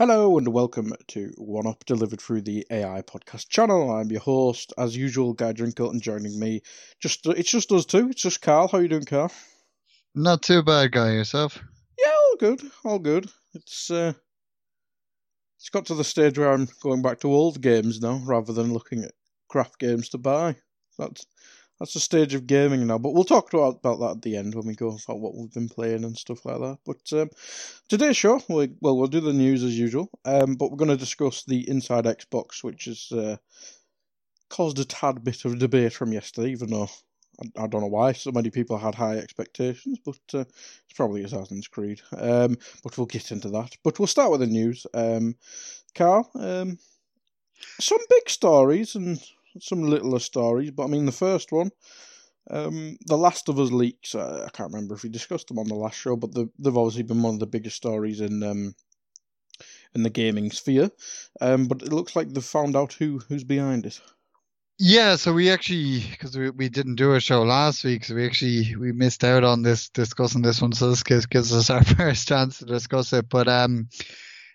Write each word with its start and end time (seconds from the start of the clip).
Hello 0.00 0.38
and 0.38 0.48
welcome 0.48 0.94
to 1.08 1.30
One 1.36 1.66
Up, 1.66 1.84
delivered 1.84 2.22
through 2.22 2.40
the 2.40 2.66
AI 2.70 3.02
podcast 3.02 3.50
channel. 3.50 3.92
I'm 3.92 4.10
your 4.10 4.22
host, 4.22 4.72
as 4.78 4.96
usual, 4.96 5.34
Guy 5.34 5.52
Drinkle, 5.52 5.90
and 5.90 6.00
joining 6.00 6.40
me, 6.40 6.62
just 7.00 7.26
it's 7.26 7.50
just 7.50 7.70
us 7.70 7.84
two. 7.84 8.08
It's 8.08 8.22
just 8.22 8.40
Carl. 8.40 8.68
How 8.68 8.78
you 8.78 8.88
doing, 8.88 9.04
Carl? 9.04 9.30
Not 10.14 10.40
too 10.40 10.62
bad, 10.62 10.92
guy. 10.92 11.12
Yourself? 11.12 11.62
Yeah, 11.98 12.12
all 12.12 12.36
good, 12.38 12.62
all 12.82 12.98
good. 12.98 13.30
It's 13.52 13.90
uh, 13.90 14.14
it's 15.58 15.68
got 15.68 15.84
to 15.84 15.94
the 15.94 16.02
stage 16.02 16.38
where 16.38 16.50
I'm 16.50 16.68
going 16.82 17.02
back 17.02 17.20
to 17.20 17.30
old 17.30 17.60
games 17.60 18.00
now, 18.00 18.22
rather 18.24 18.54
than 18.54 18.72
looking 18.72 19.04
at 19.04 19.12
craft 19.50 19.78
games 19.78 20.08
to 20.08 20.18
buy. 20.18 20.56
That's 20.98 21.26
that's 21.80 21.94
the 21.94 22.00
stage 22.00 22.34
of 22.34 22.46
gaming 22.46 22.86
now. 22.86 22.98
But 22.98 23.14
we'll 23.14 23.24
talk 23.24 23.52
about, 23.52 23.76
about 23.76 24.00
that 24.00 24.16
at 24.16 24.22
the 24.22 24.36
end 24.36 24.54
when 24.54 24.66
we 24.66 24.74
go 24.74 24.88
about 24.88 25.18
what 25.18 25.34
we've 25.34 25.52
been 25.52 25.68
playing 25.68 26.04
and 26.04 26.16
stuff 26.16 26.44
like 26.44 26.58
that. 26.58 26.78
But 26.84 27.18
um, 27.18 27.30
today's 27.88 28.18
show, 28.18 28.40
we, 28.48 28.70
well, 28.80 28.98
we'll 28.98 29.08
do 29.08 29.20
the 29.20 29.32
news 29.32 29.64
as 29.64 29.78
usual. 29.78 30.10
Um, 30.26 30.56
but 30.56 30.70
we're 30.70 30.76
going 30.76 30.90
to 30.90 30.96
discuss 30.96 31.42
the 31.44 31.68
Inside 31.68 32.04
Xbox, 32.04 32.62
which 32.62 32.84
has 32.84 33.10
uh, 33.10 33.38
caused 34.50 34.78
a 34.78 34.84
tad 34.84 35.24
bit 35.24 35.46
of 35.46 35.58
debate 35.58 35.94
from 35.94 36.12
yesterday, 36.12 36.50
even 36.50 36.68
though 36.68 36.90
I, 37.42 37.64
I 37.64 37.66
don't 37.66 37.80
know 37.80 37.86
why 37.86 38.12
so 38.12 38.30
many 38.30 38.50
people 38.50 38.76
had 38.76 38.94
high 38.94 39.16
expectations, 39.16 39.98
but 40.04 40.20
uh, 40.34 40.40
it's 40.40 40.96
probably 40.96 41.24
Assassin's 41.24 41.66
Creed. 41.66 42.02
Um, 42.12 42.58
but 42.84 42.98
we'll 42.98 43.06
get 43.06 43.32
into 43.32 43.48
that. 43.50 43.74
But 43.82 43.98
we'll 43.98 44.06
start 44.06 44.30
with 44.30 44.40
the 44.40 44.46
news. 44.46 44.86
Um, 44.92 45.34
Carl, 45.94 46.30
um, 46.34 46.78
some 47.80 48.00
big 48.10 48.28
stories 48.28 48.94
and 48.94 49.18
some 49.60 49.82
littler 49.82 50.18
stories, 50.18 50.70
but 50.70 50.84
I 50.84 50.86
mean 50.88 51.06
the 51.06 51.12
first 51.12 51.52
one, 51.52 51.70
um, 52.50 52.96
the 53.06 53.16
Last 53.16 53.48
of 53.48 53.58
Us 53.58 53.70
leaks. 53.70 54.14
Uh, 54.14 54.44
I 54.46 54.50
can't 54.50 54.72
remember 54.72 54.94
if 54.94 55.02
we 55.02 55.08
discussed 55.08 55.48
them 55.48 55.58
on 55.58 55.68
the 55.68 55.74
last 55.74 55.98
show, 55.98 56.16
but 56.16 56.32
the, 56.32 56.48
they've 56.58 56.76
obviously 56.76 57.02
been 57.02 57.22
one 57.22 57.34
of 57.34 57.40
the 57.40 57.46
biggest 57.46 57.76
stories 57.76 58.20
in 58.20 58.42
um, 58.42 58.74
in 59.94 60.02
the 60.02 60.10
gaming 60.10 60.50
sphere. 60.50 60.90
Um, 61.40 61.66
but 61.66 61.82
it 61.82 61.92
looks 61.92 62.16
like 62.16 62.32
they've 62.32 62.44
found 62.44 62.76
out 62.76 62.94
who 62.94 63.18
who's 63.28 63.44
behind 63.44 63.86
it. 63.86 64.00
Yeah, 64.82 65.16
so 65.16 65.34
we 65.34 65.50
actually 65.50 66.02
because 66.10 66.36
we, 66.38 66.48
we 66.50 66.70
didn't 66.70 66.94
do 66.94 67.14
a 67.14 67.20
show 67.20 67.42
last 67.42 67.84
week, 67.84 68.04
so 68.04 68.14
we 68.14 68.24
actually 68.24 68.74
we 68.76 68.92
missed 68.92 69.24
out 69.24 69.44
on 69.44 69.62
this 69.62 69.90
discussing 69.90 70.40
this 70.40 70.62
one. 70.62 70.72
So 70.72 70.88
this 70.88 71.02
gives, 71.02 71.26
gives 71.26 71.52
us 71.52 71.68
our 71.68 71.84
first 71.96 72.26
chance 72.26 72.58
to 72.58 72.64
discuss 72.64 73.12
it. 73.12 73.28
But 73.28 73.46
um, 73.46 73.88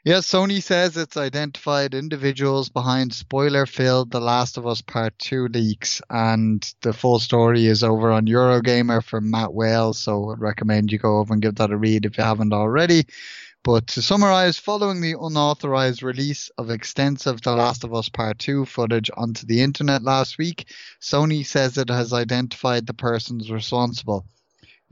yeah, 0.06 0.18
Sony 0.18 0.62
says 0.62 0.98
it's 0.98 1.18
identified 1.18 1.96
individuals 1.96 2.70
behind 2.70 3.12
spoiler-filled 3.12 4.12
The 4.12 4.20
Last 4.20 4.56
of 4.56 4.68
Us 4.68 4.84
Part 4.84 5.18
Two 5.18 5.48
leaks, 5.48 6.00
and 6.12 6.64
the 6.82 6.94
full 6.94 7.18
story 7.18 7.66
is 7.66 7.84
over 7.84 8.12
on 8.12 8.28
Eurogamer 8.28 9.04
from 9.04 9.32
Matt 9.32 9.52
Wales. 9.52 9.98
So 9.98 10.30
I'd 10.30 10.40
recommend 10.40 10.92
you 10.92 11.00
go 11.00 11.18
over 11.18 11.34
and 11.34 11.42
give 11.42 11.56
that 11.56 11.72
a 11.72 11.78
read 11.78 12.06
if 12.06 12.20
you 12.20 12.24
haven't 12.24 12.54
already. 12.54 13.08
But 13.64 13.88
to 13.88 14.04
summarize, 14.04 14.60
following 14.60 15.02
the 15.02 15.16
unauthorized 15.20 16.04
release 16.04 16.52
of 16.60 16.70
extensive 16.70 17.42
The 17.42 17.56
Last 17.56 17.84
of 17.84 17.96
Us 17.96 18.08
Part 18.08 18.38
2 18.38 18.66
footage 18.66 19.10
onto 19.18 19.48
the 19.48 19.62
internet 19.62 20.04
last 20.04 20.38
week, 20.38 20.68
Sony 21.02 21.44
says 21.44 21.80
it 21.80 21.90
has 21.90 22.14
identified 22.14 22.86
the 22.86 22.94
persons 22.94 23.50
responsible. 23.50 24.28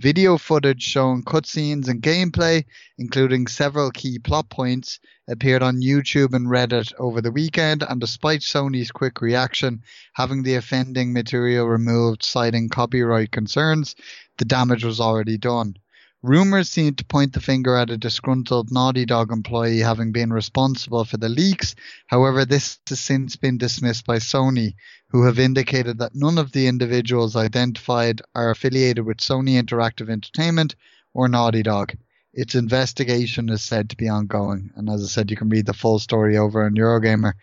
Video 0.03 0.37
footage 0.37 0.83
showing 0.83 1.23
cutscenes 1.23 1.87
and 1.87 2.01
gameplay, 2.01 2.65
including 2.97 3.47
several 3.47 3.89
key 3.89 4.19
plot 4.19 4.49
points, 4.49 4.99
appeared 5.29 5.63
on 5.63 5.79
YouTube 5.81 6.33
and 6.33 6.45
Reddit 6.47 6.91
over 6.99 7.21
the 7.21 7.31
weekend, 7.31 7.83
and 7.87 8.01
despite 8.01 8.41
Sony's 8.41 8.91
quick 8.91 9.21
reaction, 9.21 9.81
having 10.11 10.43
the 10.43 10.55
offending 10.55 11.13
material 11.13 11.67
removed, 11.67 12.21
citing 12.21 12.67
copyright 12.67 13.31
concerns, 13.31 13.95
the 14.39 14.43
damage 14.43 14.83
was 14.83 14.99
already 14.99 15.37
done. 15.37 15.77
Rumors 16.23 16.69
seem 16.69 16.95
to 16.95 17.03
point 17.03 17.33
the 17.33 17.41
finger 17.41 17.75
at 17.75 17.89
a 17.89 17.97
disgruntled 17.97 18.71
Naughty 18.71 19.05
Dog 19.05 19.29
employee 19.29 19.79
having 19.79 20.13
been 20.13 20.31
responsible 20.31 21.03
for 21.03 21.17
the 21.17 21.27
leaks. 21.27 21.75
However, 22.07 22.45
this 22.45 22.79
has 22.87 23.01
since 23.01 23.35
been 23.35 23.57
dismissed 23.57 24.05
by 24.05 24.19
Sony, 24.19 24.75
who 25.09 25.25
have 25.25 25.37
indicated 25.37 25.97
that 25.97 26.15
none 26.15 26.37
of 26.37 26.53
the 26.53 26.67
individuals 26.67 27.35
identified 27.35 28.21
are 28.33 28.49
affiliated 28.49 29.05
with 29.05 29.17
Sony 29.17 29.61
Interactive 29.61 30.09
Entertainment 30.09 30.75
or 31.13 31.27
Naughty 31.27 31.61
Dog. 31.61 31.91
Its 32.33 32.55
investigation 32.55 33.49
is 33.49 33.61
said 33.61 33.89
to 33.89 33.97
be 33.97 34.07
ongoing, 34.07 34.71
and 34.77 34.89
as 34.89 35.03
I 35.03 35.07
said, 35.07 35.29
you 35.29 35.35
can 35.35 35.49
read 35.49 35.65
the 35.65 35.73
full 35.73 35.99
story 35.99 36.37
over 36.37 36.65
on 36.65 36.75
Eurogamer. 36.75 37.33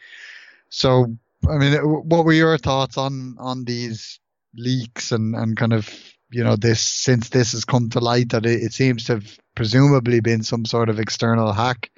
So, 0.71 1.15
I 1.47 1.59
mean, 1.59 1.75
what 1.83 2.25
were 2.25 2.33
your 2.33 2.57
thoughts 2.57 2.97
on 2.97 3.37
on 3.39 3.67
these 3.67 4.19
leaks 4.55 5.13
and 5.13 5.37
and 5.37 5.55
kind 5.55 5.75
of 5.75 5.87
you 6.31 6.45
know 6.45 6.57
this 6.57 6.81
since 6.81 7.29
this 7.29 7.53
has 7.53 7.65
come 7.65 7.91
to 7.91 8.01
light 8.01 8.31
that 8.31 8.47
it, 8.47 8.63
it 8.63 8.73
seems 8.73 9.05
to 9.05 9.15
have 9.15 9.39
presumably 9.55 10.21
been 10.21 10.43
some 10.43 10.65
sort 10.65 10.89
of 10.89 10.99
external 10.99 11.53
hack. 11.53 11.91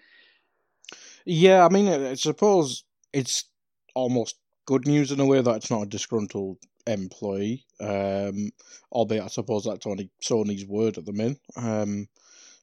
Yeah, 1.25 1.65
I 1.65 1.69
mean, 1.69 1.89
I 1.89 2.15
suppose 2.15 2.85
it's 3.13 3.45
almost 3.95 4.37
good 4.67 4.87
news 4.87 5.13
in 5.13 5.21
a 5.21 5.27
way 5.27 5.41
that 5.41 5.57
it's 5.57 5.71
not 5.71 5.83
a 5.83 5.87
disgruntled 5.87 6.59
employee. 6.87 7.65
Um, 7.81 8.51
albeit, 8.91 9.25
I 9.25 9.29
suppose 9.29 9.65
that's 9.65 9.87
only 9.87 10.11
Sony's 10.23 10.67
word 10.67 10.99
at 10.99 11.07
the 11.07 11.13
minute. 11.13 11.41
Um, 11.57 12.09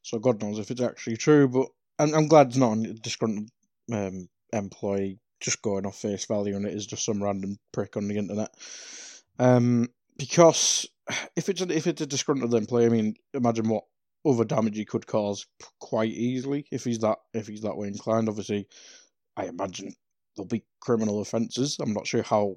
so 0.02 0.20
God 0.20 0.42
knows 0.42 0.60
if 0.60 0.72
it's 0.72 0.82
actually 0.82 1.18
true. 1.18 1.48
But 1.48 1.68
and 2.00 2.16
I'm 2.16 2.28
glad 2.28 2.48
it's 2.48 2.58
not 2.58 2.78
a 2.78 2.94
disgruntled 2.94 3.50
um, 3.92 4.28
employee 4.52 5.20
just 5.40 5.62
going 5.62 5.86
off 5.86 5.98
face 5.98 6.26
value, 6.26 6.56
and 6.56 6.66
it 6.66 6.74
is 6.74 6.86
just 6.86 7.06
some 7.06 7.24
random 7.24 7.58
prick 7.72 7.96
on 7.96 8.08
the 8.08 8.18
internet. 8.18 8.54
Um, 9.38 9.90
because 10.18 10.86
if 11.36 11.50
it's 11.50 11.62
a, 11.62 11.76
if 11.76 11.88
it's 11.88 12.02
a 12.02 12.06
disgruntled 12.06 12.54
employee, 12.54 12.86
I 12.86 12.90
mean, 12.90 13.16
imagine 13.34 13.70
what 13.70 13.84
other 14.28 14.46
damage 14.46 14.76
he 14.76 14.86
could 14.86 15.08
cause 15.08 15.46
quite 15.80 16.12
easily 16.12 16.66
if 16.72 16.84
he's 16.84 17.00
that 17.00 17.18
if 17.34 17.48
he's 17.48 17.62
that 17.62 17.78
way 17.78 17.88
inclined. 17.88 18.30
Obviously, 18.30 18.68
I 19.38 19.46
imagine 19.46 19.94
there'll 20.36 20.48
be 20.48 20.64
criminal 20.82 21.22
offences. 21.22 21.78
I'm 21.80 21.94
not 21.94 22.08
sure 22.08 22.24
how 22.24 22.56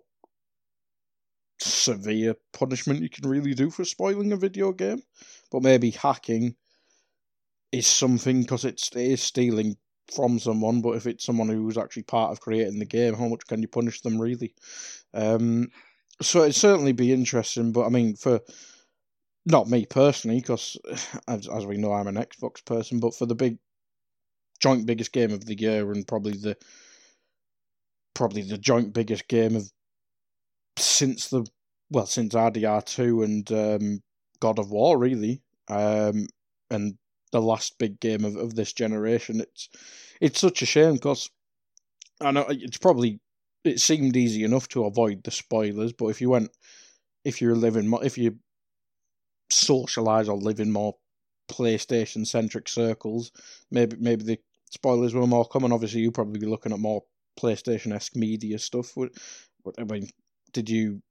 severe 1.61 2.35
punishment 2.53 3.03
you 3.03 3.09
can 3.09 3.29
really 3.29 3.55
do 3.55 3.71
for 3.71 3.85
spoiling 3.85 4.33
a 4.33 4.37
video 4.37 4.73
game, 4.73 5.03
but 5.51 5.63
maybe 5.63 5.91
hacking 5.91 6.57
is 7.71 7.87
something 7.87 8.43
because 8.43 8.65
it's 8.65 8.89
it 8.95 9.13
is 9.13 9.23
stealing 9.23 9.77
from 10.15 10.39
someone. 10.39 10.83
But 10.83 10.97
if 10.97 11.07
it's 11.07 11.25
someone 11.25 11.49
who's 11.49 11.79
actually 11.79 12.03
part 12.03 12.33
of 12.33 12.41
creating 12.41 12.79
the 12.79 12.85
game, 12.85 13.15
how 13.15 13.29
much 13.29 13.47
can 13.47 13.63
you 13.63 13.69
punish 13.69 14.01
them 14.01 14.21
really? 14.21 14.55
Um, 15.15 15.69
so 16.23 16.43
it'd 16.43 16.55
certainly 16.55 16.93
be 16.93 17.13
interesting. 17.13 17.73
But 17.73 17.87
I 17.87 17.89
mean, 17.89 18.17
for 18.17 18.41
not 19.47 19.69
me 19.69 19.87
personally, 19.87 20.41
because 20.41 20.77
as, 21.29 21.49
as 21.49 21.67
we 21.67 21.77
know, 21.77 21.93
I'm 21.93 22.09
an 22.09 22.17
Xbox 22.17 22.65
person, 22.65 23.01
but 23.01 23.15
for 23.15 23.27
the 23.27 23.35
big 23.35 23.59
joint 24.61 24.87
biggest 24.87 25.13
game 25.13 25.33
of 25.33 25.45
the 25.45 25.59
year 25.59 25.91
and 25.91 26.07
probably 26.07 26.33
the 26.33 26.57
probably 28.15 28.43
the 28.43 28.59
joint 28.59 28.93
biggest 28.93 29.27
game 29.27 29.57
of 29.57 29.71
since 30.77 31.29
the 31.29 31.45
well 31.91 32.07
since 32.07 32.35
RDR 32.35 32.85
two 32.85 33.23
and 33.23 33.51
um, 33.53 34.03
God 34.41 34.59
of 34.59 34.71
War 34.71 34.99
really, 34.99 35.43
um, 35.69 36.27
and 36.71 36.97
the 37.33 37.43
last 37.43 37.79
big 37.79 37.99
game 37.99 38.25
of, 38.25 38.37
of 38.37 38.55
this 38.55 38.73
generation. 38.73 39.41
It's 39.41 39.69
it's 40.21 40.41
such 40.41 40.63
a 40.63 40.67
shame 40.67 40.95
because 40.95 41.31
I 42.21 42.31
know 42.31 42.47
it's 42.49 42.79
probably 42.79 43.21
it 43.65 43.81
seemed 43.81 44.17
easy 44.17 44.45
enough 44.45 44.69
to 44.69 44.85
avoid 44.85 45.23
the 45.25 45.31
spoilers, 45.31 45.93
but 45.93 46.07
if 46.09 46.21
you 46.21 46.31
went 46.31 46.51
if 47.25 47.41
you're 47.41 47.57
living 47.57 47.93
if 48.03 48.19
you 48.19 48.37
socialize 49.51 50.29
or 50.29 50.37
live 50.37 50.61
in 50.61 50.73
more 50.73 50.97
PlayStation 51.51 52.27
centric 52.27 52.69
circles, 52.69 53.33
maybe 53.71 53.97
maybe 53.99 54.25
the 54.25 54.39
spoilers 54.71 55.15
were 55.15 55.27
more 55.27 55.47
common. 55.47 55.73
Obviously, 55.73 56.01
you 56.01 56.11
probably 56.11 56.41
be 56.41 56.47
looking 56.47 56.73
at 56.73 56.79
more 56.79 57.03
PlayStation 57.39 57.95
esque 57.95 58.17
media 58.17 58.59
stuff. 58.59 58.97
I 59.79 59.85
mean, 59.85 60.09
did 60.53 60.69
you 60.71 61.03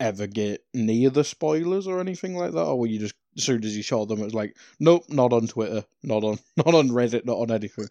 ever 0.00 0.26
get 0.26 0.64
near 0.74 1.10
the 1.10 1.24
spoilers 1.24 1.86
or 1.86 2.00
anything 2.00 2.36
like 2.36 2.52
that, 2.52 2.64
or 2.64 2.78
were 2.78 2.86
you 2.86 2.98
just 2.98 3.14
as 3.36 3.44
soon 3.44 3.64
as 3.64 3.76
you 3.76 3.82
saw 3.82 4.04
them, 4.04 4.20
it 4.20 4.24
was 4.24 4.34
like, 4.34 4.56
nope, 4.78 5.04
not 5.08 5.32
on 5.32 5.46
Twitter, 5.46 5.84
not 6.02 6.22
on, 6.24 6.38
not 6.56 6.74
on 6.74 6.90
Reddit, 6.90 7.24
not 7.24 7.38
on 7.38 7.50
anything. 7.50 7.88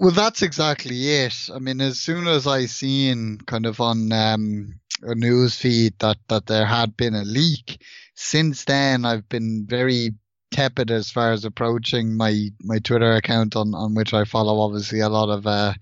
Well, 0.00 0.12
that's 0.12 0.40
exactly 0.42 0.96
it. 1.10 1.50
I 1.54 1.58
mean, 1.58 1.80
as 1.82 2.00
soon 2.00 2.26
as 2.26 2.46
I 2.46 2.66
seen 2.66 3.38
kind 3.46 3.66
of 3.66 3.80
on 3.80 4.10
um, 4.12 4.80
a 5.02 5.14
news 5.14 5.56
feed 5.56 5.98
that 6.00 6.16
that 6.28 6.46
there 6.46 6.64
had 6.66 6.96
been 6.96 7.14
a 7.14 7.22
leak, 7.24 7.82
since 8.14 8.64
then 8.64 9.04
I've 9.04 9.28
been 9.28 9.66
very 9.68 10.14
tepid 10.52 10.90
as 10.90 11.10
far 11.10 11.32
as 11.32 11.44
approaching 11.44 12.16
my 12.16 12.48
my 12.62 12.78
Twitter 12.78 13.12
account 13.12 13.56
on 13.56 13.74
on 13.74 13.94
which 13.94 14.14
I 14.14 14.24
follow 14.24 14.60
obviously 14.60 15.00
a 15.00 15.10
lot 15.10 15.28
of 15.28 15.46
uh, 15.46 15.74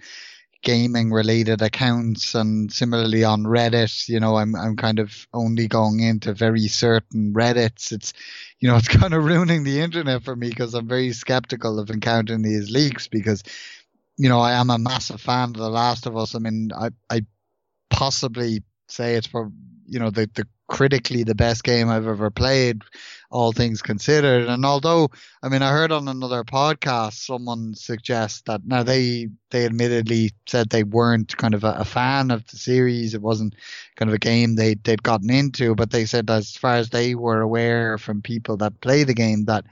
gaming 0.62 1.12
related 1.12 1.62
accounts 1.62 2.34
and 2.34 2.72
similarly 2.72 3.22
on 3.24 3.44
Reddit, 3.44 4.08
you 4.08 4.20
know, 4.20 4.36
I'm 4.36 4.56
I'm 4.56 4.76
kind 4.76 4.98
of 4.98 5.28
only 5.32 5.68
going 5.68 6.00
into 6.00 6.34
very 6.34 6.66
certain 6.66 7.32
Reddits. 7.34 7.92
It's 7.92 8.12
you 8.58 8.68
know, 8.68 8.76
it's 8.78 8.88
kind 8.88 9.14
of 9.14 9.24
ruining 9.24 9.62
the 9.64 9.80
internet 9.80 10.24
for 10.24 10.34
me 10.34 10.48
because 10.48 10.74
I'm 10.74 10.88
very 10.88 11.12
skeptical 11.12 11.78
of 11.78 11.90
encountering 11.90 12.42
these 12.42 12.70
leaks 12.70 13.06
because 13.08 13.44
you 14.18 14.28
know, 14.28 14.40
I 14.40 14.52
am 14.52 14.68
a 14.68 14.78
massive 14.78 15.20
fan 15.20 15.50
of 15.50 15.56
The 15.56 15.70
Last 15.70 16.06
of 16.06 16.16
Us. 16.16 16.34
I 16.34 16.40
mean, 16.40 16.70
I 16.76 16.90
I 17.08 17.22
possibly 17.88 18.62
say 18.88 19.14
it's 19.14 19.28
for 19.28 19.50
you 19.86 19.98
know 19.98 20.10
the 20.10 20.28
the 20.34 20.46
critically 20.68 21.22
the 21.22 21.34
best 21.34 21.64
game 21.64 21.88
I've 21.88 22.06
ever 22.06 22.30
played, 22.30 22.82
all 23.30 23.52
things 23.52 23.80
considered. 23.80 24.48
And 24.48 24.66
although, 24.66 25.08
I 25.42 25.48
mean, 25.48 25.62
I 25.62 25.72
heard 25.72 25.92
on 25.92 26.08
another 26.08 26.44
podcast 26.44 27.14
someone 27.14 27.74
suggest 27.74 28.44
that 28.46 28.60
now 28.66 28.82
they 28.82 29.28
they 29.50 29.64
admittedly 29.64 30.32
said 30.46 30.68
they 30.68 30.84
weren't 30.84 31.36
kind 31.36 31.54
of 31.54 31.64
a, 31.64 31.72
a, 31.78 31.84
fan 31.84 32.30
of 32.30 32.46
the 32.48 32.56
series. 32.56 33.14
It 33.14 33.22
wasn't 33.22 33.54
kind 33.96 34.10
of 34.10 34.14
a 34.14 34.18
game 34.18 34.56
they 34.56 34.74
they'd 34.74 35.02
gotten 35.02 35.30
into, 35.30 35.74
but 35.74 35.90
they 35.90 36.04
said 36.04 36.28
as 36.28 36.56
far 36.56 36.74
as 36.74 36.90
they 36.90 37.14
were 37.14 37.40
aware 37.40 37.96
from 37.98 38.20
people 38.20 38.56
that 38.58 38.80
play 38.80 39.04
the 39.04 39.14
game 39.14 39.44
that 39.44 39.64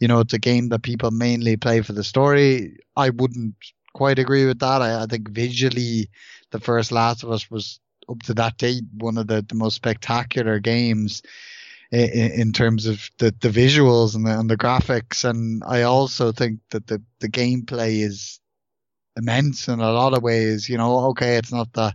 you 0.00 0.08
know 0.08 0.20
it's 0.20 0.34
a 0.34 0.38
game 0.38 0.68
that 0.70 0.82
people 0.82 1.12
mainly 1.12 1.56
play 1.56 1.80
for 1.82 1.92
the 1.92 2.04
story. 2.04 2.76
I 2.96 3.10
wouldn't 3.10 3.54
quite 3.94 4.18
agree 4.18 4.46
with 4.46 4.58
that. 4.60 4.82
I, 4.82 5.02
I 5.02 5.06
think 5.06 5.28
visually, 5.30 6.10
the 6.50 6.60
first 6.60 6.92
Last 6.92 7.22
of 7.22 7.30
Us 7.30 7.50
was 7.50 7.80
up 8.08 8.22
to 8.24 8.34
that 8.34 8.58
date 8.58 8.84
one 8.98 9.18
of 9.18 9.26
the, 9.26 9.44
the 9.48 9.54
most 9.54 9.74
spectacular 9.74 10.58
games 10.58 11.22
in, 11.90 12.32
in 12.32 12.52
terms 12.52 12.86
of 12.86 13.10
the, 13.18 13.34
the 13.40 13.48
visuals 13.48 14.14
and 14.14 14.26
the, 14.26 14.38
and 14.38 14.50
the 14.50 14.56
graphics. 14.56 15.28
And 15.28 15.62
I 15.66 15.82
also 15.82 16.32
think 16.32 16.60
that 16.70 16.86
the, 16.86 17.02
the 17.20 17.28
gameplay 17.28 18.02
is 18.02 18.40
immense 19.16 19.68
in 19.68 19.80
a 19.80 19.92
lot 19.92 20.14
of 20.14 20.22
ways. 20.22 20.68
You 20.68 20.78
know, 20.78 21.10
okay, 21.10 21.36
it's 21.36 21.52
not 21.52 21.72
the 21.72 21.94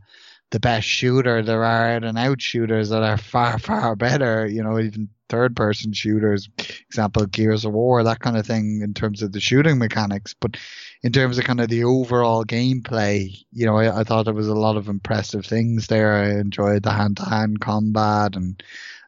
the 0.52 0.60
best 0.60 0.88
shooter. 0.88 1.42
There 1.42 1.64
are 1.64 1.92
out 1.92 2.04
and 2.04 2.18
out 2.18 2.42
shooters 2.42 2.90
that 2.90 3.04
are 3.04 3.18
far, 3.18 3.60
far 3.60 3.96
better, 3.96 4.48
you 4.48 4.64
know, 4.64 4.80
even 4.80 5.10
third 5.30 5.56
person 5.56 5.92
shooters, 5.92 6.48
example, 6.88 7.26
Gears 7.26 7.66
of 7.66 7.74
War, 7.74 8.04
that 8.04 8.20
kind 8.20 8.38
of 8.38 8.46
thing 8.46 8.82
in 8.82 8.94
terms 8.94 9.22
of 9.22 9.34
the 9.34 9.42
shooting 9.42 9.78
mechanics. 9.78 10.34
But 10.40 10.56
in 11.04 11.12
terms 11.12 11.38
of 11.38 11.46
kind 11.46 11.62
of 11.62 11.70
the 11.70 11.84
overall 11.84 12.44
gameplay, 12.44 13.38
you 13.52 13.66
know, 13.66 13.78
I, 13.78 14.00
I 14.00 14.04
thought 14.04 14.26
there 14.26 14.34
was 14.34 14.48
a 14.48 14.56
lot 14.56 14.78
of 14.78 14.88
impressive 14.88 15.46
things 15.46 15.88
there. 15.88 16.14
I 16.14 16.40
enjoyed 16.40 16.84
the 16.84 16.92
hand 16.92 17.18
to 17.18 17.26
hand 17.26 17.62
combat 17.62 18.36
and 18.36 18.62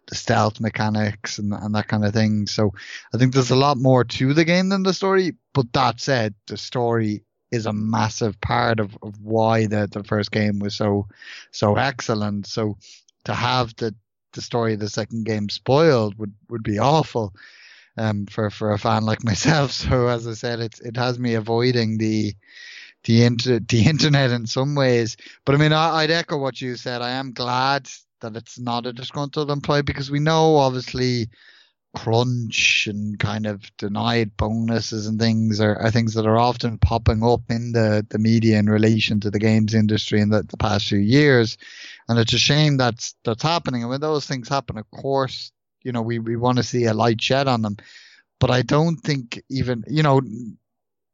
the 0.07 0.15
stealth 0.15 0.59
mechanics 0.59 1.37
and, 1.37 1.53
and 1.53 1.73
that 1.75 1.87
kind 1.87 2.05
of 2.05 2.13
thing. 2.13 2.47
So 2.47 2.73
I 3.13 3.17
think 3.17 3.33
there's 3.33 3.51
a 3.51 3.55
lot 3.55 3.77
more 3.77 4.03
to 4.03 4.33
the 4.33 4.45
game 4.45 4.69
than 4.69 4.83
the 4.83 4.93
story. 4.93 5.33
But 5.53 5.71
that 5.73 5.99
said, 5.99 6.33
the 6.47 6.57
story 6.57 7.23
is 7.51 7.65
a 7.65 7.73
massive 7.73 8.39
part 8.41 8.79
of, 8.79 8.97
of 9.01 9.19
why 9.21 9.65
the, 9.65 9.87
the 9.91 10.03
first 10.03 10.31
game 10.31 10.59
was 10.59 10.75
so 10.75 11.07
so 11.51 11.75
excellent. 11.75 12.45
So 12.45 12.77
to 13.25 13.33
have 13.33 13.75
the 13.77 13.95
the 14.33 14.41
story 14.41 14.73
of 14.73 14.79
the 14.79 14.89
second 14.89 15.25
game 15.25 15.49
spoiled 15.49 16.17
would, 16.19 16.33
would 16.49 16.61
be 16.63 16.77
awful 16.77 17.33
um, 17.97 18.25
for 18.25 18.49
for 18.49 18.71
a 18.71 18.79
fan 18.79 19.03
like 19.03 19.23
myself. 19.23 19.71
So 19.89 20.07
as 20.07 20.27
I 20.27 20.33
said, 20.33 20.59
it's 20.59 20.79
it 20.79 20.97
has 20.97 21.19
me 21.19 21.35
avoiding 21.35 21.97
the 21.97 22.35
the 23.03 23.23
inter- 23.23 23.59
the 23.59 23.85
internet 23.85 24.31
in 24.31 24.45
some 24.45 24.75
ways. 24.75 25.17
But 25.45 25.55
I 25.55 25.57
mean, 25.57 25.73
I, 25.73 26.01
would 26.01 26.11
echo 26.11 26.37
what 26.37 26.61
you 26.61 26.75
said. 26.75 27.01
I 27.01 27.11
am 27.11 27.33
glad 27.33 27.89
that 28.21 28.35
it's 28.35 28.59
not 28.59 28.85
a 28.85 28.93
disgruntled 28.93 29.49
employee 29.49 29.81
because 29.81 30.11
we 30.11 30.19
know 30.19 30.57
obviously 30.57 31.29
crunch 31.95 32.87
and 32.87 33.17
kind 33.17 33.45
of 33.47 33.75
denied 33.77 34.35
bonuses 34.37 35.07
and 35.07 35.19
things 35.19 35.59
are, 35.59 35.75
are 35.77 35.89
things 35.89 36.13
that 36.13 36.27
are 36.27 36.37
often 36.37 36.77
popping 36.77 37.23
up 37.23 37.41
in 37.49 37.71
the, 37.71 38.05
the 38.09 38.19
media 38.19 38.59
in 38.59 38.69
relation 38.69 39.19
to 39.19 39.31
the 39.31 39.39
games 39.39 39.73
industry 39.73 40.21
in 40.21 40.29
the, 40.29 40.43
the 40.43 40.57
past 40.57 40.87
few 40.87 40.99
years. 40.99 41.57
And 42.07 42.19
it's 42.19 42.33
a 42.33 42.39
shame 42.39 42.77
that's 42.77 43.15
that's 43.23 43.43
happening. 43.43 43.81
And 43.81 43.89
when 43.89 44.01
those 44.01 44.25
things 44.25 44.49
happen, 44.49 44.77
of 44.77 44.89
course, 44.91 45.51
you 45.81 45.91
know, 45.91 46.01
we, 46.01 46.19
we 46.19 46.35
want 46.35 46.57
to 46.57 46.63
see 46.63 46.85
a 46.85 46.93
light 46.93 47.21
shed 47.21 47.47
on 47.47 47.61
them. 47.61 47.77
But 48.39 48.51
I 48.51 48.61
don't 48.61 48.97
think 48.97 49.41
even, 49.49 49.83
you 49.87 50.01
know, 50.01 50.21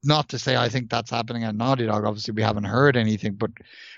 not 0.04 0.30
to 0.30 0.40
say 0.40 0.56
I 0.56 0.70
think 0.70 0.90
that's 0.90 1.10
happening 1.10 1.44
at 1.44 1.56
Naughty 1.56 1.88
Dog. 1.88 2.06
Obviously, 2.06 2.34
we 2.34 2.44
haven't 2.44 2.66
heard 2.66 2.96
anything, 2.96 3.34
but 3.34 3.52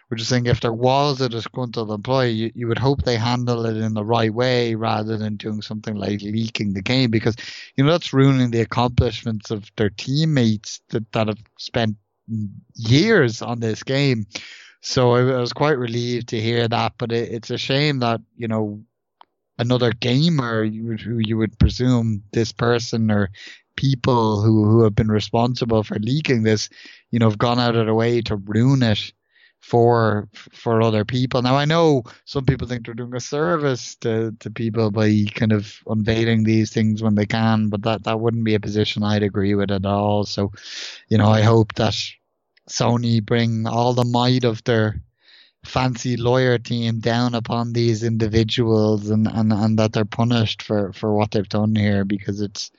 we're 0.09 0.17
just 0.17 0.29
saying 0.29 0.45
if 0.45 0.61
there 0.61 0.73
was 0.73 1.19
a 1.19 1.27
disgruntled 1.27 1.91
employee, 1.91 2.31
you, 2.31 2.51
you 2.55 2.67
would 2.67 2.79
hope 2.79 3.03
they 3.03 3.17
handle 3.17 3.65
it 3.65 3.75
in 3.75 3.93
the 3.93 4.05
right 4.05 4.33
way 4.33 4.75
rather 4.75 5.17
than 5.17 5.35
doing 5.35 5.61
something 5.61 5.95
like 5.95 6.21
leaking 6.21 6.73
the 6.73 6.81
game 6.81 7.11
because, 7.11 7.35
you 7.75 7.83
know, 7.83 7.91
that's 7.91 8.13
ruining 8.13 8.51
the 8.51 8.61
accomplishments 8.61 9.51
of 9.51 9.69
their 9.75 9.89
teammates 9.89 10.79
that, 10.89 11.11
that 11.11 11.27
have 11.27 11.43
spent 11.59 11.97
years 12.75 13.41
on 13.41 13.59
this 13.59 13.83
game. 13.83 14.25
So 14.81 15.15
I, 15.15 15.19
I 15.19 15.39
was 15.39 15.51
quite 15.51 15.77
relieved 15.77 16.29
to 16.29 16.39
hear 16.39 16.67
that, 16.69 16.93
but 16.97 17.11
it, 17.11 17.31
it's 17.31 17.49
a 17.49 17.57
shame 17.57 17.99
that, 17.99 18.21
you 18.37 18.47
know, 18.47 18.81
another 19.57 19.91
gamer 19.91 20.65
who 20.65 21.19
you 21.19 21.37
would 21.37 21.57
presume 21.59 22.23
this 22.31 22.51
person 22.51 23.11
or 23.11 23.29
people 23.75 24.41
who, 24.41 24.65
who 24.65 24.83
have 24.83 24.95
been 24.95 25.09
responsible 25.09 25.83
for 25.83 25.97
leaking 25.99 26.43
this, 26.43 26.69
you 27.11 27.19
know, 27.19 27.29
have 27.29 27.37
gone 27.37 27.59
out 27.59 27.75
of 27.75 27.85
their 27.85 27.95
way 27.95 28.21
to 28.21 28.35
ruin 28.35 28.83
it 28.83 29.13
for 29.59 30.29
for 30.51 30.81
other 30.81 31.03
people. 31.03 31.41
Now 31.41 31.55
I 31.55 31.65
know 31.65 32.03
some 32.25 32.45
people 32.45 32.67
think 32.67 32.85
they're 32.85 32.93
doing 32.93 33.15
a 33.15 33.19
service 33.19 33.95
to, 33.97 34.35
to 34.39 34.51
people 34.51 34.91
by 34.91 35.25
kind 35.33 35.51
of 35.51 35.79
unveiling 35.87 36.43
these 36.43 36.71
things 36.71 37.01
when 37.01 37.15
they 37.15 37.25
can, 37.25 37.69
but 37.69 37.81
that, 37.83 38.03
that 38.03 38.19
wouldn't 38.19 38.43
be 38.43 38.55
a 38.55 38.59
position 38.59 39.03
I'd 39.03 39.23
agree 39.23 39.55
with 39.55 39.71
at 39.71 39.85
all. 39.85 40.25
So, 40.25 40.51
you 41.09 41.17
know, 41.17 41.29
I 41.29 41.41
hope 41.41 41.73
that 41.73 41.95
Sony 42.69 43.25
bring 43.25 43.65
all 43.65 43.93
the 43.93 44.05
might 44.05 44.43
of 44.43 44.63
their 44.63 45.01
fancy 45.67 46.17
lawyer 46.17 46.57
team 46.57 46.99
down 46.99 47.35
upon 47.35 47.73
these 47.73 48.03
individuals 48.03 49.09
and, 49.09 49.27
and, 49.27 49.51
and 49.53 49.79
that 49.79 49.93
they're 49.93 50.05
punished 50.05 50.63
for, 50.63 50.93
for 50.93 51.13
what 51.13 51.31
they've 51.31 51.49
done 51.49 51.75
here 51.75 52.05
because 52.05 52.41
it's 52.41 52.71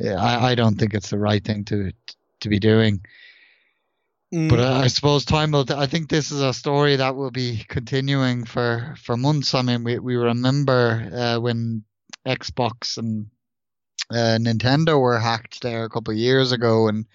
I, 0.00 0.52
I 0.52 0.54
don't 0.54 0.76
think 0.76 0.94
it's 0.94 1.10
the 1.10 1.18
right 1.18 1.44
thing 1.44 1.64
to 1.66 1.92
to 2.40 2.48
be 2.48 2.58
doing. 2.58 3.04
Mm. 4.32 4.48
But 4.48 4.60
I, 4.60 4.82
I, 4.82 4.86
suppose 4.86 5.24
time 5.24 5.50
will. 5.50 5.66
I 5.74 5.86
think 5.86 6.08
this 6.08 6.30
is 6.30 6.40
a 6.40 6.54
story 6.54 6.96
that 6.96 7.16
will 7.16 7.30
be 7.32 7.64
continuing 7.68 8.44
for, 8.44 8.94
for 9.02 9.16
months. 9.16 9.54
I 9.54 9.62
mean, 9.62 9.82
we 9.82 9.98
we 9.98 10.16
remember 10.16 11.10
uh, 11.12 11.40
when 11.40 11.84
Xbox 12.26 12.96
and 12.96 13.26
uh, 14.10 14.38
Nintendo 14.40 15.00
were 15.00 15.18
hacked 15.18 15.62
there 15.62 15.84
a 15.84 15.88
couple 15.88 16.12
of 16.12 16.18
years 16.18 16.52
ago, 16.52 16.88
and 16.88 17.06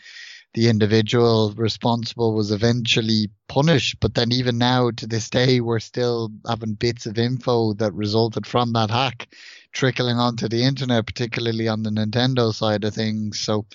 the 0.55 0.69
individual 0.69 1.53
responsible 1.57 2.33
was 2.33 2.50
eventually 2.50 3.29
punished. 3.50 4.00
But 4.00 4.15
then, 4.15 4.31
even 4.31 4.57
now, 4.57 4.89
to 4.91 5.05
this 5.05 5.29
day, 5.29 5.59
we're 5.59 5.79
still 5.79 6.31
having 6.47 6.74
bits 6.74 7.05
of 7.05 7.19
info 7.19 7.74
that 7.74 7.93
resulted 7.93 8.47
from 8.47 8.71
that 8.74 8.89
hack 8.89 9.27
trickling 9.74 10.17
onto 10.17 10.47
the 10.47 10.63
internet, 10.63 11.05
particularly 11.05 11.67
on 11.67 11.83
the 11.83 11.89
Nintendo 11.89 12.53
side 12.53 12.85
of 12.85 12.93
things. 12.93 13.38
So, 13.38 13.65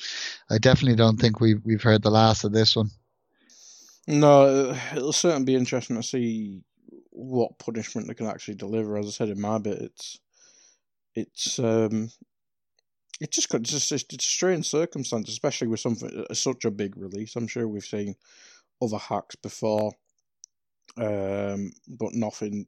I 0.51 0.57
definitely 0.57 0.97
don't 0.97 1.21
think 1.21 1.39
we've 1.39 1.61
we've 1.65 1.83
heard 1.83 2.03
the 2.03 2.11
last 2.11 2.45
of 2.45 2.53
this 2.53 2.75
one. 2.75 2.91
No, 4.07 4.75
it'll 4.97 5.13
certainly 5.13 5.45
be 5.45 5.57
interesting 5.57 5.97
to 5.97 6.03
see 6.03 6.63
what 7.11 7.59
punishment 7.59 8.09
they 8.09 8.15
can 8.15 8.27
actually 8.27 8.55
deliver. 8.55 8.97
As 8.97 9.07
I 9.07 9.11
said 9.11 9.29
in 9.29 9.41
my 9.41 9.59
bit, 9.59 9.83
it's 9.83 10.19
it's 11.15 11.59
um, 11.59 12.11
it's 13.21 13.37
just 13.37 13.51
just 13.63 13.93
it's 13.93 14.27
a 14.27 14.31
strange 14.31 14.69
circumstance, 14.69 15.29
especially 15.29 15.69
with 15.69 15.81
something 15.81 16.25
uh, 16.29 16.35
such 16.35 16.65
a 16.65 16.71
big 16.71 16.97
release. 16.97 17.37
I'm 17.37 17.47
sure 17.47 17.69
we've 17.69 17.85
seen 17.85 18.15
other 18.83 18.99
hacks 18.99 19.37
before, 19.37 19.93
um, 20.97 21.73
but 21.87 22.15
nothing 22.15 22.67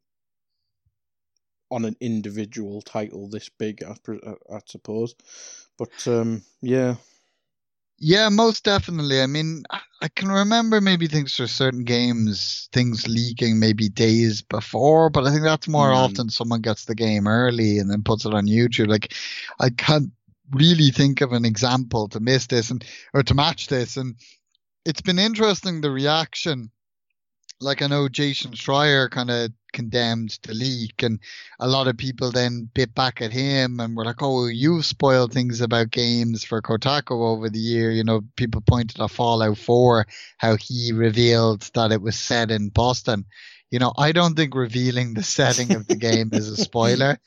on 1.70 1.86
an 1.86 1.96
individual 2.00 2.82
title 2.82 3.28
this 3.28 3.48
big, 3.48 3.82
I, 3.82 3.94
I 4.54 4.58
suppose. 4.66 5.14
But 5.78 6.06
um, 6.06 6.42
yeah. 6.60 6.96
Yeah, 8.04 8.28
most 8.30 8.64
definitely. 8.64 9.22
I 9.22 9.26
mean, 9.26 9.62
I 9.70 10.08
can 10.08 10.28
remember 10.28 10.80
maybe 10.80 11.06
things 11.06 11.36
for 11.36 11.46
certain 11.46 11.84
games, 11.84 12.68
things 12.72 13.06
leaking 13.06 13.60
maybe 13.60 13.88
days 13.88 14.42
before, 14.42 15.08
but 15.08 15.24
I 15.24 15.30
think 15.30 15.44
that's 15.44 15.68
more 15.68 15.90
mm. 15.90 15.96
often 15.96 16.28
someone 16.28 16.62
gets 16.62 16.84
the 16.84 16.96
game 16.96 17.28
early 17.28 17.78
and 17.78 17.88
then 17.88 18.02
puts 18.02 18.24
it 18.24 18.34
on 18.34 18.46
YouTube. 18.46 18.88
Like, 18.88 19.14
I 19.60 19.70
can't 19.70 20.10
really 20.52 20.90
think 20.90 21.20
of 21.20 21.32
an 21.32 21.44
example 21.44 22.08
to 22.08 22.20
miss 22.20 22.46
this 22.46 22.70
and 22.70 22.84
or 23.12 23.22
to 23.22 23.34
match 23.34 23.68
this. 23.68 23.96
And 23.96 24.16
it's 24.84 25.00
been 25.00 25.18
interesting 25.18 25.80
the 25.80 25.90
reaction. 25.90 26.70
Like 27.60 27.82
I 27.82 27.86
know 27.86 28.08
Jason 28.08 28.52
Schreier 28.52 29.10
kind 29.10 29.30
of 29.30 29.52
condemned 29.72 30.38
the 30.42 30.52
leak, 30.52 31.02
and 31.02 31.20
a 31.60 31.68
lot 31.68 31.86
of 31.86 31.96
people 31.96 32.30
then 32.30 32.68
bit 32.74 32.94
back 32.94 33.22
at 33.22 33.32
him 33.32 33.78
and 33.78 33.96
were 33.96 34.04
like, 34.04 34.20
"Oh, 34.20 34.46
you've 34.46 34.84
spoiled 34.84 35.32
things 35.32 35.60
about 35.60 35.90
games 35.90 36.44
for 36.44 36.60
Kotaku 36.60 37.12
over 37.12 37.48
the 37.48 37.60
year." 37.60 37.92
You 37.92 38.02
know, 38.02 38.22
people 38.36 38.62
pointed 38.62 39.00
at 39.00 39.10
Fallout 39.12 39.58
4, 39.58 40.06
how 40.38 40.56
he 40.56 40.92
revealed 40.92 41.62
that 41.74 41.92
it 41.92 42.02
was 42.02 42.18
set 42.18 42.50
in 42.50 42.68
Boston. 42.68 43.26
You 43.70 43.78
know, 43.78 43.92
I 43.96 44.10
don't 44.10 44.34
think 44.34 44.54
revealing 44.54 45.14
the 45.14 45.22
setting 45.22 45.72
of 45.74 45.86
the 45.86 45.96
game 45.96 46.30
is 46.32 46.48
a 46.48 46.56
spoiler, 46.64 47.18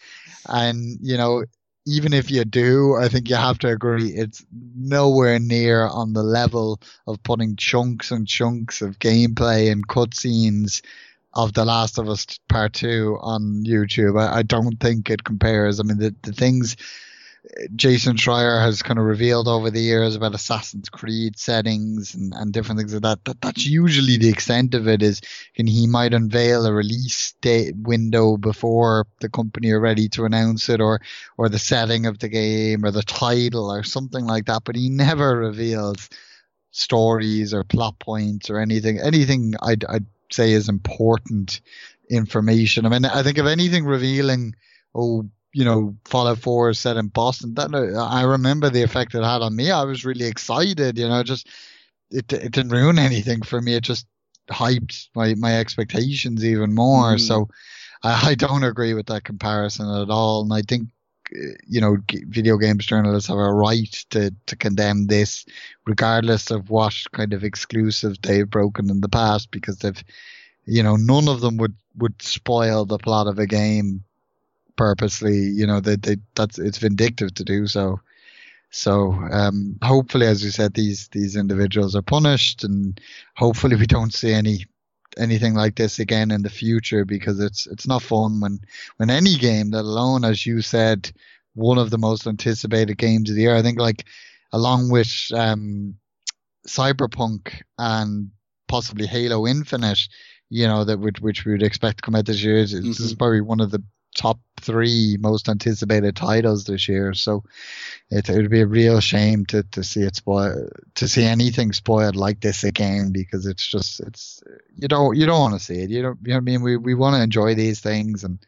and 0.47 0.99
you 1.01 1.17
know, 1.17 1.45
even 1.85 2.13
if 2.13 2.31
you 2.31 2.43
do, 2.45 2.95
I 2.95 3.07
think 3.07 3.29
you 3.29 3.35
have 3.35 3.59
to 3.59 3.67
agree 3.67 4.09
it's 4.09 4.45
nowhere 4.75 5.39
near 5.39 5.87
on 5.87 6.13
the 6.13 6.23
level 6.23 6.81
of 7.07 7.21
putting 7.23 7.55
chunks 7.55 8.11
and 8.11 8.27
chunks 8.27 8.81
of 8.81 8.99
gameplay 8.99 9.71
and 9.71 9.87
cutscenes 9.87 10.81
of 11.33 11.53
The 11.53 11.65
Last 11.65 11.97
of 11.97 12.09
Us 12.09 12.25
Part 12.49 12.73
2 12.73 13.19
on 13.21 13.63
YouTube. 13.65 14.19
I, 14.19 14.37
I 14.37 14.41
don't 14.41 14.79
think 14.79 15.09
it 15.09 15.23
compares. 15.23 15.79
I 15.79 15.83
mean, 15.83 15.99
the, 15.99 16.15
the 16.23 16.31
things 16.31 16.75
Jason 17.75 18.15
Schreier 18.15 18.61
has 18.61 18.81
kind 18.81 18.99
of 18.99 19.05
revealed 19.05 19.47
over 19.47 19.69
the 19.69 19.81
years 19.81 20.15
about 20.15 20.35
Assassin's 20.35 20.89
Creed 20.89 21.37
settings 21.37 22.15
and, 22.15 22.33
and 22.33 22.51
different 22.51 22.79
things 22.79 22.93
like 22.93 23.03
that, 23.03 23.25
that. 23.25 23.41
That's 23.41 23.65
usually 23.65 24.17
the 24.17 24.29
extent 24.29 24.73
of 24.73 24.87
it 24.87 25.01
is 25.01 25.21
and 25.57 25.67
he 25.67 25.87
might 25.87 26.13
unveil 26.13 26.65
a 26.65 26.73
release 26.73 27.33
date 27.41 27.75
window 27.75 28.37
before 28.37 29.07
the 29.19 29.29
company 29.29 29.71
are 29.71 29.79
ready 29.79 30.09
to 30.09 30.25
announce 30.25 30.69
it 30.69 30.81
or 30.81 31.01
or 31.37 31.49
the 31.49 31.59
setting 31.59 32.05
of 32.05 32.19
the 32.19 32.29
game 32.29 32.83
or 32.83 32.91
the 32.91 33.03
title 33.03 33.71
or 33.71 33.83
something 33.83 34.25
like 34.25 34.45
that, 34.45 34.63
but 34.63 34.75
he 34.75 34.89
never 34.89 35.37
reveals 35.37 36.09
stories 36.71 37.53
or 37.53 37.63
plot 37.63 37.99
points 37.99 38.49
or 38.49 38.59
anything 38.59 38.99
anything 38.99 39.53
I'd 39.61 39.85
I'd 39.85 40.05
say 40.31 40.51
is 40.51 40.67
important 40.69 41.61
information. 42.09 42.85
I 42.85 42.89
mean 42.89 43.05
I 43.05 43.23
think 43.23 43.37
if 43.37 43.45
anything 43.45 43.85
revealing 43.85 44.55
oh 44.93 45.29
you 45.55 45.63
know, 45.63 45.95
Fallout 46.03 46.39
4 46.39 46.71
is 46.71 46.79
set 46.79 46.97
in 46.97 47.07
Boston. 47.07 47.53
That 47.53 47.73
I 47.73 48.23
remember 48.23 48.69
the 48.69 48.83
effect 48.83 49.15
it 49.15 49.23
had 49.23 49.41
on 49.41 49.55
me. 49.55 49.71
I 49.71 49.85
was 49.85 50.03
really 50.03 50.25
excited, 50.25 50.99
you 50.99 51.07
know, 51.07 51.23
just 51.23 51.47
it 52.11 52.31
it 52.33 52.51
didn't 52.51 52.73
ruin 52.73 52.99
anything 52.99 53.41
for 53.41 53.61
me. 53.61 53.73
It 53.73 53.83
just 53.83 54.05
hyped 54.49 55.07
my 55.15 55.33
my 55.35 55.57
expectations 55.57 56.43
even 56.43 56.75
more. 56.75 57.15
Mm. 57.15 57.21
So 57.21 57.47
I, 58.03 58.31
I 58.31 58.35
don't 58.35 58.65
agree 58.65 58.93
with 58.93 59.05
that 59.05 59.23
comparison 59.23 59.89
at 59.89 60.09
all. 60.09 60.41
And 60.41 60.51
I 60.51 60.61
think 60.61 60.89
you 61.65 61.79
know, 61.79 61.97
video 62.27 62.57
games 62.57 62.85
journalists 62.85 63.29
have 63.29 63.37
a 63.37 63.53
right 63.53 63.91
to, 64.09 64.31
to 64.45 64.55
condemn 64.57 65.07
this, 65.07 65.45
regardless 65.87 66.51
of 66.51 66.69
what 66.69 66.95
kind 67.13 67.33
of 67.33 67.43
exclusive 67.45 68.21
they've 68.21 68.49
broken 68.49 68.89
in 68.89 69.01
the 69.01 69.09
past, 69.09 69.49
because 69.49 69.77
they've, 69.77 70.03
you 70.65 70.83
know, 70.83 70.97
none 70.97 71.27
of 71.27 71.41
them 71.41 71.57
would, 71.57 71.75
would 71.97 72.21
spoil 72.21 72.85
the 72.85 72.99
plot 72.99 73.25
of 73.25 73.39
a 73.39 73.47
game 73.47 74.03
purposely. 74.75 75.37
You 75.37 75.67
know, 75.67 75.79
they, 75.79 75.95
they 75.95 76.17
that's 76.35 76.59
it's 76.59 76.77
vindictive 76.77 77.33
to 77.35 77.43
do 77.43 77.67
so. 77.67 77.99
So 78.71 79.13
um, 79.31 79.77
hopefully, 79.81 80.27
as 80.27 80.43
you 80.43 80.51
said, 80.51 80.73
these 80.73 81.07
these 81.09 81.35
individuals 81.35 81.95
are 81.95 82.01
punished, 82.01 82.63
and 82.63 82.99
hopefully 83.35 83.75
we 83.75 83.87
don't 83.87 84.13
see 84.13 84.33
any 84.33 84.65
anything 85.17 85.53
like 85.53 85.75
this 85.75 85.99
again 85.99 86.29
in 86.31 86.41
the 86.41 86.49
future 86.49 87.05
because 87.05 87.39
it's 87.39 87.67
it's 87.67 87.87
not 87.87 88.01
fun 88.01 88.41
when 88.41 88.59
when 88.97 89.09
any 89.09 89.37
game, 89.37 89.71
let 89.71 89.85
alone 89.85 90.25
as 90.25 90.45
you 90.45 90.61
said, 90.61 91.11
one 91.53 91.77
of 91.77 91.89
the 91.89 91.97
most 91.97 92.27
anticipated 92.27 92.97
games 92.97 93.29
of 93.29 93.35
the 93.35 93.43
year. 93.43 93.55
I 93.55 93.61
think 93.61 93.79
like 93.79 94.05
along 94.51 94.91
with 94.91 95.31
um, 95.33 95.95
Cyberpunk 96.67 97.61
and 97.77 98.31
possibly 98.67 99.07
Halo 99.07 99.47
Infinite, 99.47 99.99
you 100.49 100.67
know 100.67 100.83
that 100.83 100.99
which 100.99 101.19
which 101.21 101.45
we 101.45 101.53
would 101.53 101.63
expect 101.63 101.99
to 101.99 102.01
come 102.01 102.15
out 102.15 102.25
this 102.25 102.43
year. 102.43 102.63
mm-hmm. 102.63 102.87
This 102.87 102.99
is 102.99 103.11
mm-hmm. 103.11 103.17
probably 103.17 103.41
one 103.41 103.61
of 103.61 103.71
the 103.71 103.83
top 104.15 104.39
three 104.59 105.17
most 105.19 105.47
anticipated 105.47 106.15
titles 106.15 106.63
this 106.63 106.89
year. 106.89 107.13
So 107.13 107.43
it, 108.09 108.27
would 108.29 108.49
be 108.49 108.61
a 108.61 108.67
real 108.67 108.99
shame 108.99 109.45
to, 109.47 109.63
to 109.63 109.83
see 109.83 110.01
it 110.01 110.15
spoil, 110.15 110.69
to 110.95 111.07
see 111.07 111.23
anything 111.23 111.73
spoiled 111.73 112.15
like 112.15 112.39
this 112.39 112.63
again, 112.63 113.11
because 113.11 113.45
it's 113.45 113.67
just, 113.67 113.99
it's, 113.99 114.41
you 114.75 114.87
don't, 114.87 115.15
you 115.15 115.25
don't 115.25 115.39
want 115.39 115.53
to 115.53 115.59
see 115.59 115.81
it. 115.81 115.89
You 115.89 116.01
don't, 116.01 116.19
you 116.23 116.29
know 116.29 116.35
what 116.35 116.41
I 116.41 116.41
mean? 116.41 116.61
We, 116.63 116.77
we 116.77 116.95
want 116.95 117.15
to 117.15 117.21
enjoy 117.21 117.53
these 117.53 117.79
things 117.81 118.23
and 118.23 118.39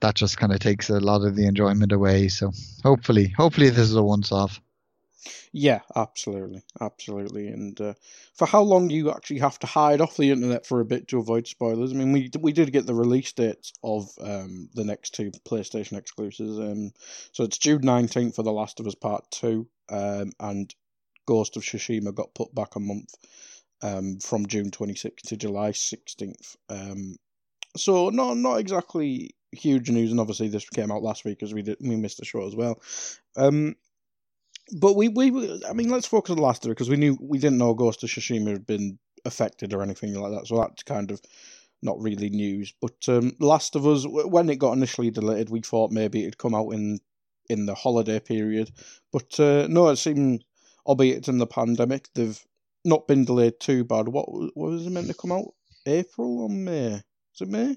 that 0.00 0.14
just 0.14 0.36
kind 0.36 0.52
of 0.52 0.58
takes 0.58 0.90
a 0.90 1.00
lot 1.00 1.22
of 1.22 1.34
the 1.34 1.46
enjoyment 1.46 1.92
away. 1.92 2.28
So 2.28 2.52
hopefully, 2.82 3.28
hopefully 3.28 3.70
this 3.70 3.88
is 3.88 3.96
a 3.96 4.02
once 4.02 4.30
off. 4.30 4.60
Yeah, 5.52 5.80
absolutely, 5.94 6.62
absolutely. 6.80 7.48
And 7.48 7.80
uh, 7.80 7.94
for 8.34 8.46
how 8.46 8.62
long 8.62 8.88
do 8.88 8.94
you 8.94 9.10
actually 9.10 9.38
have 9.38 9.58
to 9.60 9.66
hide 9.66 10.00
off 10.00 10.16
the 10.16 10.30
internet 10.30 10.66
for 10.66 10.80
a 10.80 10.84
bit 10.84 11.08
to 11.08 11.18
avoid 11.18 11.46
spoilers? 11.46 11.92
I 11.92 11.96
mean, 11.96 12.12
we 12.12 12.30
we 12.40 12.52
did 12.52 12.72
get 12.72 12.86
the 12.86 12.94
release 12.94 13.32
dates 13.32 13.72
of 13.84 14.10
um, 14.20 14.68
the 14.74 14.84
next 14.84 15.14
two 15.14 15.30
PlayStation 15.48 15.96
exclusives. 15.96 16.58
Um, 16.58 16.92
so 17.32 17.44
it's 17.44 17.58
June 17.58 17.82
nineteenth 17.82 18.34
for 18.34 18.42
The 18.42 18.52
Last 18.52 18.80
of 18.80 18.86
Us 18.86 18.94
Part 18.96 19.24
Two, 19.30 19.68
um, 19.90 20.32
and 20.40 20.74
Ghost 21.26 21.56
of 21.56 21.62
Tsushima 21.62 22.14
got 22.14 22.34
put 22.34 22.52
back 22.54 22.74
a 22.74 22.80
month 22.80 23.14
um, 23.82 24.18
from 24.18 24.46
June 24.46 24.70
twenty 24.70 24.96
sixth 24.96 25.28
to 25.28 25.36
July 25.36 25.70
sixteenth. 25.72 26.56
Um, 26.68 27.16
so 27.76 28.08
not 28.08 28.36
not 28.36 28.56
exactly 28.56 29.36
huge 29.52 29.90
news, 29.90 30.10
and 30.10 30.18
obviously 30.18 30.48
this 30.48 30.68
came 30.68 30.90
out 30.90 31.02
last 31.02 31.24
week 31.24 31.42
as 31.42 31.54
we 31.54 31.62
did 31.62 31.76
we 31.80 31.94
missed 31.94 32.18
the 32.18 32.24
show 32.24 32.46
as 32.46 32.56
well. 32.56 32.80
Um, 33.36 33.76
but 34.70 34.94
we, 34.94 35.08
we, 35.08 35.62
I 35.68 35.72
mean, 35.72 35.88
let's 35.88 36.06
focus 36.06 36.30
on 36.30 36.36
the 36.36 36.42
last 36.42 36.64
of 36.64 36.70
because 36.70 36.88
we 36.88 36.96
knew 36.96 37.18
we 37.20 37.38
didn't 37.38 37.58
know 37.58 37.74
Ghost 37.74 38.02
of 38.02 38.10
Tsushima 38.10 38.52
had 38.52 38.66
been 38.66 38.98
affected 39.24 39.72
or 39.72 39.82
anything 39.82 40.14
like 40.14 40.32
that, 40.32 40.46
so 40.46 40.58
that's 40.58 40.82
kind 40.82 41.10
of 41.10 41.20
not 41.82 42.00
really 42.00 42.30
news. 42.30 42.72
But 42.80 43.08
um, 43.08 43.32
Last 43.40 43.74
of 43.74 43.86
Us, 43.86 44.04
when 44.06 44.48
it 44.48 44.58
got 44.58 44.72
initially 44.72 45.10
deleted, 45.10 45.50
we 45.50 45.60
thought 45.60 45.90
maybe 45.90 46.22
it'd 46.22 46.38
come 46.38 46.54
out 46.54 46.70
in 46.70 47.00
in 47.48 47.66
the 47.66 47.74
holiday 47.74 48.20
period, 48.20 48.70
but 49.12 49.38
uh, 49.40 49.66
no, 49.68 49.88
it 49.88 49.96
seemed, 49.96 50.44
albeit 50.86 51.18
it's 51.18 51.28
in 51.28 51.38
the 51.38 51.46
pandemic, 51.46 52.08
they've 52.14 52.40
not 52.84 53.08
been 53.08 53.24
delayed 53.24 53.58
too 53.58 53.84
bad. 53.84 54.08
What, 54.08 54.26
what 54.30 54.70
was 54.70 54.86
it 54.86 54.90
meant 54.90 55.08
to 55.08 55.14
come 55.14 55.32
out? 55.32 55.52
April 55.84 56.42
or 56.42 56.48
May? 56.48 56.94
Is 57.34 57.40
it 57.40 57.48
May? 57.48 57.76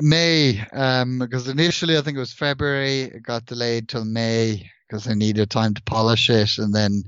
May, 0.00 0.64
um, 0.72 1.18
because 1.18 1.48
initially 1.48 1.98
I 1.98 2.02
think 2.02 2.16
it 2.16 2.20
was 2.20 2.32
February. 2.32 3.02
It 3.02 3.24
got 3.24 3.46
delayed 3.46 3.88
till 3.88 4.04
May 4.04 4.70
because 4.88 5.04
they 5.04 5.14
needed 5.14 5.50
time 5.50 5.74
to 5.74 5.82
polish 5.82 6.30
it. 6.30 6.58
And 6.58 6.74
then 6.74 7.04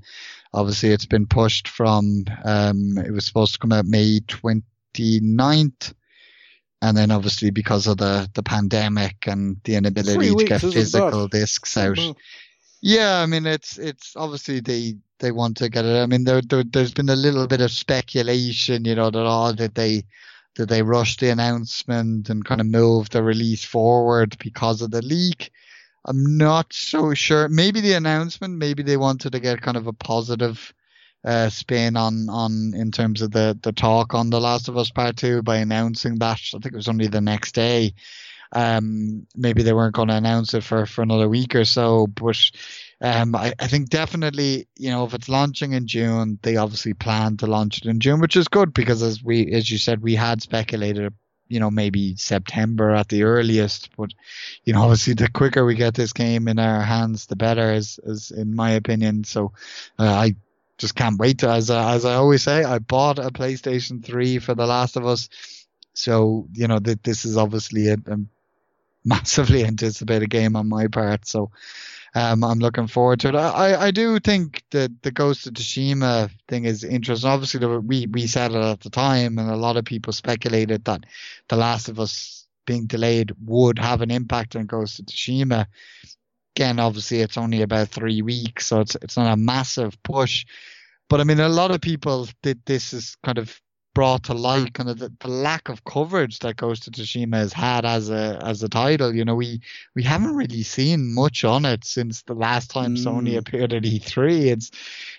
obviously 0.52 0.90
it's 0.90 1.06
been 1.06 1.26
pushed 1.26 1.68
from, 1.68 2.24
um, 2.44 2.98
it 2.98 3.10
was 3.10 3.24
supposed 3.24 3.54
to 3.54 3.58
come 3.58 3.72
out 3.72 3.86
May 3.86 4.20
29th. 4.20 5.94
And 6.82 6.96
then 6.96 7.10
obviously 7.10 7.50
because 7.50 7.86
of 7.86 7.98
the, 7.98 8.30
the 8.34 8.42
pandemic 8.42 9.26
and 9.26 9.58
the 9.64 9.76
inability 9.76 10.34
to 10.34 10.44
get 10.44 10.60
physical 10.60 11.28
discs 11.28 11.76
out. 11.76 11.96
Mm-hmm. 11.96 12.18
Yeah, 12.82 13.20
I 13.20 13.26
mean 13.26 13.44
it's 13.44 13.78
it's 13.78 14.16
obviously 14.16 14.60
they 14.60 14.94
they 15.18 15.32
want 15.32 15.58
to 15.58 15.68
get 15.68 15.84
it. 15.84 16.02
I 16.02 16.06
mean 16.06 16.24
there, 16.24 16.40
there 16.40 16.64
has 16.74 16.92
been 16.92 17.10
a 17.10 17.16
little 17.16 17.46
bit 17.46 17.60
of 17.60 17.70
speculation, 17.70 18.86
you 18.86 18.94
know, 18.94 19.10
that 19.10 19.26
all 19.26 19.52
that 19.52 19.74
they 19.74 20.04
that 20.56 20.68
they 20.68 20.82
rushed 20.82 21.20
the 21.20 21.28
announcement 21.30 22.30
and 22.30 22.44
kind 22.44 22.60
of 22.60 22.66
moved 22.66 23.12
the 23.12 23.22
release 23.22 23.64
forward 23.64 24.36
because 24.38 24.82
of 24.82 24.90
the 24.90 25.02
leak. 25.02 25.50
I'm 26.04 26.36
not 26.36 26.72
so 26.72 27.14
sure. 27.14 27.48
Maybe 27.48 27.80
the 27.80 27.92
announcement, 27.92 28.58
maybe 28.58 28.82
they 28.82 28.96
wanted 28.96 29.32
to 29.32 29.40
get 29.40 29.60
kind 29.60 29.76
of 29.76 29.86
a 29.86 29.92
positive 29.92 30.72
uh, 31.24 31.50
spin 31.50 31.96
on 31.96 32.28
on 32.30 32.72
in 32.74 32.90
terms 32.90 33.20
of 33.20 33.30
the 33.30 33.58
the 33.62 33.72
talk 33.72 34.14
on 34.14 34.30
The 34.30 34.40
Last 34.40 34.68
of 34.68 34.78
Us 34.78 34.90
Part 34.90 35.16
Two 35.16 35.42
by 35.42 35.56
announcing 35.58 36.18
that. 36.18 36.40
I 36.54 36.58
think 36.58 36.72
it 36.72 36.74
was 36.74 36.88
only 36.88 37.08
the 37.08 37.20
next 37.20 37.54
day. 37.54 37.94
Um, 38.52 39.26
maybe 39.36 39.62
they 39.62 39.72
weren't 39.72 39.94
going 39.94 40.08
to 40.08 40.16
announce 40.16 40.54
it 40.54 40.64
for 40.64 40.86
for 40.86 41.02
another 41.02 41.28
week 41.28 41.54
or 41.54 41.64
so, 41.64 42.06
but. 42.06 42.38
Um, 43.02 43.34
I, 43.34 43.54
I 43.58 43.66
think 43.66 43.88
definitely, 43.88 44.68
you 44.76 44.90
know, 44.90 45.06
if 45.06 45.14
it's 45.14 45.30
launching 45.30 45.72
in 45.72 45.86
June, 45.86 46.38
they 46.42 46.56
obviously 46.56 46.92
plan 46.92 47.38
to 47.38 47.46
launch 47.46 47.78
it 47.78 47.86
in 47.86 47.98
June, 47.98 48.20
which 48.20 48.36
is 48.36 48.46
good 48.46 48.74
because 48.74 49.02
as 49.02 49.24
we, 49.24 49.50
as 49.52 49.70
you 49.70 49.78
said, 49.78 50.02
we 50.02 50.14
had 50.14 50.42
speculated 50.42 51.14
you 51.50 51.60
know, 51.60 51.70
maybe 51.70 52.16
September 52.16 52.92
at 52.92 53.08
the 53.08 53.24
earliest. 53.24 53.90
But, 53.96 54.10
you 54.64 54.72
know, 54.72 54.82
obviously 54.84 55.14
the 55.14 55.28
quicker 55.28 55.64
we 55.64 55.74
get 55.74 55.94
this 55.94 56.12
game 56.12 56.48
in 56.48 56.58
our 56.58 56.80
hands, 56.80 57.26
the 57.26 57.36
better, 57.36 57.72
is, 57.72 58.00
is 58.04 58.30
in 58.30 58.54
my 58.54 58.70
opinion. 58.70 59.24
So 59.24 59.52
uh, 59.98 60.04
I 60.04 60.36
just 60.78 60.94
can't 60.94 61.18
wait 61.18 61.40
to, 61.40 61.50
as, 61.50 61.68
I, 61.68 61.94
as 61.94 62.04
I 62.04 62.14
always 62.14 62.42
say, 62.42 62.64
I 62.64 62.78
bought 62.78 63.18
a 63.18 63.30
PlayStation 63.30 64.02
3 64.02 64.38
for 64.38 64.54
The 64.54 64.66
Last 64.66 64.96
of 64.96 65.06
Us. 65.06 65.28
So, 65.92 66.46
you 66.54 66.68
know, 66.68 66.78
that 66.78 67.02
this 67.02 67.24
is 67.24 67.36
obviously 67.36 67.88
a, 67.88 67.94
a 67.94 68.16
massively 69.04 69.64
anticipated 69.66 70.30
game 70.30 70.56
on 70.56 70.68
my 70.68 70.86
part. 70.86 71.26
So, 71.26 71.50
um, 72.14 72.42
I'm 72.42 72.58
looking 72.58 72.88
forward 72.88 73.20
to 73.20 73.28
it. 73.28 73.34
I, 73.34 73.86
I 73.86 73.90
do 73.90 74.18
think 74.18 74.64
that 74.70 75.02
the 75.02 75.12
Ghost 75.12 75.46
of 75.46 75.54
Tsushima 75.54 76.30
thing 76.48 76.64
is 76.64 76.82
interesting. 76.82 77.30
Obviously, 77.30 77.64
we, 77.66 78.06
we 78.06 78.26
said 78.26 78.52
it 78.52 78.56
at 78.56 78.80
the 78.80 78.90
time, 78.90 79.38
and 79.38 79.48
a 79.48 79.56
lot 79.56 79.76
of 79.76 79.84
people 79.84 80.12
speculated 80.12 80.84
that 80.84 81.04
The 81.48 81.56
Last 81.56 81.88
of 81.88 82.00
Us 82.00 82.46
being 82.66 82.86
delayed 82.86 83.32
would 83.44 83.78
have 83.78 84.00
an 84.00 84.10
impact 84.10 84.56
on 84.56 84.66
Ghost 84.66 84.98
of 84.98 85.06
Tsushima. 85.06 85.66
Again, 86.56 86.80
obviously, 86.80 87.20
it's 87.20 87.38
only 87.38 87.62
about 87.62 87.88
three 87.88 88.22
weeks, 88.22 88.66
so 88.66 88.80
it's 88.80 88.96
it's 88.96 89.16
not 89.16 89.32
a 89.32 89.36
massive 89.36 90.00
push. 90.02 90.44
But 91.08 91.20
I 91.20 91.24
mean, 91.24 91.38
a 91.40 91.48
lot 91.48 91.70
of 91.70 91.80
people 91.80 92.28
did 92.42 92.60
this 92.66 92.92
is 92.92 93.16
kind 93.24 93.38
of 93.38 93.60
brought 94.00 94.22
to 94.22 94.32
light 94.32 94.72
kind 94.72 94.88
of 94.88 94.98
the, 94.98 95.12
the, 95.20 95.28
lack 95.28 95.68
of 95.68 95.84
coverage 95.84 96.38
that 96.38 96.56
Ghost 96.56 96.86
of 96.86 96.94
Tsushima 96.94 97.34
has 97.34 97.52
had 97.52 97.84
as 97.84 98.08
a 98.08 98.40
as 98.42 98.62
a 98.62 98.68
title. 98.70 99.14
You 99.14 99.26
know, 99.26 99.34
we 99.34 99.60
we 99.94 100.02
haven't 100.02 100.34
really 100.34 100.62
seen 100.62 101.14
much 101.14 101.44
on 101.44 101.66
it 101.66 101.84
since 101.84 102.22
the 102.22 102.32
last 102.32 102.70
time 102.70 102.96
mm. 102.96 103.04
Sony 103.04 103.36
appeared 103.36 103.74
at 103.74 103.82
E3. 103.82 104.46
It's 104.46 104.70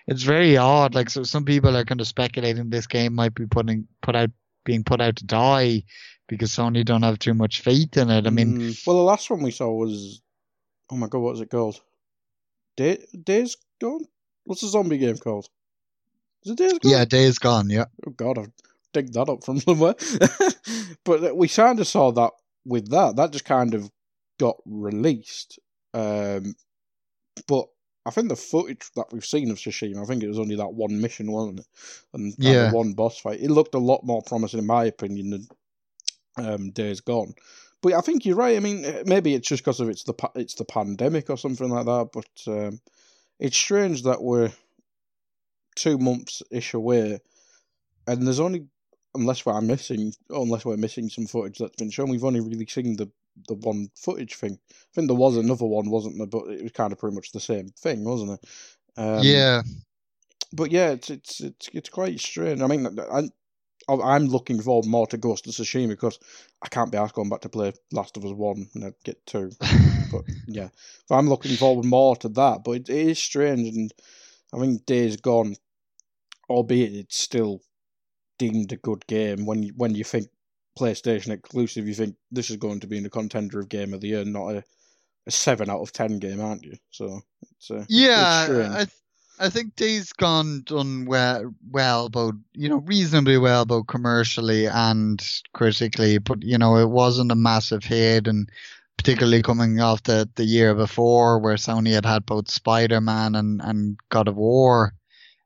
it's 0.08 0.24
very 0.24 0.58
odd. 0.58 0.96
Like 0.96 1.12
so 1.12 1.22
some 1.22 1.46
people 1.46 1.78
are 1.78 1.86
kind 1.86 2.02
of 2.02 2.08
speculating 2.08 2.72
this 2.72 2.88
game 2.88 3.14
might 3.14 3.36
be 3.36 3.46
putting 3.46 3.88
put 4.02 4.16
out 4.16 4.32
being 4.66 4.84
put 4.84 5.00
out 5.00 5.18
to 5.18 5.26
die 5.26 5.84
because 6.28 6.50
Sony 6.50 6.84
don't 6.84 7.04
have 7.04 7.20
too 7.20 7.36
much 7.36 7.62
faith 7.62 7.96
in 7.98 8.10
it. 8.10 8.26
I 8.26 8.32
mean 8.32 8.58
mm. 8.58 8.88
Well 8.88 8.98
the 8.98 9.04
last 9.04 9.30
one 9.30 9.44
we 9.44 9.52
saw 9.52 9.70
was 9.70 10.24
oh 10.92 10.96
my 10.96 11.06
god, 11.06 11.20
what 11.20 11.34
was 11.34 11.42
it 11.42 11.52
called? 11.52 11.80
Day, 12.78 12.98
Days 13.24 13.58
Gone? 13.80 14.06
What's 14.46 14.62
the 14.62 14.70
zombie 14.70 14.98
game 14.98 15.18
called? 15.18 15.48
Is 16.46 16.54
it 16.54 16.58
Days 16.58 16.80
Gone? 16.80 16.92
Yeah, 16.92 17.06
Days 17.06 17.38
Gone, 17.38 17.70
yeah. 17.70 17.86
Oh 18.08 18.10
god, 18.10 18.40
I've 18.40 18.52
dig 18.94 19.12
that 19.14 19.30
up 19.30 19.44
from 19.44 19.60
somewhere. 19.60 19.96
but 21.04 21.36
we 21.36 21.48
kind 21.48 21.80
of 21.80 21.88
saw 21.88 22.12
that 22.12 22.32
with 22.66 22.90
that. 22.90 23.16
That 23.16 23.32
just 23.32 23.46
kind 23.46 23.74
of 23.74 23.90
got 24.40 24.58
released. 24.66 25.60
Um, 25.94 26.56
but 27.48 27.68
I 28.06 28.10
think 28.10 28.30
the 28.30 28.36
footage 28.36 28.90
that 28.96 29.12
we've 29.12 29.26
seen 29.26 29.52
of 29.52 29.58
Tsushima, 29.58 30.02
I 30.02 30.06
think 30.06 30.24
it 30.24 30.28
was 30.28 30.40
only 30.40 30.56
that 30.56 30.74
one 30.74 31.00
mission, 31.00 31.32
wasn't 31.32 31.60
it? 31.60 31.68
And 32.14 32.34
yeah. 32.38 32.72
one 32.72 32.94
boss 32.94 33.20
fight. 33.20 33.42
It 33.42 33.52
looked 33.52 33.76
a 33.76 33.80
lot 33.80 34.04
more 34.04 34.22
promising, 34.24 34.60
in 34.60 34.66
my 34.66 34.86
opinion, 34.86 35.30
than 35.30 35.48
um, 36.38 36.72
Days 36.72 37.02
Gone. 37.02 37.34
But 37.82 37.94
I 37.94 38.02
think 38.02 38.26
you're 38.26 38.36
right. 38.36 38.58
I 38.58 38.60
mean, 38.60 38.86
maybe 39.06 39.34
it's 39.34 39.48
just 39.48 39.64
because 39.64 39.80
of 39.80 39.90
it's 39.90 40.04
the 40.04 40.14
it's 40.36 40.56
the 40.56 40.66
pandemic 40.66 41.30
or 41.30 41.38
something 41.38 41.70
like 41.70 41.86
that. 41.86 42.10
But 42.14 42.52
um, 42.52 42.80
it's 43.40 43.58
strange 43.58 44.04
that 44.04 44.22
we're 44.22 44.52
two 45.76 45.98
months 45.98 46.44
ish 46.52 46.74
away, 46.74 47.20
and 48.08 48.26
there's 48.26 48.40
only 48.40 48.68
unless 49.16 49.46
we're 49.46 49.60
missing, 49.62 50.14
unless 50.30 50.66
we're 50.66 50.78
missing 50.78 51.10
some 51.10 51.28
footage 51.28 51.58
that's 51.58 51.76
been 51.76 51.92
shown, 51.92 52.10
we've 52.10 52.24
only 52.24 52.40
really 52.40 52.66
seen 52.68 52.96
the 52.96 53.12
the 53.48 53.56
one 53.56 53.90
footage 53.96 54.36
thing. 54.36 54.60
I 54.72 54.76
think 54.94 55.08
there 55.08 55.16
was 55.16 55.38
another 55.38 55.66
one, 55.66 55.90
wasn't 55.90 56.18
there? 56.18 56.28
But 56.28 56.48
it 56.50 56.64
was 56.64 56.72
kind 56.72 56.92
of 56.92 57.00
pretty 57.00 57.16
much 57.16 57.32
the 57.32 57.40
same 57.40 57.70
thing, 57.70 58.04
wasn't 58.04 58.32
it? 58.32 58.50
Um, 58.98 59.20
yeah. 59.22 59.62
But 60.54 60.72
yeah, 60.72 60.92
it's 60.92 61.10
it's 61.10 61.40
it's 61.42 61.70
it's 61.74 61.90
quite 61.90 62.20
strange. 62.20 62.62
I 62.62 62.68
mean, 62.68 63.00
I, 63.12 63.30
I'm 63.90 64.28
looking 64.28 64.62
forward 64.62 64.86
more 64.86 65.08
to 65.08 65.18
Ghost 65.18 65.48
of 65.48 65.54
Tsushima 65.54 65.90
because 65.90 66.20
I 66.62 66.68
can't 66.68 66.92
be 66.92 66.98
asked 66.98 67.16
going 67.16 67.30
back 67.30 67.42
to 67.42 67.50
play 67.50 67.74
Last 67.92 68.18
of 68.18 68.26
Us 68.26 68.34
One 68.34 68.68
and 68.76 68.86
I'd 68.86 69.04
get 69.04 69.26
two. 69.26 69.52
but 70.12 70.24
yeah, 70.48 70.70
so 71.08 71.16
I'm 71.16 71.30
looking 71.30 71.56
forward 71.56 71.86
more 71.86 72.16
to 72.18 72.30
that. 72.30 72.64
But 72.64 72.72
it, 72.72 72.90
it 72.90 73.08
is 73.08 73.20
strange, 73.20 73.76
and 73.76 73.94
I 74.54 74.60
think 74.60 74.86
Days 74.86 75.16
Gone, 75.18 75.56
albeit 76.50 76.94
it's 76.94 77.18
still 77.18 77.62
deemed 78.42 78.72
a 78.72 78.78
good 78.78 79.06
game 79.06 79.46
when 79.46 79.62
you, 79.62 79.72
when 79.78 79.94
you 79.94 80.04
think 80.04 80.28
PlayStation 80.76 81.30
exclusive, 81.30 81.88
you 81.88 81.94
think 81.94 82.16
this 82.32 82.50
is 82.50 82.58
going 82.58 82.80
to 82.80 82.88
be 82.88 82.98
in 82.98 83.04
the 83.04 83.10
contender 83.10 83.60
of 83.60 83.70
game 83.70 83.94
of 83.94 84.02
the 84.02 84.08
year, 84.08 84.26
not 84.26 84.56
a, 84.56 84.64
a 85.28 85.32
seven 85.32 85.70
out 85.70 85.82
of 85.82 85.94
ten 85.94 86.18
game, 86.18 86.42
aren't 86.42 86.64
you? 86.64 86.76
So 86.90 87.22
it's 87.52 87.70
uh, 87.70 87.86
yeah, 87.88 88.48
I 88.72 88.78
th- 88.78 88.90
I 89.40 89.50
think 89.50 89.76
Days 89.76 90.12
Gone 90.14 90.64
done 90.66 91.06
well, 91.06 91.54
well, 91.70 92.10
both 92.10 92.34
you 92.54 92.68
know 92.68 92.78
reasonably 92.78 93.38
well, 93.38 93.66
both 93.66 93.86
commercially 93.86 94.66
and 94.66 95.24
critically. 95.54 96.18
But 96.18 96.42
you 96.42 96.58
know 96.58 96.78
it 96.78 96.90
wasn't 96.90 97.32
a 97.32 97.36
massive 97.36 97.84
hit, 97.84 98.28
and 98.28 98.50
particularly 98.98 99.44
coming 99.44 99.80
off 99.82 100.02
the 100.02 100.28
the 100.34 100.46
year 100.46 100.74
before 100.74 101.38
where 101.38 101.58
Sony 101.58 101.94
had 101.94 102.08
had 102.08 102.26
both 102.26 102.50
Spider 102.50 103.02
Man 103.02 103.36
and 103.36 103.62
and 103.64 104.00
God 104.10 104.28
of 104.28 104.36
War 104.36 104.96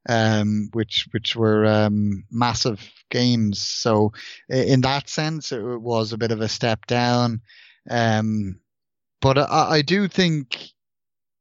um, 0.08 0.70
which 0.74 1.08
which 1.12 1.36
were 1.36 1.66
um, 1.66 2.24
massive 2.32 2.82
games. 3.10 3.60
So 3.60 4.14
in 4.50 4.82
that 4.82 5.10
sense, 5.10 5.52
it 5.52 5.62
was 5.62 6.14
a 6.14 6.18
bit 6.18 6.32
of 6.32 6.42
a 6.42 6.50
step 6.50 6.86
down. 6.86 7.42
Um, 7.90 8.60
but 9.22 9.38
I, 9.38 9.68
I, 9.70 9.82
do 9.82 10.08
think, 10.08 10.70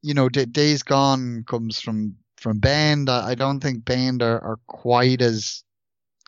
you 0.03 0.15
know, 0.15 0.29
Days 0.29 0.83
Gone 0.83 1.45
comes 1.47 1.81
from 1.81 2.17
from 2.37 2.59
Bend. 2.59 3.09
I, 3.09 3.31
I 3.31 3.35
don't 3.35 3.61
think 3.61 3.85
Bend 3.85 4.23
are, 4.23 4.41
are 4.41 4.59
quite 4.67 5.23
as 5.23 5.65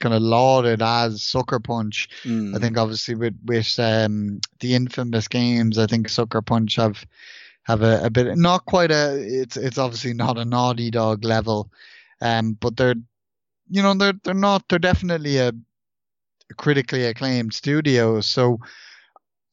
kind 0.00 0.14
of 0.14 0.22
lauded 0.22 0.82
as 0.82 1.22
Sucker 1.22 1.60
Punch. 1.60 2.08
Mm. 2.24 2.56
I 2.56 2.58
think 2.58 2.76
obviously 2.76 3.14
with 3.14 3.38
with 3.44 3.78
um, 3.78 4.40
the 4.60 4.74
infamous 4.74 5.28
games, 5.28 5.78
I 5.78 5.86
think 5.86 6.08
Sucker 6.08 6.42
Punch 6.42 6.76
have 6.76 7.04
have 7.64 7.82
a, 7.82 8.04
a 8.04 8.10
bit 8.10 8.36
not 8.36 8.64
quite 8.66 8.90
a 8.90 9.16
it's 9.16 9.56
it's 9.56 9.78
obviously 9.78 10.14
not 10.14 10.38
a 10.38 10.44
Naughty 10.44 10.90
Dog 10.90 11.24
level 11.24 11.70
um, 12.20 12.56
but 12.60 12.76
they're, 12.76 12.94
you 13.68 13.82
know, 13.82 13.94
they're 13.94 14.14
they're 14.24 14.34
not. 14.34 14.64
They're 14.68 14.78
definitely 14.78 15.38
a, 15.38 15.52
critically 16.56 17.04
acclaimed 17.04 17.54
studio. 17.54 18.20
So, 18.20 18.60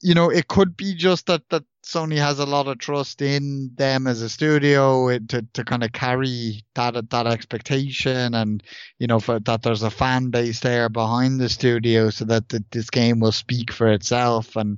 you 0.02 0.14
know, 0.14 0.30
it 0.30 0.48
could 0.48 0.78
be 0.78 0.94
just 0.96 1.28
that 1.28 1.50
that 1.50 1.64
Sony 1.86 2.18
has 2.18 2.40
a 2.40 2.46
lot 2.46 2.68
of 2.68 2.78
trust 2.78 3.22
in 3.22 3.72
them 3.76 4.08
as 4.08 4.22
a 4.22 4.30
studio 4.30 5.18
to 5.18 5.46
to 5.54 5.64
kind 5.64 5.84
of 5.84 5.92
carry 5.92 6.64
that 6.76 7.10
that 7.10 7.28
expectation, 7.28 8.34
and 8.34 8.64
you 9.00 9.08
know, 9.08 9.20
for, 9.20 9.40
that 9.42 9.64
there's 9.64 9.84
a 9.84 9.92
fan 9.92 10.30
base 10.30 10.62
there 10.62 10.90
behind 10.90 11.40
the 11.40 11.50
studio, 11.50 12.10
so 12.10 12.26
that 12.26 12.50
the, 12.50 12.64
this 12.72 12.90
game 12.90 13.20
will 13.20 13.34
speak 13.34 13.72
for 13.72 13.92
itself 13.92 14.56
and 14.56 14.78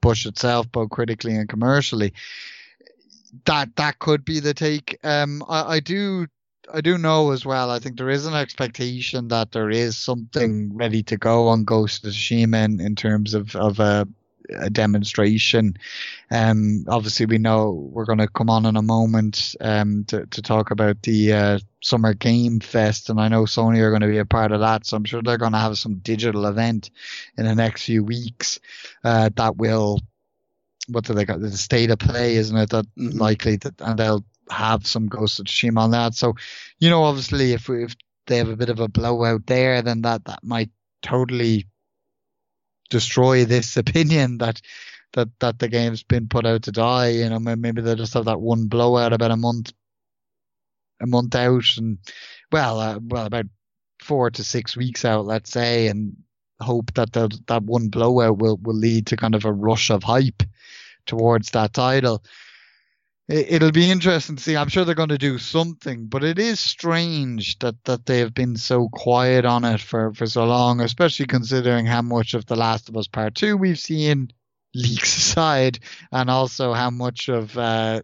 push 0.00 0.24
itself 0.24 0.70
both 0.72 0.90
critically 0.90 1.34
and 1.34 1.48
commercially. 1.48 2.14
That 3.44 3.76
that 3.76 3.98
could 3.98 4.24
be 4.24 4.40
the 4.40 4.54
take. 4.54 4.98
Um, 5.04 5.44
I, 5.48 5.74
I 5.74 5.80
do 5.80 6.26
I 6.72 6.80
do 6.80 6.98
know 6.98 7.30
as 7.30 7.44
well. 7.44 7.70
I 7.70 7.78
think 7.78 7.96
there 7.96 8.10
is 8.10 8.26
an 8.26 8.34
expectation 8.34 9.28
that 9.28 9.52
there 9.52 9.70
is 9.70 9.96
something 9.96 10.76
ready 10.76 11.02
to 11.04 11.16
go 11.16 11.48
on 11.48 11.64
Ghost 11.64 12.04
of 12.04 12.12
Tsushima 12.12 12.64
in, 12.64 12.80
in 12.80 12.96
terms 12.96 13.34
of 13.34 13.54
of 13.56 13.78
a, 13.78 14.06
a 14.58 14.70
demonstration. 14.70 15.76
Um, 16.30 16.84
obviously 16.88 17.26
we 17.26 17.38
know 17.38 17.88
we're 17.92 18.04
going 18.04 18.18
to 18.18 18.28
come 18.28 18.50
on 18.50 18.66
in 18.66 18.76
a 18.76 18.82
moment 18.82 19.54
um, 19.60 20.04
to 20.08 20.26
to 20.26 20.42
talk 20.42 20.70
about 20.70 21.02
the 21.02 21.32
uh, 21.32 21.58
Summer 21.82 22.14
Game 22.14 22.60
Fest, 22.60 23.10
and 23.10 23.20
I 23.20 23.28
know 23.28 23.44
Sony 23.44 23.80
are 23.80 23.90
going 23.90 24.02
to 24.02 24.08
be 24.08 24.18
a 24.18 24.24
part 24.24 24.52
of 24.52 24.60
that. 24.60 24.86
So 24.86 24.96
I'm 24.96 25.04
sure 25.04 25.22
they're 25.22 25.38
going 25.38 25.52
to 25.52 25.58
have 25.58 25.78
some 25.78 25.96
digital 25.96 26.46
event 26.46 26.90
in 27.38 27.44
the 27.44 27.54
next 27.54 27.84
few 27.84 28.02
weeks 28.02 28.58
uh, 29.04 29.30
that 29.36 29.56
will 29.56 30.00
what 30.88 31.04
do 31.04 31.14
they 31.14 31.24
got? 31.24 31.40
The 31.40 31.50
state 31.50 31.90
of 31.90 31.98
play, 31.98 32.36
isn't 32.36 32.56
it? 32.56 32.70
That 32.70 32.86
mm-hmm. 32.96 33.18
likely 33.18 33.56
that, 33.56 33.80
and 33.80 33.98
they'll 33.98 34.24
have 34.50 34.86
some 34.86 35.06
Ghost 35.06 35.40
of 35.40 35.46
Tsushima 35.46 35.78
on 35.78 35.90
that. 35.92 36.14
So, 36.14 36.34
you 36.78 36.90
know, 36.90 37.04
obviously, 37.04 37.52
if 37.52 37.68
if 37.68 37.96
they 38.26 38.38
have 38.38 38.48
a 38.48 38.56
bit 38.56 38.68
of 38.68 38.80
a 38.80 38.88
blowout 38.88 39.46
there, 39.46 39.82
then 39.82 40.02
that 40.02 40.24
that 40.24 40.42
might 40.42 40.70
totally 41.02 41.66
destroy 42.90 43.44
this 43.44 43.76
opinion 43.76 44.38
that 44.38 44.60
that 45.12 45.28
that 45.40 45.58
the 45.58 45.68
game's 45.68 46.02
been 46.02 46.28
put 46.28 46.46
out 46.46 46.62
to 46.62 46.72
die. 46.72 47.08
You 47.08 47.30
know, 47.30 47.38
maybe 47.38 47.82
they 47.82 47.94
just 47.94 48.14
have 48.14 48.26
that 48.26 48.40
one 48.40 48.66
blowout 48.66 49.12
about 49.12 49.30
a 49.30 49.36
month 49.36 49.72
a 51.00 51.06
month 51.06 51.34
out, 51.34 51.76
and 51.76 51.98
well, 52.50 52.80
uh, 52.80 52.98
well, 53.02 53.26
about 53.26 53.46
four 54.02 54.30
to 54.30 54.44
six 54.44 54.76
weeks 54.76 55.04
out, 55.04 55.26
let's 55.26 55.50
say, 55.50 55.88
and 55.88 56.16
hope 56.60 56.94
that 56.94 57.12
the, 57.12 57.38
that 57.48 57.62
one 57.64 57.88
blowout 57.88 58.38
will 58.38 58.56
will 58.58 58.74
lead 58.74 59.06
to 59.08 59.16
kind 59.16 59.34
of 59.34 59.44
a 59.44 59.52
rush 59.52 59.90
of 59.90 60.02
hype 60.02 60.42
towards 61.06 61.50
that 61.50 61.72
title 61.72 62.22
it'll 63.28 63.72
be 63.72 63.90
interesting 63.90 64.36
to 64.36 64.42
see. 64.42 64.56
I'm 64.56 64.68
sure 64.68 64.84
they're 64.84 64.94
going 64.94 65.08
to 65.08 65.18
do 65.18 65.38
something, 65.38 66.06
but 66.06 66.22
it 66.22 66.38
is 66.38 66.60
strange 66.60 67.58
that, 67.58 67.82
that 67.84 68.06
they 68.06 68.18
have 68.20 68.34
been 68.34 68.56
so 68.56 68.88
quiet 68.88 69.44
on 69.44 69.64
it 69.64 69.80
for, 69.80 70.12
for 70.14 70.26
so 70.26 70.44
long, 70.44 70.80
especially 70.80 71.26
considering 71.26 71.86
how 71.86 72.02
much 72.02 72.34
of 72.34 72.46
The 72.46 72.56
Last 72.56 72.88
of 72.88 72.96
Us 72.96 73.08
Part 73.08 73.34
2 73.34 73.56
we've 73.56 73.78
seen 73.78 74.30
leaks 74.74 75.16
aside, 75.30 75.80
and 76.12 76.30
also 76.30 76.72
how 76.72 76.90
much 76.90 77.28
of 77.28 77.56
uh, 77.58 78.02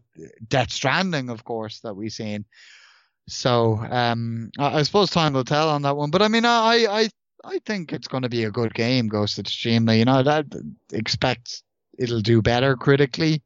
Death 0.48 0.72
Stranding, 0.72 1.30
of 1.30 1.44
course, 1.44 1.80
that 1.80 1.94
we've 1.94 2.12
seen. 2.12 2.44
So 3.28 3.76
um, 3.76 4.50
I, 4.58 4.78
I, 4.78 4.82
suppose 4.82 5.10
time 5.10 5.32
will 5.34 5.44
tell 5.44 5.68
on 5.70 5.82
that 5.82 5.96
one. 5.96 6.10
But 6.10 6.22
I 6.22 6.28
mean, 6.28 6.44
I, 6.44 6.86
I 6.90 7.08
I 7.44 7.60
think 7.64 7.92
it's 7.92 8.08
going 8.08 8.24
to 8.24 8.28
be 8.28 8.44
a 8.44 8.50
good 8.50 8.74
game, 8.74 9.06
Ghost 9.06 9.38
of 9.38 9.44
Tsushima. 9.44 9.96
You 9.96 10.04
know, 10.04 10.24
I 10.26 10.42
expect 10.92 11.62
it'll 11.98 12.20
do 12.20 12.42
better 12.42 12.76
critically 12.76 13.42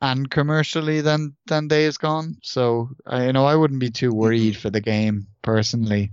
and 0.00 0.30
commercially 0.30 1.00
than 1.00 1.36
than 1.46 1.68
Days 1.68 1.98
Gone. 1.98 2.36
So, 2.42 2.90
I, 3.06 3.26
you 3.26 3.32
know, 3.32 3.44
I 3.44 3.56
wouldn't 3.56 3.80
be 3.80 3.90
too 3.90 4.12
worried 4.12 4.54
mm-hmm. 4.54 4.60
for 4.60 4.70
the 4.70 4.80
game 4.80 5.26
personally. 5.42 6.12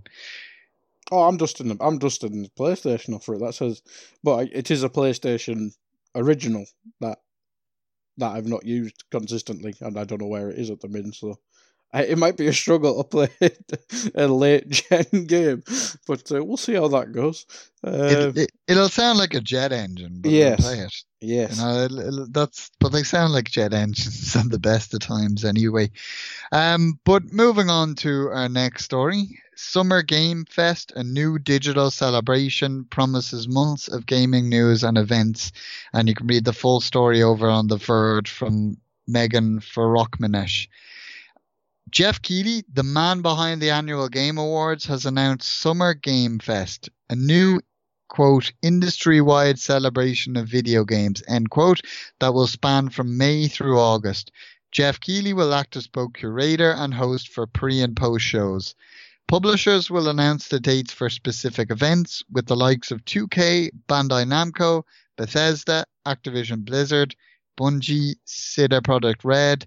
Oh, 1.12 1.24
I'm 1.24 1.38
just 1.38 1.62
in 1.62 1.70
the 1.70 1.78
I'm 1.80 2.00
just 2.00 2.24
in 2.24 2.44
the 2.44 2.50
PlayStation 2.50 3.16
offer 3.16 3.36
it. 3.36 3.40
That 3.40 3.56
says, 3.56 3.82
but 4.24 4.50
it 4.52 4.72
is 4.72 4.84
a 4.84 4.90
PlayStation 4.90 5.72
original 6.16 6.66
that 7.00 7.20
that 8.18 8.32
I've 8.32 8.48
not 8.48 8.66
used 8.66 9.04
consistently, 9.12 9.76
and 9.80 9.98
I 9.98 10.04
don't 10.04 10.22
know 10.22 10.28
where 10.28 10.50
it 10.50 10.60
is 10.60 10.70
at 10.70 10.82
the 10.82 10.90
minute. 10.90 11.16
So 11.16 11.38
it 11.94 12.18
might 12.18 12.38
be 12.38 12.48
a 12.48 12.54
struggle 12.54 13.04
to 13.04 13.10
play 13.10 13.30
a 14.16 14.28
late 14.28 14.70
gen 14.70 15.26
game, 15.28 15.64
but 16.08 16.32
uh, 16.32 16.44
we'll 16.44 16.58
see 16.58 16.74
how 16.74 16.88
that 16.90 17.12
goes. 17.12 17.46
Uh, 17.86 18.32
it, 18.36 18.52
will 18.68 18.86
it, 18.86 18.92
sound 18.92 19.20
like 19.20 19.34
a 19.34 19.42
jet 19.42 19.72
engine, 19.72 20.20
but 20.22 20.32
yes, 20.32 20.62
play 20.62 20.80
it. 20.80 20.94
Yes, 21.22 21.58
you 21.58 21.64
know, 21.64 21.84
it, 21.84 21.92
it, 21.92 22.34
that's 22.34 22.72
but 22.80 22.90
they 22.92 23.04
sound 23.04 23.34
like 23.34 23.50
jet 23.50 23.74
engines 23.74 24.36
at 24.36 24.50
the 24.50 24.60
best 24.60 24.94
of 24.94 25.00
times 25.00 25.46
anyway. 25.46 25.90
Um, 26.52 27.00
but 27.04 27.32
moving 27.32 27.70
on 27.70 27.96
to 27.96 28.30
our 28.30 28.50
next 28.50 28.84
story, 28.84 29.40
Summer 29.56 30.02
Game 30.02 30.46
Fest, 30.50 30.92
a 30.96 31.04
new 31.04 31.40
digital 31.40 31.90
celebration, 31.90 32.86
promises 32.86 33.48
months 33.48 33.88
of 33.88 34.06
gaming 34.06 34.50
news 34.50 34.84
and 34.84 34.98
events, 34.98 35.52
and 35.94 36.08
you 36.08 36.16
can 36.16 36.28
read 36.28 36.46
the 36.46 36.54
full 36.54 36.80
story 36.82 37.24
over 37.24 37.48
on 37.48 37.68
The 37.68 37.78
Verge 37.78 38.30
from 38.30 38.78
Megan 39.08 39.60
Farokmanesh. 39.60 40.68
Geoff 41.90 42.22
Keighley, 42.22 42.66
the 42.74 42.84
man 42.84 43.22
behind 43.22 43.62
the 43.62 43.70
annual 43.70 44.10
Game 44.10 44.38
Awards, 44.38 44.86
has 44.88 45.06
announced 45.06 45.48
Summer 45.48 45.94
Game 45.94 46.38
Fest, 46.38 46.90
a 47.10 47.16
new 47.16 47.62
quote 48.10 48.52
industry-wide 48.62 49.58
celebration 49.58 50.36
of 50.36 50.50
video 50.50 50.84
games 50.84 51.24
end 51.30 51.50
quote 51.50 51.80
that 52.20 52.34
will 52.34 52.48
span 52.48 52.90
from 52.90 53.18
May 53.18 53.48
through 53.48 53.80
August. 53.80 54.32
Geoff 54.74 55.00
Keighley 55.00 55.32
will 55.32 55.54
act 55.54 55.78
as 55.78 55.88
both 55.88 56.12
curator 56.12 56.72
and 56.72 56.94
host 56.94 57.30
for 57.30 57.48
pre 57.48 57.82
and 57.82 57.96
post 57.96 58.26
shows. 58.26 58.76
Publishers 59.30 59.90
will 59.90 60.10
announce 60.10 60.50
the 60.50 60.60
dates 60.60 60.92
for 60.92 61.10
specific 61.10 61.72
events 61.72 62.22
with 62.30 62.48
the 62.48 62.56
likes 62.58 62.92
of 62.92 63.06
2K, 63.06 63.72
Bandai 63.88 64.26
Namco, 64.26 64.84
Bethesda, 65.18 65.86
Activision 66.06 66.66
Blizzard, 66.66 67.16
Bungie, 67.58 68.16
CD 68.26 68.76
Projekt 68.82 69.24
Red, 69.24 69.66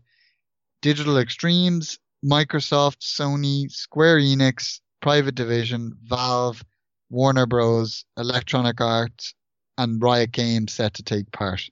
Digital 0.83 1.19
Extremes, 1.19 1.99
Microsoft, 2.25 3.01
Sony, 3.01 3.71
Square 3.71 4.21
Enix, 4.21 4.81
Private 5.01 5.35
Division, 5.35 5.97
Valve, 6.05 6.63
Warner 7.09 7.47
Bros, 7.47 8.05
Electronic 8.17 8.81
Arts, 8.81 9.35
and 9.79 10.03
Riot 10.03 10.33
Games 10.33 10.73
set 10.73 10.95
to 10.95 11.03
take 11.03 11.31
part. 11.33 11.69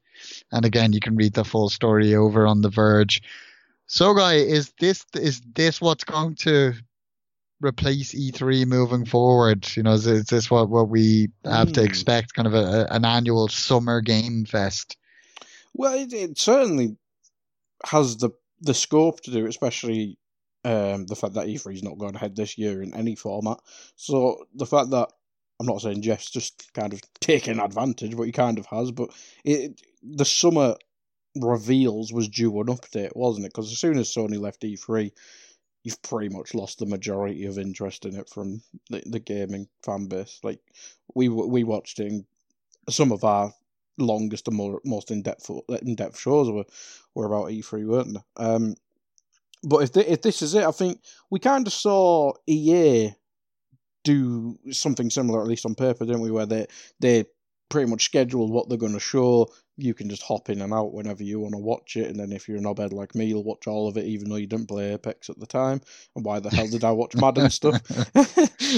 And 0.51 0.65
again, 0.65 0.93
you 0.93 1.01
can 1.01 1.17
read 1.17 1.35
the 1.35 1.45
full 1.45 1.69
story 1.69 2.15
over 2.15 2.47
on 2.47 2.63
The 2.63 2.71
Verge. 2.71 3.23
So, 3.87 4.15
guy, 4.15 4.35
is 4.35 4.73
this 4.81 5.05
is 5.15 5.41
this 5.55 5.81
what's 5.81 6.05
going 6.05 6.35
to 6.37 6.75
replace 7.61 8.15
E3 8.15 8.67
moving 8.67 9.07
forward? 9.07 9.69
You 9.77 9.83
know, 9.83 9.93
is, 9.93 10.07
is 10.07 10.27
this 10.27 10.51
what, 10.51 10.69
what 10.69 10.89
we 10.89 11.29
have 11.45 11.69
mm. 11.69 11.75
to 11.75 11.81
hmm. 11.81 11.87
expect? 11.87 12.35
Kind 12.35 12.49
of 12.49 12.55
a, 12.55 12.87
an 12.91 13.05
annual 13.05 13.49
summer 13.49 14.01
game 14.01 14.45
fest. 14.45 14.97
Well, 15.75 15.95
it, 15.95 16.13
it 16.13 16.39
certainly 16.39 16.97
has 17.85 18.17
the 18.17 18.31
the 18.61 18.75
scope 18.75 19.21
to 19.21 19.31
do, 19.31 19.47
especially 19.47 20.19
um, 20.69 21.07
the 21.07 21.17
fact 21.17 21.35
that 21.35 21.47
E3 21.47 21.73
is 21.73 21.83
not 21.83 21.97
going 21.97 22.15
ahead 22.15 22.37
this 22.37 22.59
year 22.59 22.83
in 22.83 22.93
any 22.93 23.15
format. 23.15 23.59
So 23.97 24.45
the 24.55 24.67
fact 24.67 24.91
that 24.91 25.09
I'm 25.59 25.67
not 25.67 25.81
saying 25.81 26.03
Geoff's 26.03 26.31
just 26.31 26.71
kind 26.75 26.93
of 26.93 27.01
taking 27.21 27.59
advantage, 27.59 28.15
but 28.15 28.25
he 28.25 28.33
kind 28.33 28.59
of 28.59 28.67
has. 28.67 28.91
But 28.91 29.11
it, 29.45 29.81
the 30.03 30.27
summer 30.27 30.77
reveals 31.35 32.13
was 32.13 32.29
due 32.29 32.61
an 32.61 32.67
update, 32.67 33.17
wasn't 33.17 33.47
it? 33.47 33.53
Because 33.55 33.73
as 33.73 33.79
soon 33.79 33.99
as 33.99 34.13
Sony 34.13 34.39
left 34.39 34.61
E3, 34.61 35.11
you've 35.85 36.03
pretty 36.03 36.29
much 36.29 36.55
lost 36.55 36.81
the 36.81 36.87
majority 36.87 37.47
of 37.47 37.59
interest 37.59 38.05
in 38.05 38.15
it 38.15 38.29
from 38.29 38.61
the, 38.91 39.03
the 39.07 39.21
gaming 39.21 39.69
fan 39.83 40.07
base. 40.07 40.39
Like 40.43 40.61
we 41.15 41.31
we 41.31 41.65
watched 41.65 41.99
it. 41.99 42.27
some 42.91 43.11
of 43.11 43.25
our 43.25 43.55
longest 43.97 44.49
and 44.49 44.57
more, 44.57 44.83
most 44.85 45.11
in 45.11 45.23
depth 45.23 45.51
in 45.83 45.95
depth 45.95 46.19
shows 46.19 46.51
were 46.51 46.67
were 47.15 47.25
about 47.25 47.47
E3, 47.47 47.87
weren't 47.87 48.15
they? 48.15 48.45
Um, 48.45 48.75
but 49.63 49.79
if 49.79 49.97
if 49.97 50.23
this 50.23 50.43
is 50.43 50.55
it, 50.55 50.65
I 50.65 50.71
think 50.71 51.01
we 51.31 51.39
kind 51.39 51.67
of 51.67 51.73
saw 51.73 52.33
EA 52.47 53.13
do 54.05 54.59
something 54.71 55.11
similar, 55.11 55.41
at 55.41 55.49
least 55.49 55.67
on 55.67 55.75
paper, 55.75 56.05
didn't 56.05 56.23
we? 56.23 56.31
Where 56.31 56.47
they 56.47 56.67
they 57.01 57.25
pretty 57.69 57.91
much 57.91 58.05
scheduled 58.05 58.51
what 58.51 58.69
they're 58.69 58.79
going 58.79 58.93
to 58.93 59.01
show. 59.01 59.49
You 59.77 59.95
can 59.95 60.09
just 60.09 60.23
hop 60.23 60.49
in 60.49 60.61
and 60.61 60.73
out 60.73 60.93
whenever 60.93 61.23
you 61.23 61.39
want 61.39 61.53
to 61.55 61.59
watch 61.59 61.97
it, 61.97 62.09
and 62.09 62.19
then 62.19 62.33
if 62.33 62.49
you're 62.49 62.59
a 62.59 62.61
knobhead 62.61 62.93
like 62.93 63.15
me, 63.15 63.27
you'll 63.27 63.45
watch 63.45 63.67
all 63.67 63.89
of 63.89 63.97
it, 63.97 64.07
even 64.07 64.29
though 64.29 64.37
you 64.37 64.47
didn't 64.47 64.69
play 64.69 64.93
Apex 64.93 65.31
at 65.31 65.39
the 65.39 65.47
time. 65.47 65.81
And 66.17 66.25
why 66.25 66.41
the 66.41 66.51
hell 66.51 66.69
did 66.69 66.85
I 66.85 66.91
watch 66.93 67.15
Madden 67.15 67.51
stuff? 67.51 67.81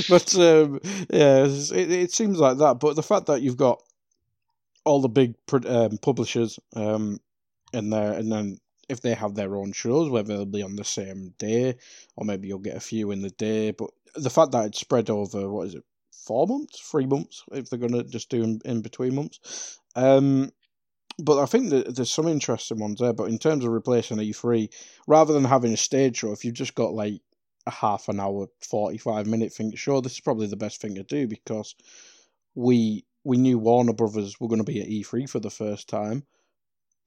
but 0.09 0.35
um, 0.37 0.81
yeah, 1.11 1.45
it, 1.47 1.91
it 1.91 2.13
seems 2.13 2.39
like 2.39 2.59
that. 2.59 2.81
But 2.81 2.97
the 2.97 3.03
fact 3.03 3.27
that 3.27 3.41
you've 3.41 3.57
got 3.57 3.83
all 4.85 5.01
the 5.01 5.09
big 5.09 5.35
um, 5.67 5.99
publishers 5.99 6.59
um, 6.75 7.19
in 7.73 7.91
there, 7.91 8.13
and 8.13 8.31
then 8.31 8.59
if 8.91 9.01
they 9.01 9.15
have 9.15 9.35
their 9.35 9.57
own 9.57 9.73
shows, 9.73 10.11
whether 10.11 10.37
they'll 10.37 10.47
be 10.47 10.63
on 10.63 10.77
the 10.77 10.85
same 10.85 11.35
day 11.39 11.77
or 12.17 12.25
maybe 12.25 12.49
you'll 12.49 12.59
get 12.59 12.77
a 12.77 12.81
few 12.81 13.11
in 13.11 13.23
the 13.23 13.31
day. 13.31 13.71
But 13.71 13.91
the 14.15 14.31
fact 14.31 14.53
that 14.53 14.67
it's 14.67 14.81
spread 14.81 15.09
over 15.11 15.49
what 15.49 15.69
is 15.69 15.75
it, 15.77 15.85
four 16.13 16.47
months, 16.47 16.81
three 16.81 17.07
months, 17.07 17.45
if 17.53 17.71
they're 17.71 17.79
gonna 17.79 18.05
just 18.05 18.29
do 18.29 18.43
in, 18.43 18.61
in 18.65 18.83
between 18.83 19.15
months. 19.15 19.79
Um, 19.97 20.53
but 21.19 21.39
I 21.39 21.47
think 21.47 21.71
that 21.71 21.95
there's 21.95 22.11
some 22.11 22.29
interesting 22.29 22.79
ones 22.79 23.01
there. 23.01 23.13
But 23.13 23.29
in 23.29 23.39
terms 23.39 23.65
of 23.65 23.73
replacing 23.73 24.19
E3, 24.19 24.69
rather 25.07 25.33
than 25.33 25.45
having 25.45 25.73
a 25.73 25.77
stage 25.77 26.19
show, 26.19 26.33
if 26.33 26.45
you've 26.45 26.55
just 26.55 26.75
got 26.75 26.93
like 26.93 27.21
a 27.67 27.71
half 27.71 28.09
an 28.09 28.21
hour, 28.21 28.49
forty 28.61 28.99
five 28.99 29.27
minute 29.27 29.53
thing, 29.53 29.75
sure, 29.75 30.03
this 30.03 30.15
is 30.15 30.21
probably 30.21 30.47
the 30.47 30.57
best 30.57 30.81
thing 30.81 30.95
to 30.95 31.03
do 31.03 31.27
because 31.27 31.75
we 32.55 33.05
we 33.25 33.37
knew 33.37 33.59
Warner 33.59 33.93
Brothers 33.93 34.41
were 34.41 34.49
going 34.49 34.65
to 34.65 34.73
be 34.73 34.81
at 34.81 34.89
E3 34.89 35.29
for 35.29 35.41
the 35.41 35.51
first 35.51 35.89
time. 35.89 36.25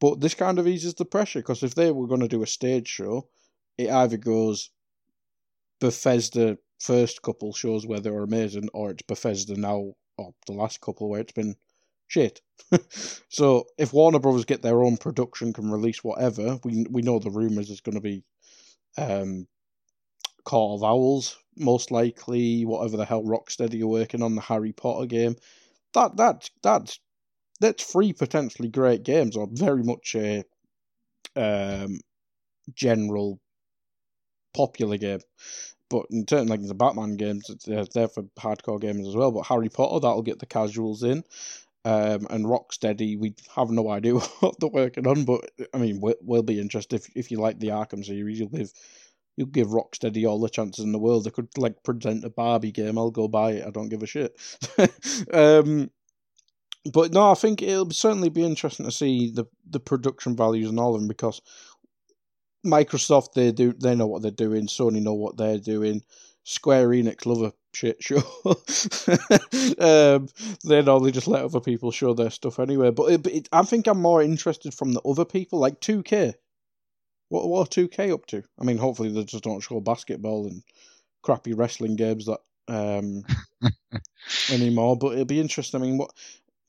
But 0.03 0.19
this 0.19 0.33
kind 0.33 0.59
of 0.59 0.67
eases 0.67 0.95
the 0.95 1.05
pressure 1.05 1.39
because 1.39 1.63
if 1.63 1.75
they 1.75 1.89
were 1.89 2.07
going 2.07 2.19
to 2.19 2.27
do 2.27 2.43
a 2.43 2.45
stage 2.45 2.89
show, 2.89 3.29
it 3.77 3.89
either 3.89 4.17
goes 4.17 4.69
Bethesda 5.79 6.57
first 6.77 7.21
couple 7.21 7.53
shows 7.53 7.87
where 7.87 8.01
they 8.01 8.11
were 8.11 8.23
amazing, 8.23 8.67
or 8.73 8.91
it's 8.91 9.03
Bethesda 9.03 9.55
now, 9.55 9.93
or 10.17 10.33
the 10.45 10.51
last 10.51 10.81
couple 10.81 11.07
where 11.07 11.21
it's 11.21 11.31
been 11.31 11.55
shit. 12.09 12.41
so 13.29 13.63
if 13.77 13.93
Warner 13.93 14.19
Brothers 14.19 14.43
get 14.43 14.61
their 14.61 14.83
own 14.83 14.97
production, 14.97 15.53
can 15.53 15.71
release 15.71 16.03
whatever, 16.03 16.59
we 16.65 16.85
we 16.89 17.01
know 17.01 17.19
the 17.19 17.31
rumors 17.31 17.69
is 17.69 17.79
going 17.79 17.95
to 17.95 18.01
be 18.01 18.25
um, 18.97 19.47
Court 20.43 20.81
of 20.81 20.83
Owls, 20.83 21.37
most 21.55 21.91
likely, 21.91 22.65
whatever 22.65 22.97
the 22.97 23.05
hell 23.05 23.23
Rocksteady 23.23 23.81
are 23.81 23.87
working 23.87 24.21
on, 24.21 24.35
the 24.35 24.41
Harry 24.41 24.73
Potter 24.73 25.05
game. 25.05 25.37
That 25.93 26.17
that 26.17 26.49
that's 26.61 26.99
that's 27.63 27.83
three 27.83 28.13
potentially 28.13 28.69
great 28.69 29.03
games, 29.03 29.35
or 29.35 29.47
very 29.51 29.83
much 29.83 30.15
a 30.15 30.43
um, 31.35 31.99
general 32.75 33.39
popular 34.53 34.97
game. 34.97 35.21
But 35.89 36.07
in 36.09 36.25
terms 36.25 36.49
like 36.49 36.61
the 36.65 36.73
Batman 36.73 37.17
games, 37.17 37.49
they're, 37.65 37.85
they're 37.93 38.07
for 38.07 38.23
hardcore 38.39 38.81
gamers 38.81 39.07
as 39.07 39.15
well. 39.15 39.31
But 39.31 39.45
Harry 39.47 39.69
Potter, 39.69 39.99
that'll 39.99 40.23
get 40.23 40.39
the 40.39 40.45
casuals 40.45 41.03
in. 41.03 41.23
Um, 41.85 42.27
and 42.29 42.45
Rocksteady, 42.45 43.19
we 43.19 43.35
have 43.55 43.69
no 43.69 43.89
idea 43.89 44.13
what 44.39 44.55
they're 44.59 44.69
working 44.69 45.05
on, 45.05 45.25
but 45.25 45.41
I 45.73 45.77
mean, 45.77 45.99
we'll, 45.99 46.15
we'll 46.21 46.43
be 46.43 46.59
interested 46.59 47.01
if 47.01 47.09
if 47.15 47.31
you 47.31 47.39
like 47.39 47.59
the 47.59 47.69
Arkham 47.69 48.05
series. 48.05 48.39
You'll 48.39 48.49
give 48.49 48.71
you'll 49.35 49.47
give 49.47 49.67
Rocksteady 49.67 50.27
all 50.27 50.39
the 50.39 50.49
chances 50.49 50.85
in 50.85 50.93
the 50.93 50.99
world. 50.99 51.25
They 51.25 51.31
could 51.31 51.49
like 51.57 51.83
present 51.83 52.23
a 52.23 52.29
Barbie 52.29 52.71
game. 52.71 52.97
I'll 52.97 53.11
go 53.11 53.27
buy 53.27 53.53
it. 53.53 53.65
I 53.65 53.69
don't 53.69 53.89
give 53.89 54.03
a 54.03 54.07
shit. 54.07 54.39
um, 55.33 55.91
but 56.91 57.13
no, 57.13 57.31
I 57.31 57.35
think 57.35 57.61
it'll 57.61 57.89
certainly 57.91 58.29
be 58.29 58.43
interesting 58.43 58.85
to 58.85 58.91
see 58.91 59.29
the 59.29 59.45
the 59.69 59.79
production 59.79 60.35
values 60.35 60.69
and 60.69 60.79
all 60.79 60.95
of 60.95 61.01
them 61.01 61.07
because 61.07 61.41
Microsoft 62.65 63.33
they 63.33 63.51
do 63.51 63.73
they 63.73 63.95
know 63.95 64.07
what 64.07 64.21
they're 64.21 64.31
doing, 64.31 64.67
Sony 64.67 65.01
know 65.01 65.13
what 65.13 65.37
they're 65.37 65.59
doing, 65.59 66.01
Square 66.43 66.89
Enix 66.89 67.25
love 67.25 67.41
a 67.41 67.53
shit 67.73 68.03
show. 68.03 68.17
um, 69.79 70.27
they 70.65 70.81
normally 70.81 71.11
just 71.11 71.27
let 71.27 71.43
other 71.43 71.61
people 71.61 71.91
show 71.91 72.13
their 72.13 72.29
stuff 72.29 72.59
anyway. 72.59 72.91
But, 72.91 73.11
it, 73.11 73.27
it, 73.27 73.49
I 73.51 73.63
think 73.63 73.87
I'm 73.87 74.01
more 74.01 74.21
interested 74.21 74.73
from 74.73 74.93
the 74.93 75.01
other 75.01 75.25
people, 75.25 75.59
like 75.59 75.79
2K. 75.79 76.33
What 77.29 77.47
what 77.47 77.67
are 77.77 77.87
2K 77.87 78.13
up 78.13 78.25
to? 78.27 78.43
I 78.59 78.65
mean, 78.65 78.77
hopefully 78.77 79.09
they 79.09 79.23
just 79.23 79.43
don't 79.43 79.61
show 79.61 79.79
basketball 79.79 80.47
and 80.47 80.63
crappy 81.23 81.53
wrestling 81.53 81.95
games 81.95 82.25
that 82.25 82.39
um 82.67 83.23
anymore. 84.51 84.97
But 84.97 85.13
it'll 85.13 85.25
be 85.25 85.39
interesting. 85.39 85.81
I 85.81 85.85
mean, 85.85 85.97
what 85.97 86.11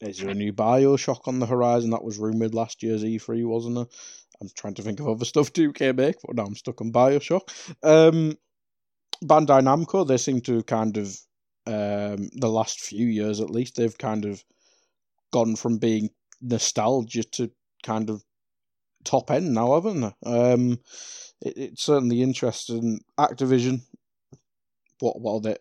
is 0.06 0.18
there 0.18 0.30
a 0.30 0.34
new 0.34 0.52
Bioshock 0.52 1.26
on 1.26 1.38
the 1.38 1.46
horizon? 1.46 1.90
That 1.90 2.04
was 2.04 2.18
rumored 2.18 2.54
last 2.54 2.82
year's 2.82 3.04
E3, 3.04 3.44
wasn't 3.46 3.78
it? 3.78 3.88
I'm 4.40 4.48
trying 4.54 4.74
to 4.74 4.82
think 4.82 5.00
of 5.00 5.08
other 5.08 5.24
stuff 5.24 5.52
2K 5.52 5.96
make, 5.96 6.16
but 6.24 6.36
now 6.36 6.44
I'm 6.44 6.56
stuck 6.56 6.80
on 6.80 6.92
Bioshock. 6.92 7.42
Um, 7.82 8.36
Bandai 9.22 9.62
Namco, 9.62 10.06
they 10.06 10.16
seem 10.16 10.40
to 10.42 10.62
kind 10.64 10.96
of 10.96 11.16
um, 11.66 12.28
the 12.32 12.50
last 12.50 12.80
few 12.80 13.06
years 13.06 13.40
at 13.40 13.50
least, 13.50 13.76
they've 13.76 13.96
kind 13.96 14.24
of 14.24 14.44
gone 15.32 15.56
from 15.56 15.78
being 15.78 16.10
nostalgia 16.42 17.24
to 17.24 17.50
kind 17.82 18.10
of 18.10 18.22
top 19.04 19.30
end 19.30 19.54
now, 19.54 19.74
haven't 19.74 20.00
they? 20.00 20.30
Um, 20.30 20.78
it, 21.40 21.56
it's 21.56 21.84
certainly 21.84 22.22
interesting. 22.22 23.00
Activision, 23.18 23.82
what 25.00 25.20
well 25.20 25.40
they 25.40 25.56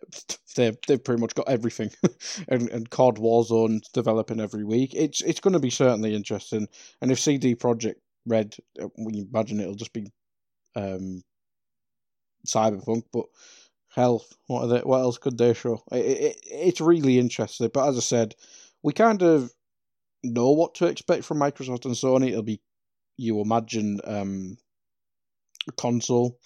they 0.56 0.76
they've 0.86 1.02
pretty 1.02 1.20
much 1.20 1.34
got 1.34 1.48
everything, 1.48 1.90
and 2.48 2.68
and 2.70 2.90
COD 2.90 3.16
Warzone 3.16 3.80
developing 3.92 4.40
every 4.40 4.64
week. 4.64 4.94
It's 4.94 5.20
it's 5.22 5.40
going 5.40 5.54
to 5.54 5.60
be 5.60 5.70
certainly 5.70 6.14
interesting. 6.14 6.68
And 7.00 7.10
if 7.10 7.20
CD 7.20 7.54
Projekt 7.54 7.96
Red, 8.26 8.56
uh, 8.80 8.88
we 8.96 9.26
imagine 9.30 9.60
it'll 9.60 9.74
just 9.74 9.92
be 9.92 10.10
um, 10.76 11.22
Cyberpunk, 12.46 13.04
but 13.12 13.26
hell, 13.88 14.24
what 14.46 14.66
they, 14.66 14.80
what 14.80 15.00
else 15.00 15.18
could 15.18 15.38
they 15.38 15.54
show? 15.54 15.82
It, 15.92 15.96
it, 16.04 16.40
it's 16.44 16.80
really 16.80 17.18
interesting. 17.18 17.70
But 17.72 17.88
as 17.88 17.96
I 17.96 18.00
said, 18.00 18.34
we 18.82 18.92
kind 18.92 19.22
of 19.22 19.52
know 20.22 20.52
what 20.52 20.74
to 20.76 20.86
expect 20.86 21.24
from 21.24 21.38
Microsoft 21.38 21.84
and 21.84 21.94
Sony. 21.94 22.30
It'll 22.30 22.42
be, 22.42 22.60
you 23.16 23.40
imagine, 23.40 24.00
um, 24.04 24.56
console 25.76 26.38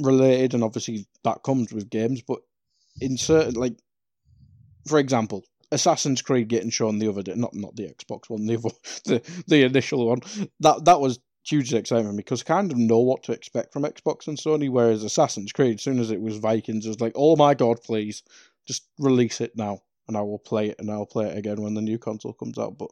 related, 0.00 0.54
and 0.54 0.64
obviously 0.64 1.06
that 1.24 1.42
comes 1.42 1.72
with 1.72 1.90
games. 1.90 2.22
But 2.22 2.40
in 3.00 3.16
certain, 3.16 3.54
like, 3.54 3.76
for 4.86 4.98
example, 4.98 5.44
Assassin's 5.72 6.22
Creed 6.22 6.48
getting 6.48 6.70
shown 6.70 6.98
the 6.98 7.08
other 7.08 7.22
day, 7.22 7.34
not 7.36 7.54
not 7.54 7.76
the 7.76 7.88
Xbox 7.88 8.28
one, 8.28 8.46
the 8.46 8.56
other, 8.56 8.70
the 9.04 9.44
the 9.46 9.64
initial 9.64 10.06
one. 10.08 10.20
That 10.60 10.84
that 10.84 11.00
was 11.00 11.18
huge 11.46 11.74
excitement 11.74 12.16
because 12.16 12.42
I 12.42 12.44
kind 12.44 12.72
of 12.72 12.78
know 12.78 13.00
what 13.00 13.22
to 13.24 13.32
expect 13.32 13.72
from 13.72 13.82
Xbox 13.82 14.28
and 14.28 14.38
Sony. 14.38 14.70
Whereas 14.70 15.04
Assassin's 15.04 15.52
Creed, 15.52 15.76
as 15.76 15.82
soon 15.82 15.98
as 15.98 16.10
it 16.10 16.20
was 16.20 16.38
Vikings, 16.38 16.86
it 16.86 16.90
was 16.90 17.00
like, 17.00 17.12
oh 17.14 17.36
my 17.36 17.54
god, 17.54 17.82
please 17.82 18.22
just 18.66 18.88
release 18.98 19.40
it 19.40 19.52
now, 19.56 19.80
and 20.08 20.16
I 20.16 20.22
will 20.22 20.38
play 20.38 20.68
it, 20.68 20.76
and 20.78 20.90
I'll 20.90 21.06
play 21.06 21.26
it 21.26 21.38
again 21.38 21.60
when 21.60 21.74
the 21.74 21.82
new 21.82 21.98
console 21.98 22.32
comes 22.32 22.58
out. 22.58 22.78
But 22.78 22.90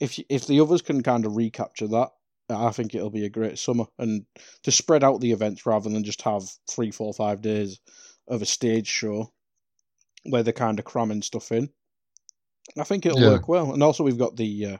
if 0.00 0.18
if 0.28 0.46
the 0.46 0.60
others 0.60 0.82
can 0.82 1.02
kind 1.02 1.26
of 1.26 1.36
recapture 1.36 1.88
that, 1.88 2.10
I 2.50 2.70
think 2.70 2.94
it'll 2.94 3.10
be 3.10 3.26
a 3.26 3.30
great 3.30 3.58
summer, 3.58 3.84
and 3.98 4.24
to 4.62 4.72
spread 4.72 5.04
out 5.04 5.20
the 5.20 5.32
events 5.32 5.66
rather 5.66 5.90
than 5.90 6.04
just 6.04 6.22
have 6.22 6.44
three, 6.70 6.90
four, 6.90 7.12
five 7.12 7.42
days 7.42 7.78
of 8.26 8.42
a 8.42 8.46
stage 8.46 8.86
show 8.86 9.32
where 10.24 10.42
they're 10.42 10.52
kind 10.52 10.78
of 10.78 10.84
cramming 10.84 11.22
stuff 11.22 11.52
in. 11.52 11.70
I 12.78 12.84
think 12.84 13.06
it'll 13.06 13.20
Yeah. 13.20 13.28
work 13.28 13.48
well, 13.48 13.72
and 13.72 13.82
also 13.82 14.04
we've 14.04 14.18
got 14.18 14.36
the 14.36 14.66
uh, 14.66 14.76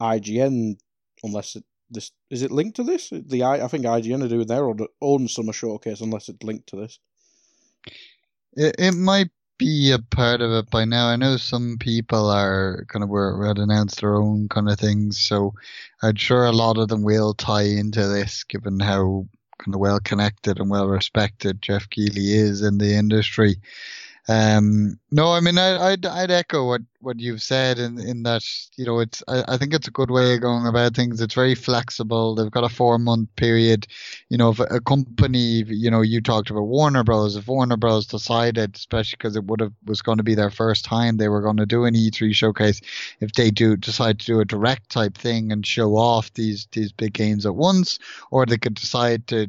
IGN, 0.00 0.78
unless 1.22 1.56
it 1.56 1.64
this 1.90 2.10
is 2.30 2.42
it 2.42 2.50
linked 2.50 2.76
to 2.76 2.84
this? 2.84 3.10
The 3.10 3.42
I, 3.42 3.64
I 3.64 3.68
think 3.68 3.84
IGN 3.84 4.24
are 4.24 4.28
doing 4.28 4.46
their 4.46 4.68
own, 4.68 4.86
own 5.00 5.28
summer 5.28 5.52
showcase, 5.52 6.00
unless 6.00 6.28
it's 6.28 6.42
linked 6.42 6.68
to 6.68 6.76
this. 6.76 6.98
It, 8.54 8.74
it 8.78 8.92
might 8.92 9.28
be 9.58 9.92
a 9.92 9.98
part 9.98 10.40
of 10.40 10.52
it 10.52 10.70
by 10.70 10.84
now. 10.84 11.08
I 11.08 11.16
know 11.16 11.36
some 11.36 11.76
people 11.78 12.28
are 12.30 12.84
kind 12.88 13.02
of 13.02 13.08
were 13.08 13.46
had 13.46 13.58
announced 13.58 14.00
their 14.00 14.14
own 14.14 14.48
kind 14.48 14.68
of 14.68 14.78
things, 14.78 15.18
so 15.18 15.54
I'm 16.02 16.16
sure 16.16 16.44
a 16.44 16.52
lot 16.52 16.78
of 16.78 16.88
them 16.88 17.02
will 17.02 17.34
tie 17.34 17.62
into 17.62 18.06
this, 18.06 18.44
given 18.44 18.80
how 18.80 19.26
kind 19.58 19.74
of 19.74 19.80
well 19.80 20.00
connected 20.00 20.58
and 20.58 20.70
well 20.70 20.86
respected 20.88 21.62
Geoff 21.62 21.88
Keighley 21.90 22.34
is 22.34 22.62
in 22.62 22.78
the 22.78 22.94
industry. 22.94 23.56
Um, 24.28 24.98
no, 25.12 25.32
I 25.32 25.40
mean, 25.40 25.56
I, 25.56 25.92
I'd, 25.92 26.04
I'd 26.04 26.32
echo 26.32 26.66
what, 26.66 26.82
what 27.00 27.20
you've 27.20 27.42
said 27.42 27.78
in, 27.78 28.00
in 28.00 28.24
that, 28.24 28.42
you 28.76 28.84
know, 28.84 28.98
it's, 28.98 29.22
I, 29.28 29.44
I 29.46 29.56
think 29.56 29.72
it's 29.72 29.86
a 29.86 29.92
good 29.92 30.10
way 30.10 30.34
of 30.34 30.40
going 30.40 30.66
about 30.66 30.96
things. 30.96 31.20
It's 31.20 31.34
very 31.34 31.54
flexible. 31.54 32.34
They've 32.34 32.50
got 32.50 32.64
a 32.64 32.68
four 32.68 32.98
month 32.98 33.28
period. 33.36 33.86
You 34.28 34.38
know, 34.38 34.50
if 34.50 34.58
a 34.58 34.80
company, 34.80 35.62
you 35.68 35.90
know, 35.90 36.00
you 36.00 36.20
talked 36.20 36.50
about 36.50 36.62
Warner 36.62 37.04
Bros. 37.04 37.36
If 37.36 37.46
Warner 37.46 37.76
Bros. 37.76 38.06
decided, 38.06 38.74
especially 38.74 39.16
because 39.18 39.36
it 39.36 39.44
would 39.44 39.60
have, 39.60 39.72
was 39.84 40.02
going 40.02 40.18
to 40.18 40.24
be 40.24 40.34
their 40.34 40.50
first 40.50 40.84
time 40.84 41.16
they 41.16 41.28
were 41.28 41.42
going 41.42 41.58
to 41.58 41.66
do 41.66 41.84
an 41.84 41.94
E3 41.94 42.34
showcase, 42.34 42.80
if 43.20 43.32
they 43.32 43.52
do 43.52 43.76
decide 43.76 44.18
to 44.18 44.26
do 44.26 44.40
a 44.40 44.44
direct 44.44 44.90
type 44.90 45.16
thing 45.16 45.52
and 45.52 45.64
show 45.64 45.96
off 45.96 46.32
these, 46.34 46.66
these 46.72 46.90
big 46.90 47.12
games 47.12 47.46
at 47.46 47.54
once, 47.54 48.00
or 48.32 48.44
they 48.44 48.58
could 48.58 48.74
decide 48.74 49.28
to, 49.28 49.48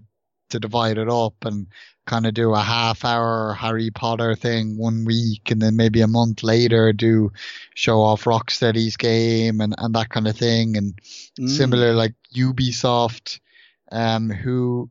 to 0.50 0.60
divide 0.60 0.98
it 0.98 1.10
up 1.10 1.34
and 1.46 1.68
kind 2.06 2.26
of 2.26 2.34
do 2.34 2.54
a 2.54 2.62
half 2.62 3.04
hour 3.04 3.54
Harry 3.54 3.90
Potter 3.92 4.34
thing 4.36 4.78
one 4.78 5.04
week 5.06 5.52
and 5.52 5.62
then 5.62 5.76
maybe 5.76 6.02
a 6.02 6.08
month 6.08 6.42
later 6.42 6.94
do 6.94 7.32
show 7.76 8.00
off 8.02 8.24
Rocksteady's 8.24 8.96
game 8.96 9.60
and, 9.60 9.76
and 9.78 9.94
that 9.96 10.10
kind 10.10 10.28
of 10.28 10.38
thing. 10.38 10.78
And 10.78 11.00
Mm. 11.40 11.50
similar 11.50 11.94
like 11.94 12.16
Ubisoft, 12.34 13.40
um, 13.92 14.30
who 14.30 14.90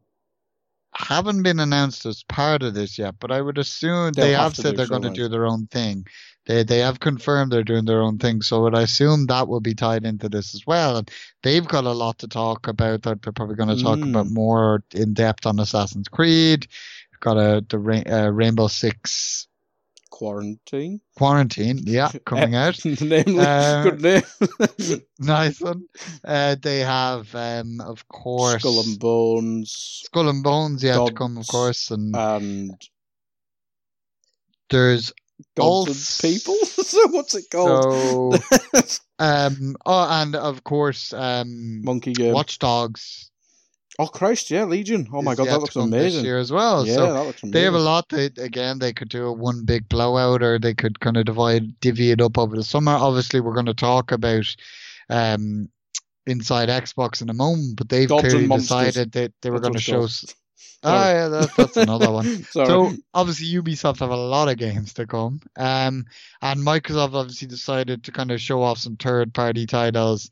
haven't 0.95 1.42
been 1.42 1.61
announced 1.61 2.07
as 2.07 2.23
part 2.23 2.62
of 2.62 2.75
this 2.75 2.99
yet, 2.99 3.16
but 3.19 3.31
I 3.31 3.40
would 3.40 3.59
assume 3.59 4.12
They'll 4.12 4.27
they 4.27 4.33
have 4.33 4.45
have 4.45 4.57
said 4.57 4.77
they're 4.77 4.87
going 4.87 5.03
to 5.03 5.11
do 5.11 5.29
their 5.29 5.47
own 5.47 5.66
thing. 5.66 6.07
They 6.47 6.63
they 6.63 6.79
have 6.79 7.01
confirmed 7.01 7.51
they're 7.53 7.65
doing 7.65 7.85
their 7.85 8.03
own 8.03 8.19
thing, 8.19 8.41
so 8.41 8.67
I 8.73 8.83
assume 8.83 9.27
that 9.27 9.49
will 9.49 9.61
be 9.61 9.75
tied 9.75 10.05
into 10.05 10.29
this 10.29 10.55
as 10.55 10.65
well. 10.67 10.97
And 10.99 11.11
they've 11.43 11.67
got 11.67 11.85
a 11.85 11.93
lot 11.93 12.19
to 12.21 12.29
talk 12.29 12.69
about 12.69 13.03
that 13.03 13.21
they're 13.23 13.33
probably 13.33 13.57
going 13.57 13.77
to 13.77 13.83
talk 13.83 13.99
Mm. 13.99 14.11
about 14.11 14.31
more 14.31 14.83
in 14.95 15.13
depth 15.13 15.45
on 15.47 15.59
Assassin's 15.59 16.09
Creed. 16.09 16.69
Got 17.21 17.37
a 17.37 17.65
the 17.69 17.79
Ra- 17.79 18.03
uh, 18.09 18.29
Rainbow 18.31 18.69
Six 18.69 19.49
Quarantine. 20.11 21.01
Quarantine, 21.19 21.81
yeah, 21.85 22.11
coming 22.25 22.55
out. 22.55 22.79
Namely, 23.01 23.39
Uh, 23.41 23.83
good 23.83 24.03
name. 24.03 24.23
nice 25.19 25.61
one. 25.61 25.83
Uh, 26.25 26.55
they 26.63 26.79
have, 26.81 27.35
um, 27.35 27.81
of 27.81 28.07
course, 28.09 28.61
Skull 28.63 28.81
and 28.81 28.99
Bones 29.01 30.03
Skull 30.07 30.29
and 30.29 30.43
Bones 30.45 30.83
yet 30.85 31.05
to 31.07 31.13
come, 31.13 31.37
of 31.39 31.47
course, 31.49 31.91
and 31.91 32.15
and 32.15 32.71
there's 34.71 35.13
Gods 35.57 36.22
and 36.22 36.33
People. 36.33 36.55
so 36.64 37.09
what's 37.09 37.35
it 37.35 37.46
called? 37.51 38.42
so 38.42 39.01
um 39.18 39.77
oh 39.85 40.07
and 40.22 40.37
of 40.37 40.64
course 40.64 41.12
um 41.12 41.83
Monkey 41.85 42.12
Game. 42.12 42.33
Watch 42.33 42.59
Dogs. 42.59 43.31
Oh 43.99 44.07
Christ, 44.07 44.51
yeah, 44.51 44.64
Legion. 44.64 45.09
Oh 45.12 45.22
my 45.22 45.35
god, 45.35 45.46
that 45.46 45.59
looks 45.61 45.72
come 45.72 45.90
this 45.90 46.01
amazing. 46.01 46.25
year 46.27 46.38
as 46.38 46.53
well. 46.53 46.87
yeah, 46.87 46.94
so 46.94 47.12
that 47.14 47.25
looks 47.25 47.42
amazing. 47.42 47.53
they 47.53 47.62
have 47.62 47.75
a 47.75 47.79
lot. 47.79 48.09
They, 48.11 48.27
again, 48.27 48.79
they 48.79 48.92
could 48.92 49.09
do 49.09 49.27
a 49.27 49.33
one 49.33 49.64
big 49.64 49.88
blowout, 49.88 50.42
or 50.42 50.59
they 50.59 50.75
could 50.75 51.01
kind 51.01 51.16
of 51.16 51.25
divide, 51.25 51.81
divvy 51.81 52.11
it 52.11 52.20
up 52.20 52.37
over 52.37 52.55
the 52.55 52.64
summer. 52.64 52.92
Obviously, 52.92 53.40
we're 53.40 53.55
going 53.55 53.66
to 53.66 53.75
talk 53.75 54.12
about 54.12 54.55
um, 55.09 55.70
inside 56.27 56.68
Xbox 56.68 57.22
in 57.22 57.31
a 57.31 57.35
moment, 57.35 57.77
but 57.77 57.88
they've 57.88 58.09
Gods 58.09 58.29
clearly 58.29 58.49
decided 58.49 59.12
that 59.12 59.33
they 59.40 59.49
were 59.49 59.61
That's 59.61 59.87
going 59.87 60.07
to 60.07 60.09
show. 60.09 60.09
Ah, 60.83 61.11
yeah, 61.11 61.29
that, 61.29 61.57
that's 61.57 61.77
another 61.77 62.11
one. 62.11 62.45
So 62.45 62.92
obviously 63.12 63.47
Ubisoft 63.47 64.01
have 64.01 64.11
a 64.11 64.16
lot 64.16 64.49
of 64.49 64.59
games 64.59 64.95
to 64.95 65.07
come, 65.07 65.40
um, 65.57 66.07
and 66.42 66.61
Microsoft 66.61 67.14
obviously 67.14 67.49
decided 67.49 68.05
to 68.05 68.12
kind 68.12 68.31
of 68.31 68.40
show 68.40 68.62
off 68.62 68.79
some 68.79 68.97
third-party 68.97 69.66
titles. 69.66 70.31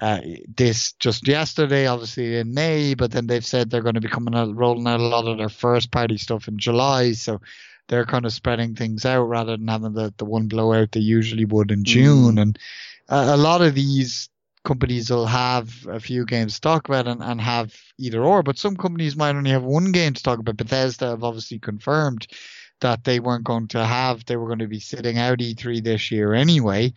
Uh, 0.00 0.20
this 0.56 0.92
just 0.94 1.28
yesterday, 1.28 1.86
obviously 1.86 2.38
in 2.38 2.54
May, 2.54 2.94
but 2.94 3.10
then 3.10 3.26
they've 3.26 3.44
said 3.44 3.68
they're 3.68 3.82
going 3.82 3.94
to 3.94 4.00
be 4.00 4.08
coming 4.08 4.34
out, 4.34 4.56
rolling 4.56 4.86
out 4.86 5.00
a 5.00 5.02
lot 5.02 5.26
of 5.26 5.36
their 5.36 5.50
first-party 5.50 6.16
stuff 6.16 6.48
in 6.48 6.56
July. 6.58 7.12
So 7.12 7.42
they're 7.88 8.06
kind 8.06 8.24
of 8.24 8.32
spreading 8.32 8.74
things 8.74 9.04
out 9.04 9.24
rather 9.24 9.54
than 9.56 9.68
having 9.68 9.92
the, 9.92 10.14
the 10.16 10.24
one 10.24 10.48
blowout 10.48 10.92
they 10.92 11.00
usually 11.00 11.44
would 11.44 11.70
in 11.70 11.84
June. 11.84 12.38
And 12.38 12.58
uh, 13.10 13.32
a 13.34 13.36
lot 13.36 13.60
of 13.60 13.74
these 13.74 14.30
companies 14.64 15.10
will 15.10 15.26
have 15.26 15.86
a 15.88 15.98
few 16.00 16.24
games 16.24 16.54
to 16.54 16.60
talk 16.60 16.88
about 16.88 17.08
and, 17.08 17.22
and 17.22 17.40
have 17.40 17.74
either 17.98 18.22
or, 18.22 18.42
but 18.42 18.58
some 18.58 18.76
companies 18.76 19.16
might 19.16 19.34
only 19.34 19.50
have 19.50 19.64
one 19.64 19.92
game 19.92 20.12
to 20.14 20.22
talk 20.22 20.38
about. 20.38 20.56
Bethesda 20.56 21.08
have 21.10 21.24
obviously 21.24 21.58
confirmed 21.58 22.26
that 22.80 23.04
they 23.04 23.20
weren't 23.20 23.44
going 23.44 23.68
to 23.68 23.84
have, 23.84 24.24
they 24.24 24.36
were 24.36 24.46
going 24.46 24.58
to 24.60 24.68
be 24.68 24.80
sitting 24.80 25.18
out 25.18 25.38
E3 25.38 25.82
this 25.82 26.10
year 26.10 26.32
anyway. 26.34 26.92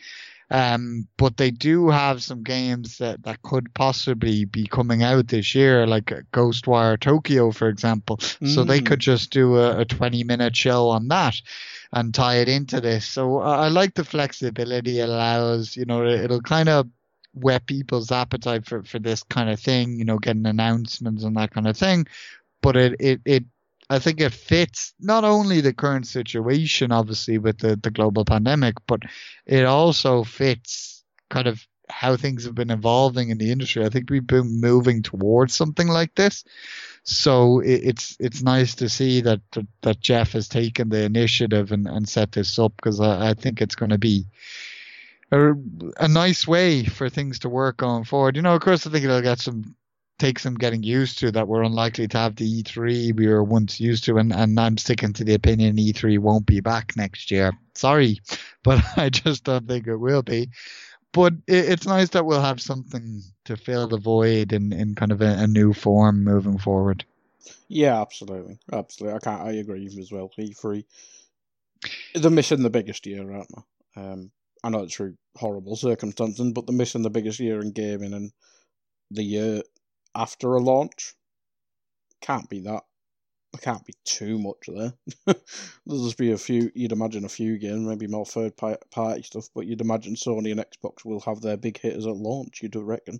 Um, 0.51 1.07
but 1.17 1.37
they 1.37 1.49
do 1.49 1.89
have 1.89 2.21
some 2.21 2.43
games 2.43 2.99
that, 2.99 3.23
that 3.23 3.41
could 3.41 3.73
possibly 3.73 4.45
be 4.45 4.67
coming 4.67 5.01
out 5.01 5.27
this 5.27 5.55
year, 5.55 5.87
like 5.87 6.05
Ghostwire 6.33 6.99
Tokyo, 6.99 7.49
for 7.51 7.67
example. 7.67 8.19
So 8.45 8.63
they 8.63 8.79
Mm. 8.79 8.85
could 8.85 8.99
just 8.99 9.31
do 9.31 9.57
a, 9.57 9.79
a 9.79 9.85
20 9.85 10.23
minute 10.23 10.55
show 10.55 10.89
on 10.89 11.07
that 11.07 11.35
and 11.91 12.13
tie 12.13 12.35
it 12.35 12.47
into 12.49 12.79
this. 12.79 13.05
So 13.07 13.39
uh, 13.41 13.57
I 13.57 13.69
like 13.69 13.95
the 13.95 14.03
flexibility 14.05 14.99
it 14.99 15.09
allows, 15.09 15.75
you 15.75 15.85
know, 15.85 16.05
it'll 16.05 16.41
kind 16.41 16.69
of 16.69 16.87
whet 17.35 17.65
people's 17.65 18.11
appetite 18.11 18.65
for, 18.65 18.83
for 18.83 18.99
this 18.99 19.23
kind 19.23 19.49
of 19.49 19.59
thing, 19.59 19.97
you 19.97 20.05
know, 20.05 20.17
getting 20.17 20.45
announcements 20.45 21.23
and 21.23 21.35
that 21.37 21.51
kind 21.51 21.67
of 21.67 21.77
thing. 21.77 22.07
But 22.61 22.77
it, 22.77 22.95
it, 22.99 23.21
it 23.25 23.43
I 23.89 23.99
think 23.99 24.19
it 24.19 24.33
fits 24.33 24.93
not 24.99 25.23
only 25.23 25.61
the 25.61 25.73
current 25.73 26.07
situation, 26.07 26.91
obviously, 26.91 27.37
with 27.37 27.59
the, 27.59 27.75
the 27.75 27.91
global 27.91 28.25
pandemic, 28.25 28.75
but 28.87 29.01
it 29.45 29.65
also 29.65 30.23
fits 30.23 31.03
kind 31.29 31.47
of 31.47 31.65
how 31.89 32.15
things 32.15 32.45
have 32.45 32.55
been 32.55 32.71
evolving 32.71 33.29
in 33.29 33.37
the 33.37 33.51
industry. 33.51 33.85
I 33.85 33.89
think 33.89 34.09
we've 34.09 34.25
been 34.25 34.59
moving 34.59 35.03
towards 35.03 35.55
something 35.55 35.87
like 35.87 36.15
this. 36.15 36.43
So 37.03 37.59
it, 37.59 37.81
it's 37.83 38.17
it's 38.19 38.41
nice 38.41 38.73
to 38.75 38.89
see 38.89 39.21
that, 39.21 39.41
that 39.51 39.67
that 39.81 39.99
Geoff 39.99 40.31
has 40.31 40.47
taken 40.47 40.89
the 40.89 41.03
initiative 41.03 41.71
and, 41.71 41.87
and 41.87 42.09
set 42.09 42.31
this 42.31 42.57
up 42.57 42.73
because 42.75 42.99
I, 42.99 43.29
I 43.29 43.33
think 43.35 43.61
it's 43.61 43.75
going 43.75 43.91
to 43.91 43.99
be 43.99 44.25
a, 45.35 45.55
a 45.99 46.07
nice 46.07 46.47
way 46.47 46.83
for 46.85 47.09
things 47.09 47.39
to 47.39 47.49
work 47.49 47.77
going 47.77 48.03
forward. 48.03 48.35
You 48.35 48.41
know, 48.41 48.55
of 48.55 48.61
course, 48.61 48.85
I 48.85 48.89
think 48.89 49.05
it'll 49.05 49.21
get 49.21 49.39
some 49.39 49.75
take 50.17 50.39
some 50.39 50.55
getting 50.55 50.83
used 50.83 51.19
to 51.19 51.31
that 51.31 51.47
we're 51.47 51.63
unlikely 51.63 52.07
to 52.07 52.17
have 52.17 52.35
the 52.35 52.63
E3 52.63 53.15
we 53.15 53.27
were 53.27 53.43
once 53.43 53.79
used 53.79 54.05
to, 54.05 54.17
and, 54.17 54.33
and 54.33 54.59
I'm 54.59 54.77
sticking 54.77 55.13
to 55.13 55.23
the 55.23 55.33
opinion 55.33 55.75
E3 55.75 56.19
won't 56.19 56.45
be 56.45 56.61
back 56.61 56.95
next 56.95 57.31
year. 57.31 57.51
Sorry, 57.73 58.19
but 58.63 58.83
I 58.97 59.09
just 59.09 59.43
don't 59.43 59.67
think 59.67 59.87
it 59.87 59.97
will 59.97 60.23
be. 60.23 60.49
But 61.11 61.33
it, 61.47 61.69
it's 61.69 61.87
nice 61.87 62.09
that 62.09 62.25
we'll 62.25 62.41
have 62.41 62.61
something 62.61 63.21
to 63.45 63.57
fill 63.57 63.87
the 63.87 63.97
void 63.97 64.53
in, 64.53 64.73
in 64.73 64.95
kind 64.95 65.11
of 65.11 65.21
a, 65.21 65.37
a 65.39 65.47
new 65.47 65.73
form 65.73 66.23
moving 66.23 66.57
forward. 66.57 67.05
Yeah, 67.67 68.01
absolutely, 68.01 68.57
absolutely. 68.71 69.15
I 69.15 69.19
can't. 69.19 69.41
I 69.41 69.51
agree 69.53 69.85
as 69.85 70.11
well. 70.11 70.29
E3, 70.37 70.83
they're 72.15 72.31
missing 72.31 72.63
the 72.63 72.69
biggest 72.69 73.05
year, 73.05 73.31
aren't 73.31 73.49
they? 73.49 74.01
Um, 74.01 74.31
I 74.65 74.69
know 74.69 74.81
it's 74.81 74.95
through 74.95 75.15
horrible 75.37 75.75
circumstances, 75.75 76.51
but 76.51 76.65
they're 76.65 76.75
missing 76.75 77.03
the 77.03 77.11
biggest 77.11 77.39
year 77.39 77.61
in 77.61 77.71
gaming, 77.71 78.13
and 78.13 78.31
the 79.11 79.21
year 79.21 79.61
after 80.15 80.55
a 80.55 80.59
launch 80.59 81.13
can't 82.19 82.49
be 82.49 82.61
that. 82.61 82.81
There 83.53 83.61
can't 83.61 83.85
be 83.85 83.93
too 84.05 84.39
much 84.39 84.67
there. 84.67 84.93
There'll 85.85 86.03
just 86.03 86.17
be 86.17 86.31
a 86.31 86.37
few. 86.37 86.71
You'd 86.73 86.93
imagine 86.93 87.25
a 87.25 87.29
few 87.29 87.59
games, 87.59 87.85
maybe 87.85 88.07
more 88.07 88.25
third 88.25 88.53
party 88.57 89.21
stuff, 89.21 89.49
but 89.53 89.67
you'd 89.67 89.81
imagine 89.81 90.15
Sony 90.15 90.51
and 90.51 90.59
Xbox 90.59 91.05
will 91.05 91.19
have 91.21 91.41
their 91.41 91.57
big 91.57 91.79
hitters 91.79 92.07
at 92.07 92.15
launch. 92.15 92.63
You'd 92.63 92.75
reckon. 92.75 93.19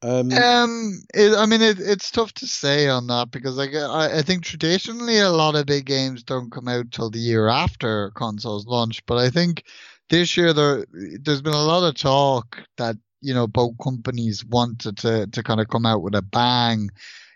Um, 0.00 0.32
um 0.32 1.02
it, 1.12 1.36
I 1.36 1.46
mean, 1.46 1.60
it, 1.60 1.80
it's 1.80 2.12
tough 2.12 2.32
to 2.34 2.46
say 2.46 2.88
on 2.88 3.08
that 3.08 3.32
because 3.32 3.58
I, 3.58 4.18
I 4.18 4.22
think 4.22 4.44
traditionally 4.44 5.18
a 5.18 5.30
lot 5.30 5.56
of 5.56 5.66
big 5.66 5.86
games 5.86 6.22
don't 6.22 6.52
come 6.52 6.68
out 6.68 6.92
till 6.92 7.10
the 7.10 7.18
year 7.18 7.48
after 7.48 8.12
consoles 8.12 8.64
launch, 8.64 9.04
but 9.06 9.18
I 9.18 9.28
think 9.28 9.64
this 10.10 10.36
year 10.36 10.52
there 10.52 10.84
there's 11.20 11.42
been 11.42 11.52
a 11.52 11.62
lot 11.62 11.88
of 11.88 11.94
talk 11.94 12.58
that 12.76 12.96
you 13.20 13.34
know 13.34 13.46
both 13.46 13.74
companies 13.82 14.44
wanted 14.44 14.96
to 14.98 15.26
to 15.26 15.42
kind 15.42 15.60
of 15.60 15.68
come 15.68 15.86
out 15.86 16.02
with 16.02 16.14
a 16.14 16.22
bang. 16.22 16.90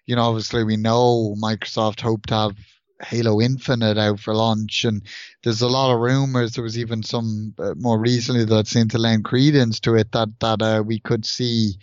You 0.06 0.16
know, 0.16 0.22
obviously 0.22 0.64
we 0.64 0.76
know 0.76 1.34
Microsoft 1.40 2.00
hoped 2.00 2.28
to 2.30 2.34
have 2.34 2.56
Halo 3.02 3.40
Infinite 3.40 3.98
out 3.98 4.20
for 4.20 4.34
launch, 4.34 4.84
and 4.84 5.02
there's 5.42 5.62
a 5.62 5.68
lot 5.68 5.92
of 5.92 6.00
rumors. 6.00 6.52
There 6.52 6.64
was 6.64 6.78
even 6.78 7.02
some 7.02 7.54
uh, 7.58 7.74
more 7.76 7.98
recently 7.98 8.44
that 8.44 8.66
seemed 8.66 8.92
to 8.92 8.98
lend 8.98 9.24
credence 9.24 9.80
to 9.80 9.94
it 9.94 10.12
that 10.12 10.28
that 10.40 10.62
uh, 10.62 10.82
we 10.84 10.98
could 10.98 11.24
see 11.24 11.78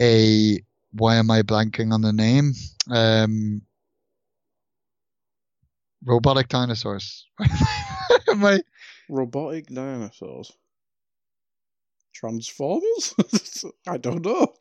a 0.00 0.60
why 0.92 1.16
am 1.16 1.30
I 1.30 1.42
blanking 1.42 1.92
on 1.92 2.00
the 2.00 2.12
name? 2.12 2.52
Um, 2.90 3.62
robotic 6.04 6.48
dinosaurs. 6.48 7.26
am 8.28 8.44
I? 8.44 8.60
Robotic 9.08 9.66
dinosaurs. 9.66 10.52
Transformers? 12.14 13.14
I 13.86 13.96
don't 13.96 14.24
know. 14.24 14.54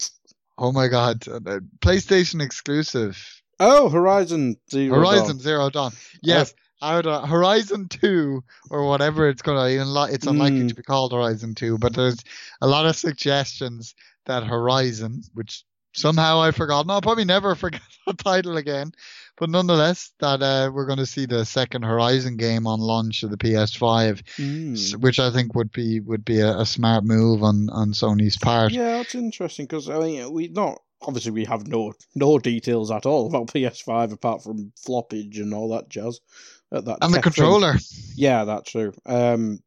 Oh 0.57 0.71
my 0.71 0.87
god, 0.87 1.27
uh, 1.27 1.59
PlayStation 1.79 2.41
exclusive. 2.41 3.41
Oh, 3.59 3.89
Horizon 3.89 4.57
Zero 4.69 4.95
Horizon 4.95 5.37
Dawn. 5.37 5.39
Zero 5.39 5.69
Dawn. 5.69 5.91
Yes, 6.21 6.53
uh, 6.81 7.25
Horizon 7.25 7.87
Two 7.89 8.43
or 8.69 8.87
whatever 8.87 9.27
it's 9.29 9.41
going 9.41 9.57
to. 9.57 10.13
It's 10.13 10.27
unlikely 10.27 10.61
mm. 10.61 10.69
to 10.69 10.75
be 10.75 10.83
called 10.83 11.13
Horizon 11.13 11.55
Two, 11.55 11.77
but 11.77 11.93
there's 11.93 12.23
a 12.61 12.67
lot 12.67 12.85
of 12.85 12.95
suggestions 12.95 13.95
that 14.25 14.43
Horizon, 14.43 15.23
which 15.33 15.63
somehow 15.93 16.41
I 16.41 16.51
forgot. 16.51 16.85
No, 16.85 16.95
I'll 16.95 17.01
probably 17.01 17.25
never 17.25 17.55
forget 17.55 17.81
the 18.05 18.13
title 18.13 18.57
again. 18.57 18.91
But 19.37 19.51
nonetheless, 19.51 20.11
that 20.19 20.41
uh, 20.41 20.71
we're 20.73 20.87
going 20.87 20.97
to 20.97 21.05
see 21.05 21.27
the 21.27 21.45
second 21.45 21.83
Horizon 21.83 22.37
game 22.37 22.65
on 22.65 22.79
launch 22.79 23.21
of 23.21 23.29
the 23.29 23.37
PS5, 23.37 24.23
mm. 24.37 24.95
which 24.97 25.19
I 25.19 25.29
think 25.29 25.53
would 25.53 25.71
be 25.71 25.99
would 25.99 26.25
be 26.25 26.39
a, 26.39 26.57
a, 26.57 26.65
smart 26.65 27.03
move 27.03 27.43
on, 27.43 27.69
on 27.69 27.91
Sony's 27.91 28.35
part. 28.35 28.71
Yeah, 28.71 28.97
that's 28.97 29.13
interesting 29.13 29.65
because 29.65 29.89
I 29.89 29.99
mean 29.99 30.31
we 30.31 30.47
not 30.47 30.81
obviously 31.03 31.31
we 31.31 31.45
have 31.45 31.67
no 31.67 31.93
no 32.15 32.39
details 32.39 32.89
at 32.89 33.05
all 33.05 33.27
about 33.27 33.47
PS5 33.53 34.13
apart 34.13 34.43
from 34.43 34.71
floppage 34.75 35.37
and 35.37 35.53
all 35.53 35.69
that 35.69 35.87
jazz. 35.87 36.19
that 36.71 36.97
and 37.01 37.13
the 37.13 37.21
controller. 37.21 37.73
Thing. 37.73 38.13
Yeah, 38.15 38.43
that's 38.43 38.71
true. 38.71 38.91
Um, 39.05 39.59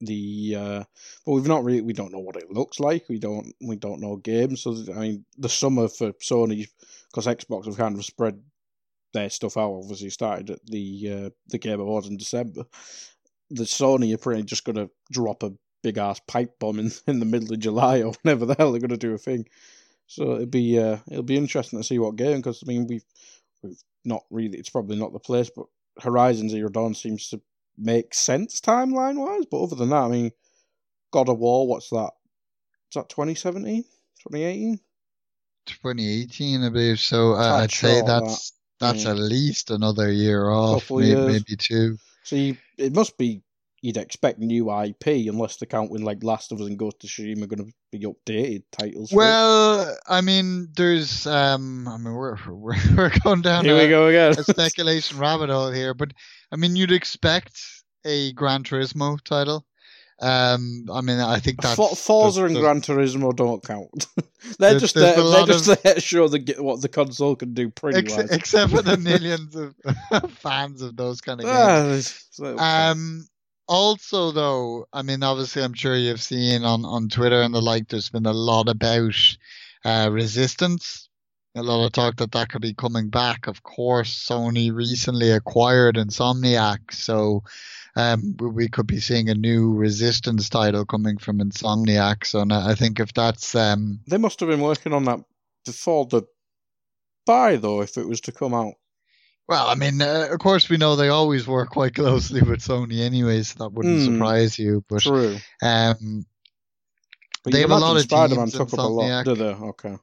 the 0.00 0.56
uh, 0.58 0.84
but 1.24 1.32
we've 1.32 1.46
not 1.46 1.62
really 1.62 1.82
we 1.82 1.92
don't 1.92 2.12
know 2.12 2.18
what 2.18 2.36
it 2.36 2.50
looks 2.50 2.80
like. 2.80 3.08
We 3.08 3.20
don't 3.20 3.54
we 3.60 3.76
don't 3.76 4.00
know 4.00 4.16
games. 4.16 4.62
So 4.62 4.76
I 4.92 4.98
mean, 4.98 5.24
the 5.38 5.48
summer 5.48 5.86
for 5.86 6.12
Sony 6.14 6.66
because 7.10 7.26
Xbox 7.26 7.66
have 7.66 7.76
kind 7.76 7.96
of 7.96 8.04
spread 8.04 8.42
their 9.12 9.30
stuff 9.30 9.56
out. 9.56 9.80
Obviously, 9.82 10.10
started 10.10 10.50
at 10.50 10.66
the 10.66 11.12
uh, 11.12 11.30
the 11.48 11.58
Game 11.58 11.80
Awards 11.80 12.08
in 12.08 12.16
December. 12.16 12.64
The 13.50 13.64
Sony 13.64 14.14
are 14.14 14.18
pretty 14.18 14.42
just 14.42 14.64
going 14.64 14.76
to 14.76 14.90
drop 15.10 15.42
a 15.42 15.52
big 15.82 15.98
ass 15.98 16.20
pipe 16.26 16.58
bomb 16.58 16.80
in, 16.80 16.90
in 17.06 17.20
the 17.20 17.26
middle 17.26 17.52
of 17.52 17.60
July 17.60 18.02
or 18.02 18.12
whenever 18.22 18.46
the 18.46 18.54
hell 18.54 18.72
they're 18.72 18.80
going 18.80 18.90
to 18.90 18.96
do 18.96 19.14
a 19.14 19.18
thing. 19.18 19.46
So 20.06 20.34
it'll 20.34 20.46
be 20.46 20.78
uh, 20.78 20.98
it'll 21.10 21.22
be 21.22 21.36
interesting 21.36 21.78
to 21.78 21.84
see 21.84 21.98
what 21.98 22.16
game 22.16 22.36
because 22.36 22.62
I 22.64 22.68
mean 22.68 22.86
we've 22.86 23.04
we've 23.62 23.78
not 24.04 24.22
really 24.30 24.58
it's 24.58 24.70
probably 24.70 24.96
not 24.96 25.12
the 25.12 25.18
place, 25.18 25.50
but 25.54 25.66
Horizon 26.00 26.48
Zero 26.48 26.68
Dawn 26.68 26.94
seems 26.94 27.28
to 27.30 27.40
make 27.78 28.14
sense 28.14 28.60
timeline 28.60 29.16
wise. 29.16 29.46
But 29.50 29.62
other 29.62 29.76
than 29.76 29.90
that, 29.90 30.04
I 30.04 30.08
mean, 30.08 30.30
God 31.12 31.28
of 31.28 31.38
War, 31.38 31.66
what's 31.66 31.90
that? 31.90 32.10
Is 32.90 32.94
that 32.94 33.08
2017? 33.08 33.82
2018? 33.82 34.80
2018, 35.66 36.62
I 36.62 36.68
believe. 36.68 37.00
So 37.00 37.34
uh, 37.34 37.60
I'd 37.62 37.72
say 37.72 38.02
that's 38.02 38.50
that. 38.50 38.55
That's 38.78 39.06
at 39.06 39.16
least 39.16 39.70
another 39.70 40.10
year 40.10 40.50
off, 40.50 40.90
maybe, 40.90 41.14
maybe, 41.14 41.56
two. 41.56 41.96
So 42.24 42.36
you, 42.36 42.56
it 42.76 42.94
must 42.94 43.16
be 43.16 43.42
you'd 43.82 43.96
expect 43.96 44.38
new 44.38 44.70
IP 44.70 45.06
unless 45.06 45.56
they're 45.56 45.66
counting 45.66 46.02
like 46.02 46.24
Last 46.24 46.50
of 46.52 46.60
Us 46.60 46.66
and 46.66 46.78
Ghost 46.78 47.04
of 47.04 47.10
Tsushima 47.10 47.44
are 47.44 47.46
going 47.46 47.66
to 47.66 47.72
be 47.92 48.00
updated 48.00 48.64
titles. 48.72 49.12
Well, 49.12 49.96
I 50.08 50.20
mean, 50.20 50.68
there's 50.76 51.26
um, 51.26 51.86
I 51.88 51.96
mean, 51.96 52.12
we're 52.12 52.36
we're, 52.48 52.74
we're 52.96 53.12
going 53.20 53.42
down 53.42 53.64
here 53.64 53.76
a, 53.76 53.82
we 53.82 53.88
go 53.88 54.08
again 54.08 54.32
a 54.32 54.44
speculation 54.44 55.18
rabbit 55.18 55.50
hole 55.50 55.70
here, 55.70 55.94
but 55.94 56.12
I 56.52 56.56
mean, 56.56 56.76
you'd 56.76 56.92
expect 56.92 57.60
a 58.04 58.32
Gran 58.32 58.64
Turismo 58.64 59.20
title. 59.22 59.64
Um, 60.18 60.86
I 60.90 61.02
mean, 61.02 61.20
I 61.20 61.40
think 61.40 61.60
that 61.60 61.76
Forza 61.76 62.46
and 62.46 62.56
Gran 62.56 62.80
Turismo 62.80 63.36
don't 63.36 63.62
count. 63.62 64.06
they're 64.58 64.78
just 64.78 64.94
there, 64.94 65.14
they're 65.14 65.46
just 65.46 65.68
of, 65.68 65.82
there 65.82 65.94
to 65.94 66.00
show 66.00 66.26
the 66.28 66.56
what 66.58 66.80
the 66.80 66.88
console 66.88 67.36
can 67.36 67.52
do 67.52 67.68
pretty 67.68 67.98
ex- 67.98 68.16
well. 68.16 68.26
Except 68.30 68.72
for 68.72 68.80
the 68.80 68.96
millions 68.96 69.54
of 69.54 69.74
fans 70.32 70.80
of 70.80 70.96
those 70.96 71.20
kind 71.20 71.40
of 71.40 71.46
games. 71.46 72.24
um, 72.58 73.28
also, 73.68 74.30
though, 74.30 74.86
I 74.92 75.02
mean, 75.02 75.22
obviously, 75.22 75.62
I'm 75.62 75.74
sure 75.74 75.96
you've 75.96 76.22
seen 76.22 76.64
on, 76.64 76.84
on 76.84 77.08
Twitter 77.08 77.42
and 77.42 77.54
the 77.54 77.60
like, 77.60 77.88
there's 77.88 78.10
been 78.10 78.26
a 78.26 78.32
lot 78.32 78.68
about 78.68 79.36
uh, 79.84 80.08
resistance. 80.10 81.08
A 81.56 81.62
lot 81.62 81.86
of 81.86 81.92
talk 81.92 82.16
that 82.16 82.32
that 82.32 82.50
could 82.50 82.62
be 82.62 82.74
coming 82.74 83.08
back. 83.08 83.46
Of 83.46 83.62
course, 83.62 84.14
Sony 84.28 84.72
recently 84.72 85.30
acquired 85.30 85.96
Insomniac, 85.96 86.92
so 86.92 87.44
um, 87.96 88.36
we 88.38 88.68
could 88.68 88.86
be 88.86 89.00
seeing 89.00 89.30
a 89.30 89.34
new 89.34 89.74
Resistance 89.74 90.48
title 90.48 90.84
coming 90.84 91.18
from 91.18 91.38
Insomniac. 91.38 92.26
So 92.26 92.44
I 92.50 92.74
think 92.74 93.00
if 93.00 93.12
that's 93.14 93.54
um, 93.54 94.00
they 94.06 94.18
must 94.18 94.38
have 94.40 94.48
been 94.48 94.60
working 94.60 94.92
on 94.92 95.04
that 95.04 95.20
before 95.64 96.06
the 96.06 96.22
buy, 97.24 97.56
though, 97.56 97.80
if 97.80 97.96
it 97.96 98.06
was 98.06 98.20
to 98.22 98.32
come 98.32 98.54
out. 98.54 98.74
Well, 99.48 99.68
I 99.68 99.76
mean, 99.76 100.02
uh, 100.02 100.28
of 100.30 100.38
course, 100.40 100.68
we 100.68 100.76
know 100.76 100.96
they 100.96 101.08
always 101.08 101.46
work 101.46 101.70
quite 101.70 101.94
closely 101.94 102.42
with 102.42 102.60
Sony, 102.60 103.00
anyways. 103.00 103.48
So 103.48 103.64
that 103.64 103.72
wouldn't 103.72 104.00
mm, 104.00 104.12
surprise 104.12 104.58
you. 104.58 104.84
But 104.88 105.02
true. 105.02 105.36
Um, 105.62 106.26
but 107.44 107.52
they 107.52 107.60
have 107.60 107.70
a 107.70 107.78
lot 107.78 107.96
of 107.96 108.02
Spider-Man 108.02 108.46
teams. 108.46 108.54
Took 108.54 108.72
up 108.74 108.78
a 108.80 108.82
lot, 108.82 109.24
do 109.24 109.36
they? 109.36 109.44
Okay. 109.44 109.96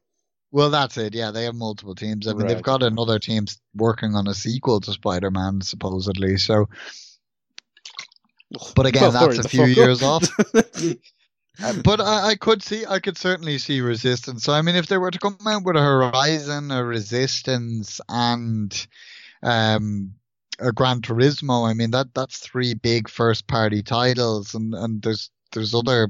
Well, 0.52 0.70
that's 0.70 0.98
it. 0.98 1.14
Yeah, 1.14 1.32
they 1.32 1.44
have 1.44 1.56
multiple 1.56 1.96
teams. 1.96 2.28
I 2.28 2.32
mean, 2.32 2.44
right. 2.44 2.54
they've 2.54 2.64
got 2.64 2.84
another 2.84 3.20
team 3.20 3.46
working 3.76 4.16
on 4.16 4.28
a 4.28 4.34
sequel 4.34 4.80
to 4.82 4.94
Spider-Man, 4.94 5.62
supposedly. 5.62 6.38
So, 6.38 6.70
but 8.76 8.86
again, 8.86 9.14
that's 9.14 9.40
a 9.40 9.50
few 9.50 9.66
years 9.66 10.02
off. 10.02 10.28
Uh, 11.62 11.72
but 11.84 12.02
I, 12.02 12.30
I, 12.30 12.36
could 12.36 12.64
see, 12.64 12.84
I 12.84 12.98
could 12.98 13.16
certainly 13.16 13.60
see 13.60 13.80
Resistance. 13.80 14.44
So, 14.44 14.54
I 14.54 14.64
mean, 14.64 14.74
if 14.74 14.88
they 14.88 14.98
were 14.98 15.12
to 15.12 15.20
come 15.20 15.38
out 15.46 15.64
with 15.64 15.76
a 15.76 15.82
Horizon, 15.82 16.72
a 16.72 16.84
Resistance, 16.84 18.02
and 18.10 18.88
um, 19.44 20.16
a 20.60 20.72
Gran 20.72 21.02
Turismo. 21.02 21.70
I 21.70 21.74
mean 21.74 21.92
that 21.92 22.14
that's 22.14 22.40
three 22.40 22.74
big 22.74 23.10
first 23.10 23.48
party 23.48 23.84
titles, 23.84 24.54
and 24.54 24.74
and 24.74 25.02
there's 25.02 25.30
there's 25.52 25.74
other 25.74 26.10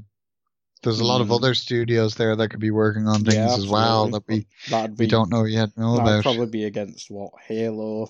there's 0.83 0.99
a 0.99 1.05
lot 1.05 1.21
of 1.21 1.27
hmm. 1.27 1.33
other 1.33 1.53
studios 1.53 2.15
there 2.15 2.35
that 2.35 2.49
could 2.49 2.59
be 2.59 2.71
working 2.71 3.07
on 3.07 3.23
things 3.23 3.35
yeah, 3.35 3.55
as 3.55 3.67
well 3.67 4.09
that 4.09 4.23
we 4.27 4.45
that'd 4.69 4.97
be, 4.97 5.05
we 5.05 5.09
don't 5.09 5.29
know 5.29 5.45
yet 5.45 5.75
know 5.77 5.95
that'd 5.95 6.07
about. 6.07 6.23
Probably 6.23 6.47
be 6.47 6.65
against 6.65 7.09
what 7.09 7.31
Halo. 7.45 8.09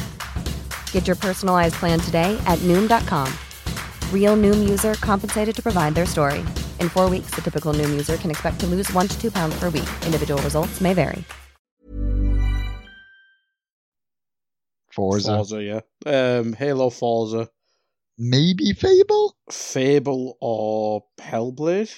Get 0.93 1.07
your 1.07 1.17
personalized 1.17 1.75
plan 1.75 1.99
today 1.99 2.41
at 2.45 2.59
Noom.com. 2.59 3.27
Real 4.13 4.37
Noom 4.37 4.69
user 4.69 4.93
compensated 5.01 5.53
to 5.53 5.61
provide 5.61 5.95
their 5.95 6.05
story. 6.05 6.39
In 6.79 6.87
four 6.87 7.09
weeks, 7.09 7.31
the 7.31 7.41
typical 7.41 7.73
Noom 7.73 7.89
user 7.89 8.15
can 8.15 8.31
expect 8.31 8.61
to 8.61 8.67
lose 8.67 8.89
one 8.93 9.09
to 9.09 9.21
two 9.21 9.31
pounds 9.31 9.59
per 9.59 9.65
week. 9.65 9.89
Individual 10.05 10.41
results 10.43 10.79
may 10.79 10.93
vary. 10.93 11.25
Forza. 14.93 15.35
Forza, 15.37 15.63
yeah. 15.63 15.81
Um, 16.05 16.53
Halo 16.53 16.89
Forza, 16.89 17.49
Maybe 18.17 18.73
Fable? 18.73 19.35
Fable, 19.49 20.37
or 20.41 21.03
Hellblade. 21.19 21.97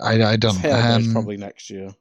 I, 0.00 0.22
I 0.22 0.36
don't 0.36 0.54
Hellblade's 0.54 1.06
um, 1.08 1.12
probably 1.12 1.36
next 1.36 1.70
year. 1.70 1.94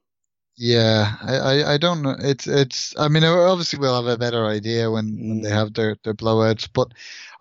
Yeah, 0.64 1.16
I, 1.24 1.36
I, 1.38 1.74
I 1.74 1.78
don't 1.80 2.03
know. 2.03 2.16
It's 2.20 2.45
it's. 2.45 2.93
I 2.95 3.07
mean, 3.07 3.24
obviously 3.24 3.80
we'll 3.80 3.95
have 3.95 4.05
a 4.14 4.16
better 4.16 4.45
idea 4.45 4.91
when, 4.91 5.18
when 5.18 5.41
they 5.41 5.49
Mm. 5.49 5.53
have 5.53 5.74
their, 5.74 5.97
their 6.03 6.14
blowouts. 6.14 6.70
But 6.72 6.89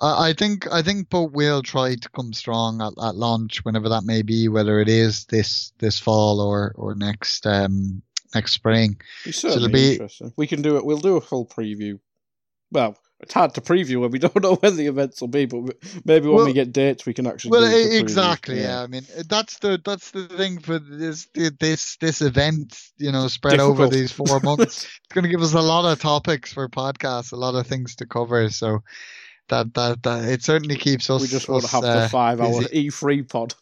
I 0.01 0.31
I 0.31 0.33
think 0.33 0.67
I 0.73 0.81
think 0.81 1.11
both 1.11 1.33
will 1.33 1.61
try 1.63 1.97
to 1.97 2.09
come 2.17 2.33
strong 2.33 2.81
at, 2.81 2.95
at 3.05 3.17
launch, 3.17 3.63
whenever 3.63 3.91
that 3.91 4.05
may 4.05 4.23
be, 4.23 4.49
whether 4.49 4.81
it 4.81 4.89
is 4.89 5.27
this 5.27 5.71
this 5.81 5.99
fall 5.99 6.41
or 6.41 6.73
or 6.77 6.95
next 6.95 7.47
um 7.47 8.01
next 8.35 8.53
spring. 8.53 8.99
Be 9.27 9.31
it'll 9.31 9.69
be- 9.69 9.93
interesting. 9.93 10.33
We 10.39 10.47
can 10.47 10.63
do 10.63 10.79
it. 10.79 10.87
We'll 10.87 10.97
do 10.97 11.19
a 11.19 11.21
full 11.21 11.45
preview. 11.45 12.01
Well, 12.73 12.97
it's 13.23 13.35
hard 13.35 13.55
to 13.55 13.61
preview 13.61 14.01
when 14.01 14.11
we 14.11 14.19
don't 14.19 14.43
know 14.43 14.55
when 14.57 14.77
the 14.77 14.87
events 14.87 15.21
will 15.21 15.29
be, 15.29 15.45
but 15.47 15.77
maybe 16.05 16.27
when 16.27 16.37
Well- 16.37 16.47
we 16.47 16.53
get 16.53 16.73
dates, 16.73 17.05
we 17.07 17.15
can 17.15 17.27
actually. 17.27 17.51
Well, 17.51 17.65
exactly. 17.65 18.61
Yeah. 18.61 18.83
I 18.83 18.87
mean, 18.87 19.07
that's 19.29 19.59
the 19.59 19.81
that's 19.85 20.11
the 20.11 20.27
thing 20.29 20.59
for 20.59 20.79
this 20.79 21.29
this 21.35 21.97
this 21.97 22.23
event. 22.23 22.81
You 22.99 23.13
know, 23.13 23.29
spread 23.29 23.61
over 23.61 23.89
these 23.89 24.13
four 24.13 24.41
months. 24.43 24.85
it's 24.85 25.15
going 25.15 25.25
to 25.25 25.31
give 25.31 25.43
us 25.43 25.53
a 25.55 25.61
lot 25.61 25.91
of 25.91 26.01
topics 26.01 26.53
for 26.53 26.69
podcasts, 26.69 27.33
a 27.33 27.37
lot 27.37 27.55
of 27.55 27.67
things 27.67 27.95
to 27.97 28.07
cover. 28.07 28.49
So 28.51 28.81
that 29.49 29.75
that, 29.75 30.03
that 30.03 30.25
it 30.25 30.43
certainly 30.43 30.77
keeps 30.77 31.11
us. 31.11 31.21
we 31.21 31.29
just 31.29 31.49
won't 31.49 31.65
us, 31.65 31.73
have 31.73 31.85
uh, 31.85 32.03
the 32.03 32.09
five-hour. 32.09 32.63
E3 32.63 33.29
pod. 33.29 33.55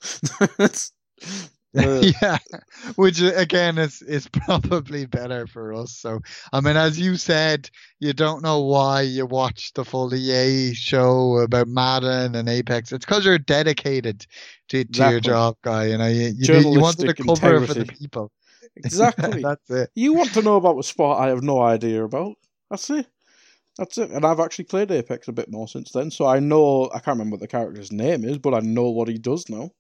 Yeah, 2.23 2.39
which 2.97 3.21
uh, 3.21 3.33
again 3.35 3.77
is 3.79 4.01
is 4.03 4.27
probably 4.33 5.07
better 5.07 5.47
for 5.47 5.75
us. 5.75 5.93
So 5.93 6.21
I 6.53 6.61
mean, 6.61 6.77
as 6.77 6.99
you 6.99 7.17
said, 7.17 7.69
you 8.01 8.13
don't 8.13 8.43
know 8.43 8.61
why 8.61 9.03
you 9.03 9.27
watch 9.27 9.73
the 9.75 9.85
full 9.85 10.15
EA 10.15 10.73
show 10.75 11.39
about 11.39 11.69
Madden 11.69 12.35
and 12.35 12.49
Apex. 12.49 12.93
It's 12.93 13.05
because 13.05 13.25
you're 13.25 13.39
dedicated 13.39 14.27
to, 14.69 14.85
to 14.85 15.11
your 15.11 15.21
job, 15.21 15.57
guy. 15.63 15.87
You 15.87 15.99
know, 15.99 16.09
you 16.09 16.33
you, 16.37 16.55
you 16.55 16.81
wanted 16.81 17.15
to 17.15 17.23
cover 17.23 17.57
it 17.57 17.67
for 17.67 17.75
the 17.75 17.85
people. 17.85 18.33
exactly. 18.77 19.43
That's 19.43 19.71
it. 19.71 19.91
You 19.95 20.15
want 20.15 20.33
to 20.35 20.43
know 20.43 20.57
about 20.57 20.79
a 20.79 20.83
sport 20.83 21.21
I 21.21 21.29
have 21.29 21.43
no 21.43 21.61
idea 21.61 22.03
about. 22.03 22.37
That's 22.71 22.89
it. 22.91 23.07
That's 23.77 23.99
it. 23.99 24.11
And 24.11 24.25
I've 24.25 24.41
actually 24.41 24.65
played 24.65 24.91
Apex 24.91 25.29
a 25.29 25.33
bit 25.33 25.51
more 25.51 25.69
since 25.69 25.93
then, 25.93 26.11
so 26.11 26.27
I 26.27 26.41
know 26.41 26.91
I 26.93 26.99
can't 26.99 27.19
remember 27.19 27.35
what 27.35 27.41
the 27.41 27.47
character's 27.47 27.93
name 27.93 28.25
is, 28.25 28.39
but 28.39 28.55
I 28.55 28.61
know 28.61 28.91
what 28.91 29.09
he 29.09 29.19
does 29.19 29.49
now. 29.49 29.71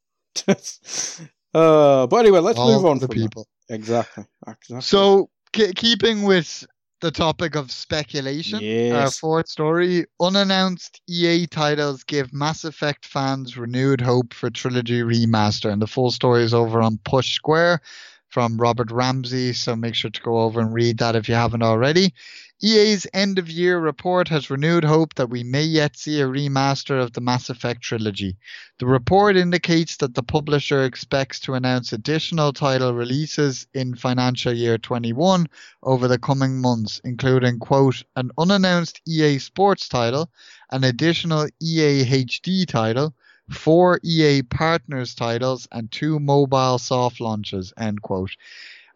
Uh, 1.54 2.06
but 2.06 2.16
anyway, 2.18 2.40
let's 2.40 2.58
All 2.58 2.72
move 2.76 2.86
on 2.86 2.98
the 2.98 3.08
that. 3.08 3.14
people. 3.14 3.46
Exactly. 3.68 4.24
Exactly. 4.46 4.80
So, 4.80 5.30
ke- 5.52 5.74
keeping 5.74 6.22
with 6.22 6.66
the 7.00 7.10
topic 7.10 7.54
of 7.54 7.70
speculation, 7.70 8.58
our 8.60 8.64
Yes. 9.04 9.18
fourth 9.18 9.48
story 9.48 10.06
unannounced 10.20 11.00
EA 11.08 11.46
titles 11.46 12.02
give 12.04 12.32
Mass 12.32 12.64
Effect 12.64 13.06
fans 13.06 13.56
renewed 13.56 14.00
hope 14.00 14.34
for 14.34 14.50
Trilogy 14.50 15.02
Remaster. 15.02 15.70
And 15.72 15.80
the 15.80 15.86
full 15.86 16.10
story 16.10 16.42
is 16.42 16.54
over 16.54 16.80
on 16.82 16.98
Push 17.04 17.34
Square 17.34 17.80
from 18.28 18.58
Robert 18.58 18.90
Ramsey. 18.90 19.52
So, 19.52 19.76
make 19.76 19.94
sure 19.94 20.10
to 20.10 20.20
go 20.22 20.40
over 20.40 20.60
and 20.60 20.72
read 20.74 20.98
that 20.98 21.16
if 21.16 21.28
you 21.28 21.34
haven't 21.34 21.62
already. 21.62 22.12
EA's 22.60 23.06
end 23.14 23.38
of 23.38 23.48
year 23.48 23.78
report 23.78 24.26
has 24.26 24.50
renewed 24.50 24.82
hope 24.82 25.14
that 25.14 25.30
we 25.30 25.44
may 25.44 25.62
yet 25.62 25.96
see 25.96 26.20
a 26.20 26.26
remaster 26.26 27.00
of 27.00 27.12
the 27.12 27.20
Mass 27.20 27.48
Effect 27.50 27.82
trilogy. 27.82 28.36
The 28.80 28.86
report 28.86 29.36
indicates 29.36 29.98
that 29.98 30.14
the 30.14 30.24
publisher 30.24 30.82
expects 30.82 31.38
to 31.40 31.54
announce 31.54 31.92
additional 31.92 32.52
title 32.52 32.94
releases 32.94 33.68
in 33.74 33.94
financial 33.94 34.52
year 34.52 34.76
21 34.76 35.46
over 35.84 36.08
the 36.08 36.18
coming 36.18 36.60
months, 36.60 37.00
including, 37.04 37.60
quote, 37.60 38.02
an 38.16 38.32
unannounced 38.36 39.02
EA 39.06 39.38
Sports 39.38 39.88
title, 39.88 40.28
an 40.72 40.82
additional 40.82 41.46
EA 41.62 42.02
HD 42.04 42.66
title, 42.66 43.14
four 43.50 44.00
EA 44.02 44.42
Partners 44.42 45.14
titles, 45.14 45.68
and 45.70 45.92
two 45.92 46.18
mobile 46.18 46.78
soft 46.78 47.20
launches, 47.20 47.72
end 47.78 48.02
quote. 48.02 48.32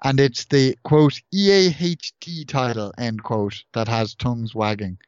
And 0.05 0.19
it's 0.19 0.47
the, 0.47 0.77
quote, 0.83 1.21
EA 1.33 1.71
HD 1.71 2.47
title, 2.47 2.93
end 2.99 3.23
quote, 3.23 3.63
that 3.73 3.87
has 3.89 4.15
tongues 4.15 4.55
wagging. 4.55 4.99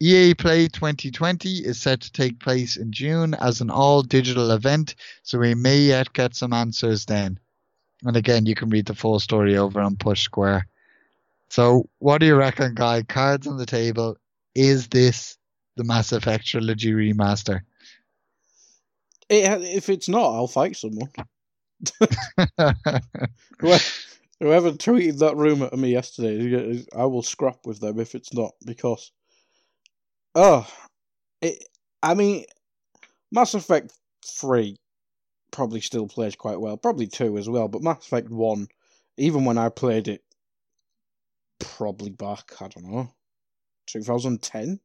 EA 0.00 0.34
Play 0.34 0.66
2020 0.66 1.58
is 1.58 1.80
set 1.80 2.00
to 2.00 2.10
take 2.10 2.40
place 2.40 2.76
in 2.76 2.90
June 2.90 3.34
as 3.34 3.60
an 3.60 3.70
all 3.70 4.02
digital 4.02 4.50
event, 4.50 4.94
so 5.22 5.38
we 5.38 5.54
may 5.54 5.78
yet 5.78 6.12
get 6.14 6.34
some 6.34 6.52
answers 6.52 7.04
then. 7.04 7.38
And 8.04 8.16
again, 8.16 8.46
you 8.46 8.54
can 8.54 8.70
read 8.70 8.86
the 8.86 8.94
full 8.94 9.20
story 9.20 9.56
over 9.58 9.80
on 9.80 9.96
Push 9.96 10.22
Square. 10.22 10.66
So, 11.50 11.88
what 11.98 12.18
do 12.18 12.26
you 12.26 12.34
reckon, 12.34 12.74
Guy? 12.74 13.02
Cards 13.02 13.46
on 13.46 13.58
the 13.58 13.66
table. 13.66 14.16
Is 14.54 14.88
this 14.88 15.36
the 15.76 15.84
Mass 15.84 16.12
Effect 16.12 16.46
trilogy 16.46 16.92
remaster? 16.92 17.60
It, 19.28 19.62
if 19.62 19.90
it's 19.90 20.08
not, 20.08 20.32
I'll 20.34 20.46
fight 20.46 20.76
someone. 20.76 21.10
Whoever, 23.58 23.84
whoever 24.40 24.72
tweeted 24.72 25.18
that 25.18 25.36
rumor 25.36 25.68
to 25.68 25.76
me 25.76 25.92
yesterday, 25.92 26.84
I 26.96 27.04
will 27.04 27.22
scrap 27.22 27.58
with 27.64 27.80
them 27.80 28.00
if 28.00 28.14
it's 28.14 28.32
not 28.32 28.52
because, 28.64 29.12
oh, 30.34 30.66
it. 31.40 31.64
I 32.02 32.14
mean, 32.14 32.44
Mass 33.30 33.54
Effect 33.54 33.92
three 34.26 34.78
probably 35.50 35.80
still 35.80 36.08
plays 36.08 36.34
quite 36.36 36.60
well, 36.60 36.76
probably 36.76 37.06
two 37.06 37.36
as 37.36 37.48
well, 37.48 37.68
but 37.68 37.82
Mass 37.82 38.06
Effect 38.06 38.30
one, 38.30 38.68
even 39.18 39.44
when 39.44 39.58
I 39.58 39.68
played 39.68 40.08
it, 40.08 40.22
probably 41.58 42.10
back 42.10 42.52
I 42.60 42.68
don't 42.68 42.90
know, 42.90 43.12
two 43.86 44.02
thousand 44.02 44.42
ten, 44.42 44.80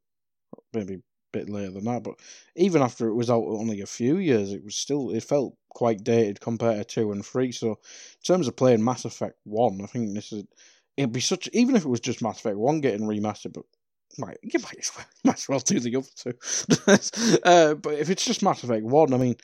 maybe 0.73 0.95
a 0.95 0.99
bit 1.35 1.49
later 1.49 1.71
than 1.71 1.83
that, 1.85 2.03
but 2.03 2.15
even 2.55 2.81
after 2.81 3.07
it 3.07 3.13
was 3.13 3.29
out 3.29 3.43
only 3.43 3.81
a 3.81 3.85
few 3.85 4.17
years, 4.17 4.53
it 4.53 4.63
was 4.63 4.75
still 4.75 5.11
it 5.11 5.23
felt 5.23 5.55
quite 5.69 6.03
dated 6.03 6.39
compared 6.39 6.77
to 6.77 6.83
two 6.83 7.11
and 7.11 7.25
three. 7.25 7.51
So 7.51 7.69
in 7.71 8.23
terms 8.23 8.47
of 8.47 8.55
playing 8.55 8.83
Mass 8.83 9.03
Effect 9.05 9.37
One, 9.43 9.81
I 9.81 9.87
think 9.87 10.13
this 10.13 10.31
is 10.31 10.45
it'd 10.95 11.11
be 11.11 11.19
such 11.19 11.49
even 11.51 11.75
if 11.75 11.83
it 11.83 11.89
was 11.89 11.99
just 11.99 12.21
Mass 12.21 12.39
Effect 12.39 12.57
One 12.57 12.79
getting 12.81 13.07
remastered, 13.07 13.53
but 13.53 13.65
might 14.17 14.37
you 14.41 14.59
might 14.59 14.79
as 14.79 14.91
well, 14.95 15.05
might 15.25 15.35
as 15.35 15.49
well 15.49 15.59
do 15.59 15.79
the 15.79 15.95
other 15.97 16.07
two. 16.15 17.39
uh, 17.43 17.73
but 17.75 17.95
if 17.95 18.09
it's 18.09 18.25
just 18.25 18.43
Mass 18.43 18.63
Effect 18.63 18.85
One, 18.85 19.13
I 19.13 19.17
mean, 19.17 19.35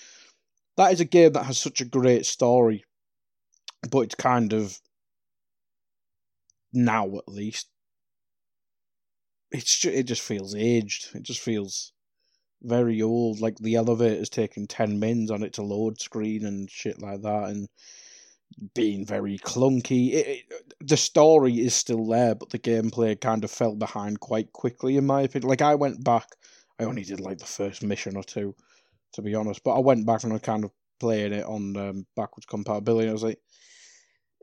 that 0.78 0.94
is 0.94 1.02
a 1.02 1.06
game 1.06 1.34
that 1.34 1.46
has 1.46 1.60
such 1.60 1.82
a 1.82 1.86
great 1.86 2.26
story, 2.26 2.86
but 3.89 4.02
it's 4.02 4.16
kind 4.16 4.54
of 4.54 4.80
now 6.74 7.06
at 7.18 7.28
least. 7.28 7.68
It's 9.52 9.80
ju- 9.80 9.91
it 9.91 10.04
just 10.04 10.22
feels 10.22 10.56
aged. 10.56 11.16
It 11.16 11.24
just 11.24 11.39
feels 11.41 11.93
very 12.64 13.02
old. 13.02 13.39
Like 13.41 13.58
the 13.58 13.76
elevator's 13.76 14.30
taking 14.30 14.68
ten 14.68 14.99
mins 14.99 15.32
on 15.32 15.43
it 15.43 15.54
to 15.54 15.64
load 15.64 16.02
screen 16.02 16.45
and 16.45 16.70
shit 16.70 17.02
like 17.02 17.22
that, 17.22 17.49
and 17.49 17.70
being 18.74 19.06
very 19.06 19.38
clunky. 19.39 20.14
It, 20.14 20.28
it, 20.28 20.74
the 20.80 20.97
story 20.97 21.60
is 21.60 21.74
still 21.74 22.06
there, 22.06 22.36
but 22.36 22.49
the 22.49 22.60
gameplay 22.60 23.20
kind 23.20 23.43
of 23.43 23.52
fell 23.52 23.76
behind 23.76 24.20
quite 24.20 24.52
quickly, 24.52 24.97
in 24.97 25.06
my 25.06 25.22
opinion. 25.22 25.49
Like 25.49 25.62
I 25.62 25.76
went 25.76 26.04
back, 26.04 26.28
I 26.80 26.84
only 26.84 27.04
did 27.04 27.20
like 27.20 27.39
the 27.39 27.45
first 27.45 27.84
mission 27.84 28.16
or 28.18 28.24
two, 28.24 28.56
to 29.14 29.22
be 29.22 29.36
honest. 29.36 29.64
But 29.64 29.76
I 29.76 29.80
went 29.80 30.06
back 30.06 30.24
and 30.24 30.34
I 30.34 30.39
kind 30.39 30.64
of 30.66 30.72
played 30.99 31.32
it 31.32 31.45
on 31.45 31.76
um, 31.78 32.06
backwards 32.16 32.45
compatibility. 32.45 33.10
I 33.10 33.14
was 33.14 33.24
like, 33.24 33.39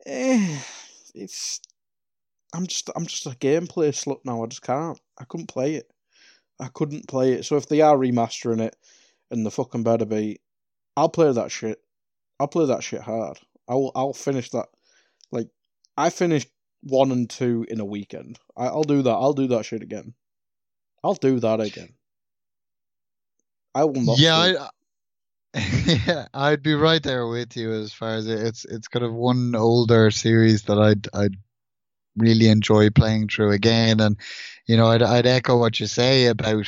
eh, 0.07 0.59
it's. 1.15 1.61
I'm 2.55 2.67
just 2.67 2.91
I'm 2.97 3.07
just 3.07 3.27
a 3.27 3.31
gameplay 3.31 3.91
slut 3.91 4.21
now. 4.25 4.43
I 4.43 4.47
just 4.47 4.63
can't. 4.63 4.99
I 5.19 5.25
couldn't 5.25 5.49
play 5.49 5.75
it. 5.75 5.91
I 6.61 6.69
couldn't 6.69 7.09
play 7.09 7.33
it. 7.35 7.45
So 7.45 7.57
if 7.57 7.69
they 7.69 7.81
are 7.81 7.97
remastering 7.97 8.61
it, 8.61 8.77
and 9.31 9.45
the 9.45 9.51
fucking 9.51 9.83
better 9.83 10.07
be, 10.07 10.41
I'll 10.97 11.09
play 11.09 11.33
that 11.33 11.51
shit. 11.51 11.79
I'll 12.41 12.49
play 12.49 12.67
that 12.67 12.83
shit 12.83 13.03
hard. 13.03 13.39
I'll 13.69 13.93
I'll 13.95 14.15
finish 14.15 14.51
that. 14.51 14.67
Like 15.31 15.49
I 15.97 16.11
finished 16.11 16.49
one 16.83 17.13
and 17.13 17.29
two 17.29 17.67
in 17.69 17.81
a 17.81 17.85
weekend. 17.85 18.39
I, 18.57 18.67
I'll 18.67 18.85
do 18.85 19.03
that. 19.03 19.11
I'll 19.11 19.33
do 19.33 19.49
that 19.49 19.65
shit 19.65 19.83
again. 19.83 20.15
I'll 21.05 21.15
do 21.15 21.41
that 21.41 21.61
again. 21.61 21.95
I 23.75 23.85
will 23.85 24.01
not. 24.03 24.19
Yeah. 24.19 24.37
I, 24.37 24.69
yeah, 26.07 26.27
I'd 26.35 26.63
be 26.63 26.75
right 26.75 27.03
there 27.03 27.27
with 27.27 27.57
you 27.57 27.73
as 27.73 27.93
far 27.93 28.17
as 28.17 28.27
it, 28.27 28.39
it's 28.39 28.65
it's 28.67 28.87
kind 28.87 29.05
of 29.05 29.15
one 29.15 29.55
older 29.55 30.11
series 30.11 30.65
that 30.65 30.79
I'd 30.79 31.09
I'd 31.15 31.37
really 32.19 32.49
enjoy 32.49 32.91
playing 32.91 33.29
through 33.29 33.53
again, 33.53 34.01
and 34.01 34.17
you 34.67 34.77
know 34.77 34.87
I'd 34.87 35.03
I'd 35.03 35.27
echo 35.27 35.59
what 35.59 35.81
you 35.81 35.87
say 35.87 36.27
about 36.27 36.67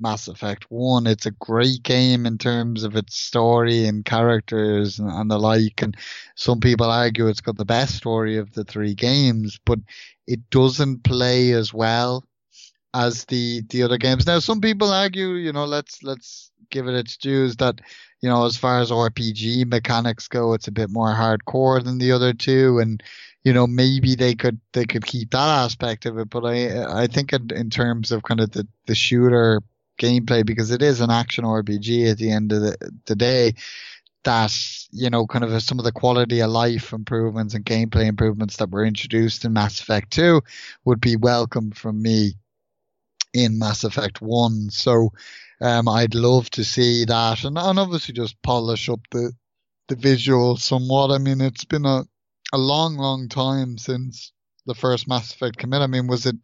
Mass 0.00 0.28
Effect 0.28 0.66
One. 0.70 1.06
It's 1.06 1.26
a 1.26 1.32
great 1.32 1.82
game 1.82 2.26
in 2.26 2.38
terms 2.38 2.84
of 2.84 2.96
its 2.96 3.16
story 3.16 3.86
and 3.86 4.04
characters 4.04 4.98
and, 4.98 5.10
and 5.10 5.30
the 5.30 5.38
like, 5.38 5.82
and 5.82 5.96
some 6.34 6.60
people 6.60 6.90
argue 6.90 7.28
it's 7.28 7.40
got 7.40 7.56
the 7.56 7.64
best 7.64 7.96
story 7.96 8.36
of 8.36 8.52
the 8.52 8.64
three 8.64 8.94
games, 8.94 9.58
but 9.64 9.78
it 10.26 10.50
doesn't 10.50 11.04
play 11.04 11.52
as 11.52 11.72
well 11.72 12.24
as 12.94 13.24
the 13.26 13.62
the 13.70 13.82
other 13.82 13.98
games. 13.98 14.26
Now, 14.26 14.38
some 14.38 14.60
people 14.60 14.92
argue, 14.92 15.30
you 15.34 15.52
know, 15.52 15.64
let's 15.64 16.02
let's 16.02 16.50
give 16.70 16.88
it 16.88 16.94
its 16.94 17.16
dues 17.16 17.56
that 17.56 17.80
you 18.20 18.28
know, 18.28 18.46
as 18.46 18.56
far 18.56 18.80
as 18.80 18.90
RPG 18.90 19.66
mechanics 19.68 20.26
go, 20.28 20.52
it's 20.52 20.68
a 20.68 20.72
bit 20.72 20.90
more 20.90 21.14
hardcore 21.14 21.82
than 21.82 21.98
the 21.98 22.12
other 22.12 22.32
two, 22.32 22.78
and 22.80 23.02
you 23.44 23.52
know 23.52 23.66
maybe 23.66 24.14
they 24.14 24.34
could 24.34 24.60
they 24.72 24.84
could 24.84 25.06
keep 25.06 25.30
that 25.30 25.64
aspect 25.64 26.04
of 26.06 26.18
it. 26.18 26.28
But 26.28 26.44
I 26.44 27.02
I 27.02 27.06
think 27.06 27.32
in, 27.32 27.50
in 27.54 27.70
terms 27.70 28.10
of 28.10 28.24
kind 28.24 28.40
of 28.40 28.50
the 28.50 28.66
the 28.86 28.94
shooter 28.94 29.62
gameplay, 30.00 30.44
because 30.44 30.70
it 30.70 30.82
is 30.82 31.00
an 31.00 31.10
action 31.10 31.44
RPG 31.44 32.10
at 32.10 32.18
the 32.18 32.30
end 32.30 32.52
of 32.52 32.62
the, 32.62 32.92
the 33.06 33.16
day, 33.16 33.54
that 34.24 34.52
you 34.90 35.10
know 35.10 35.26
kind 35.26 35.44
of 35.44 35.62
some 35.62 35.78
of 35.78 35.84
the 35.84 35.92
quality 35.92 36.40
of 36.40 36.50
life 36.50 36.92
improvements 36.92 37.54
and 37.54 37.64
gameplay 37.64 38.06
improvements 38.06 38.56
that 38.56 38.70
were 38.70 38.84
introduced 38.84 39.44
in 39.44 39.52
Mass 39.52 39.80
Effect 39.80 40.10
2 40.12 40.42
would 40.84 41.00
be 41.00 41.14
welcome 41.14 41.70
from 41.70 42.02
me 42.02 42.34
in 43.32 43.58
Mass 43.58 43.84
Effect 43.84 44.20
1. 44.20 44.70
So 44.70 45.10
um, 45.60 45.88
I'd 45.88 46.14
love 46.14 46.50
to 46.50 46.64
see 46.64 47.04
that, 47.06 47.44
and, 47.44 47.58
and 47.58 47.78
obviously 47.78 48.14
just 48.14 48.40
polish 48.42 48.88
up 48.88 49.00
the 49.10 49.32
the 49.88 49.96
visual 49.96 50.56
somewhat. 50.56 51.10
I 51.10 51.18
mean, 51.18 51.40
it's 51.40 51.64
been 51.64 51.84
a 51.86 52.04
a 52.52 52.58
long, 52.58 52.96
long 52.96 53.28
time 53.28 53.76
since 53.78 54.32
the 54.66 54.74
first 54.74 55.08
Mass 55.08 55.32
Effect 55.32 55.56
came 55.58 55.72
in. 55.72 55.82
I 55.82 55.86
mean, 55.86 56.06
was 56.06 56.26
it? 56.26 56.36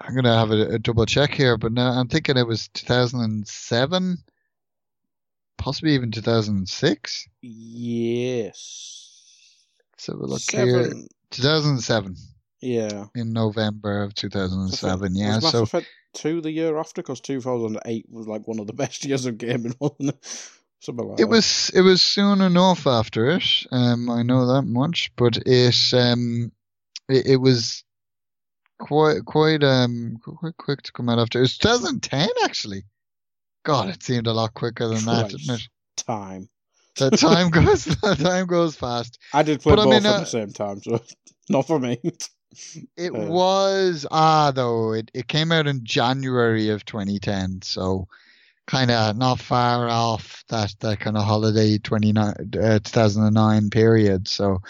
I'm 0.00 0.14
gonna 0.14 0.36
have 0.36 0.50
a, 0.50 0.74
a 0.74 0.78
double 0.78 1.04
check 1.06 1.34
here, 1.34 1.56
but 1.58 1.72
now 1.72 1.90
I'm 1.90 2.08
thinking 2.08 2.36
it 2.36 2.46
was 2.46 2.68
2007, 2.68 4.16
possibly 5.58 5.92
even 5.94 6.10
2006. 6.10 7.28
Yes. 7.42 8.96
Have 10.06 10.16
a 10.16 10.26
look 10.26 10.40
here. 10.50 10.90
2007 11.30 12.16
Yeah. 12.62 13.04
in 13.14 13.32
November 13.34 14.02
of 14.02 14.14
2007. 14.14 15.14
Yeah, 15.14 15.38
so 15.40 15.62
Effect 15.64 15.86
two 16.14 16.40
the 16.40 16.50
year 16.50 16.76
after? 16.78 17.02
Because 17.02 17.20
two 17.20 17.40
thousand 17.40 17.78
eight 17.86 18.06
was 18.10 18.26
like 18.26 18.46
one 18.46 18.58
of 18.58 18.66
the 18.66 18.72
best 18.84 19.04
years 19.04 19.26
of 19.26 19.38
gaming, 19.38 19.74
wasn't 19.80 20.10
it? 20.10 20.24
Something 20.82 21.08
like 21.08 21.20
It 21.20 21.24
that. 21.24 21.28
was 21.28 21.70
it 21.74 21.82
was 21.82 22.02
soon 22.02 22.40
enough 22.40 22.86
after 22.86 23.28
it. 23.30 23.44
Um, 23.70 24.08
I 24.08 24.22
know 24.22 24.46
that 24.54 24.62
much, 24.62 25.12
but 25.16 25.36
it 25.44 25.76
um, 25.92 26.52
it, 27.08 27.26
it 27.26 27.36
was 27.36 27.84
quite 28.78 29.24
quite 29.26 29.62
um 29.62 30.16
quite 30.22 30.56
quick 30.56 30.82
to 30.82 30.92
come 30.92 31.08
out 31.10 31.18
after. 31.18 31.38
It 31.38 31.42
was 31.42 31.58
2010 31.58 32.28
actually. 32.44 32.84
God, 33.62 33.90
it 33.90 34.02
seemed 34.02 34.26
a 34.26 34.32
lot 34.32 34.54
quicker 34.54 34.88
than 34.88 35.04
that, 35.04 35.28
didn't 35.28 35.54
it? 35.56 35.68
Time. 35.96 36.48
The 36.96 37.10
time 37.10 37.50
goes 37.50 37.84
the 37.84 38.16
time 38.16 38.46
goes 38.46 38.74
fast. 38.74 39.18
I 39.34 39.42
did 39.42 39.60
play 39.60 39.74
But 39.74 39.80
I 39.80 39.84
both 39.84 39.94
mean, 40.02 40.06
at 40.06 40.16
uh, 40.16 40.20
the 40.20 40.26
same 40.26 40.52
time, 40.52 40.82
so 40.82 41.02
not 41.50 41.66
for 41.66 41.78
me. 41.78 42.00
It 42.96 43.14
Uh, 43.14 43.26
was 43.26 44.06
ah 44.10 44.50
though 44.50 44.92
it, 44.92 45.10
it 45.14 45.28
came 45.28 45.52
out 45.52 45.66
in 45.66 45.84
January 45.84 46.68
of 46.70 46.84
2010, 46.84 47.62
so 47.62 48.08
kind 48.66 48.90
of 48.90 49.16
not 49.16 49.40
far 49.40 49.88
off 49.88 50.44
that 50.48 50.74
that 50.80 51.00
kind 51.00 51.16
of 51.16 51.24
holiday 51.24 51.78
29 51.78 52.34
uh, 52.60 52.78
2009 52.80 53.70
period. 53.70 54.28
So 54.28 54.62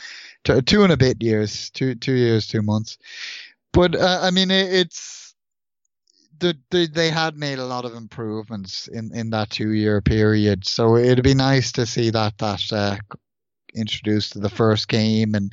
t- 0.45 0.61
two 0.63 0.85
and 0.85 0.93
a 0.93 0.97
bit 0.97 1.23
years, 1.23 1.71
two 1.71 1.95
two 1.95 2.15
years, 2.15 2.47
two 2.47 2.63
months. 2.63 2.99
But 3.73 3.95
uh, 3.97 4.21
I 4.23 4.31
mean 4.31 4.51
it, 4.51 4.73
it's 4.73 5.35
the, 6.39 6.57
the 6.71 6.87
they 6.87 7.11
had 7.11 7.37
made 7.37 7.59
a 7.59 7.67
lot 7.67 7.85
of 7.85 7.95
improvements 7.95 8.89
in 8.89 9.15
in 9.15 9.31
that 9.31 9.51
two 9.51 9.71
year 9.73 10.01
period. 10.03 10.67
So 10.67 10.97
it'd 10.97 11.25
be 11.25 11.35
nice 11.35 11.73
to 11.73 11.87
see 11.87 12.11
that 12.11 12.39
that 12.39 12.73
uh, 12.73 12.97
introduced 13.75 14.33
to 14.33 14.39
the 14.41 14.51
first 14.51 14.89
game 14.89 15.35
and 15.35 15.53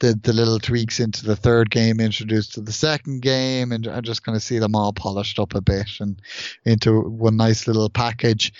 the 0.00 0.18
the 0.20 0.32
little 0.32 0.58
tweaks 0.58 0.98
into 0.98 1.24
the 1.24 1.36
third 1.36 1.70
game 1.70 2.00
introduced 2.00 2.54
to 2.54 2.60
the 2.60 2.72
second 2.72 3.22
game 3.22 3.70
and 3.72 3.86
I 3.86 4.00
just 4.00 4.24
kind 4.24 4.36
of 4.36 4.42
see 4.42 4.58
them 4.58 4.74
all 4.74 4.92
polished 4.92 5.38
up 5.38 5.54
a 5.54 5.60
bit 5.60 5.88
and 6.00 6.20
into 6.64 7.00
one 7.00 7.36
nice 7.36 7.66
little 7.66 7.88
package. 7.88 8.52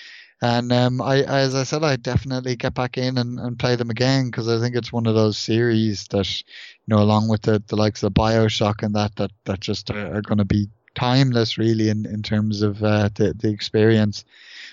And 0.43 0.73
um, 0.73 1.03
I, 1.03 1.23
as 1.23 1.55
I 1.55 1.65
said, 1.65 1.85
I 1.85 1.97
definitely 1.97 2.57
get 2.57 2.73
back 2.73 2.97
in 2.97 3.19
and, 3.19 3.39
and 3.39 3.59
play 3.59 3.77
them 3.77 3.91
again 3.91 4.27
because 4.27 4.49
I 4.49 4.59
think 4.59 4.75
it's 4.75 4.93
one 4.93 5.07
of 5.07 5.15
those 5.15 5.37
series 5.37 6.07
that, 6.09 6.41
you 6.41 6.47
know, 6.89 7.03
along 7.03 7.29
with 7.29 7.43
the, 7.43 7.63
the 7.67 7.77
likes 7.77 8.03
of 8.03 8.15
Bioshock 8.15 8.83
and 8.83 8.95
that, 8.95 9.17
that, 9.17 9.33
that 9.45 9.61
just 9.61 9.91
are, 9.91 10.17
are 10.17 10.23
going 10.23 10.39
to 10.39 10.47
be 10.47 10.71
timeless 10.95 11.59
really 11.59 11.91
in, 11.91 12.07
in 12.07 12.23
terms 12.23 12.63
of 12.63 12.83
uh, 12.83 13.11
the, 13.15 13.35
the 13.35 13.51
experience. 13.51 14.25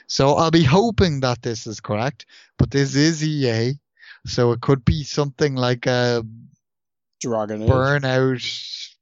So 0.07 0.36
I'll 0.36 0.51
be 0.51 0.63
hoping 0.63 1.20
that 1.20 1.41
this 1.41 1.68
is 1.68 1.82
correct, 1.82 2.26
but 2.57 2.72
this 2.72 2.95
is 2.95 3.22
EA. 3.22 3.74
So 4.26 4.53
it 4.53 4.61
could 4.61 4.86
be 4.86 5.03
something 5.03 5.55
like 5.55 5.86
a 5.86 6.26
Dragon 7.22 7.63
Age. 7.63 7.70
Burnout. 7.70 8.93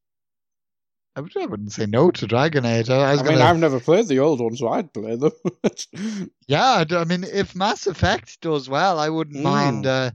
I 1.17 1.21
would- 1.21 1.37
I 1.37 1.45
wouldn't 1.45 1.71
say 1.71 1.85
no 1.85 2.11
to 2.11 2.27
Dragon 2.27 2.65
Age. 2.65 2.89
I, 2.89 2.97
I 2.97 3.11
I 3.13 3.15
mean, 3.17 3.25
gonna, 3.25 3.43
I've 3.45 3.57
never 3.57 3.79
played 3.79 4.07
the 4.07 4.19
old 4.19 4.41
one, 4.41 4.55
so 4.57 4.67
I'd 4.67 4.93
play 4.93 5.15
them. 5.15 5.31
yeah. 6.47 6.83
I 6.91 7.03
mean, 7.05 7.23
if 7.23 7.55
Mass 7.55 7.87
Effect 7.87 8.41
does 8.41 8.67
well, 8.69 8.99
I 8.99 9.07
wouldn't 9.09 9.37
Mm. 9.37 9.43
mind. 9.43 9.85
Uh, 9.87 10.11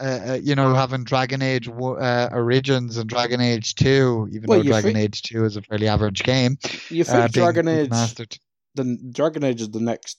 uh, 0.00 0.20
uh, 0.28 0.38
you 0.42 0.54
know, 0.54 0.74
having 0.74 1.02
Dragon 1.04 1.42
Age 1.42 1.68
uh, 1.68 2.28
Origins 2.32 2.96
and 2.96 3.10
Dragon 3.10 3.40
Age 3.40 3.74
Two, 3.74 4.28
even 4.32 4.46
Well, 4.46 4.60
though 4.60 4.68
Dragon 4.70 4.92
think- 4.94 5.04
Age 5.04 5.22
Two 5.22 5.44
is 5.44 5.56
a 5.56 5.62
fairly 5.62 5.88
average 5.88 6.22
game. 6.22 6.56
you 6.88 7.04
think 7.04 7.16
uh, 7.24 7.28
Dragon 7.28 7.66
Age? 7.68 7.90
remastered. 7.90 8.38
The 8.76 8.96
Dragon 9.12 9.44
Age 9.44 9.60
is 9.60 9.70
the 9.70 9.80
next 9.80 10.18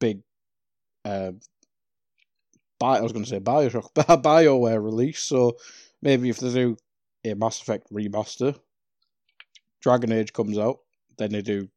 big. 0.00 0.20
Uh, 1.04 1.32
Bi- 2.80 2.98
I 2.98 3.00
was 3.00 3.12
going 3.12 3.24
to 3.24 3.30
say 3.30 3.38
Bioshock, 3.40 3.90
but 3.94 4.06
Bioware 4.22 4.82
release. 4.82 5.20
So 5.20 5.56
maybe 6.02 6.28
if 6.28 6.38
they 6.38 6.52
do 6.52 6.76
a 7.24 7.34
Mass 7.34 7.60
Effect 7.60 7.86
remaster, 7.92 8.58
Dragon 9.80 10.12
Age 10.12 10.32
comes 10.32 10.58
out, 10.58 10.78
then 11.18 11.32
they 11.32 11.42
do 11.42 11.68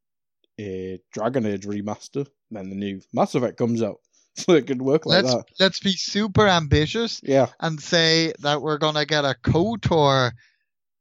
a 0.60 1.00
Dragon 1.14 1.46
Age 1.46 1.66
remaster, 1.66 2.28
then 2.52 2.70
the 2.70 2.76
new 2.76 3.02
Mass 3.14 3.36
Effect 3.36 3.58
comes 3.58 3.82
out. 3.82 3.98
So 4.38 4.52
it 4.52 4.68
could 4.68 4.82
work 4.82 5.06
like 5.06 5.24
Let's 5.24 5.34
that. 5.34 5.46
let's 5.62 5.80
be 5.80 5.94
super 5.94 6.46
ambitious 6.46 7.22
Yeah. 7.24 7.48
and 7.62 7.80
say 7.82 8.34
that 8.40 8.62
we're 8.62 8.78
gonna 8.80 9.06
get 9.06 9.24
a 9.24 9.34
KOTOR 9.42 10.32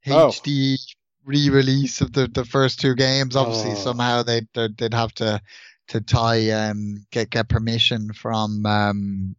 Oh. 0.07 0.29
HD 0.31 0.77
re-release 1.25 2.01
of 2.01 2.12
the, 2.12 2.29
the 2.29 2.45
first 2.45 2.79
two 2.81 2.95
games. 2.95 3.35
Obviously, 3.35 3.72
Oh. 3.72 3.75
somehow 3.75 4.22
they 4.22 4.43
they'd, 4.55 4.77
they'd 4.79 4.95
have 4.95 5.12
to 5.14 5.41
to 5.89 6.01
tie 6.01 6.49
um 6.51 7.05
get 7.11 7.31
get 7.31 7.49
permission 7.49 8.12
from 8.12 8.64
um 8.66 9.35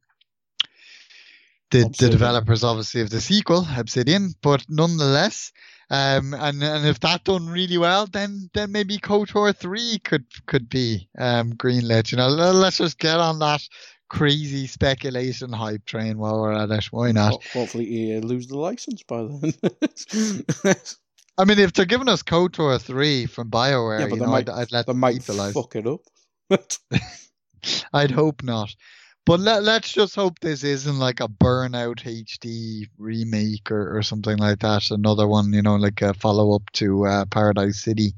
the 1.84 1.90
the 2.06 2.10
developers 2.10 2.64
obviously 2.64 3.02
of 3.02 3.10
the 3.10 3.22
sequel 3.22 3.66
Obsidian, 3.78 4.34
but 4.42 4.66
nonetheless. 4.70 5.52
Um, 5.90 6.34
and 6.34 6.64
and 6.64 6.88
if 6.88 7.00
that 7.02 7.26
done 7.26 7.48
really 7.48 7.78
well, 7.78 8.08
then 8.08 8.50
then 8.56 8.72
maybe 8.72 8.98
KOTOR 8.98 9.56
three 9.56 10.00
could 10.00 10.26
could 10.48 10.68
be 10.68 11.08
um 11.18 11.54
greenlit. 11.54 12.12
You 12.12 12.18
know, 12.18 12.28
Let- 12.28 12.56
let's 12.56 12.78
just 12.78 12.98
get 12.98 13.20
on 13.20 13.38
that 13.40 13.62
crazy 14.10 14.66
speculation 14.68 15.54
hype 15.54 15.86
train 15.86 16.18
while 16.18 16.42
we're 16.42 16.54
at 16.54 16.72
it. 16.72 16.86
Why 16.86 17.12
not? 17.12 17.34
Ho- 17.34 17.60
Hopefully, 17.60 17.86
EA 17.86 18.20
lose 18.22 18.48
the 18.48 18.58
license 18.58 19.04
by 19.04 19.28
then. 19.28 19.54
I 21.38 21.44
mean, 21.46 21.60
if 21.60 21.74
they're 21.74 21.86
giving 21.86 22.08
us 22.08 22.24
KOTOR 22.24 22.82
3 22.82 23.26
from 23.26 23.52
BioWare, 23.52 24.00
yeah, 24.00 24.08
but 24.08 24.16
you 24.16 24.22
know, 24.22 24.28
might, 24.32 24.50
I'd, 24.50 24.62
I'd 24.62 24.72
let 24.72 24.86
they 24.88 24.94
them 24.94 25.00
might 25.02 25.22
the 25.22 25.52
fuck 25.54 25.76
it 25.76 25.86
up. 25.86 26.02
I'd 27.94 28.12
hope 28.12 28.42
not. 28.42 28.74
But 29.26 29.40
let, 29.40 29.64
let's 29.64 29.92
just 29.92 30.16
hope 30.16 30.40
this 30.40 30.64
isn't 30.64 31.00
like 31.00 31.20
a 31.20 31.28
Burnout 31.28 32.04
HD 32.04 32.88
remake 33.00 33.72
or, 33.72 33.98
or 33.98 34.04
something 34.04 34.38
like 34.38 34.60
that. 34.60 34.92
Another 34.92 35.28
one, 35.28 35.52
you 35.52 35.64
know, 35.64 35.76
like 35.78 36.02
a 36.04 36.14
follow 36.14 36.56
up 36.56 36.72
to 36.74 37.06
uh, 37.06 37.26
Paradise 37.26 37.82
City. 37.82 38.14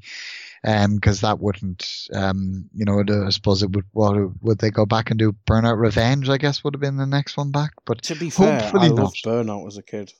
because 0.62 1.22
that 1.22 1.40
wouldn't, 1.40 2.08
um, 2.12 2.68
you 2.74 2.84
know, 2.84 3.02
I 3.26 3.30
suppose 3.30 3.62
it 3.62 3.74
would. 3.74 3.86
What 3.92 4.16
would 4.42 4.58
they 4.58 4.70
go 4.70 4.84
back 4.84 5.10
and 5.10 5.18
do? 5.18 5.34
Burnout 5.46 5.78
Revenge, 5.78 6.28
I 6.28 6.36
guess, 6.36 6.62
would 6.62 6.74
have 6.74 6.80
been 6.80 6.98
the 6.98 7.06
next 7.06 7.38
one 7.38 7.52
back. 7.52 7.70
But 7.86 8.02
To 8.02 8.14
be 8.14 8.28
fair, 8.28 8.58
I 8.58 8.62
hopefully 8.62 8.88
not. 8.88 8.98
loved 8.98 9.24
Burnout 9.24 9.66
as 9.66 9.78
a 9.78 9.82
kid. 9.82 10.12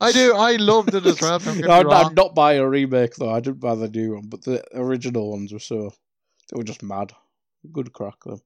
I 0.00 0.12
do. 0.12 0.34
I 0.34 0.56
loved 0.56 0.94
it 0.94 1.06
as 1.06 1.20
well. 1.20 1.38
don't 1.38 1.56
get 1.56 1.64
me 1.68 1.72
I'd, 1.72 1.86
wrong. 1.86 2.14
Not 2.14 2.34
buy 2.34 2.54
a 2.54 2.66
remake 2.66 3.14
though. 3.16 3.30
I 3.30 3.40
didn't 3.40 3.60
buy 3.60 3.74
the 3.74 3.88
new 3.88 4.14
one, 4.14 4.28
but 4.28 4.42
the 4.42 4.64
original 4.74 5.30
ones 5.30 5.52
were 5.52 5.58
so 5.58 5.90
they 6.50 6.56
were 6.56 6.64
just 6.64 6.82
mad. 6.82 7.12
Good 7.72 7.92
crack 7.92 8.14
though. 8.24 8.40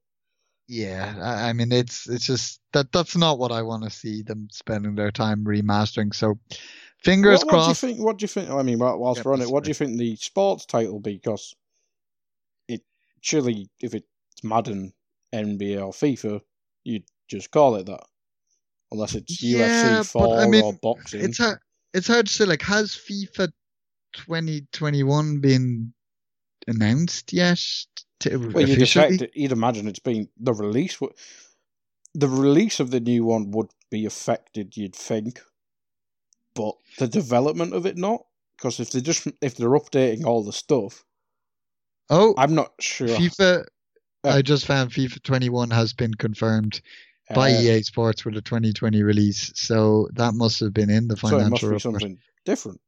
Yeah, 0.69 1.15
I, 1.21 1.51
I 1.51 1.53
mean 1.53 1.73
it's 1.73 2.09
it's 2.09 2.27
just 2.27 2.61
that 2.73 2.93
that's 2.93 3.17
not 3.17 3.39
what 3.39 3.53
I 3.53 3.63
want 3.63 3.85
to 3.85 3.91
see 3.91 4.23
them 4.23 4.49
spending 4.51 4.95
their 4.95 5.11
time 5.11 5.45
remastering. 5.45 6.15
So 6.15 6.39
fingers 7.03 7.41
what, 7.41 7.47
what 7.47 7.53
do 7.53 7.57
you 7.57 7.75
crossed. 7.75 7.81
think? 7.81 7.99
What 8.01 8.19
do 8.19 8.25
you 8.25 8.29
think? 8.29 8.51
I 8.51 8.63
mean, 8.63 8.79
whilst 8.79 9.19
Yeah, 9.19 9.23
we're 9.25 9.35
on 9.35 9.43
it, 9.43 9.51
what 9.51 9.65
do 9.65 9.69
you 9.71 9.75
think 9.75 9.99
the 9.99 10.17
sports 10.17 10.67
title 10.67 11.01
be? 11.01 11.15
Because 11.15 11.55
it 12.69 12.83
surely, 13.21 13.69
if 13.81 13.95
it's 13.95 14.07
Madden, 14.43 14.93
NBA, 15.35 15.85
or 15.85 15.93
FIFA, 15.93 16.41
you'd 16.85 17.05
just 17.29 17.51
call 17.51 17.77
it 17.77 17.87
that, 17.87 18.05
unless 18.91 19.15
it's 19.15 19.43
Yeah, 19.43 20.03
UFC 20.03 20.13
but 20.15 20.39
I 20.39 20.47
mean, 20.47 20.63
or 20.63 20.73
boxing. 20.75 21.25
It's 21.25 21.39
hard. 21.39 21.59
It's 21.93 22.07
hard 22.07 22.27
to 22.27 22.33
say. 22.33 22.45
Like, 22.45 22.63
has 22.63 22.93
FIFA 22.93 23.53
2021 24.15 25.41
been 25.41 25.93
announced 26.69 27.33
yet? 27.33 27.61
Well, 28.27 28.61
you'd, 28.67 28.77
officially? 28.79 29.05
affect 29.07 29.23
it, 29.23 29.31
you'd 29.35 29.53
imagine 29.53 29.89
it's 29.89 29.99
been 29.99 30.29
the 30.39 30.53
release. 30.55 30.99
The 32.15 32.29
release 32.29 32.79
of 32.81 32.91
the 32.91 33.01
new 33.01 33.25
one 33.25 33.51
would 33.53 33.71
be 33.91 34.05
affected, 34.07 34.77
you'd 34.77 34.95
think, 34.97 35.41
but 36.55 36.75
the 36.99 37.09
development 37.09 37.73
of 37.75 37.87
it 37.87 37.97
not. 37.97 38.25
Because 38.57 38.79
if 38.81 38.91
they 38.91 39.01
just 39.01 39.27
if 39.41 39.57
they're 39.57 39.71
updating 39.71 40.25
all 40.25 40.45
the 40.45 40.53
stuff, 40.53 41.05
Oh, 42.11 42.35
I'm 42.37 42.55
not 42.55 42.73
sure. 42.81 43.09
FIFA. 43.09 43.65
Uh, 44.25 44.29
I 44.29 44.43
just 44.43 44.67
found 44.67 44.91
FIFA 44.91 45.23
21 45.23 45.71
has 45.71 45.93
been 45.95 46.15
confirmed 46.15 46.81
by 47.35 47.51
Uh, 47.53 47.61
EA 47.61 47.83
Sports 47.83 48.25
with 48.25 48.37
a 48.37 48.43
2020 48.43 49.03
release. 49.03 49.51
So 49.57 50.09
that 50.15 50.35
must 50.35 50.61
have 50.61 50.73
been 50.75 50.91
in 50.91 51.09
the 51.09 51.17
financial 51.17 51.41
So 51.41 51.47
it 51.47 51.51
must 51.51 51.63
be 51.63 51.67
report. 51.69 51.83
something 51.83 52.19
different. 52.45 52.81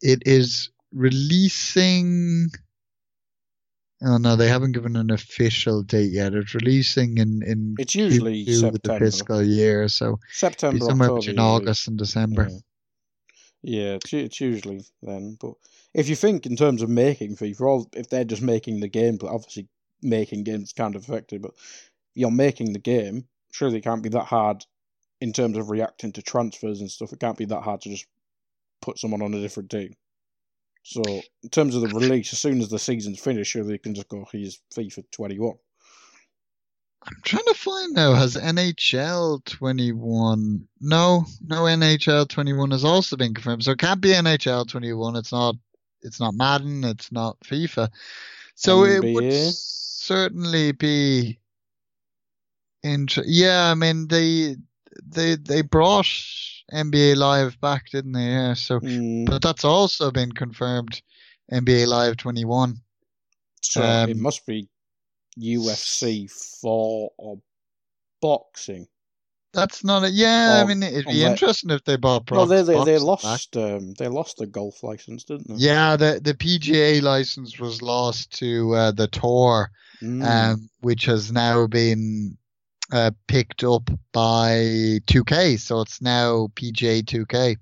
It 0.00 0.22
is 0.26 0.70
releasing. 0.92 2.50
Oh 4.04 4.16
no, 4.16 4.34
they 4.34 4.48
haven't 4.48 4.72
given 4.72 4.96
an 4.96 5.10
official 5.10 5.82
date 5.82 6.10
yet. 6.10 6.34
It's 6.34 6.54
releasing 6.54 7.18
in 7.18 7.42
in 7.42 7.76
It's 7.78 7.94
usually 7.94 8.44
Q2 8.44 8.68
of 8.68 8.82
the 8.82 8.98
fiscal 8.98 9.42
year, 9.42 9.86
so 9.88 10.18
September, 10.32 10.84
somewhere 10.84 11.10
October, 11.10 11.20
between. 11.20 11.38
August 11.38 11.88
and 11.88 11.98
December. 11.98 12.48
Yeah, 13.62 13.98
yeah 13.98 13.98
it's, 14.12 14.40
usually 14.40 14.84
then. 15.02 15.36
But 15.40 15.54
if 15.94 16.08
you 16.08 16.16
think 16.16 16.46
in 16.46 16.56
terms 16.56 16.82
of 16.82 16.88
making 16.88 17.36
FIFA, 17.36 17.60
all 17.60 17.88
if 17.92 18.08
they're 18.08 18.24
just 18.24 18.42
making 18.42 18.80
the 18.80 18.88
game, 18.88 19.18
but 19.18 19.30
obviously 19.30 19.68
making 20.02 20.44
games 20.44 20.72
kind 20.72 20.96
of 20.96 21.08
affected, 21.08 21.42
but 21.42 21.52
you're 22.14 22.30
making 22.32 22.72
the 22.72 22.80
game, 22.80 23.28
surely 23.52 23.78
it 23.78 23.84
can't 23.84 24.02
be 24.02 24.08
that 24.08 24.24
hard 24.24 24.64
in 25.20 25.32
terms 25.32 25.56
of 25.56 25.70
reacting 25.70 26.10
to 26.12 26.22
transfers 26.22 26.80
and 26.80 26.90
stuff. 26.90 27.12
It 27.12 27.20
can't 27.20 27.38
be 27.38 27.44
that 27.44 27.62
hard 27.62 27.82
to 27.82 27.90
just 27.90 28.06
put 28.80 28.98
someone 28.98 29.22
on 29.22 29.32
a 29.32 29.40
different 29.40 29.70
team. 29.70 29.94
So 30.82 31.02
in 31.42 31.48
terms 31.50 31.74
of 31.74 31.82
the 31.82 31.88
release, 31.88 32.32
as 32.32 32.38
soon 32.38 32.60
as 32.60 32.68
the 32.68 32.78
season's 32.78 33.20
finished, 33.20 33.54
you 33.54 33.78
can 33.78 33.94
just 33.94 34.08
go, 34.08 34.26
here's 34.30 34.60
FIFA 34.74 35.04
21. 35.12 35.54
I'm 37.04 37.16
trying 37.24 37.44
to 37.46 37.54
find 37.54 37.94
now. 37.94 38.14
Has 38.14 38.36
NHL 38.36 39.44
21? 39.44 40.68
No, 40.80 41.24
no 41.44 41.62
NHL 41.62 42.28
21 42.28 42.70
has 42.70 42.84
also 42.84 43.16
been 43.16 43.34
confirmed. 43.34 43.64
So 43.64 43.72
it 43.72 43.78
can't 43.78 44.00
be 44.00 44.10
NHL 44.10 44.68
21. 44.68 45.16
It's 45.16 45.32
not. 45.32 45.56
It's 46.02 46.20
not 46.20 46.34
Madden. 46.34 46.84
It's 46.84 47.10
not 47.12 47.38
FIFA. 47.40 47.88
So 48.54 48.84
it 48.84 49.02
would 49.02 49.32
certainly 49.32 50.72
be. 50.72 51.38
Inter- 52.84 53.22
yeah, 53.24 53.70
I 53.70 53.74
mean 53.74 54.08
they 54.08 54.56
they 55.06 55.36
they 55.36 55.62
brought 55.62 56.06
NBA 56.72 57.16
Live 57.16 57.60
back, 57.60 57.90
didn't 57.90 58.12
they? 58.12 58.26
Yeah. 58.26 58.54
So, 58.54 58.80
Mm, 58.80 59.26
but 59.26 59.42
that's 59.42 59.64
also 59.64 60.10
been 60.10 60.32
confirmed. 60.32 61.02
NBA 61.52 61.86
Live 61.86 62.16
21. 62.16 62.76
so 63.60 63.82
it 63.82 64.12
um, 64.12 64.22
must 64.22 64.46
be 64.46 64.68
UFC 65.38 66.30
4 66.60 67.10
or 67.18 67.38
boxing. 68.20 68.86
That's 69.52 69.84
not 69.84 70.04
a. 70.04 70.10
Yeah, 70.10 70.62
I 70.64 70.66
mean 70.66 70.82
it'd 70.82 71.04
be 71.04 71.24
interesting 71.24 71.70
if 71.70 71.84
they 71.84 71.96
bought. 71.96 72.30
No, 72.30 72.46
they 72.46 72.62
they, 72.62 72.84
they 72.84 72.98
lost 72.98 73.54
um 73.56 73.92
they 73.98 74.08
lost 74.08 74.38
the 74.38 74.46
golf 74.46 74.82
license, 74.82 75.24
didn't 75.24 75.48
they? 75.48 75.56
Yeah, 75.56 75.96
the 75.96 76.20
the 76.22 76.32
PGA 76.32 77.02
license 77.02 77.58
was 77.58 77.82
lost 77.82 78.32
to 78.38 78.74
uh, 78.74 78.92
the 78.92 79.08
Tour, 79.08 79.70
Mm. 80.02 80.24
um, 80.24 80.70
which 80.80 81.04
has 81.04 81.30
now 81.30 81.66
been 81.66 82.36
uh, 82.92 83.10
picked 83.26 83.64
up 83.64 83.90
by 84.12 85.00
2K. 85.06 85.58
So 85.58 85.80
it's 85.80 86.00
now 86.02 86.48
PGA 86.54 87.02
2K. 87.02 87.56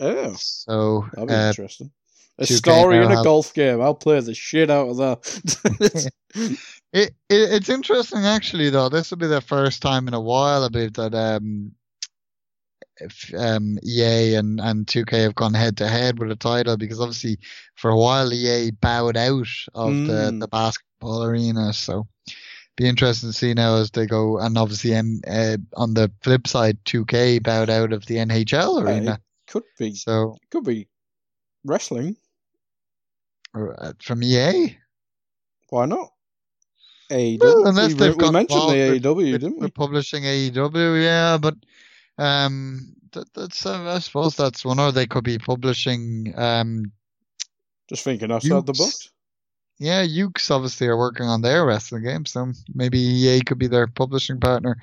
oh, 0.00 0.34
So 0.36 1.06
that'll 1.12 1.26
be 1.26 1.34
uh, 1.34 1.48
interesting. 1.48 1.90
A 2.38 2.46
story 2.46 2.96
in 2.96 3.04
a 3.04 3.14
have- 3.16 3.24
golf 3.24 3.54
game. 3.54 3.80
I'll 3.80 3.94
play 3.94 4.18
the 4.20 4.34
shit 4.34 4.68
out 4.68 4.88
of 4.88 4.96
that. 4.96 6.10
it, 6.34 6.58
it 6.92 7.12
it's 7.28 7.68
interesting 7.68 8.24
actually 8.24 8.70
though. 8.70 8.88
This 8.88 9.10
will 9.10 9.18
be 9.18 9.28
the 9.28 9.40
first 9.40 9.80
time 9.82 10.08
in 10.08 10.14
a 10.14 10.20
while 10.20 10.64
I 10.64 10.68
believe 10.68 10.94
that 10.94 11.14
um, 11.14 11.70
if, 12.96 13.32
um, 13.38 13.78
EA 13.84 14.34
and, 14.34 14.60
and 14.60 14.84
2K 14.86 15.12
have 15.22 15.34
gone 15.36 15.54
head 15.54 15.76
to 15.76 15.86
head 15.88 16.18
with 16.18 16.30
a 16.32 16.36
title 16.36 16.76
because 16.76 17.00
obviously 17.00 17.38
for 17.76 17.90
a 17.90 17.96
while 17.96 18.32
EA 18.32 18.72
bowed 18.72 19.16
out 19.16 19.46
of 19.74 19.90
the, 19.92 20.30
Mm. 20.32 20.40
the 20.40 20.48
basketball 20.48 21.22
arena. 21.24 21.72
So 21.72 22.06
be 22.76 22.86
interesting 22.88 23.28
to 23.30 23.32
see 23.32 23.54
now 23.54 23.76
as 23.76 23.90
they 23.90 24.06
go. 24.06 24.38
And 24.38 24.58
obviously 24.58 24.94
M, 24.94 25.20
uh, 25.26 25.56
on 25.76 25.94
the 25.94 26.10
flip 26.22 26.46
side, 26.46 26.78
2K 26.84 27.42
bowed 27.42 27.70
out 27.70 27.92
of 27.92 28.04
the 28.06 28.16
NHL 28.16 28.78
Uh, 28.78 28.84
arena. 28.84 29.20
could 29.46 29.62
be 29.78 29.94
So 29.94 30.36
could 30.50 30.64
be 30.64 30.88
wrestling. 31.64 32.16
uh, 33.54 33.92
from 34.02 34.22
EA, 34.22 34.76
Why 35.70 35.86
not? 35.86 36.10
AEW. 37.10 37.38
Well, 37.40 37.66
unless 37.68 37.88
we, 37.92 37.94
they've 37.94 38.16
we 38.16 38.20
got 38.20 38.32
mentioned 38.32 38.70
the 38.70 39.00
AEW, 39.00 39.32
with, 39.32 39.40
didn't 39.42 39.60
we? 39.60 39.70
publishing 39.70 40.24
AEW, 40.24 41.02
yeah, 41.02 41.38
but 41.38 41.54
um, 42.18 42.94
that, 43.12 43.32
that's 43.34 43.64
uh, 43.66 43.82
I 43.94 43.98
suppose 44.00 44.34
that's 44.36 44.64
one. 44.64 44.80
Or 44.80 44.90
they 44.90 45.06
could 45.06 45.22
be 45.24 45.38
publishing. 45.38 46.32
Um, 46.36 46.90
Just 47.88 48.02
thinking 48.04 48.32
outside 48.32 48.66
the 48.66 48.72
box. 48.72 49.10
Yeah, 49.80 50.04
Yuke's 50.06 50.50
obviously 50.52 50.86
are 50.86 50.96
working 50.96 51.26
on 51.26 51.42
their 51.42 51.66
wrestling 51.66 52.04
game, 52.04 52.24
so 52.26 52.52
maybe 52.74 52.98
EA 53.00 53.40
could 53.40 53.58
be 53.58 53.66
their 53.66 53.88
publishing 53.88 54.38
partner. 54.38 54.76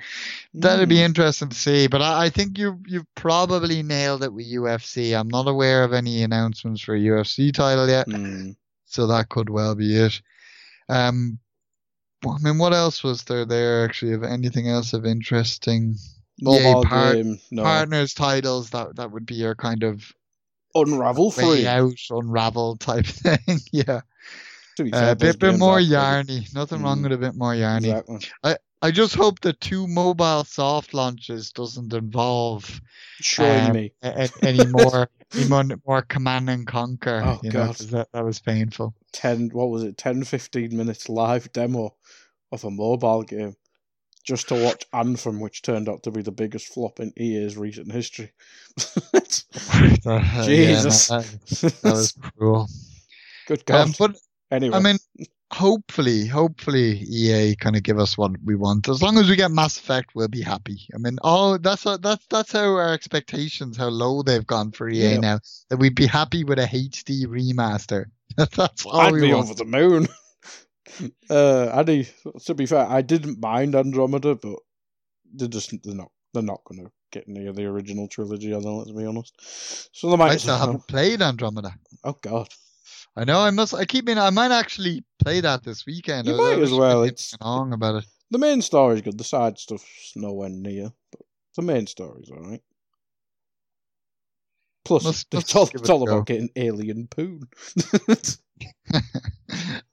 That'd 0.52 0.88
be 0.90 0.96
Mm. 0.96 1.06
interesting 1.06 1.48
to 1.48 1.56
see. 1.56 1.86
But 1.86 2.02
I, 2.02 2.24
I 2.26 2.28
think 2.30 2.58
you 2.58 2.78
you've 2.86 3.06
probably 3.14 3.82
nailed 3.82 4.22
it 4.22 4.32
with 4.32 4.46
UFC. 4.52 5.18
I'm 5.18 5.28
not 5.28 5.48
aware 5.48 5.82
of 5.82 5.94
any 5.94 6.22
announcements 6.22 6.82
for 6.82 6.94
a 6.94 7.00
UFC 7.00 7.52
title 7.54 7.88
yet, 7.88 8.06
Mm. 8.06 8.54
so 8.84 9.06
that 9.06 9.30
could 9.30 9.48
well 9.48 9.74
be 9.74 9.96
it. 9.96 10.20
Um, 10.90 11.38
I 12.26 12.36
mean, 12.42 12.58
what 12.58 12.74
else 12.74 13.02
was 13.02 13.24
there 13.24 13.46
there 13.46 13.84
actually? 13.86 14.12
Of 14.12 14.22
anything 14.24 14.68
else 14.68 14.92
of 14.92 15.06
interesting? 15.06 15.96
Mobile 16.40 16.84
part- 16.84 17.14
game. 17.16 17.40
No. 17.50 17.62
partners 17.62 18.12
titles 18.14 18.70
that 18.70 18.96
that 18.96 19.10
would 19.10 19.24
be 19.26 19.36
your 19.36 19.54
kind 19.54 19.82
of 19.84 20.12
Unravel 20.74 21.30
free. 21.30 21.66
out 21.66 21.92
unravel 22.10 22.76
type 22.76 23.04
thing 23.22 23.60
yeah 23.72 23.84
To 23.84 23.90
be 23.90 23.90
Uh, 23.90 24.00
fair, 24.00 24.02
a 24.80 25.14
bit, 25.16 25.38
bit 25.38 25.58
more 25.58 25.78
yarny. 25.78 26.52
Nothing 26.54 26.82
wrong 26.82 26.98
Mm. 27.00 27.02
with 27.04 27.12
a 27.12 27.18
bit 27.18 27.34
more 27.34 27.52
yarny. 27.54 27.90
Exactly. 27.98 28.56
i 28.84 28.90
just 28.90 29.14
hope 29.14 29.38
the 29.40 29.52
two 29.52 29.86
mobile 29.86 30.42
soft 30.42 30.92
launches 30.92 31.52
doesn't 31.52 31.92
involve 31.92 32.80
um, 33.38 33.72
me. 33.72 33.92
a- 34.02 34.24
a- 34.24 34.44
any 34.44 34.66
more 34.66 35.08
any 35.34 35.48
more, 35.48 35.64
more 35.86 36.02
command 36.02 36.50
and 36.50 36.66
conquer 36.66 37.22
Oh, 37.24 37.38
you 37.44 37.50
know 37.52 37.72
that, 37.72 38.08
that 38.12 38.24
was 38.24 38.40
painful. 38.40 38.92
10 39.12 39.50
what 39.52 39.70
was 39.70 39.84
it? 39.84 39.96
10 39.98 40.24
15 40.24 40.76
minutes 40.76 41.08
live 41.08 41.52
demo 41.52 41.94
of 42.50 42.64
a 42.64 42.70
mobile 42.70 43.22
game 43.22 43.54
just 44.24 44.48
to 44.48 44.54
watch 44.64 44.84
anthem 44.92 45.38
which 45.38 45.62
turned 45.62 45.88
out 45.88 46.02
to 46.02 46.10
be 46.10 46.22
the 46.22 46.32
biggest 46.32 46.66
flop 46.74 46.98
in 46.98 47.12
ea's 47.16 47.56
recent 47.56 47.92
history. 47.92 48.32
Uh, 50.04 50.18
yeah, 50.24 50.44
jesus. 50.44 51.06
that, 51.08 51.24
that 51.82 51.92
was 51.92 52.12
cruel. 52.36 52.68
Good 53.46 53.64
god. 53.66 53.80
um, 53.88 53.94
but 53.98 54.16
anyway 54.52 54.76
I 54.76 54.80
mean, 54.80 54.98
hopefully, 55.52 56.26
hopefully 56.26 56.98
EA 57.00 57.56
kind 57.56 57.76
of 57.76 57.82
give 57.82 57.98
us 57.98 58.16
what 58.16 58.32
we 58.44 58.54
want. 58.56 58.88
As 58.88 59.02
long 59.02 59.18
as 59.18 59.28
we 59.28 59.36
get 59.36 59.50
Mass 59.50 59.78
Effect, 59.78 60.10
we'll 60.14 60.28
be 60.28 60.42
happy. 60.42 60.86
I 60.94 60.98
mean, 60.98 61.18
oh, 61.22 61.58
that's 61.58 61.84
what, 61.84 62.02
that's 62.02 62.26
that's 62.28 62.52
how 62.52 62.64
our 62.74 62.92
expectations, 62.92 63.76
how 63.76 63.88
low 63.88 64.22
they've 64.22 64.46
gone 64.46 64.72
for 64.72 64.88
EA 64.88 65.12
Yeah. 65.14 65.18
now. 65.18 65.40
That 65.70 65.78
we'd 65.78 65.94
be 65.96 66.06
happy 66.06 66.44
with 66.44 66.58
a 66.58 66.66
HD 66.66 67.26
remaster. 67.26 68.06
that's 68.56 68.86
all 68.86 69.00
i'd 69.00 69.12
we 69.12 69.20
be 69.22 69.34
want. 69.34 69.44
over 69.44 69.54
the 69.54 69.64
moon 69.66 70.08
uh 71.30 71.68
Addy, 71.78 72.08
to 72.46 72.54
be 72.54 72.64
fair 72.66 72.86
i 72.88 73.02
didn't 73.02 73.38
mind 73.40 73.74
andromeda 73.74 74.34
but 74.36 74.56
they're 75.34 75.48
just 75.48 75.70
they're 75.82 75.94
not 75.94 76.10
they're 76.32 76.42
not 76.42 76.64
going 76.64 76.84
to 76.86 76.90
get 77.10 77.28
near 77.28 77.52
the 77.52 77.66
original 77.66 78.08
trilogy 78.08 78.54
are 78.54 78.60
they 78.62 78.68
let's 78.70 78.90
be 78.90 79.04
honest 79.04 79.34
so 79.94 80.10
they 80.10 80.16
might 80.16 80.32
I 80.32 80.36
still 80.36 80.56
haven't 80.56 80.86
played 80.88 81.20
Andromeda. 81.20 81.74
oh 82.04 82.16
god 82.22 82.48
I 83.16 83.24
know. 83.24 83.40
I 83.40 83.50
must. 83.50 83.74
I 83.74 83.84
keep 83.84 84.06
meaning. 84.06 84.22
I 84.22 84.30
might 84.30 84.52
actually 84.52 85.04
play 85.22 85.40
that 85.40 85.62
this 85.64 85.84
weekend. 85.86 86.26
You 86.26 86.34
I- 86.34 86.38
might 86.38 86.58
I 86.58 86.62
as 86.62 86.72
well, 86.72 87.02
it's- 87.02 87.34
along 87.40 87.72
about 87.72 87.96
it. 87.96 88.04
The 88.30 88.38
main 88.38 88.62
story's 88.62 89.02
good. 89.02 89.18
The 89.18 89.24
side 89.24 89.58
stuff's 89.58 90.12
nowhere 90.16 90.48
near, 90.48 90.90
but 91.10 91.20
the 91.54 91.60
main 91.62 91.86
story's 91.86 92.30
alright. 92.30 92.62
Plus, 94.86 95.04
Let's- 95.04 95.26
it's 95.32 95.54
all, 95.54 95.68
it's 95.74 95.90
all 95.90 96.02
about 96.08 96.26
getting 96.26 96.48
alien 96.56 97.08
poon. 97.08 97.42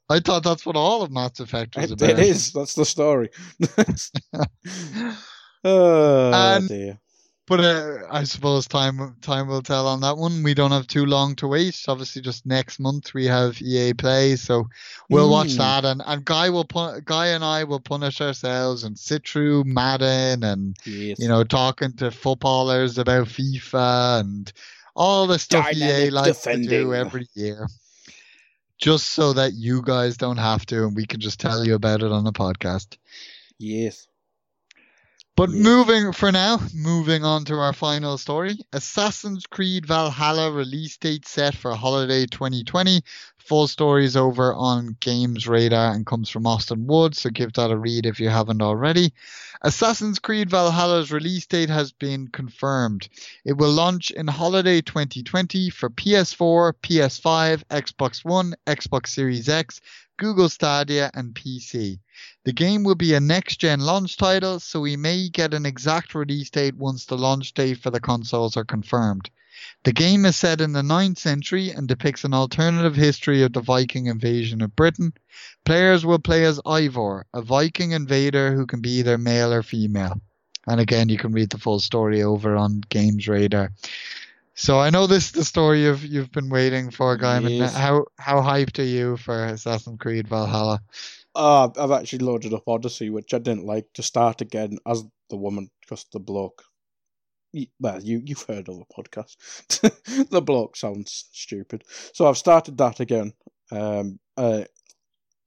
I 0.09 0.19
thought 0.21 0.43
that's 0.43 0.65
what 0.65 0.77
all 0.77 1.01
of 1.03 1.11
Mass 1.11 1.39
Effect 1.41 1.75
was 1.75 1.91
it, 1.91 2.01
about. 2.01 2.11
it 2.11 2.19
is. 2.19 2.53
That's 2.53 2.75
the 2.75 2.85
story. 2.85 3.29
oh 5.65 6.31
And- 6.33 6.69
dear. 6.69 6.99
But 7.49 7.59
uh, 7.61 7.97
I 8.11 8.23
suppose 8.25 8.67
time 8.67 9.15
time 9.21 9.47
will 9.47 9.63
tell 9.63 9.87
on 9.87 10.01
that 10.01 10.17
one. 10.17 10.43
We 10.43 10.53
don't 10.53 10.71
have 10.71 10.85
too 10.85 11.05
long 11.07 11.35
to 11.37 11.47
wait. 11.47 11.83
Obviously, 11.87 12.21
just 12.21 12.45
next 12.45 12.79
month 12.79 13.15
we 13.15 13.25
have 13.25 13.59
EA 13.59 13.93
Play, 13.95 14.35
so 14.35 14.69
we'll 15.09 15.31
watch 15.31 15.49
Mm. 15.53 15.57
that. 15.57 15.83
And, 15.85 16.03
and 16.05 16.23
Guy 16.23 16.51
will 16.51 16.63
pun- 16.65 17.01
Guy 17.05 17.27
and 17.29 17.43
I 17.43 17.63
will 17.63 17.79
punish 17.79 18.21
ourselves 18.21 18.83
and 18.83 18.97
sit 18.99 19.27
through 19.27 19.63
Madden 19.63 20.43
and 20.43 20.77
Yes. 20.85 21.17
you 21.19 21.27
know 21.27 21.43
talking 21.43 21.91
to 21.93 22.11
footballers 22.11 22.99
about 22.99 23.27
FIFA 23.27 24.19
and 24.19 24.53
all 24.95 25.25
the 25.25 25.39
stuff 25.39 25.73
EA 25.73 25.79
Dynamic 25.79 26.11
likes 26.11 26.41
to 26.43 26.57
do 26.67 26.93
every 26.93 27.27
year, 27.33 27.67
just 28.77 29.07
so 29.07 29.33
that 29.33 29.53
you 29.53 29.81
guys 29.81 30.17
don't 30.17 30.37
have 30.37 30.65
to, 30.67 30.83
and 30.85 30.95
we 30.95 31.05
can 31.07 31.19
just 31.19 31.39
tell 31.39 31.65
you 31.65 31.73
about 31.73 32.03
it 32.03 32.11
on 32.11 32.25
the 32.25 32.31
podcast. 32.33 32.97
yes. 33.57 34.07
But 35.39 35.51
Yes. 35.51 35.63
moving 35.63 36.11
for 36.11 36.33
now, 36.33 36.59
moving 36.75 37.23
on 37.23 37.45
to 37.45 37.53
our 37.53 37.71
final 37.71 38.17
story. 38.17 38.59
Assassin's 38.73 39.45
Creed 39.45 39.85
Valhalla 39.85 40.51
release 40.51 40.97
date 40.97 41.25
set 41.25 41.55
for 41.55 41.73
holiday 41.75 42.25
2020. 42.25 43.01
Full 43.37 43.69
story 43.69 44.03
is 44.03 44.17
over 44.17 44.53
on 44.53 44.97
Games 44.99 45.47
Radar 45.47 45.93
and 45.93 46.05
comes 46.05 46.27
from 46.27 46.45
Austin 46.45 46.87
Wood, 46.87 47.15
so 47.15 47.29
give 47.29 47.53
that 47.53 47.71
a 47.71 47.77
read 47.77 48.05
if 48.05 48.19
you 48.19 48.27
haven't 48.27 48.61
already. 48.61 49.13
Assassin's 49.61 50.19
Creed 50.19 50.49
Valhalla's 50.49 51.09
release 51.09 51.45
date 51.45 51.69
has 51.69 51.93
been 51.93 52.27
confirmed. 52.27 53.07
It 53.45 53.53
will 53.53 53.71
launch 53.71 54.11
in 54.11 54.27
holiday 54.27 54.81
2020 54.81 55.69
for 55.69 55.89
PS4, 55.89 56.73
PS5, 56.83 57.63
Xbox 57.69 58.25
One, 58.25 58.55
Xbox 58.67 59.07
Series 59.07 59.47
X, 59.47 59.79
Google 60.17 60.49
Stadia, 60.49 61.09
and 61.13 61.33
PC. 61.33 61.99
The 62.49 62.53
game 62.53 62.83
will 62.83 62.95
be 62.95 63.13
a 63.13 63.19
next 63.19 63.57
gen 63.57 63.81
launch 63.81 64.17
title, 64.17 64.59
so 64.59 64.79
we 64.79 64.97
may 64.97 65.29
get 65.29 65.53
an 65.53 65.67
exact 65.67 66.15
release 66.15 66.49
date 66.49 66.75
once 66.75 67.05
the 67.05 67.15
launch 67.15 67.53
date 67.53 67.77
for 67.77 67.91
the 67.91 67.99
consoles 67.99 68.57
are 68.57 68.65
confirmed. 68.65 69.29
The 69.83 69.93
game 69.93 70.25
is 70.25 70.35
set 70.35 70.59
in 70.59 70.71
the 70.71 70.81
9th 70.81 71.19
century 71.19 71.69
and 71.69 71.87
depicts 71.87 72.23
an 72.23 72.33
alternative 72.33 72.95
history 72.95 73.43
of 73.43 73.53
the 73.53 73.61
Viking 73.61 74.07
invasion 74.07 74.63
of 74.63 74.75
Britain. 74.75 75.13
Players 75.63 76.07
will 76.07 76.17
play 76.17 76.43
as 76.43 76.59
Eivor, 76.61 77.25
a 77.35 77.43
Viking 77.43 77.91
invader 77.91 78.55
who 78.55 78.65
can 78.65 78.81
be 78.81 78.97
either 78.97 79.19
male 79.19 79.53
or 79.53 79.61
female. 79.61 80.19
And 80.65 80.81
again, 80.81 81.07
you 81.07 81.19
can 81.19 81.33
read 81.33 81.51
the 81.51 81.59
full 81.59 81.79
story 81.79 82.23
over 82.23 82.55
on 82.55 82.81
Games 82.89 83.27
Radar. 83.27 83.73
So 84.55 84.79
I 84.79 84.89
know 84.89 85.05
this 85.05 85.27
is 85.27 85.31
the 85.33 85.45
story 85.45 85.83
you've 85.83 86.03
you've 86.03 86.31
been 86.31 86.49
waiting 86.49 86.89
for. 86.89 87.15
Yes. 87.21 87.75
How 87.75 88.07
how 88.17 88.41
hyped 88.41 88.79
are 88.79 88.83
you 88.83 89.15
for 89.17 89.45
Assassin's 89.45 89.99
Creed 89.99 90.27
Valhalla? 90.27 90.81
Uh, 91.39 91.69
I've 91.79 91.91
actually 91.91 92.19
loaded 92.19 92.53
up 92.53 92.67
Odyssey, 92.67 93.09
which 93.09 93.33
I 93.33 93.37
didn't 93.37 93.65
like, 93.65 93.87
to 93.93 94.03
start 94.03 94.41
again 94.41 94.77
as 94.85 95.05
the 95.29 95.37
woman, 95.37 95.69
because 95.79 96.05
the 96.11 96.19
bloke. 96.19 96.63
Well, 97.79 98.03
you, 98.03 98.21
you've 98.25 98.41
heard 98.41 98.67
of 98.67 98.77
the 98.77 98.85
podcast. 98.93 99.37
the 100.29 100.41
bloke 100.41 100.75
sounds 100.75 101.29
stupid. 101.31 101.85
So 102.13 102.27
I've 102.27 102.37
started 102.37 102.77
that 102.79 102.99
again. 102.99 103.31
Um, 103.71 104.19
uh, 104.35 104.65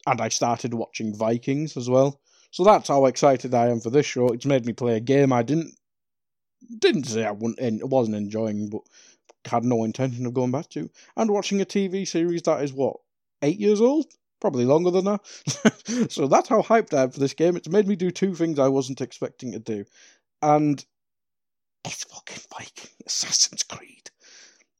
and 0.06 0.20
I 0.22 0.30
started 0.30 0.72
watching 0.72 1.14
Vikings 1.14 1.76
as 1.76 1.90
well. 1.90 2.22
So 2.52 2.64
that's 2.64 2.88
how 2.88 3.04
excited 3.04 3.52
I 3.52 3.68
am 3.68 3.80
for 3.80 3.90
this 3.90 4.06
show. 4.06 4.28
It's 4.28 4.46
made 4.46 4.64
me 4.64 4.72
play 4.72 4.96
a 4.96 5.00
game 5.00 5.30
I 5.30 5.42
didn't 5.42 5.74
didn't 6.78 7.04
say 7.04 7.24
I 7.26 7.32
wouldn't, 7.32 7.84
wasn't 7.84 8.16
enjoying, 8.16 8.70
but 8.70 8.80
had 9.44 9.64
no 9.64 9.84
intention 9.84 10.24
of 10.24 10.32
going 10.32 10.52
back 10.52 10.70
to. 10.70 10.88
And 11.18 11.30
watching 11.30 11.60
a 11.60 11.66
TV 11.66 12.08
series 12.08 12.42
that 12.42 12.62
is 12.62 12.72
what 12.72 12.96
eight 13.42 13.60
years 13.60 13.80
old, 13.80 14.06
probably 14.42 14.64
longer 14.64 14.90
than 14.90 15.04
that. 15.04 16.10
so 16.10 16.26
that's 16.26 16.48
how 16.48 16.60
hyped 16.60 16.92
I 16.92 17.04
am 17.04 17.10
for 17.12 17.20
this 17.20 17.32
game. 17.32 17.56
It's 17.56 17.68
made 17.68 17.86
me 17.86 17.96
do 17.96 18.10
two 18.10 18.34
things 18.34 18.58
I 18.58 18.68
wasn't 18.68 19.00
expecting 19.00 19.52
to 19.52 19.60
do, 19.60 19.84
and 20.42 20.84
it's 21.84 22.04
fucking 22.04 22.42
Viking 22.52 22.90
Assassin's 23.06 23.62
Creed, 23.62 24.10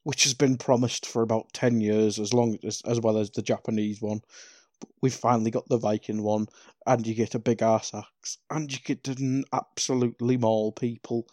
which 0.03 0.25
has 0.25 0.35
been 0.35 0.59
promised 0.59 1.07
for 1.07 1.23
about 1.23 1.53
ten 1.53 1.81
years, 1.81 2.19
as 2.19 2.35
long 2.35 2.59
as 2.65 2.83
as 2.85 3.01
well 3.01 3.17
as 3.17 3.31
the 3.31 3.41
Japanese 3.41 4.03
one. 4.03 4.21
We've 5.01 5.15
finally 5.15 5.53
got 5.53 5.69
the 5.69 5.79
Viking 5.79 6.25
one, 6.25 6.49
and 6.85 7.07
you 7.07 7.15
get 7.15 7.37
a 7.37 7.39
big 7.39 7.63
ass 7.63 7.95
axe, 7.95 8.39
and 8.51 8.71
you 8.71 8.79
get 8.85 9.05
to 9.05 9.45
absolutely 9.53 10.37
maul 10.37 10.73
people 10.73 11.29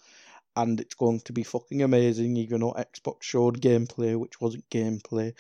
and 0.61 0.79
it's 0.81 0.95
going 0.95 1.21
to 1.21 1.31
be 1.31 1.43
fucking 1.43 1.81
amazing, 1.81 2.35
even 2.35 2.59
though 2.59 2.73
Xbox 2.73 3.23
showed 3.23 3.61
gameplay, 3.61 4.17
which 4.17 4.41
wasn't 4.41 4.69
gameplay, 4.69 5.33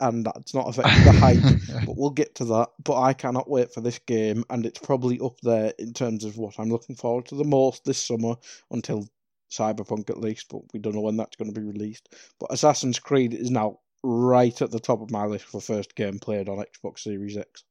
and 0.00 0.26
that's 0.26 0.54
not 0.54 0.68
affecting 0.68 1.04
the 1.04 1.12
hype. 1.12 1.86
But 1.86 1.96
we'll 1.96 2.10
get 2.10 2.34
to 2.36 2.44
that. 2.46 2.68
But 2.82 3.00
I 3.00 3.12
cannot 3.14 3.48
wait 3.48 3.72
for 3.72 3.80
this 3.80 3.98
game, 3.98 4.44
and 4.50 4.66
it's 4.66 4.78
probably 4.78 5.18
up 5.20 5.40
there 5.42 5.72
in 5.78 5.92
terms 5.92 6.24
of 6.24 6.36
what 6.36 6.58
I'm 6.58 6.70
looking 6.70 6.96
forward 6.96 7.26
to 7.26 7.34
the 7.34 7.44
most 7.44 7.84
this 7.84 8.02
summer 8.02 8.36
until 8.70 9.08
Cyberpunk 9.50 10.10
at 10.10 10.20
least, 10.20 10.48
but 10.50 10.62
we 10.72 10.80
don't 10.80 10.94
know 10.94 11.00
when 11.00 11.16
that's 11.16 11.36
going 11.36 11.52
to 11.52 11.58
be 11.58 11.66
released. 11.66 12.14
But 12.38 12.52
Assassin's 12.52 12.98
Creed 12.98 13.32
is 13.32 13.50
now 13.50 13.80
right 14.02 14.60
at 14.60 14.70
the 14.70 14.80
top 14.80 15.00
of 15.00 15.10
my 15.10 15.24
list 15.24 15.46
for 15.46 15.60
first 15.60 15.94
game 15.94 16.18
played 16.18 16.48
on 16.48 16.58
Xbox 16.58 17.00
Series 17.00 17.36
X. 17.36 17.64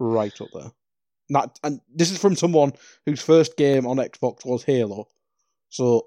Right 0.00 0.38
up 0.40 0.48
there. 0.52 0.72
Not, 1.30 1.58
and 1.62 1.80
this 1.94 2.10
is 2.10 2.18
from 2.18 2.36
someone 2.36 2.72
whose 3.04 3.20
first 3.20 3.56
game 3.56 3.86
on 3.86 3.98
Xbox 3.98 4.44
was 4.44 4.64
Halo. 4.64 5.08
So 5.68 6.06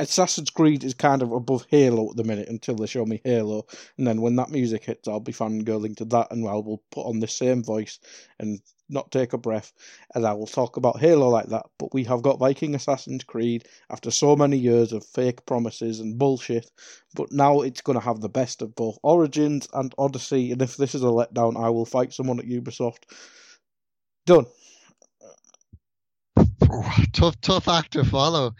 Assassin's 0.00 0.50
Creed 0.50 0.84
is 0.84 0.94
kind 0.94 1.22
of 1.22 1.32
above 1.32 1.66
Halo 1.70 2.10
at 2.10 2.16
the 2.16 2.22
minute 2.22 2.48
until 2.48 2.76
they 2.76 2.86
show 2.86 3.04
me 3.04 3.20
Halo, 3.24 3.66
and 3.96 4.06
then 4.06 4.20
when 4.20 4.36
that 4.36 4.50
music 4.50 4.84
hits, 4.84 5.08
I'll 5.08 5.18
be 5.18 5.32
fangirling 5.32 5.96
to 5.96 6.04
that, 6.06 6.28
and 6.30 6.46
I 6.46 6.54
will 6.54 6.82
put 6.92 7.06
on 7.06 7.18
the 7.18 7.26
same 7.26 7.64
voice 7.64 7.98
and 8.38 8.60
not 8.88 9.10
take 9.10 9.32
a 9.32 9.38
breath, 9.38 9.72
and 10.14 10.24
I 10.24 10.34
will 10.34 10.46
talk 10.46 10.76
about 10.76 11.00
Halo 11.00 11.28
like 11.28 11.46
that. 11.46 11.66
But 11.78 11.92
we 11.92 12.04
have 12.04 12.22
got 12.22 12.38
Viking 12.38 12.76
Assassin's 12.76 13.24
Creed 13.24 13.66
after 13.90 14.12
so 14.12 14.36
many 14.36 14.56
years 14.56 14.92
of 14.92 15.04
fake 15.04 15.44
promises 15.46 15.98
and 15.98 16.16
bullshit, 16.16 16.70
but 17.14 17.32
now 17.32 17.62
it's 17.62 17.80
going 17.80 17.98
to 17.98 18.04
have 18.04 18.20
the 18.20 18.28
best 18.28 18.62
of 18.62 18.76
both 18.76 18.98
Origins 19.02 19.66
and 19.72 19.92
Odyssey, 19.98 20.52
and 20.52 20.62
if 20.62 20.76
this 20.76 20.94
is 20.94 21.02
a 21.02 21.06
letdown, 21.06 21.60
I 21.60 21.70
will 21.70 21.86
fight 21.86 22.12
someone 22.12 22.38
at 22.38 22.46
Ubisoft. 22.46 23.02
Done. 24.26 24.46
tough, 27.12 27.40
tough 27.40 27.66
act 27.66 27.94
to 27.94 28.04
follow. 28.04 28.52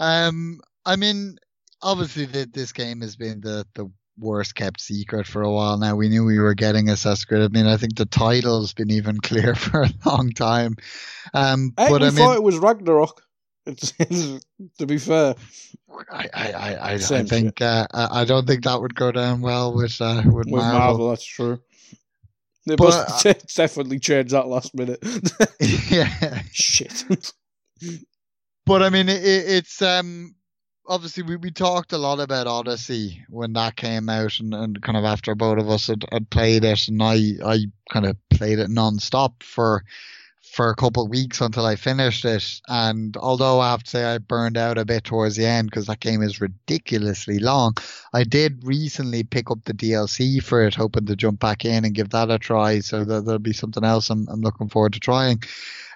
Um, 0.00 0.60
I 0.84 0.96
mean, 0.96 1.38
obviously, 1.82 2.26
the, 2.26 2.48
this 2.52 2.72
game 2.72 3.00
has 3.00 3.16
been 3.16 3.40
the 3.40 3.66
the 3.74 3.90
worst 4.18 4.54
kept 4.54 4.80
secret 4.80 5.26
for 5.26 5.42
a 5.42 5.50
while 5.50 5.78
now. 5.78 5.96
We 5.96 6.08
knew 6.08 6.24
we 6.24 6.38
were 6.38 6.54
getting 6.54 6.88
Assassin's 6.88 7.24
Creed. 7.24 7.42
I 7.42 7.48
mean, 7.48 7.66
I 7.66 7.76
think 7.76 7.96
the 7.96 8.06
title's 8.06 8.74
been 8.74 8.90
even 8.90 9.18
clear 9.22 9.54
for 9.54 9.82
a 9.82 9.90
long 10.04 10.30
time. 10.30 10.76
Um, 11.34 11.72
I 11.78 11.88
but 11.88 12.02
I 12.02 12.06
mean, 12.06 12.16
thought 12.16 12.36
it 12.36 12.42
was 12.42 12.58
Ragnarok. 12.58 13.22
To 13.64 14.86
be 14.86 14.98
fair, 14.98 15.36
I, 16.10 16.28
I, 16.34 16.52
I, 16.52 16.92
I, 16.94 16.98
think 16.98 17.62
uh, 17.62 17.86
I 17.92 18.24
don't 18.24 18.44
think 18.44 18.64
that 18.64 18.80
would 18.80 18.96
go 18.96 19.12
down 19.12 19.40
well 19.40 19.72
with 19.72 20.00
uh, 20.00 20.22
with, 20.24 20.46
with 20.46 20.62
Marvel. 20.62 20.78
Marvel, 20.80 21.08
that's 21.10 21.24
true. 21.24 21.60
They 22.66 22.76
But, 22.76 22.84
must 22.84 23.26
uh, 23.26 23.34
definitely 23.54 23.98
change 23.98 24.30
that 24.32 24.46
last 24.48 24.74
minute. 24.74 24.98
yeah. 25.90 26.42
Shit. 26.52 27.32
But 28.64 28.82
I 28.82 28.90
mean, 28.90 29.08
it, 29.08 29.22
it's 29.24 29.82
um 29.82 30.34
obviously 30.86 31.22
we, 31.22 31.36
we 31.36 31.50
talked 31.50 31.92
a 31.92 31.98
lot 31.98 32.20
about 32.20 32.46
Odyssey 32.46 33.24
when 33.28 33.52
that 33.54 33.76
came 33.76 34.08
out, 34.08 34.38
and, 34.38 34.54
and 34.54 34.82
kind 34.82 34.98
of 34.98 35.04
after 35.04 35.34
both 35.34 35.58
of 35.58 35.68
us 35.68 35.86
had, 35.86 36.04
had 36.12 36.30
played 36.30 36.64
it, 36.64 36.88
and 36.88 37.02
I 37.02 37.32
I 37.44 37.58
kind 37.92 38.06
of 38.06 38.16
played 38.30 38.58
it 38.58 38.70
non-stop 38.70 39.42
for 39.42 39.84
for 40.52 40.68
a 40.68 40.76
couple 40.76 41.02
of 41.02 41.08
weeks 41.08 41.40
until 41.40 41.64
I 41.64 41.76
finished 41.76 42.26
it. 42.26 42.60
And 42.68 43.16
although 43.16 43.60
I 43.60 43.70
have 43.70 43.84
to 43.84 43.90
say 43.90 44.04
I 44.04 44.18
burned 44.18 44.58
out 44.58 44.76
a 44.76 44.84
bit 44.84 45.04
towards 45.04 45.36
the 45.36 45.46
end 45.46 45.70
because 45.70 45.86
that 45.86 46.00
game 46.00 46.22
is 46.22 46.42
ridiculously 46.42 47.38
long, 47.38 47.76
I 48.12 48.24
did 48.24 48.60
recently 48.62 49.22
pick 49.22 49.50
up 49.50 49.64
the 49.64 49.72
DLC 49.72 50.42
for 50.42 50.62
it, 50.62 50.74
hoping 50.74 51.06
to 51.06 51.16
jump 51.16 51.40
back 51.40 51.64
in 51.64 51.86
and 51.86 51.94
give 51.94 52.10
that 52.10 52.30
a 52.30 52.38
try. 52.38 52.80
So 52.80 53.02
that, 53.02 53.24
there'll 53.24 53.38
be 53.38 53.54
something 53.54 53.82
else 53.82 54.10
I'm, 54.10 54.28
I'm 54.28 54.42
looking 54.42 54.68
forward 54.68 54.92
to 54.92 55.00
trying. 55.00 55.42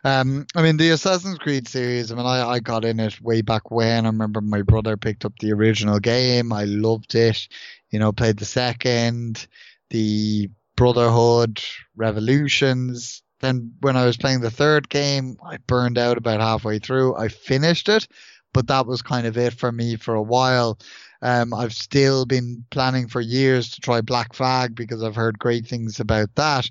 Um, 0.04 0.46
I 0.54 0.62
mean, 0.62 0.76
the 0.76 0.90
Assassin's 0.90 1.38
Creed 1.38 1.68
series, 1.68 2.12
I 2.12 2.14
mean, 2.14 2.26
I, 2.26 2.48
I 2.48 2.60
got 2.60 2.84
in 2.84 3.00
it 3.00 3.20
way 3.20 3.42
back 3.42 3.70
when. 3.70 4.04
I 4.04 4.08
remember 4.08 4.40
my 4.40 4.62
brother 4.62 4.96
picked 4.96 5.24
up 5.24 5.32
the 5.38 5.52
original 5.52 5.98
game. 5.98 6.52
I 6.52 6.64
loved 6.64 7.14
it. 7.14 7.48
You 7.90 7.98
know, 7.98 8.12
played 8.12 8.38
the 8.38 8.44
second, 8.44 9.46
the 9.90 10.50
Brotherhood, 10.76 11.62
Revelations. 11.96 13.22
Then 13.40 13.72
when 13.80 13.96
I 13.96 14.04
was 14.04 14.16
playing 14.16 14.40
the 14.40 14.50
third 14.50 14.88
game, 14.88 15.36
I 15.44 15.58
burned 15.66 15.98
out 15.98 16.18
about 16.18 16.40
halfway 16.40 16.78
through. 16.78 17.16
I 17.16 17.28
finished 17.28 17.88
it, 17.88 18.06
but 18.52 18.66
that 18.68 18.86
was 18.86 19.02
kind 19.02 19.26
of 19.26 19.36
it 19.36 19.54
for 19.54 19.72
me 19.72 19.96
for 19.96 20.14
a 20.14 20.22
while. 20.22 20.78
Um, 21.22 21.54
I've 21.54 21.72
still 21.72 22.26
been 22.26 22.64
planning 22.70 23.08
for 23.08 23.20
years 23.20 23.70
to 23.70 23.80
try 23.80 24.00
Black 24.00 24.34
Flag 24.34 24.74
because 24.74 25.02
I've 25.02 25.16
heard 25.16 25.38
great 25.38 25.66
things 25.66 26.00
about 26.00 26.34
that. 26.34 26.68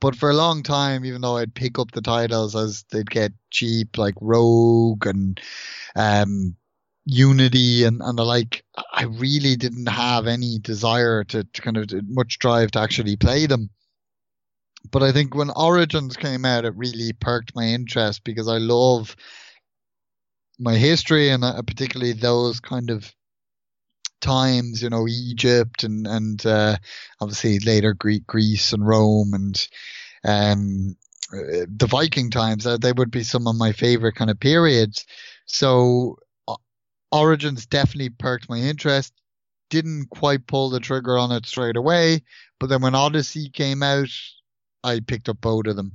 But 0.00 0.16
for 0.16 0.30
a 0.30 0.34
long 0.34 0.62
time, 0.62 1.04
even 1.04 1.20
though 1.20 1.36
I'd 1.36 1.54
pick 1.54 1.78
up 1.78 1.90
the 1.92 2.00
titles 2.00 2.56
as 2.56 2.84
they'd 2.90 3.10
get 3.10 3.32
cheap, 3.50 3.98
like 3.98 4.14
Rogue 4.20 5.06
and 5.06 5.38
um, 5.94 6.56
Unity 7.04 7.84
and, 7.84 8.00
and 8.02 8.18
the 8.18 8.24
like, 8.24 8.64
I 8.92 9.04
really 9.04 9.56
didn't 9.56 9.88
have 9.88 10.26
any 10.26 10.58
desire 10.58 11.24
to, 11.24 11.44
to 11.44 11.62
kind 11.62 11.76
of 11.76 11.90
much 12.08 12.38
drive 12.38 12.70
to 12.72 12.80
actually 12.80 13.16
play 13.16 13.46
them. 13.46 13.68
But 14.90 15.02
I 15.02 15.12
think 15.12 15.34
when 15.34 15.50
Origins 15.50 16.16
came 16.16 16.46
out, 16.46 16.64
it 16.64 16.74
really 16.76 17.12
perked 17.12 17.54
my 17.54 17.64
interest 17.64 18.24
because 18.24 18.48
I 18.48 18.56
love 18.56 19.14
my 20.58 20.76
history 20.76 21.28
and 21.28 21.44
uh, 21.44 21.60
particularly 21.62 22.12
those 22.12 22.60
kind 22.60 22.90
of 22.90 23.14
times, 24.20 24.82
you 24.82 24.90
know, 24.90 25.06
Egypt 25.08 25.84
and 25.84 26.06
and 26.06 26.44
uh, 26.46 26.76
obviously 27.20 27.58
later 27.60 27.94
Greek, 27.94 28.26
Greece 28.26 28.72
and 28.72 28.86
Rome 28.86 29.32
and 29.34 29.68
um, 30.24 30.96
uh, 31.32 31.66
the 31.68 31.86
Viking 31.86 32.30
times. 32.30 32.66
Uh, 32.66 32.76
they 32.76 32.92
would 32.92 33.10
be 33.10 33.22
some 33.22 33.46
of 33.46 33.56
my 33.56 33.72
favorite 33.72 34.14
kind 34.14 34.30
of 34.30 34.40
periods. 34.40 35.06
So 35.46 36.18
uh, 36.48 36.56
Origins 37.12 37.66
definitely 37.66 38.10
perked 38.10 38.48
my 38.48 38.58
interest. 38.58 39.12
Didn't 39.70 40.10
quite 40.10 40.46
pull 40.46 40.70
the 40.70 40.80
trigger 40.80 41.16
on 41.16 41.30
it 41.32 41.46
straight 41.46 41.76
away, 41.76 42.22
but 42.58 42.68
then 42.68 42.82
when 42.82 42.94
Odyssey 42.96 43.48
came 43.50 43.82
out, 43.82 44.08
I 44.82 45.00
picked 45.00 45.28
up 45.28 45.40
both 45.40 45.66
of 45.66 45.76
them 45.76 45.92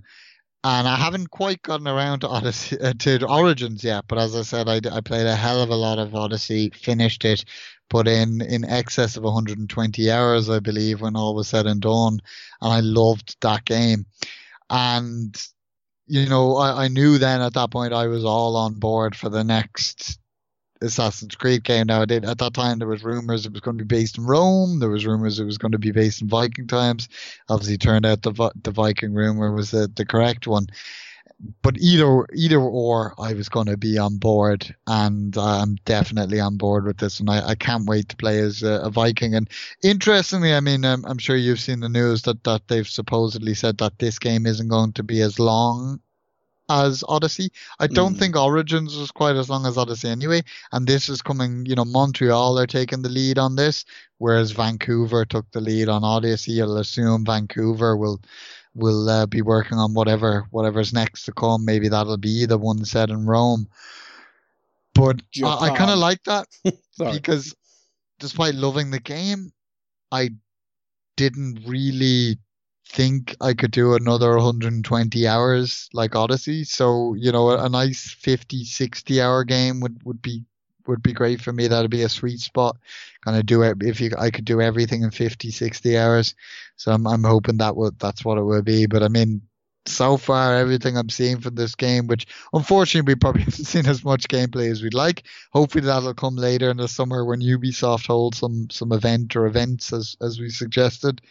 and 0.66 0.88
I 0.88 0.96
haven't 0.96 1.30
quite 1.30 1.62
gotten 1.62 1.88
around 1.88 2.22
to 2.22 2.28
Odyssey 2.28 2.80
uh, 2.80 2.94
to 2.98 3.28
Origins 3.28 3.84
yet. 3.84 4.06
But 4.08 4.18
as 4.18 4.36
I 4.36 4.42
said, 4.42 4.68
I, 4.68 4.82
I 4.92 5.02
played 5.02 5.28
a 5.28 5.36
hell 5.36 5.62
of 5.62 5.70
a 5.70 5.76
lot 5.76 6.00
of 6.00 6.16
Odyssey, 6.16 6.72
finished 6.72 7.24
it, 7.24 7.46
put 7.90 8.08
in 8.08 8.42
in 8.42 8.66
excess 8.66 9.18
of 9.18 9.24
120 9.24 10.12
hours, 10.12 10.50
I 10.50 10.60
believe, 10.60 11.02
when 11.02 11.16
all 11.16 11.36
was 11.36 11.48
said 11.48 11.66
and 11.66 11.82
done, 11.82 12.20
and 12.62 12.74
I 12.74 12.80
loved 12.80 13.38
that 13.42 13.66
game. 13.66 14.06
And 14.70 15.36
you 16.08 16.28
know, 16.28 16.56
I, 16.58 16.86
I 16.86 16.88
knew 16.88 17.18
then 17.18 17.42
at 17.42 17.54
that 17.54 17.72
point 17.72 17.94
I 17.94 18.08
was 18.08 18.26
all 18.26 18.56
on 18.56 18.76
board 18.76 19.16
for 19.16 19.30
the 19.30 19.44
next 19.44 20.20
Assassin's 20.82 21.36
Creed 21.36 21.64
game. 21.64 21.88
Now, 21.88 22.06
did, 22.06 22.26
at 22.26 22.38
that 22.40 22.54
time, 22.54 22.80
there 22.80 22.88
was 22.88 23.04
rumors 23.04 23.46
it 23.46 23.54
was 23.54 23.62
going 23.62 23.78
to 23.78 23.86
be 23.86 23.96
based 23.96 24.18
in 24.18 24.26
Rome. 24.26 24.80
There 24.80 24.90
was 24.90 25.06
rumors 25.06 25.40
it 25.40 25.46
was 25.46 25.58
going 25.58 25.72
to 25.72 25.80
be 25.80 25.92
based 25.92 26.22
in 26.22 26.28
Viking 26.30 26.68
times. 26.68 27.10
Obviously, 27.50 27.78
turned 27.78 28.06
out 28.06 28.22
the 28.22 28.52
the 28.62 28.72
Viking 28.72 29.14
rumor 29.14 29.52
was 29.52 29.72
the, 29.72 29.92
the 29.96 30.06
correct 30.06 30.48
one. 30.48 30.68
But 31.62 31.78
either 31.78 32.26
either 32.34 32.60
or, 32.60 33.14
I 33.20 33.34
was 33.34 33.50
going 33.50 33.68
to 33.68 33.76
be 33.76 33.98
on 33.98 34.18
board, 34.18 34.74
and 34.88 35.38
I'm 35.38 35.76
definitely 35.84 36.40
on 36.40 36.56
board 36.56 36.86
with 36.86 36.98
this, 36.98 37.20
and 37.20 37.30
I, 37.30 37.50
I 37.50 37.56
can't 37.56 37.86
wait 37.86 38.08
to 38.10 38.16
play 38.16 38.40
as 38.40 38.64
a, 38.64 38.80
a 38.84 38.90
Viking. 38.90 39.36
And 39.36 39.50
interestingly, 39.84 40.54
I 40.54 40.62
mean, 40.62 40.86
um, 40.86 41.04
I'm 41.06 41.18
sure 41.18 41.36
you've 41.36 41.60
seen 41.60 41.82
the 41.82 41.90
news 41.90 42.22
that 42.22 42.44
that 42.46 42.68
they've 42.70 42.88
supposedly 42.88 43.54
said 43.54 43.78
that 43.80 44.00
this 44.00 44.18
game 44.18 44.46
isn't 44.46 44.70
going 44.70 44.94
to 44.94 45.04
be 45.04 45.20
as 45.22 45.38
long 45.38 46.00
as 46.70 47.04
Odyssey. 47.08 47.50
I 47.80 47.88
don't 47.88 48.16
mm. 48.16 48.20
think 48.20 48.36
Origins 48.36 48.98
was 48.98 49.12
quite 49.12 49.36
as 49.36 49.50
long 49.50 49.66
as 49.66 49.78
Odyssey 49.78 50.10
anyway. 50.10 50.44
And 50.72 50.88
this 50.88 51.10
is 51.10 51.22
coming, 51.22 51.66
you 51.66 51.76
know, 51.76 51.86
Montreal 51.86 52.58
are 52.60 52.68
taking 52.68 53.02
the 53.02 53.10
lead 53.10 53.38
on 53.38 53.56
this, 53.56 53.86
whereas 54.18 54.52
Vancouver 54.52 55.26
took 55.26 55.50
the 55.52 55.62
lead 55.62 55.90
on 55.90 56.04
Odyssey. 56.04 56.62
I'll 56.62 56.78
assume 56.78 57.26
Vancouver 57.26 57.96
will 57.98 58.22
will 58.76 59.10
uh, 59.10 59.26
be 59.26 59.42
working 59.42 59.78
on 59.78 59.94
whatever 59.94 60.46
whatever's 60.52 60.94
next 60.94 61.24
to 61.26 61.32
come. 61.32 61.66
Maybe 61.66 61.88
that'll 61.88 62.18
be 62.18 62.46
the 62.46 62.58
one 62.58 62.86
set 62.86 63.10
in 63.10 63.26
Rome. 63.26 63.68
But 64.94 65.22
I, 65.44 65.72
I 65.72 65.78
kind 65.78 65.92
of 65.92 65.98
like 65.98 66.24
that 66.24 66.48
because 66.98 67.56
despite 68.20 68.56
loving 68.56 68.92
the 68.92 69.00
game, 69.00 69.52
I 70.12 70.32
didn't 71.18 71.64
really 71.66 72.38
think 72.88 73.36
I 73.42 73.54
could 73.54 73.72
do 73.72 73.96
another 73.96 74.36
120 74.36 75.28
hours 75.28 75.90
like 75.94 76.16
Odyssey. 76.16 76.64
So, 76.64 77.14
you 77.16 77.32
know, 77.32 77.50
a, 77.50 77.66
a 77.66 77.70
nice 77.70 78.10
50, 78.12 78.64
60 78.64 79.22
hour 79.22 79.44
game 79.44 79.80
would, 79.82 80.02
would 80.06 80.22
be 80.22 80.44
would 80.88 81.04
be 81.04 81.14
great 81.14 81.42
for 81.42 81.52
me. 81.52 81.68
That'd 81.68 81.92
be 81.92 82.04
a 82.04 82.10
sweet 82.10 82.40
spot. 82.40 82.78
Kind 83.24 83.38
of 83.38 83.46
do 83.46 83.62
it 83.64 83.78
if 83.82 84.02
you 84.02 84.12
I 84.18 84.32
could 84.32 84.46
do 84.46 84.62
everything 84.62 85.04
in 85.04 85.12
50, 85.12 85.52
60 85.52 85.98
hours. 85.98 86.36
So 86.78 86.92
I'm 86.92 87.08
I'm 87.08 87.24
hoping 87.24 87.58
that 87.58 87.76
would 87.76 88.00
that's 88.00 88.24
what 88.24 88.38
it 88.38 88.44
will 88.44 88.62
be. 88.62 88.86
But 88.86 89.04
I 89.04 89.08
mean, 89.08 89.42
so 89.88 90.18
far 90.18 90.56
everything 90.56 90.98
I'm 90.98 91.10
seeing 91.10 91.40
from 91.40 91.56
this 91.56 91.76
game, 91.76 92.08
which 92.08 92.26
unfortunately 92.54 93.14
we 93.14 93.16
probably 93.16 93.42
haven't 93.44 93.66
seen 93.66 93.86
as 93.86 94.04
much 94.04 94.28
gameplay 94.28 94.72
as 94.72 94.82
we'd 94.82 94.94
like. 94.94 95.24
Hopefully 95.52 95.86
that'll 95.86 96.14
come 96.14 96.36
later 96.36 96.70
in 96.70 96.78
the 96.78 96.88
summer 96.88 97.24
when 97.24 97.42
Ubisoft 97.42 98.08
holds 98.08 98.40
some 98.40 98.70
some 98.70 98.92
event 98.92 99.36
or 99.36 99.46
events 99.46 99.94
as 99.94 100.16
as 100.22 100.40
we 100.40 100.50
suggested. 100.50 101.22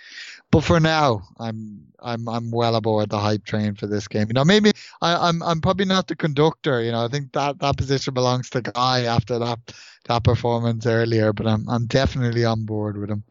But 0.55 0.63
for 0.63 0.79
now, 0.79 1.27
I'm 1.41 1.85
I'm 1.99 2.29
I'm 2.29 2.53
well 2.53 2.77
aboard 2.77 3.11
the 3.11 3.19
hype 3.19 3.45
train 3.45 3.75
for 3.75 3.89
this 3.89 4.07
game. 4.07 4.29
You 4.29 4.35
know, 4.35 4.45
maybe 4.45 4.71
I, 5.03 5.29
I'm 5.29 5.43
I'm 5.43 5.61
probably 5.61 5.85
not 5.85 6.07
the 6.07 6.15
conductor. 6.15 6.81
You 6.81 6.93
know, 6.93 7.05
I 7.05 7.09
think 7.09 7.33
that 7.33 7.59
that 7.59 7.77
position 7.77 8.15
belongs 8.15 8.51
to 8.51 8.61
Guy 8.61 9.03
after 9.03 9.37
that 9.41 9.59
that 10.05 10.23
performance 10.23 10.87
earlier. 10.87 11.33
But 11.33 11.49
I'm 11.49 11.69
I'm 11.69 11.87
definitely 11.87 12.45
on 12.45 12.67
board 12.67 12.99
with 12.99 13.11
him. 13.11 13.25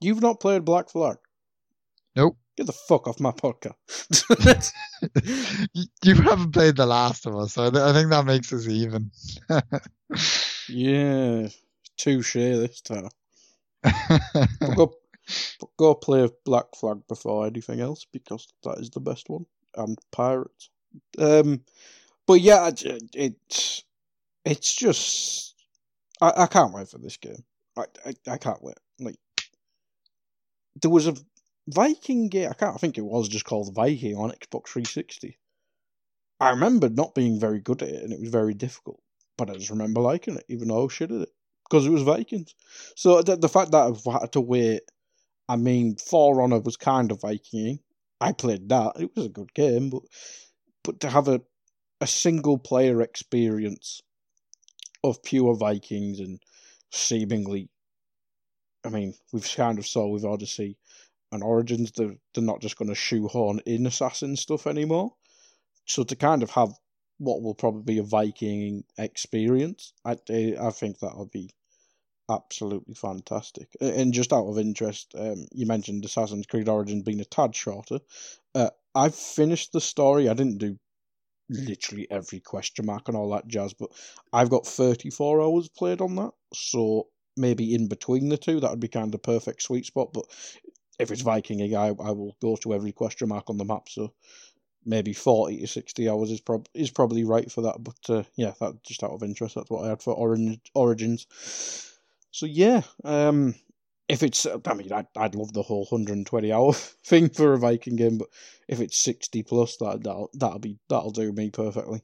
You've 0.00 0.22
not 0.22 0.40
played 0.40 0.64
Black 0.64 0.90
Flag. 0.90 1.18
Nope. 2.16 2.36
Get 2.56 2.66
the 2.66 2.72
fuck 2.72 3.06
off 3.06 3.20
my 3.20 3.30
podcast. 3.30 4.72
you 6.02 6.14
haven't 6.16 6.50
played 6.50 6.74
The 6.74 6.86
Last 6.86 7.26
of 7.26 7.36
Us, 7.36 7.52
so 7.52 7.66
I 7.66 7.92
think 7.92 8.10
that 8.10 8.26
makes 8.26 8.52
us 8.52 8.66
even. 8.66 9.12
yeah, 10.68 11.46
touche 11.96 12.34
this 12.34 12.80
time. 12.80 13.10
go, 14.76 14.92
go 15.76 15.94
play 15.94 16.28
Black 16.44 16.66
Flag 16.76 17.02
before 17.08 17.46
anything 17.46 17.80
else 17.80 18.06
because 18.12 18.46
that 18.64 18.78
is 18.78 18.90
the 18.90 19.00
best 19.00 19.28
one, 19.28 19.46
and 19.76 19.98
Pirates. 20.12 20.70
Um, 21.18 21.62
but 22.26 22.40
yeah, 22.40 22.70
it's 22.70 23.84
it's 24.44 24.74
just 24.74 25.54
I, 26.20 26.32
I 26.36 26.46
can't 26.46 26.72
wait 26.72 26.88
for 26.88 26.98
this 26.98 27.16
game. 27.16 27.44
I, 27.76 27.84
I 28.04 28.32
I 28.32 28.38
can't 28.38 28.62
wait. 28.62 28.78
Like 29.00 29.16
there 30.80 30.90
was 30.90 31.06
a 31.06 31.16
Viking 31.68 32.28
game. 32.28 32.50
I 32.50 32.54
can't 32.54 32.74
I 32.74 32.78
think 32.78 32.98
it 32.98 33.04
was 33.04 33.28
just 33.28 33.44
called 33.44 33.74
Viking 33.74 34.16
on 34.16 34.30
Xbox 34.30 34.68
360. 34.68 35.38
I 36.38 36.50
remember 36.50 36.88
not 36.88 37.14
being 37.14 37.40
very 37.40 37.60
good 37.60 37.82
at 37.82 37.88
it, 37.88 38.02
and 38.02 38.12
it 38.12 38.20
was 38.20 38.28
very 38.28 38.54
difficult. 38.54 39.00
But 39.38 39.50
I 39.50 39.54
just 39.54 39.70
remember 39.70 40.00
liking 40.00 40.36
it, 40.36 40.44
even 40.48 40.68
though 40.68 40.84
I 40.84 40.88
shit 40.88 41.10
at 41.10 41.22
it 41.22 41.32
because 41.68 41.86
it 41.86 41.90
was 41.90 42.02
Vikings. 42.02 42.54
So 42.94 43.22
the, 43.22 43.36
the 43.36 43.48
fact 43.48 43.72
that 43.72 43.86
I've 43.86 44.20
had 44.20 44.32
to 44.32 44.40
wait, 44.40 44.82
I 45.48 45.56
mean, 45.56 45.96
For 45.96 46.40
Honor 46.42 46.60
was 46.60 46.76
kind 46.76 47.10
of 47.12 47.20
Viking. 47.20 47.80
I 48.20 48.32
played 48.32 48.68
that; 48.70 48.92
it 48.98 49.14
was 49.14 49.26
a 49.26 49.30
good 49.30 49.54
game, 49.54 49.90
but 49.90 50.02
but 50.82 51.00
to 51.00 51.10
have 51.10 51.28
a 51.28 51.42
a 52.00 52.06
single 52.06 52.58
player 52.58 53.00
experience 53.00 54.02
of 55.02 55.22
pure 55.22 55.54
Vikings 55.54 56.20
and 56.20 56.40
seemingly, 56.90 57.70
I 58.84 58.90
mean, 58.90 59.14
we've 59.32 59.48
kind 59.54 59.78
of 59.78 59.86
saw 59.86 60.06
with 60.08 60.24
Odyssey 60.24 60.76
and 61.32 61.42
Origins, 61.42 61.92
they're, 61.92 62.16
they're 62.34 62.44
not 62.44 62.60
just 62.60 62.76
going 62.76 62.88
to 62.88 62.94
shoehorn 62.94 63.60
in 63.66 63.86
assassin 63.86 64.36
stuff 64.36 64.66
anymore. 64.66 65.14
So 65.86 66.04
to 66.04 66.16
kind 66.16 66.42
of 66.42 66.50
have 66.50 66.72
what 67.18 67.42
will 67.42 67.54
probably 67.54 67.94
be 67.94 67.98
a 67.98 68.02
Viking 68.02 68.84
experience, 68.98 69.92
I, 70.04 70.16
I 70.60 70.70
think 70.70 70.98
that'll 70.98 71.30
be 71.32 71.50
absolutely 72.30 72.94
fantastic. 72.94 73.68
And 73.80 74.12
just 74.12 74.32
out 74.32 74.46
of 74.46 74.58
interest, 74.58 75.14
um, 75.16 75.46
you 75.52 75.66
mentioned 75.66 76.04
Assassin's 76.04 76.46
Creed 76.46 76.68
Origins 76.68 77.02
being 77.02 77.20
a 77.20 77.24
tad 77.24 77.54
shorter. 77.54 78.00
Uh, 78.54 78.70
I've 78.94 79.14
finished 79.14 79.72
the 79.72 79.80
story. 79.80 80.28
I 80.28 80.34
didn't 80.34 80.58
do 80.58 80.78
literally 81.48 82.08
every 82.10 82.40
question 82.40 82.86
mark 82.86 83.08
and 83.08 83.16
all 83.16 83.30
that 83.30 83.46
jazz, 83.46 83.72
but 83.72 83.90
I've 84.32 84.50
got 84.50 84.66
34 84.66 85.42
hours 85.42 85.68
played 85.68 86.00
on 86.00 86.16
that. 86.16 86.32
So 86.54 87.08
maybe 87.36 87.74
in 87.74 87.88
between 87.88 88.28
the 88.28 88.38
two, 88.38 88.60
that 88.60 88.70
would 88.70 88.80
be 88.80 88.88
kind 88.88 89.14
of 89.14 89.22
perfect 89.22 89.62
sweet 89.62 89.86
spot. 89.86 90.12
But 90.12 90.24
if 90.98 91.10
it's 91.10 91.22
Viking, 91.22 91.74
I, 91.76 91.88
I 91.88 91.90
will 91.90 92.36
go 92.40 92.56
to 92.56 92.74
every 92.74 92.92
question 92.92 93.28
mark 93.28 93.50
on 93.50 93.58
the 93.58 93.64
map. 93.64 93.88
So 93.88 94.12
maybe 94.84 95.12
40 95.12 95.60
to 95.60 95.66
60 95.66 96.08
hours 96.08 96.30
is, 96.30 96.40
prob- 96.40 96.68
is 96.74 96.90
probably 96.90 97.24
right 97.24 97.50
for 97.50 97.62
that. 97.62 97.76
But 97.82 98.10
uh, 98.10 98.22
yeah, 98.36 98.52
that 98.60 98.82
just 98.82 99.02
out 99.04 99.12
of 99.12 99.22
interest, 99.22 99.54
that's 99.54 99.70
what 99.70 99.84
I 99.84 99.90
had 99.90 100.02
for 100.02 100.14
Orange- 100.14 100.60
Origins. 100.74 101.26
So 102.30 102.46
yeah, 102.46 102.82
um, 103.04 103.54
if 104.08 104.22
it's, 104.22 104.46
I 104.46 104.74
mean, 104.74 104.92
I'd, 104.92 105.06
I'd 105.16 105.34
love 105.34 105.52
the 105.52 105.62
whole 105.62 105.86
120 105.90 106.52
hour 106.52 106.72
thing 107.04 107.28
for 107.28 107.54
a 107.54 107.58
Viking 107.58 107.96
game, 107.96 108.18
but 108.18 108.28
if 108.68 108.80
it's 108.80 108.98
60 108.98 109.42
plus, 109.42 109.76
that, 109.78 110.02
that'll, 110.02 110.30
that'll 110.34 110.58
be, 110.58 110.78
that'll 110.88 111.10
do 111.10 111.32
me 111.32 111.50
perfectly. 111.50 112.02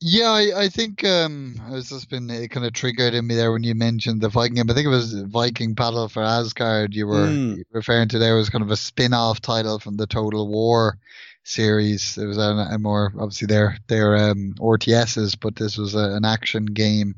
Yeah, 0.00 0.30
I, 0.30 0.64
I 0.64 0.68
think 0.68 1.04
um, 1.04 1.58
it's 1.70 1.88
just 1.88 2.10
been 2.10 2.28
it 2.28 2.48
kind 2.48 2.66
of 2.66 2.74
triggered 2.74 3.14
in 3.14 3.26
me 3.26 3.34
there 3.34 3.50
when 3.50 3.62
you 3.62 3.74
mentioned 3.74 4.20
the 4.20 4.28
Viking 4.28 4.56
game. 4.56 4.70
I 4.70 4.74
think 4.74 4.86
it 4.86 4.90
was 4.90 5.14
Viking 5.14 5.72
Battle 5.72 6.08
for 6.08 6.22
Asgard. 6.22 6.94
You 6.94 7.06
were 7.06 7.26
mm. 7.26 7.62
referring 7.72 8.08
to 8.10 8.18
there 8.18 8.36
was 8.36 8.50
kind 8.50 8.62
of 8.62 8.70
a 8.70 8.76
spin-off 8.76 9.40
title 9.40 9.78
from 9.78 9.96
the 9.96 10.06
Total 10.06 10.46
War 10.46 10.98
series. 11.44 12.18
It 12.18 12.26
was 12.26 12.36
a, 12.36 12.68
a 12.72 12.78
more 12.78 13.10
obviously 13.18 13.46
their 13.46 13.78
their 13.86 14.16
um, 14.16 14.54
RTSs, 14.58 15.38
but 15.40 15.56
this 15.56 15.78
was 15.78 15.94
a, 15.94 16.10
an 16.14 16.26
action 16.26 16.66
game. 16.66 17.14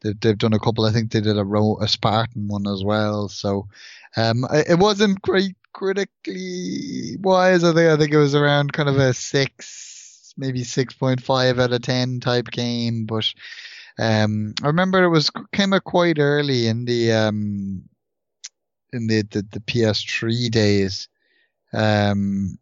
They've, 0.00 0.18
they've 0.20 0.38
done 0.38 0.52
a 0.52 0.58
couple. 0.58 0.84
I 0.84 0.92
think 0.92 1.10
they 1.10 1.20
did 1.20 1.36
a 1.36 1.44
a 1.80 1.88
Spartan 1.88 2.48
one 2.48 2.66
as 2.66 2.84
well. 2.84 3.28
So 3.28 3.68
um, 4.16 4.44
it 4.52 4.78
wasn't 4.78 5.22
great 5.22 5.56
critically 5.72 7.16
wise. 7.20 7.64
I 7.64 7.72
think 7.72 7.90
I 7.90 7.96
think 7.96 8.12
it 8.12 8.18
was 8.18 8.34
around 8.34 8.72
kind 8.72 8.88
of 8.88 8.98
a 8.98 9.14
six, 9.14 10.34
maybe 10.36 10.64
six 10.64 10.94
point 10.94 11.22
five 11.22 11.58
out 11.58 11.72
of 11.72 11.82
ten 11.82 12.20
type 12.20 12.50
game. 12.50 13.06
But 13.06 13.32
um, 13.98 14.54
I 14.62 14.68
remember 14.68 15.02
it 15.02 15.08
was 15.08 15.30
came 15.52 15.72
out 15.72 15.84
quite 15.84 16.18
early 16.18 16.66
in 16.66 16.84
the 16.84 17.12
um, 17.12 17.88
in 18.92 19.06
the, 19.06 19.22
the, 19.22 19.42
the 19.50 19.60
PS3 19.60 20.50
days. 20.50 21.08
Um, 21.72 22.58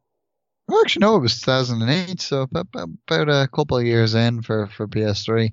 well, 0.69 0.81
actually, 0.81 1.01
no, 1.01 1.17
it 1.17 1.21
was 1.21 1.41
2008, 1.41 2.21
so 2.21 2.43
about, 2.43 2.67
about 2.75 3.29
a 3.29 3.49
couple 3.49 3.79
of 3.79 3.87
years 3.87 4.15
in 4.15 4.43
for, 4.43 4.67
for 4.67 4.89
PS3. 4.89 5.53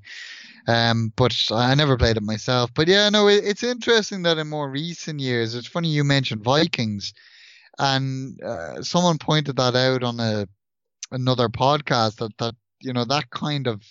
Um, 0.68 1.12
but 1.16 1.36
I 1.52 1.76
never 1.76 1.98
played 1.98 2.18
it 2.18 2.24
myself. 2.24 2.72
But 2.74 2.88
yeah, 2.88 3.10
no, 3.10 3.28
it, 3.28 3.44
it's 3.44 3.64
interesting 3.64 4.24
that 4.24 4.38
in 4.38 4.48
more 4.50 4.70
recent 4.70 5.20
years, 5.20 5.56
it's 5.56 5.68
funny 5.68 5.90
you 5.90 6.04
mentioned 6.04 6.44
Vikings, 6.44 7.14
and 7.80 8.42
uh, 8.44 8.82
someone 8.84 9.18
pointed 9.18 9.58
that 9.58 9.76
out 9.76 10.04
on 10.04 10.20
a 10.20 10.48
another 11.12 11.50
podcast 11.50 12.18
that 12.18 12.38
that 12.38 12.56
you 12.82 12.94
know 12.94 13.06
that 13.06 13.30
kind 13.30 13.68
of 13.68 13.84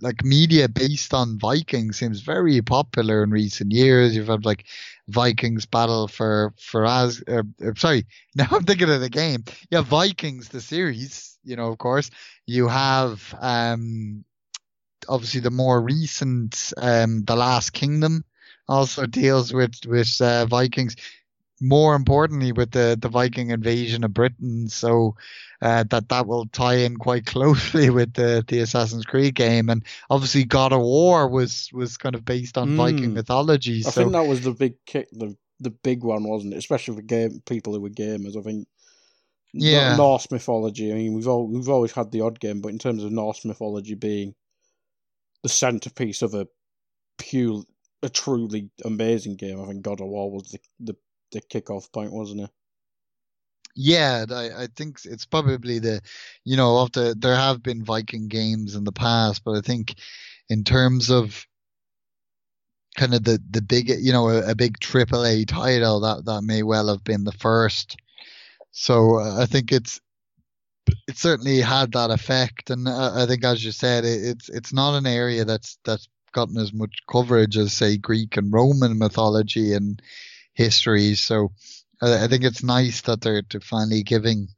like 0.00 0.24
media 0.24 0.68
based 0.68 1.14
on 1.14 1.38
Vikings 1.38 1.98
seems 1.98 2.20
very 2.20 2.60
popular 2.60 3.22
in 3.22 3.30
recent 3.30 3.72
years. 3.72 4.14
You've 4.14 4.28
had 4.28 4.44
like 4.44 4.66
Vikings 5.08 5.64
battle 5.66 6.08
for 6.08 6.52
for 6.60 6.86
as 6.86 7.22
uh, 7.28 7.42
sorry 7.76 8.06
now 8.34 8.46
I'm 8.50 8.64
thinking 8.64 8.90
of 8.90 9.00
the 9.00 9.08
game. 9.08 9.44
Yeah, 9.70 9.82
Vikings 9.82 10.48
the 10.48 10.60
series. 10.60 11.38
You 11.44 11.56
know, 11.56 11.68
of 11.68 11.78
course, 11.78 12.10
you 12.46 12.68
have 12.68 13.34
um 13.40 14.24
obviously 15.08 15.40
the 15.40 15.50
more 15.50 15.80
recent 15.80 16.72
um 16.76 17.24
the 17.24 17.36
Last 17.36 17.72
Kingdom 17.72 18.24
also 18.68 19.06
deals 19.06 19.52
with 19.52 19.74
with 19.86 20.20
uh, 20.20 20.46
Vikings 20.46 20.96
more 21.62 21.94
importantly 21.94 22.50
with 22.50 22.72
the, 22.72 22.98
the 23.00 23.08
Viking 23.08 23.50
invasion 23.50 24.02
of 24.02 24.12
Britain. 24.12 24.68
So 24.68 25.14
uh, 25.62 25.84
that 25.90 26.08
that 26.08 26.26
will 26.26 26.46
tie 26.46 26.74
in 26.74 26.96
quite 26.96 27.24
closely 27.34 27.88
with 27.88 28.14
the, 28.14 28.44
the 28.46 28.58
Assassin's 28.58 29.04
Creed 29.04 29.36
game. 29.36 29.70
And 29.70 29.84
obviously 30.10 30.44
God 30.44 30.72
of 30.72 30.80
War 30.80 31.28
was 31.28 31.70
was 31.72 31.96
kind 31.96 32.14
of 32.14 32.24
based 32.24 32.58
on 32.58 32.70
mm. 32.70 32.76
Viking 32.76 33.14
mythology. 33.14 33.78
I 33.86 33.90
so, 33.90 34.02
think 34.02 34.12
that 34.12 34.26
was 34.26 34.42
the 34.42 34.52
big 34.52 34.74
kick, 34.84 35.08
the 35.12 35.36
the 35.60 35.70
big 35.70 36.02
one, 36.02 36.24
wasn't 36.24 36.54
it? 36.54 36.58
Especially 36.58 36.96
for 36.96 37.02
game 37.02 37.40
people 37.46 37.72
who 37.72 37.80
were 37.80 37.90
gamers. 37.90 38.36
I 38.36 38.42
think. 38.42 38.66
Yeah. 39.54 39.96
Norse 39.96 40.30
mythology. 40.30 40.90
I 40.90 40.94
mean, 40.94 41.12
we've 41.12 41.28
all 41.28 41.46
we've 41.46 41.68
always 41.68 41.92
had 41.92 42.10
the 42.10 42.22
odd 42.22 42.40
game, 42.40 42.62
but 42.62 42.68
in 42.68 42.78
terms 42.78 43.04
of 43.04 43.12
Norse 43.12 43.44
mythology 43.44 43.94
being 43.94 44.34
the 45.42 45.48
centerpiece 45.48 46.22
of 46.22 46.34
a 46.34 46.46
pure, 47.18 47.64
a 48.02 48.08
truly 48.08 48.70
amazing 48.84 49.36
game, 49.36 49.60
I 49.60 49.66
think 49.66 49.82
God 49.82 50.00
of 50.00 50.08
War 50.08 50.30
was 50.30 50.50
the 50.50 50.60
the 50.80 50.94
the 51.32 51.40
kickoff 51.40 51.90
point, 51.92 52.12
wasn't 52.12 52.42
it? 52.42 52.50
Yeah, 53.74 54.26
I, 54.30 54.64
I 54.64 54.66
think 54.76 54.98
it's 55.04 55.24
probably 55.24 55.78
the, 55.78 56.02
you 56.44 56.56
know, 56.56 56.86
the 56.88 57.14
there 57.18 57.36
have 57.36 57.62
been 57.62 57.84
Viking 57.84 58.28
games 58.28 58.74
in 58.74 58.84
the 58.84 58.92
past, 58.92 59.44
but 59.44 59.56
I 59.56 59.60
think 59.62 59.94
in 60.50 60.62
terms 60.62 61.10
of 61.10 61.46
kind 62.96 63.14
of 63.14 63.24
the 63.24 63.40
the 63.50 63.62
big, 63.62 63.88
you 63.88 64.12
know, 64.12 64.28
a, 64.28 64.50
a 64.50 64.54
big 64.54 64.78
AAA 64.78 65.46
title 65.48 66.00
that 66.00 66.26
that 66.26 66.42
may 66.42 66.62
well 66.62 66.88
have 66.88 67.02
been 67.04 67.24
the 67.24 67.32
first. 67.32 67.96
So 68.72 69.18
uh, 69.18 69.40
I 69.42 69.46
think 69.46 69.72
it's 69.72 70.00
it 71.08 71.16
certainly 71.16 71.60
had 71.60 71.92
that 71.92 72.10
effect, 72.10 72.70
and 72.70 72.88
uh, 72.88 73.12
I 73.14 73.26
think, 73.26 73.44
as 73.44 73.64
you 73.64 73.72
said, 73.72 74.04
it, 74.04 74.24
it's 74.24 74.48
it's 74.48 74.72
not 74.72 74.96
an 74.96 75.06
area 75.06 75.44
that's 75.44 75.78
that's 75.84 76.08
gotten 76.32 76.58
as 76.58 76.72
much 76.72 76.90
coverage 77.10 77.56
as 77.56 77.72
say 77.72 77.96
Greek 77.96 78.36
and 78.36 78.52
Roman 78.52 78.98
mythology 78.98 79.74
and 79.74 80.00
history. 80.54 81.14
So 81.14 81.52
I, 82.00 82.24
I 82.24 82.28
think 82.28 82.44
it's 82.44 82.62
nice 82.62 83.02
that 83.02 83.20
they're, 83.20 83.42
finally 83.62 84.02
giving 84.02 84.48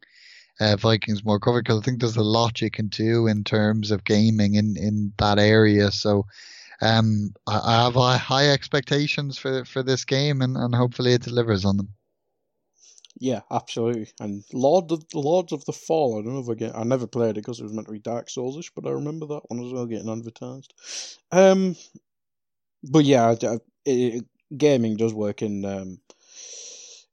uh, 0.60 0.76
Vikings 0.76 1.24
more 1.24 1.40
cover 1.40 1.62
because 1.62 1.80
I 1.80 1.82
think 1.82 2.00
there's 2.00 2.16
a 2.16 2.22
lot 2.22 2.60
you 2.60 2.70
can 2.70 2.88
do 2.88 3.26
in 3.26 3.44
terms 3.44 3.90
of 3.90 4.04
gaming 4.04 4.54
in, 4.54 4.76
in 4.76 5.12
that 5.18 5.38
area. 5.38 5.90
So 5.90 6.26
um, 6.80 7.34
I, 7.46 7.60
I 7.64 7.84
have 7.84 7.94
high 8.20 8.50
expectations 8.50 9.38
for 9.38 9.64
for 9.64 9.82
this 9.82 10.04
game, 10.04 10.42
and, 10.42 10.56
and 10.56 10.74
hopefully 10.74 11.12
it 11.12 11.22
delivers 11.22 11.64
on 11.64 11.76
them. 11.76 11.88
Yeah, 13.20 13.42
absolutely. 13.50 14.08
And 14.20 14.44
Lord 14.52 14.90
of 14.90 15.04
Lords 15.14 15.52
of 15.52 15.64
the 15.64 15.72
Fall. 15.72 16.18
I 16.18 16.22
don't 16.22 16.34
know 16.34 16.40
if 16.40 16.48
I 16.48 16.54
get. 16.54 16.76
I 16.76 16.82
never 16.82 17.06
played 17.06 17.30
it 17.30 17.34
because 17.36 17.60
it 17.60 17.62
was 17.64 17.72
meant 17.72 17.86
to 17.86 17.92
be 17.92 17.98
Dark 18.00 18.28
Soulsish, 18.28 18.70
but 18.74 18.86
I 18.86 18.90
remember 18.90 19.26
that 19.26 19.42
one 19.48 19.64
as 19.64 19.72
well 19.72 19.86
getting 19.86 20.10
advertised. 20.10 20.74
Um, 21.30 21.76
but 22.82 23.04
yeah, 23.04 23.32
it, 23.32 23.62
it, 23.84 24.24
gaming 24.56 24.96
does 24.96 25.14
work 25.14 25.42
in 25.42 25.64
um, 25.64 25.98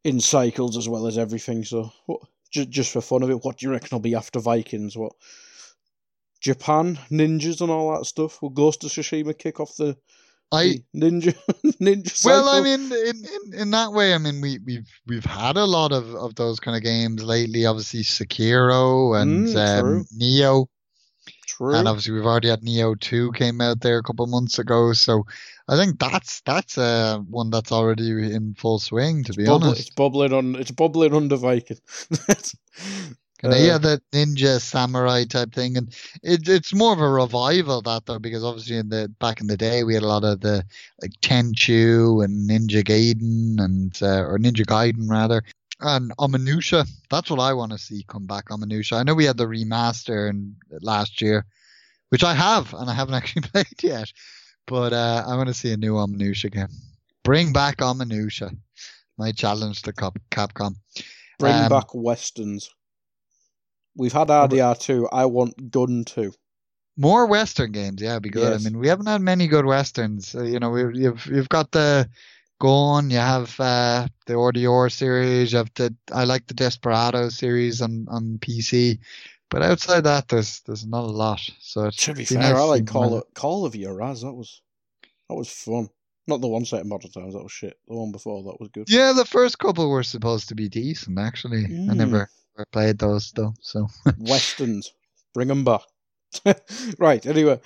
in 0.04 0.20
cycles 0.20 0.78
as 0.78 0.88
well 0.90 1.08
as 1.08 1.18
everything. 1.18 1.64
So, 1.64 1.92
what, 2.06 2.22
just 2.52 2.70
just 2.70 2.92
for 2.92 3.02
fun 3.02 3.24
of 3.24 3.30
it, 3.30 3.44
what 3.44 3.58
do 3.58 3.66
you 3.66 3.72
reckon 3.72 3.90
will 3.92 4.00
be 4.00 4.16
after 4.16 4.40
Vikings? 4.40 4.98
What 4.98 5.14
Japan 6.42 7.00
ninjas 7.10 7.62
and 7.62 7.72
all 7.72 7.96
that 7.98 8.06
stuff? 8.06 8.42
Will 8.42 8.50
Ghost 8.50 8.84
of 8.84 8.92
Tsushima 8.92 9.38
kick 9.38 9.60
off 9.62 9.76
the 9.78 9.98
I 10.52 10.84
ninja 10.96 11.34
ninja. 11.82 12.10
Cycle? 12.10 12.44
Well, 12.44 12.50
I 12.50 12.62
mean, 12.62 12.92
in, 12.92 13.26
in 13.26 13.60
in 13.62 13.72
that 13.72 13.94
way, 13.94 14.14
I 14.14 14.18
mean, 14.18 14.42
we 14.42 14.60
we've 14.66 14.90
we've 15.08 15.26
had 15.26 15.56
a 15.56 15.66
lot 15.66 15.92
of 15.92 16.14
of 16.16 16.36
those 16.36 16.60
kind 16.60 16.76
of 16.76 16.84
games 16.84 17.24
lately. 17.24 17.66
Obviously, 17.66 18.02
Sekiro 18.02 19.20
and 19.20 19.48
mm, 19.48 19.80
um, 19.80 20.06
Nioh. 20.20 20.68
True. 21.48 21.76
And 21.76 21.88
obviously, 21.88 22.14
we've 22.14 22.26
already 22.26 22.50
had 22.50 22.62
Nioh 22.62 23.00
Two 23.00 23.32
came 23.34 23.62
out 23.62 23.82
there 23.82 23.98
a 23.98 24.04
couple 24.04 24.24
of 24.24 24.32
months 24.32 24.60
ago. 24.60 24.94
So 24.94 25.26
I 25.68 25.78
think 25.78 26.00
that's 26.00 26.42
that's 26.42 26.78
uh, 26.78 27.20
one 27.20 27.50
that's 27.50 27.72
already 27.72 28.12
in 28.12 28.56
full 28.56 28.80
swing. 28.80 29.24
To 29.26 29.34
be 29.34 29.46
Bubble, 29.46 29.68
honest, 29.68 29.82
it's 29.82 29.90
bubbling 29.92 30.34
on. 30.34 30.56
It's 30.56 30.72
bubbling 30.72 31.14
under 31.14 31.38
Viking. 31.38 31.78
uh, 33.44 33.56
yeah, 33.56 33.78
the 33.78 34.02
ninja 34.12 34.60
samurai 34.60 35.24
type 35.26 35.54
thing, 35.54 35.78
and 35.78 35.96
it, 36.22 36.48
it's 36.48 36.74
more 36.74 36.94
of 36.94 37.00
a 37.00 37.10
revival 37.10 37.82
that 37.82 38.06
though, 38.06 38.20
because 38.20 38.44
obviously 38.44 38.78
in 38.78 38.90
the 38.90 39.12
back 39.20 39.42
in 39.42 39.48
the 39.48 39.58
day 39.58 39.84
we 39.84 39.94
had 39.94 40.04
a 40.04 40.08
lot 40.08 40.24
of 40.24 40.42
the 40.42 40.64
like 41.02 41.12
Tenchu 41.22 42.24
and 42.24 42.50
Ninja 42.50 42.84
Gaiden 42.84 43.64
and 43.64 43.98
uh, 44.02 44.24
or 44.24 44.38
Ninja 44.38 44.66
Gaiden 44.66 45.10
rather, 45.10 45.44
and 45.80 46.12
Onimusha. 46.18 46.88
That's 47.10 47.30
what 47.30 47.40
I 47.40 47.54
want 47.54 47.72
to 47.72 47.78
see 47.78 48.06
come 48.08 48.28
back. 48.28 48.50
Onimusha. 48.50 48.98
I 48.98 49.04
know 49.04 49.16
we 49.16 49.26
had 49.26 49.38
the 49.38 49.48
remaster 49.48 50.30
in 50.30 50.56
last 50.82 51.22
year, 51.22 51.46
which 52.10 52.24
I 52.24 52.34
have, 52.34 52.74
and 52.74 52.90
I 52.90 52.94
haven't 52.94 53.16
actually 53.22 53.44
played 53.44 53.84
yet. 53.84 54.12
But 54.68 54.94
uh, 54.94 55.26
I 55.28 55.36
want 55.36 55.48
to 55.48 55.54
see 55.54 55.74
a 55.74 55.78
new 55.78 55.94
Onimusha 55.94 56.52
game. 56.52 56.70
Bring 57.24 57.54
back 57.54 57.78
Onimusha. 57.78 58.56
My 59.18 59.32
challenge 59.32 59.82
to 59.84 59.94
Capcom. 59.94 60.76
Bring 61.40 61.54
um, 61.54 61.70
back 61.70 61.94
westerns. 61.94 62.70
We've 63.96 64.14
had 64.14 64.30
RDR 64.30 64.80
two. 64.80 65.08
I 65.12 65.26
want 65.26 65.72
Gun 65.72 66.04
two. 66.06 66.34
More 66.98 67.26
western 67.26 67.72
games, 67.72 68.02
yeah, 68.02 68.20
be 68.20 68.30
good. 68.30 68.52
Yes. 68.52 68.66
I 68.66 68.70
mean, 68.70 68.80
we 68.80 68.88
haven't 68.88 69.08
had 69.08 69.22
many 69.22 69.48
good 69.48 69.66
westerns. 69.66 70.36
Uh, 70.36 70.44
you 70.44 70.60
know, 70.60 70.70
we, 70.70 70.82
you've 71.00 71.26
you've 71.26 71.50
got 71.50 71.72
the 71.72 72.10
Gone. 72.60 73.10
You 73.10 73.18
have 73.18 73.60
uh, 73.60 74.08
the 74.28 74.34
RDR 74.34 74.92
series. 74.92 75.52
You 75.52 75.58
have 75.58 75.72
the 75.74 75.96
I 76.12 76.26
like 76.26 76.46
the 76.46 76.54
Desperado 76.54 77.30
series 77.30 77.82
on 77.82 78.08
on 78.10 78.38
PC. 78.40 79.00
But 79.50 79.64
outside 79.64 80.06
that, 80.06 80.28
there's 80.30 80.62
there's 80.62 80.86
not 80.86 81.04
a 81.04 81.12
lot. 81.12 81.42
So 81.60 81.88
it 81.88 81.96
to 81.96 82.14
be 82.14 82.24
fair, 82.24 82.40
nice 82.40 82.56
I 82.56 82.64
like 82.64 82.86
Call 82.86 83.18
of, 83.18 83.24
Call 83.34 83.66
of 83.66 83.74
Juarez. 83.74 84.22
That 84.22 84.34
was 84.34 84.62
that 85.28 85.36
was 85.36 85.50
fun. 85.50 85.90
Not 86.28 86.40
the 86.40 86.48
one 86.48 86.66
set 86.66 86.82
in 86.82 86.90
modern 86.90 87.12
times. 87.12 87.34
That 87.34 87.44
was 87.44 87.52
shit. 87.52 87.78
The 87.88 87.96
one 87.96 88.12
before 88.12 88.44
that 88.44 88.60
was 88.60 88.70
good. 88.72 88.90
Yeah, 88.90 89.12
the 89.14 89.26
first 89.26 89.58
couple 89.58 89.90
were 89.90 90.04
supposed 90.04 90.48
to 90.50 90.56
be 90.56 90.70
decent. 90.70 91.20
Actually, 91.20 91.66
mm. 91.66 91.90
I 91.90 91.94
never, 91.96 92.30
never 92.58 92.66
played 92.72 93.00
those 93.00 93.32
though. 93.32 93.54
So 93.62 93.88
westerns, 94.18 94.94
bring 95.34 95.48
them 95.48 95.64
back. 95.64 95.82
right. 96.98 97.26
Anyway, 97.26 97.60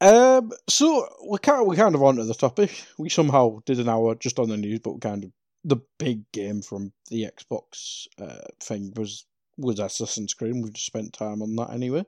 um, 0.00 0.50
so 0.68 1.08
we 1.28 1.38
kind 1.38 1.60
of, 1.60 1.66
we 1.66 1.76
kind 1.76 1.94
of 1.94 2.02
onto 2.02 2.24
the 2.24 2.34
topic. 2.34 2.84
We 2.98 3.08
somehow 3.08 3.60
did 3.66 3.78
an 3.78 3.88
hour 3.88 4.14
just 4.16 4.38
on 4.38 4.48
the 4.48 4.56
news, 4.56 4.80
but 4.80 5.00
kind 5.00 5.24
of 5.24 5.32
the 5.64 5.76
big 5.98 6.30
game 6.32 6.62
from 6.62 6.92
the 7.10 7.30
Xbox 7.30 8.06
uh, 8.20 8.48
thing 8.60 8.92
was 8.96 9.26
was 9.56 9.78
Assassin's 9.78 10.34
Creed. 10.34 10.54
We've 10.54 10.72
just 10.72 10.86
spent 10.86 11.12
time 11.12 11.42
on 11.42 11.54
that 11.56 11.70
anyway. 11.72 12.04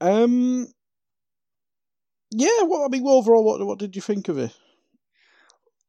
Um, 0.00 0.68
yeah. 2.30 2.62
What 2.62 2.86
I 2.86 2.88
mean, 2.88 3.06
overall, 3.06 3.44
what 3.44 3.66
what 3.66 3.78
did 3.78 3.96
you 3.96 4.02
think 4.02 4.28
of 4.28 4.38
it? 4.38 4.54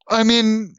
I 0.09 0.23
mean, 0.23 0.75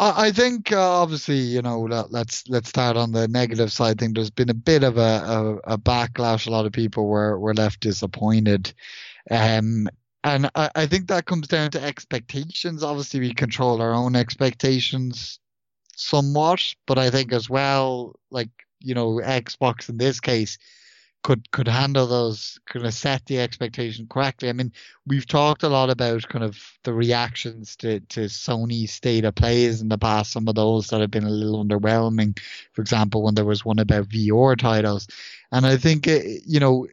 I, 0.00 0.30
think 0.30 0.72
uh, 0.72 1.00
obviously 1.02 1.38
you 1.38 1.60
know 1.60 1.80
let, 1.80 2.12
let's 2.12 2.46
let's 2.48 2.68
start 2.68 2.96
on 2.96 3.12
the 3.12 3.26
negative 3.26 3.72
side. 3.72 4.00
I 4.00 4.04
think 4.04 4.14
there's 4.14 4.30
been 4.30 4.50
a 4.50 4.54
bit 4.54 4.84
of 4.84 4.96
a, 4.96 5.00
a, 5.00 5.74
a 5.74 5.78
backlash. 5.78 6.46
A 6.46 6.50
lot 6.50 6.66
of 6.66 6.72
people 6.72 7.06
were 7.08 7.38
were 7.38 7.54
left 7.54 7.80
disappointed. 7.80 8.72
Um, 9.30 9.88
and 10.24 10.50
I, 10.54 10.70
I 10.74 10.86
think 10.86 11.08
that 11.08 11.26
comes 11.26 11.48
down 11.48 11.70
to 11.72 11.82
expectations. 11.82 12.82
Obviously, 12.82 13.20
we 13.20 13.34
control 13.34 13.82
our 13.82 13.92
own 13.92 14.14
expectations 14.16 15.38
somewhat, 15.96 16.62
but 16.86 16.98
I 16.98 17.10
think 17.10 17.32
as 17.32 17.50
well, 17.50 18.14
like 18.30 18.50
you 18.80 18.94
know 18.94 19.20
Xbox 19.24 19.88
in 19.88 19.98
this 19.98 20.20
case 20.20 20.58
could 21.22 21.50
could 21.50 21.68
handle 21.68 22.06
those 22.06 22.58
kind 22.66 22.86
of 22.86 22.94
set 22.94 23.26
the 23.26 23.38
expectation 23.38 24.06
correctly. 24.08 24.48
I 24.48 24.52
mean, 24.52 24.72
we've 25.06 25.26
talked 25.26 25.62
a 25.62 25.68
lot 25.68 25.90
about 25.90 26.28
kind 26.28 26.44
of 26.44 26.58
the 26.84 26.92
reactions 26.92 27.76
to 27.76 28.00
to 28.00 28.20
Sony 28.26 28.88
state 28.88 29.24
of 29.24 29.34
plays 29.34 29.80
in 29.80 29.88
the 29.88 29.98
past. 29.98 30.32
Some 30.32 30.48
of 30.48 30.54
those 30.54 30.88
that 30.88 31.00
have 31.00 31.10
been 31.10 31.24
a 31.24 31.30
little 31.30 31.64
underwhelming. 31.64 32.38
For 32.72 32.82
example, 32.82 33.22
when 33.22 33.34
there 33.34 33.44
was 33.44 33.64
one 33.64 33.78
about 33.78 34.08
VR 34.08 34.56
titles, 34.56 35.08
and 35.52 35.66
I 35.66 35.76
think 35.76 36.06
it, 36.06 36.42
you 36.46 36.60
know 36.60 36.86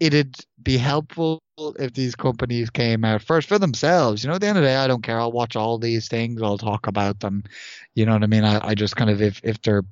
it'd 0.00 0.36
be 0.62 0.76
helpful 0.76 1.40
if 1.78 1.94
these 1.94 2.14
companies 2.14 2.70
came 2.70 3.04
out 3.04 3.22
first 3.22 3.48
for 3.48 3.58
themselves. 3.58 4.22
You 4.22 4.28
know, 4.28 4.34
at 4.34 4.40
the 4.40 4.48
end 4.48 4.58
of 4.58 4.64
the 4.64 4.68
day, 4.68 4.76
I 4.76 4.86
don't 4.86 5.02
care. 5.02 5.20
I'll 5.20 5.32
watch 5.32 5.56
all 5.56 5.78
these 5.78 6.08
things. 6.08 6.42
I'll 6.42 6.58
talk 6.58 6.86
about 6.86 7.20
them. 7.20 7.44
You 7.94 8.06
know 8.06 8.12
what 8.12 8.24
I 8.24 8.26
mean? 8.26 8.44
I, 8.44 8.68
I 8.68 8.74
just 8.74 8.96
kind 8.96 9.10
of 9.10 9.22
if 9.22 9.40
if 9.44 9.60
they're 9.62 9.84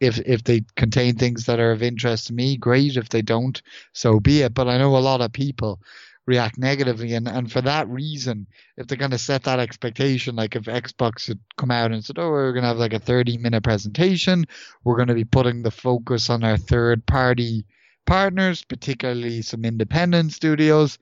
if 0.00 0.18
if 0.20 0.44
they 0.44 0.62
contain 0.76 1.16
things 1.16 1.46
that 1.46 1.60
are 1.60 1.72
of 1.72 1.82
interest 1.82 2.26
to 2.28 2.34
me, 2.34 2.56
great. 2.56 2.96
If 2.96 3.08
they 3.08 3.22
don't, 3.22 3.60
so 3.92 4.20
be 4.20 4.42
it. 4.42 4.54
But 4.54 4.68
I 4.68 4.78
know 4.78 4.96
a 4.96 4.98
lot 4.98 5.20
of 5.20 5.32
people 5.32 5.80
react 6.26 6.58
negatively, 6.58 7.14
and 7.14 7.28
and 7.28 7.50
for 7.50 7.60
that 7.62 7.88
reason, 7.88 8.46
if 8.76 8.86
they're 8.86 8.98
going 8.98 9.10
to 9.12 9.18
set 9.18 9.44
that 9.44 9.60
expectation, 9.60 10.36
like 10.36 10.56
if 10.56 10.64
Xbox 10.64 11.28
had 11.28 11.38
come 11.56 11.70
out 11.70 11.92
and 11.92 12.04
said, 12.04 12.18
"Oh, 12.18 12.30
we're 12.30 12.52
going 12.52 12.62
to 12.62 12.68
have 12.68 12.78
like 12.78 12.94
a 12.94 12.98
30 12.98 13.38
minute 13.38 13.62
presentation, 13.62 14.46
we're 14.84 14.96
going 14.96 15.08
to 15.08 15.14
be 15.14 15.24
putting 15.24 15.62
the 15.62 15.70
focus 15.70 16.30
on 16.30 16.44
our 16.44 16.56
third 16.56 17.06
party 17.06 17.64
partners, 18.06 18.64
particularly 18.64 19.42
some 19.42 19.64
independent 19.64 20.32
studios," 20.32 20.98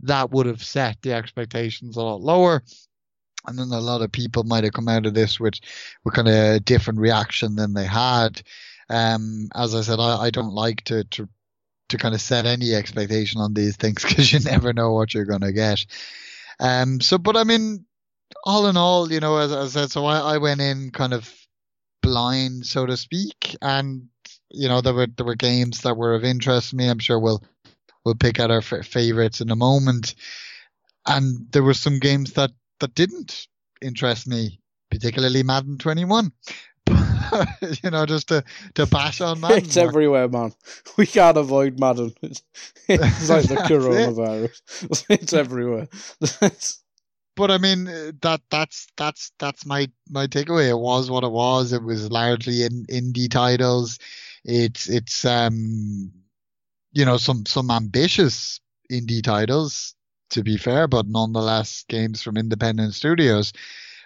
that 0.00 0.30
would 0.30 0.46
have 0.46 0.62
set 0.62 1.00
the 1.02 1.12
expectations 1.12 1.96
a 1.96 2.02
lot 2.02 2.20
lower 2.20 2.62
and 3.46 3.58
then 3.58 3.68
a 3.70 3.80
lot 3.80 4.02
of 4.02 4.12
people 4.12 4.44
might 4.44 4.64
have 4.64 4.72
come 4.72 4.88
out 4.88 5.06
of 5.06 5.14
this 5.14 5.38
with 5.40 5.54
with 6.04 6.14
kind 6.14 6.28
of 6.28 6.34
a 6.34 6.60
different 6.60 7.00
reaction 7.00 7.56
than 7.56 7.74
they 7.74 7.86
had. 7.86 8.42
Um, 8.88 9.48
as 9.54 9.74
I 9.74 9.80
said, 9.80 9.98
I, 9.98 10.16
I 10.22 10.30
don't 10.30 10.54
like 10.54 10.84
to, 10.84 11.04
to 11.04 11.28
to 11.88 11.98
kind 11.98 12.14
of 12.14 12.20
set 12.20 12.46
any 12.46 12.74
expectation 12.74 13.40
on 13.40 13.54
these 13.54 13.76
things 13.76 14.02
because 14.08 14.32
you 14.32 14.40
never 14.40 14.72
know 14.72 14.92
what 14.92 15.14
you're 15.14 15.24
going 15.24 15.42
to 15.42 15.52
get. 15.52 15.84
Um, 16.58 17.00
so, 17.00 17.18
but 17.18 17.36
I 17.36 17.44
mean, 17.44 17.84
all 18.44 18.66
in 18.66 18.76
all, 18.76 19.12
you 19.12 19.20
know, 19.20 19.36
as, 19.36 19.52
as 19.52 19.76
I 19.76 19.80
said, 19.80 19.90
so 19.90 20.04
I, 20.04 20.34
I 20.34 20.38
went 20.38 20.60
in 20.60 20.90
kind 20.90 21.12
of 21.12 21.32
blind, 22.02 22.66
so 22.66 22.86
to 22.86 22.96
speak, 22.96 23.56
and 23.60 24.08
you 24.50 24.68
know, 24.68 24.80
there 24.80 24.94
were 24.94 25.06
there 25.06 25.26
were 25.26 25.34
games 25.34 25.82
that 25.82 25.96
were 25.96 26.14
of 26.14 26.24
interest 26.24 26.70
to 26.70 26.76
me. 26.76 26.88
I'm 26.88 26.98
sure 26.98 27.18
we'll 27.18 27.42
we'll 28.04 28.14
pick 28.14 28.38
out 28.38 28.50
our 28.50 28.58
f- 28.58 28.86
favorites 28.86 29.40
in 29.40 29.50
a 29.50 29.56
moment, 29.56 30.14
and 31.06 31.50
there 31.50 31.62
were 31.62 31.74
some 31.74 31.98
games 31.98 32.34
that 32.34 32.52
that 32.80 32.94
didn't 32.94 33.46
interest 33.82 34.26
me, 34.26 34.60
particularly 34.90 35.42
Madden 35.42 35.78
21. 35.78 36.32
you 37.82 37.90
know, 37.90 38.06
just 38.06 38.28
to, 38.28 38.44
to 38.74 38.86
bash 38.86 39.20
on 39.20 39.40
Madden. 39.40 39.58
It's 39.58 39.76
everywhere, 39.76 40.28
man. 40.28 40.52
We 40.96 41.06
can't 41.06 41.36
avoid 41.36 41.78
Madden. 41.78 42.14
It's, 42.22 42.42
it's 42.88 43.28
like 43.28 43.48
the 43.48 43.56
coronavirus. 43.56 45.06
it's 45.10 45.32
everywhere. 45.32 45.88
but 47.34 47.50
I 47.50 47.58
mean, 47.58 47.86
that 48.22 48.40
that's 48.48 48.86
that's 48.96 49.32
that's 49.40 49.66
my 49.66 49.90
my 50.08 50.28
takeaway. 50.28 50.68
It 50.68 50.78
was 50.78 51.10
what 51.10 51.24
it 51.24 51.32
was. 51.32 51.72
It 51.72 51.82
was 51.82 52.12
largely 52.12 52.62
in 52.62 52.86
indie 52.86 53.28
titles. 53.28 53.98
It's 54.44 54.88
it's 54.88 55.24
um, 55.24 56.12
you 56.92 57.04
know, 57.04 57.16
some 57.16 57.44
some 57.44 57.72
ambitious 57.72 58.60
indie 58.88 59.22
titles 59.22 59.95
to 60.30 60.42
be 60.42 60.56
fair, 60.56 60.88
but 60.88 61.06
nonetheless 61.06 61.84
games 61.88 62.22
from 62.22 62.36
independent 62.36 62.94
studios. 62.94 63.52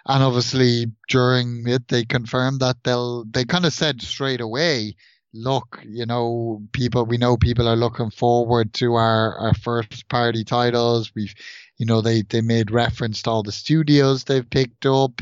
And 0.05 0.23
obviously 0.23 0.87
during 1.09 1.67
it, 1.67 1.87
they 1.87 2.05
confirmed 2.05 2.61
that 2.61 2.83
they'll, 2.83 3.25
they 3.25 3.45
kind 3.45 3.65
of 3.65 3.73
said 3.73 4.01
straight 4.01 4.41
away, 4.41 4.95
look, 5.33 5.79
you 5.87 6.05
know, 6.05 6.61
people, 6.71 7.05
we 7.05 7.17
know 7.17 7.37
people 7.37 7.67
are 7.67 7.75
looking 7.75 8.09
forward 8.09 8.73
to 8.73 8.95
our, 8.95 9.37
our 9.37 9.53
first 9.53 10.09
party 10.09 10.43
titles. 10.43 11.11
We've, 11.15 11.33
you 11.77 11.85
know, 11.85 12.01
they, 12.01 12.23
they 12.23 12.41
made 12.41 12.71
reference 12.71 13.21
to 13.21 13.29
all 13.29 13.43
the 13.43 13.51
studios 13.51 14.23
they've 14.23 14.49
picked 14.49 14.85
up 14.85 15.21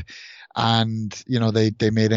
and, 0.56 1.22
you 1.26 1.38
know, 1.38 1.50
they, 1.50 1.70
they 1.70 1.90
made 1.90 2.12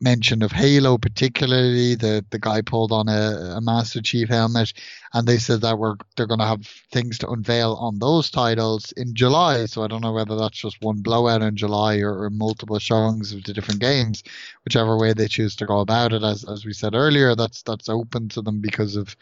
mention 0.00 0.42
of 0.42 0.50
Halo, 0.52 0.96
particularly 0.98 1.94
the 1.94 2.24
the 2.30 2.38
guy 2.38 2.62
pulled 2.62 2.92
on 2.92 3.08
a, 3.08 3.56
a 3.56 3.60
Master 3.60 4.00
Chief 4.00 4.28
helmet, 4.28 4.72
and 5.12 5.26
they 5.26 5.38
said 5.38 5.60
that 5.60 5.78
we're 5.78 5.96
they're 6.16 6.26
going 6.26 6.40
to 6.40 6.46
have 6.46 6.66
things 6.90 7.18
to 7.18 7.28
unveil 7.28 7.74
on 7.74 7.98
those 7.98 8.30
titles 8.30 8.92
in 8.92 9.14
July. 9.14 9.66
So 9.66 9.82
I 9.82 9.86
don't 9.88 10.00
know 10.00 10.12
whether 10.12 10.36
that's 10.36 10.58
just 10.58 10.80
one 10.82 11.02
blowout 11.02 11.42
in 11.42 11.56
July 11.56 11.98
or, 11.98 12.24
or 12.24 12.30
multiple 12.30 12.78
showings 12.78 13.32
of 13.32 13.44
the 13.44 13.52
different 13.52 13.80
games, 13.80 14.22
whichever 14.64 14.96
way 14.96 15.12
they 15.12 15.28
choose 15.28 15.54
to 15.56 15.66
go 15.66 15.80
about 15.80 16.12
it. 16.12 16.22
As 16.22 16.44
as 16.44 16.64
we 16.64 16.72
said 16.72 16.94
earlier, 16.94 17.34
that's 17.34 17.62
that's 17.62 17.88
open 17.88 18.28
to 18.30 18.42
them 18.42 18.60
because 18.60 18.96
of 18.96 19.16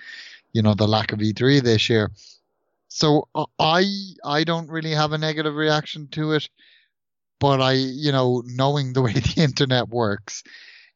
you 0.52 0.62
know 0.62 0.74
the 0.74 0.88
lack 0.88 1.12
of 1.12 1.18
E3 1.18 1.62
this 1.62 1.88
year. 1.88 2.10
So 2.88 3.28
uh, 3.34 3.46
I 3.58 3.84
I 4.24 4.44
don't 4.44 4.70
really 4.70 4.92
have 4.92 5.12
a 5.12 5.18
negative 5.18 5.54
reaction 5.54 6.08
to 6.12 6.32
it 6.32 6.48
but 7.40 7.60
I, 7.60 7.72
you 7.72 8.12
know, 8.12 8.42
knowing 8.46 8.92
the 8.92 9.02
way 9.06 9.12
the 9.12 9.34
internet 9.42 9.88
works, 9.88 10.42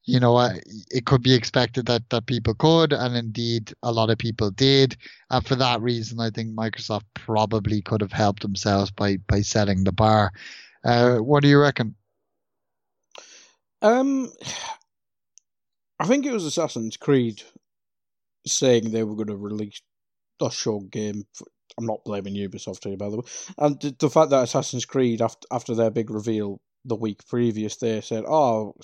you 0.05 0.19
know, 0.19 0.51
it 0.91 1.07
could 1.07 1.23
be 1.23 1.35
expected 1.35 1.87
that, 1.87 2.09
that 2.11 2.27
people 2.27 2.55
could, 2.55 2.93
and 2.93 3.17
indeed 3.17 3.73
a 3.83 3.93
lot 3.93 4.11
of 4.11 4.19
people 4.19 4.51
did. 4.51 4.97
And 5.31 5.47
for 5.47 5.55
that 5.57 5.81
reason, 5.81 6.19
I 6.19 6.31
think 6.31 6.57
Microsoft 6.57 7.05
probably 7.15 7.83
could 7.83 8.01
have 8.01 8.13
helped 8.13 8.43
themselves 8.43 8.91
by, 8.91 9.19
by 9.29 9.43
setting 9.43 9.85
the 9.85 9.93
bar. 9.93 10.33
Uh, 10.85 11.19
what 11.19 11.43
do 11.43 11.49
you 11.49 11.61
reckon? 11.61 11.95
Um, 13.81 14.33
I 16.01 16.07
think 16.07 16.27
it 16.27 16.33
was 16.33 16.45
Assassin's 16.45 16.97
Creed 16.97 17.43
saying 18.45 18.91
they 18.91 19.05
were 19.05 19.15
going 19.15 19.29
to 19.29 19.37
release 19.37 19.83
a 20.41 20.51
short 20.51 20.91
game. 20.91 21.25
For, 21.33 21.47
I'm 21.79 21.87
not 21.87 22.05
blaming 22.05 22.35
Ubisoft 22.35 22.85
here, 22.85 22.97
by 22.97 23.09
the 23.09 23.17
way. 23.17 23.25
And 23.59 23.81
the 23.81 24.11
fact 24.11 24.31
that 24.31 24.45
Assassin's 24.45 24.85
Creed, 24.85 25.23
after 25.23 25.47
after 25.51 25.75
their 25.75 25.91
big 25.91 26.11
reveal 26.11 26.61
the 26.85 26.97
week 26.97 27.27
previous, 27.27 27.77
they 27.77 28.01
said, 28.01 28.25
"Oh, 28.27 28.75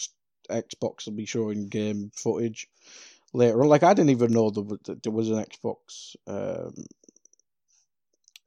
Xbox 0.51 1.07
will 1.07 1.15
be 1.15 1.27
showing 1.27 1.69
game 1.69 2.11
footage 2.15 2.69
later 3.33 3.63
on. 3.63 3.69
Like 3.69 3.83
I 3.83 3.95
didn't 3.95 4.11
even 4.11 4.33
know 4.33 4.51
that 4.51 5.03
there 5.03 5.13
was 5.13 5.31
an 5.31 5.45
Xbox 5.45 6.17
um, 6.27 6.75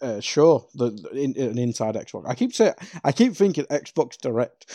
uh, 0.02 0.20
show, 0.20 0.68
the, 0.74 0.88
in, 1.14 1.40
an 1.42 1.58
inside 1.60 1.96
Xbox. 1.96 2.28
I 2.28 2.34
keep 2.34 2.54
saying, 2.54 2.74
I 3.04 3.12
keep 3.12 3.36
thinking 3.36 3.66
Xbox 3.66 4.18
Direct, 4.18 4.66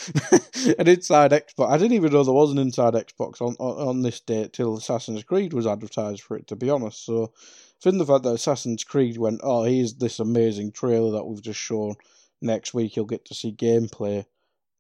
an 0.79 0.87
inside 0.87 1.33
Xbox. 1.33 1.69
I 1.69 1.79
didn't 1.79 1.95
even 1.95 2.13
know 2.13 2.23
there 2.23 2.33
was 2.33 2.53
an 2.53 2.59
inside 2.59 2.95
Xbox 2.95 3.41
on, 3.41 3.57
on, 3.59 3.89
on 3.89 4.03
this 4.03 4.21
date 4.21 4.53
till 4.53 4.77
Assassin's 4.77 5.25
Creed 5.25 5.53
was 5.53 5.67
advertised 5.67 6.23
for 6.23 6.37
it. 6.37 6.47
To 6.49 6.57
be 6.57 6.71
honest, 6.71 7.05
so 7.05 7.33
from 7.81 7.99
the 7.99 8.07
fact 8.07 8.25
that 8.25 8.35
Assassin's 8.35 8.85
Creed 8.85 9.19
went, 9.19 9.41
oh, 9.43 9.65
here's 9.65 9.95
this 9.95 10.19
amazing 10.19 10.73
trailer 10.73 11.13
that 11.13 11.25
we've 11.25 11.43
just 11.43 11.61
shown. 11.61 11.95
Next 12.43 12.75
week 12.75 12.97
you'll 12.97 13.07
get 13.07 13.25
to 13.27 13.35
see 13.35 13.53
gameplay, 13.53 14.25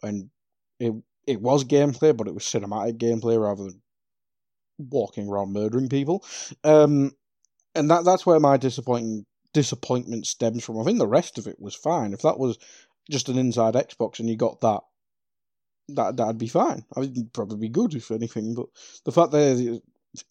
and 0.03 0.31
it 0.79 0.93
it 1.27 1.41
was 1.41 1.65
gameplay, 1.65 2.17
but 2.17 2.29
it 2.29 2.35
was 2.35 2.45
cinematic 2.45 2.99
gameplay 2.99 3.41
rather 3.41 3.65
than 3.65 3.83
walking 4.79 5.29
around 5.29 5.53
murdering 5.53 5.89
people. 5.89 6.25
Um, 6.65 7.13
and 7.75 7.91
that 7.91 8.05
that's 8.05 8.27
where 8.27 8.41
my 8.41 8.57
disappointing 8.57 9.27
disappointment 9.53 10.27
stems 10.27 10.65
from. 10.65 10.79
I 10.79 10.85
think 10.85 10.99
the 10.99 11.07
rest 11.07 11.39
of 11.39 11.47
it 11.47 11.59
was 11.59 11.75
fine. 11.75 12.13
If 12.13 12.23
that 12.23 12.39
was 12.39 12.59
just 13.11 13.29
an 13.29 13.39
inside 13.39 13.75
Xbox 13.75 14.18
and 14.18 14.29
you 14.29 14.37
got 14.37 14.61
that, 14.61 14.81
that 15.89 16.17
that'd 16.17 16.39
be 16.39 16.49
fine. 16.49 16.85
I 16.95 17.01
mean, 17.01 17.31
probably 17.33 17.59
be 17.59 17.68
good 17.68 17.95
if 17.95 18.11
anything. 18.11 18.55
But 18.55 18.67
the 19.05 19.13
fact 19.13 19.33
that 19.33 19.81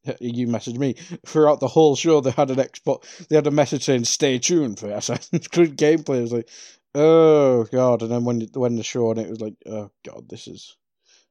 you 0.20 0.48
messaged 0.48 0.78
me 0.78 0.94
throughout 1.26 1.60
the 1.60 1.68
whole 1.68 1.96
show, 1.96 2.22
they 2.22 2.32
had 2.32 2.52
an 2.52 2.58
Xbox, 2.58 3.28
they 3.28 3.36
had 3.36 3.48
a 3.48 3.52
message 3.52 3.86
saying 3.86 4.06
"Stay 4.06 4.40
tuned 4.40 4.80
for 4.80 4.90
Assassin's 4.90 5.48
Creed 5.54 5.78
gameplay." 5.78 6.20
I 6.20 6.22
was 6.22 6.34
like, 6.34 6.50
"Oh 6.94 7.66
God!" 7.66 8.02
And 8.02 8.12
then 8.12 8.24
when 8.26 8.42
when 8.54 8.76
the 8.76 8.84
show 8.84 9.12
and 9.12 9.20
it 9.20 9.30
was 9.30 9.42
like, 9.42 9.56
"Oh 9.66 9.92
God, 10.04 10.30
this 10.30 10.48
is." 10.48 10.76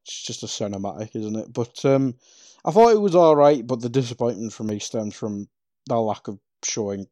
it's 0.05 0.23
just 0.23 0.43
a 0.43 0.47
cinematic, 0.47 1.17
isn't 1.17 1.37
it? 1.37 1.53
But 1.53 1.85
um, 1.85 2.15
I 2.65 2.71
thought 2.71 2.93
it 2.93 3.01
was 3.01 3.15
all 3.15 3.35
right, 3.35 3.67
but 3.67 3.81
the 3.81 3.89
disappointment 3.89 4.53
for 4.53 4.65
me 4.65 4.79
stems 4.79 5.15
from 5.15 5.49
the 5.87 5.99
lack 5.99 6.29
of 6.29 6.39
showing 6.63 7.07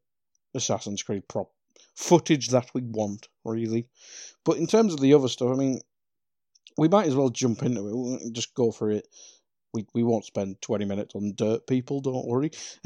Assassin's 0.53 1.03
Creed 1.03 1.27
prop 1.27 1.49
footage 1.95 2.49
that 2.49 2.69
we 2.73 2.81
want, 2.81 3.27
really. 3.43 3.87
But 4.45 4.57
in 4.57 4.67
terms 4.67 4.93
of 4.93 4.99
the 4.99 5.13
other 5.13 5.27
stuff, 5.27 5.51
I 5.51 5.55
mean, 5.55 5.81
we 6.77 6.87
might 6.87 7.07
as 7.07 7.15
well 7.15 7.29
jump 7.29 7.63
into 7.63 7.87
it. 7.87 7.95
We'll 7.95 8.31
just 8.31 8.53
go 8.53 8.71
for 8.71 8.91
it. 8.91 9.07
We 9.73 9.85
we 9.93 10.03
won't 10.03 10.25
spend 10.25 10.61
twenty 10.61 10.85
minutes 10.85 11.15
on 11.15 11.33
dirt 11.35 11.67
people. 11.67 12.01
Don't 12.01 12.27
worry. 12.27 12.51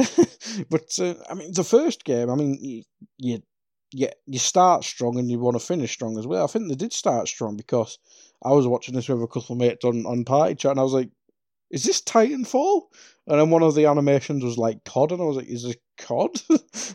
but 0.69 0.97
uh, 0.99 1.15
I 1.29 1.33
mean, 1.33 1.51
the 1.53 1.63
first 1.63 2.03
game. 2.05 2.29
I 2.29 2.35
mean, 2.35 2.57
you, 2.61 2.83
you 3.17 3.39
you 3.91 4.09
you 4.25 4.39
start 4.39 4.83
strong 4.83 5.17
and 5.17 5.29
you 5.29 5.39
want 5.39 5.59
to 5.59 5.65
finish 5.65 5.91
strong 5.91 6.17
as 6.17 6.27
well. 6.27 6.43
I 6.43 6.47
think 6.47 6.67
they 6.69 6.75
did 6.75 6.93
start 6.93 7.27
strong 7.27 7.57
because 7.57 7.99
I 8.43 8.51
was 8.51 8.67
watching 8.67 8.95
this 8.95 9.07
with 9.09 9.21
a 9.21 9.27
couple 9.27 9.53
of 9.53 9.59
mates 9.59 9.83
on, 9.83 10.05
on 10.05 10.23
party 10.23 10.55
chat, 10.55 10.71
and 10.71 10.79
I 10.79 10.83
was 10.83 10.93
like, 10.93 11.09
"Is 11.71 11.83
this 11.83 12.01
Titanfall?" 12.01 12.83
And 13.27 13.39
then 13.39 13.49
one 13.49 13.63
of 13.63 13.75
the 13.75 13.85
animations 13.85 14.43
was 14.43 14.57
like 14.57 14.83
COD, 14.85 15.13
and 15.13 15.21
I 15.21 15.25
was 15.25 15.37
like, 15.37 15.47
"Is 15.47 15.63
this 15.63 15.77
COD? 15.97 16.41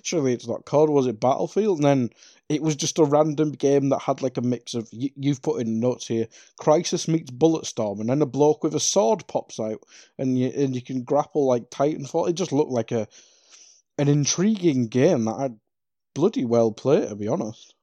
Surely 0.02 0.32
it's 0.32 0.48
not 0.48 0.64
COD. 0.64 0.90
Was 0.90 1.06
it 1.06 1.20
Battlefield?" 1.20 1.78
And 1.78 1.86
then 1.86 2.10
it 2.52 2.62
was 2.62 2.76
just 2.76 2.98
a 2.98 3.04
random 3.04 3.52
game 3.52 3.88
that 3.88 4.00
had 4.02 4.22
like 4.22 4.36
a 4.36 4.42
mix 4.42 4.74
of 4.74 4.88
you, 4.92 5.10
you've 5.16 5.42
put 5.42 5.60
in 5.60 5.80
notes 5.80 6.06
here 6.06 6.26
Crysis 6.60 7.08
meets 7.08 7.30
bulletstorm 7.30 8.00
and 8.00 8.08
then 8.08 8.22
a 8.22 8.26
bloke 8.26 8.62
with 8.62 8.74
a 8.74 8.80
sword 8.80 9.26
pops 9.26 9.58
out 9.58 9.80
and 10.18 10.38
you 10.38 10.48
and 10.48 10.74
you 10.74 10.82
can 10.82 11.02
grapple 11.02 11.46
like 11.46 11.70
titanfall 11.70 12.28
it 12.28 12.34
just 12.34 12.52
looked 12.52 12.70
like 12.70 12.92
a 12.92 13.08
an 13.98 14.08
intriguing 14.08 14.88
game 14.88 15.24
that 15.24 15.34
i'd 15.34 15.56
bloody 16.14 16.44
well 16.44 16.72
play 16.72 17.06
to 17.06 17.16
be 17.16 17.28
honest 17.28 17.74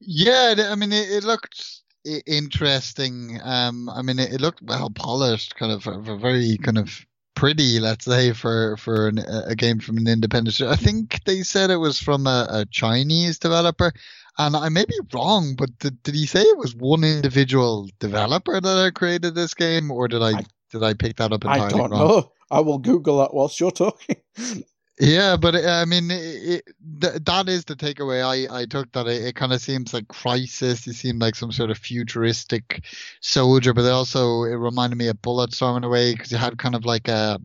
Yeah, 0.00 0.54
I 0.70 0.74
mean, 0.74 0.92
it, 0.92 1.10
it 1.10 1.24
looked 1.24 1.82
interesting. 2.26 3.40
Um, 3.42 3.88
I 3.88 4.02
mean, 4.02 4.18
it, 4.18 4.32
it 4.34 4.40
looked 4.40 4.62
well 4.62 4.90
polished, 4.90 5.56
kind 5.56 5.72
of 5.72 5.86
a, 5.86 6.12
a 6.12 6.18
very 6.18 6.56
kind 6.58 6.78
of 6.78 7.04
pretty, 7.38 7.78
let's 7.78 8.04
say, 8.04 8.32
for 8.32 8.76
for 8.76 9.08
an, 9.08 9.18
a 9.18 9.54
game 9.54 9.78
from 9.78 9.96
an 9.96 10.08
independent. 10.08 10.60
I 10.60 10.74
think 10.76 11.22
they 11.24 11.42
said 11.42 11.70
it 11.70 11.76
was 11.76 12.00
from 12.00 12.26
a, 12.26 12.46
a 12.50 12.66
Chinese 12.66 13.38
developer, 13.38 13.92
and 14.38 14.56
I 14.56 14.68
may 14.68 14.84
be 14.84 14.98
wrong, 15.14 15.54
but 15.56 15.70
did, 15.78 16.02
did 16.02 16.14
he 16.16 16.26
say 16.26 16.42
it 16.42 16.58
was 16.58 16.74
one 16.74 17.04
individual 17.04 17.88
developer 18.00 18.60
that 18.60 18.94
created 18.94 19.34
this 19.36 19.54
game, 19.54 19.90
or 19.92 20.08
did 20.08 20.20
I, 20.22 20.30
I- 20.38 20.44
did 20.72 20.82
I 20.82 20.94
pick 20.94 21.16
that 21.16 21.32
up 21.32 21.44
entirely 21.44 21.66
i 21.66 21.70
don't 21.78 21.90
wrong? 21.90 22.08
know 22.08 22.32
i 22.50 22.60
will 22.60 22.78
google 22.78 23.18
that 23.18 23.32
whilst 23.32 23.58
you're 23.60 23.70
talking 23.70 24.16
Yeah, 25.00 25.36
but 25.36 25.54
uh, 25.54 25.68
I 25.80 25.84
mean, 25.84 26.10
it, 26.10 26.64
it, 27.00 27.24
that 27.26 27.48
is 27.48 27.64
the 27.64 27.76
takeaway 27.76 28.20
I, 28.22 28.62
I 28.62 28.66
took. 28.66 28.90
That 28.92 29.06
it, 29.06 29.26
it 29.26 29.36
kind 29.36 29.52
of 29.52 29.60
seems 29.60 29.94
like 29.94 30.08
Crysis. 30.08 30.84
He 30.84 30.92
seemed 30.92 31.20
like 31.20 31.36
some 31.36 31.52
sort 31.52 31.70
of 31.70 31.78
futuristic 31.78 32.84
soldier, 33.20 33.72
but 33.72 33.88
also 33.90 34.42
it 34.42 34.54
reminded 34.54 34.96
me 34.96 35.06
of 35.08 35.22
Bulletstorm 35.22 35.76
in 35.76 35.84
a 35.84 35.88
way 35.88 36.12
because 36.12 36.32
you 36.32 36.38
had 36.38 36.58
kind 36.58 36.74
of 36.74 36.84
like 36.84 37.06
a 37.06 37.38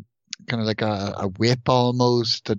kind 0.47 0.61
of 0.61 0.67
like 0.67 0.81
a, 0.81 1.13
a 1.17 1.27
whip 1.27 1.69
almost, 1.69 2.49
a 2.49 2.55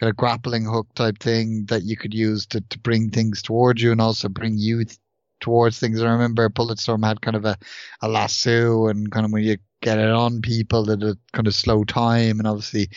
kind 0.00 0.10
of 0.10 0.16
grappling 0.16 0.64
hook 0.64 0.86
type 0.94 1.18
thing 1.18 1.64
that 1.66 1.82
you 1.82 1.96
could 1.96 2.14
use 2.14 2.46
to, 2.46 2.60
to 2.60 2.78
bring 2.78 3.10
things 3.10 3.42
towards 3.42 3.82
you 3.82 3.90
and 3.90 4.00
also 4.00 4.28
bring 4.28 4.56
you 4.56 4.84
th- 4.84 4.98
towards 5.40 5.78
things. 5.78 6.02
I 6.02 6.10
remember 6.10 6.48
Bulletstorm 6.48 7.04
had 7.04 7.20
kind 7.20 7.36
of 7.36 7.44
a, 7.44 7.56
a 8.02 8.08
lasso 8.08 8.88
and 8.88 9.10
kind 9.10 9.26
of 9.26 9.32
when 9.32 9.42
you 9.42 9.56
get 9.80 9.98
it 9.98 10.10
on 10.10 10.42
people 10.42 10.84
that 10.86 11.02
it 11.02 11.18
kind 11.32 11.46
of 11.46 11.54
slow 11.54 11.84
time 11.84 12.40
and 12.40 12.48
obviously 12.48 12.88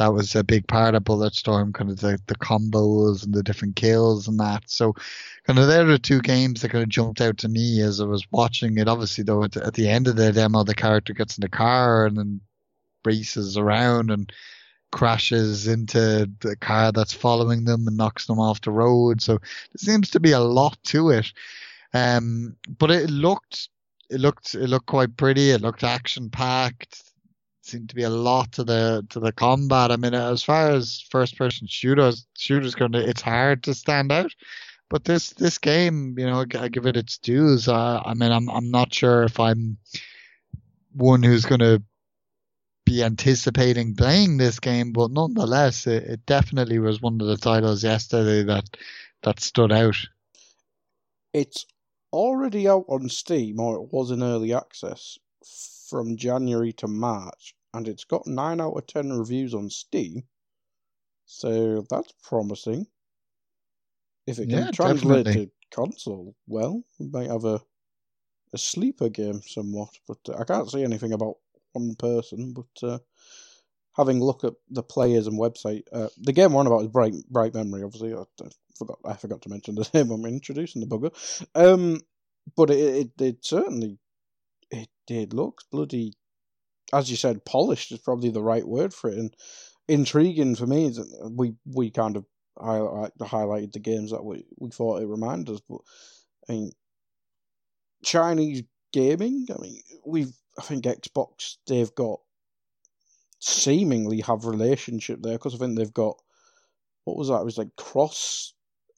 that 0.00 0.14
was 0.14 0.34
a 0.34 0.42
big 0.42 0.66
part 0.66 0.94
of 0.94 1.04
Bulletstorm, 1.04 1.74
kind 1.74 1.90
of 1.90 2.00
the, 2.00 2.18
the 2.26 2.34
combos 2.36 3.22
and 3.22 3.34
the 3.34 3.42
different 3.42 3.76
kills 3.76 4.28
and 4.28 4.40
that. 4.40 4.62
So, 4.66 4.94
kind 5.46 5.58
of 5.58 5.66
they're 5.68 5.84
the 5.84 5.98
two 5.98 6.22
games 6.22 6.62
that 6.62 6.70
kind 6.70 6.82
of 6.82 6.88
jumped 6.88 7.20
out 7.20 7.36
to 7.38 7.50
me 7.50 7.82
as 7.82 8.00
I 8.00 8.04
was 8.04 8.26
watching 8.30 8.78
it. 8.78 8.88
Obviously, 8.88 9.24
though, 9.24 9.44
at 9.44 9.52
the, 9.52 9.66
at 9.66 9.74
the 9.74 9.90
end 9.90 10.08
of 10.08 10.16
the 10.16 10.32
demo, 10.32 10.64
the 10.64 10.74
character 10.74 11.12
gets 11.12 11.36
in 11.36 11.42
the 11.42 11.50
car 11.50 12.06
and 12.06 12.16
then 12.16 12.40
races 13.04 13.58
around 13.58 14.10
and 14.10 14.32
crashes 14.90 15.68
into 15.68 16.30
the 16.40 16.56
car 16.56 16.92
that's 16.92 17.12
following 17.12 17.64
them 17.64 17.86
and 17.86 17.98
knocks 17.98 18.24
them 18.24 18.40
off 18.40 18.62
the 18.62 18.70
road. 18.70 19.20
So, 19.20 19.34
there 19.34 19.76
seems 19.76 20.08
to 20.10 20.20
be 20.20 20.32
a 20.32 20.40
lot 20.40 20.78
to 20.84 21.10
it. 21.10 21.30
Um, 21.92 22.56
but 22.78 22.90
it 22.90 23.10
looked, 23.10 23.68
it 24.10 24.20
looked, 24.20 24.54
it 24.54 24.68
looked 24.68 24.86
quite 24.86 25.16
pretty. 25.16 25.50
It 25.50 25.60
looked 25.60 25.84
action 25.84 26.30
packed 26.30 27.02
seemed 27.70 27.88
to 27.88 27.94
be 27.94 28.02
a 28.02 28.10
lot 28.10 28.52
to 28.52 28.64
the 28.64 29.06
to 29.10 29.20
the 29.20 29.32
combat. 29.32 29.92
I 29.92 29.96
mean, 29.96 30.14
as 30.14 30.42
far 30.42 30.70
as 30.70 31.04
first 31.10 31.38
person 31.38 31.66
shooters 31.66 32.26
shooters 32.36 32.74
go, 32.74 32.88
it's 32.92 33.22
hard 33.22 33.62
to 33.64 33.74
stand 33.74 34.12
out. 34.12 34.32
But 34.88 35.04
this 35.04 35.30
this 35.30 35.58
game, 35.58 36.16
you 36.18 36.26
know, 36.26 36.44
I 36.58 36.68
give 36.68 36.86
it 36.86 36.96
its 36.96 37.18
dues. 37.18 37.68
Uh, 37.68 38.02
I 38.04 38.14
mean, 38.14 38.32
I'm 38.32 38.50
I'm 38.50 38.70
not 38.70 38.92
sure 38.92 39.22
if 39.22 39.38
I'm 39.38 39.78
one 40.92 41.22
who's 41.22 41.46
going 41.46 41.60
to 41.60 41.82
be 42.84 43.04
anticipating 43.04 43.94
playing 43.94 44.36
this 44.36 44.58
game, 44.58 44.92
but 44.92 45.12
nonetheless, 45.12 45.86
it, 45.86 46.02
it 46.04 46.26
definitely 46.26 46.80
was 46.80 47.00
one 47.00 47.20
of 47.20 47.28
the 47.28 47.36
titles 47.36 47.84
yesterday 47.84 48.42
that 48.44 48.64
that 49.22 49.40
stood 49.40 49.70
out. 49.70 49.96
it's 51.32 51.66
already 52.12 52.68
out 52.68 52.84
on 52.88 53.08
steam 53.08 53.58
or 53.60 53.76
it 53.76 53.92
was 53.92 54.10
in 54.10 54.22
early 54.22 54.52
access 54.52 55.18
from 55.88 56.16
january 56.16 56.72
to 56.72 56.86
march 56.88 57.54
and 57.74 57.88
it's 57.88 58.04
got 58.04 58.26
9 58.26 58.60
out 58.60 58.74
of 58.76 58.86
10 58.86 59.10
reviews 59.12 59.54
on 59.54 59.68
steam 59.70 60.28
so 61.24 61.80
that's 61.88 62.12
promising 62.22 62.86
if 64.26 64.38
it 64.38 64.48
can 64.48 64.66
Yeah, 64.66 64.70
translate 64.70 65.28
definitely. 65.28 65.30
to 65.30 65.50
console 65.70 66.34
well 66.46 66.82
we 66.98 67.06
might 67.08 67.28
have 67.30 67.44
a 67.44 67.60
a 68.54 68.58
sleeper 68.58 69.08
game 69.08 69.42
somewhat 69.42 69.98
but 70.06 70.18
uh, 70.28 70.36
i 70.38 70.44
can't 70.44 70.70
see 70.70 70.84
anything 70.84 71.12
about 71.12 71.36
one 71.72 71.94
person 71.96 72.52
but 72.54 72.84
uh, 72.88 72.98
having 74.00 74.20
a 74.20 74.24
look 74.24 74.44
at 74.44 74.54
the 74.70 74.82
players 74.82 75.26
and 75.26 75.38
website 75.38 75.82
uh, 75.92 76.08
the 76.18 76.32
game 76.32 76.52
one 76.54 76.66
about 76.66 76.80
is 76.82 76.88
bright 76.88 77.14
bright 77.28 77.54
memory 77.54 77.82
obviously. 77.82 78.14
I, 78.14 78.22
I 78.22 78.48
forgot 78.78 78.98
i 79.04 79.12
forgot 79.14 79.42
to 79.42 79.50
mention 79.50 79.74
the 79.74 79.88
name 79.94 80.10
i'm 80.10 80.24
introducing 80.24 80.80
the 80.80 80.86
bugger. 80.86 81.12
Um 81.54 82.00
but 82.56 82.70
it, 82.70 83.10
it 83.18 83.22
it 83.22 83.36
certainly 83.42 83.98
it 84.70 84.88
did 85.06 85.34
look 85.34 85.62
bloody 85.70 86.14
as 86.92 87.10
you 87.10 87.16
said 87.16 87.44
polished 87.44 87.92
is 87.92 87.98
probably 87.98 88.30
the 88.30 88.42
right 88.42 88.66
word 88.66 88.94
for 88.94 89.10
it 89.10 89.18
and 89.18 89.34
intriguing 89.86 90.54
for 90.54 90.66
me 90.66 90.86
is 90.86 91.00
we 91.36 91.54
we 91.66 91.90
kind 91.90 92.16
of 92.16 92.24
highlight, 92.58 93.12
highlighted 93.20 93.72
the 93.72 93.78
games 93.78 94.10
that 94.12 94.24
we, 94.24 94.44
we 94.58 94.70
thought 94.70 95.02
it 95.02 95.06
reminded 95.06 95.54
us 95.54 95.60
but 95.68 95.80
i 96.48 96.52
mean 96.52 96.72
chinese 98.04 98.62
gaming 98.92 99.46
i 99.54 99.60
mean 99.60 99.80
we've 100.06 100.32
i 100.58 100.62
think 100.62 100.84
xbox 100.84 101.56
they've 101.66 101.94
got 101.94 102.20
seemingly 103.40 104.20
have 104.20 104.44
relationship 104.44 105.20
there 105.22 105.38
because 105.38 105.54
i 105.54 105.58
think 105.58 105.76
they've 105.76 105.94
got 105.94 106.16
what 107.04 107.16
was 107.16 107.28
that? 107.28 107.40
It 107.40 107.44
was 107.44 107.58
like 107.58 107.74
cross 107.76 108.52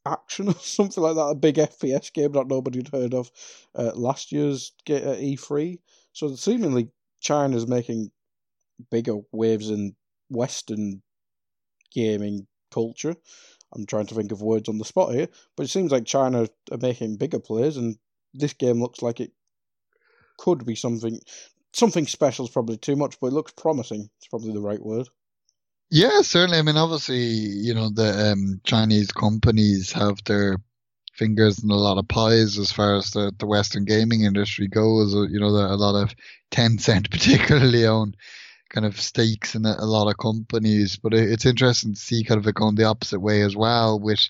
action 0.05 0.47
or 0.49 0.55
something 0.55 1.01
like 1.01 1.15
that 1.15 1.21
a 1.21 1.35
big 1.35 1.55
fps 1.55 2.11
game 2.13 2.33
that 2.33 2.47
nobody 2.47 2.79
had 2.79 2.89
heard 2.89 3.13
of 3.13 3.31
uh, 3.75 3.91
last 3.95 4.31
year's 4.31 4.73
uh, 4.89 4.93
e3 4.93 5.79
so 6.11 6.35
seemingly 6.35 6.89
china's 7.21 7.67
making 7.67 8.11
bigger 8.91 9.15
waves 9.31 9.69
in 9.69 9.95
western 10.29 11.01
gaming 11.93 12.47
culture. 12.71 13.15
I'm 13.73 13.85
trying 13.85 14.07
to 14.07 14.15
think 14.15 14.31
of 14.31 14.41
words 14.41 14.67
on 14.67 14.77
the 14.77 14.85
spot 14.85 15.13
here 15.13 15.29
but 15.55 15.63
it 15.63 15.69
seems 15.69 15.91
like 15.91 16.05
china 16.05 16.47
are 16.71 16.77
making 16.77 17.17
bigger 17.17 17.39
plays 17.39 17.77
and 17.77 17.97
this 18.33 18.53
game 18.53 18.81
looks 18.81 19.01
like 19.01 19.19
it 19.19 19.31
could 20.37 20.65
be 20.65 20.75
something 20.75 21.19
something 21.73 22.07
special 22.07 22.45
is 22.45 22.51
probably 22.51 22.77
too 22.77 22.95
much 22.95 23.19
but 23.19 23.27
it 23.27 23.33
looks 23.33 23.53
promising 23.53 24.09
it's 24.17 24.27
probably 24.27 24.53
the 24.53 24.61
right 24.61 24.81
word 24.83 25.09
Yeah, 25.89 26.21
certainly. 26.21 26.57
I 26.57 26.61
mean, 26.63 26.77
obviously, 26.77 27.21
you 27.23 27.73
know, 27.73 27.89
the 27.89 28.31
um, 28.31 28.61
Chinese 28.63 29.11
companies 29.11 29.91
have 29.91 30.23
their 30.25 30.57
fingers 31.13 31.63
in 31.63 31.69
a 31.69 31.75
lot 31.75 31.97
of 31.99 32.07
pies 32.07 32.57
as 32.57 32.71
far 32.71 32.95
as 32.95 33.11
the, 33.11 33.31
the 33.37 33.45
Western 33.45 33.85
gaming 33.85 34.23
industry 34.23 34.67
goes. 34.67 35.15
Uh, 35.15 35.23
You 35.23 35.39
know, 35.39 35.47
a 35.49 35.77
lot 35.77 36.01
of 36.01 36.15
Tencent 36.51 37.11
particularly 37.11 37.85
own 37.85 38.15
kind 38.69 38.85
of 38.87 38.99
stakes 38.99 39.55
in 39.55 39.65
a, 39.65 39.75
a 39.79 39.85
lot 39.85 40.09
of 40.09 40.17
companies. 40.17 40.97
But 40.97 41.13
it, 41.13 41.31
it's 41.31 41.45
interesting 41.45 41.93
to 41.93 41.99
see 41.99 42.23
kind 42.23 42.39
of 42.39 42.47
it 42.47 42.55
going 42.55 42.75
the 42.75 42.85
opposite 42.85 43.19
way 43.19 43.41
as 43.43 43.55
well, 43.55 43.99
with 43.99 44.27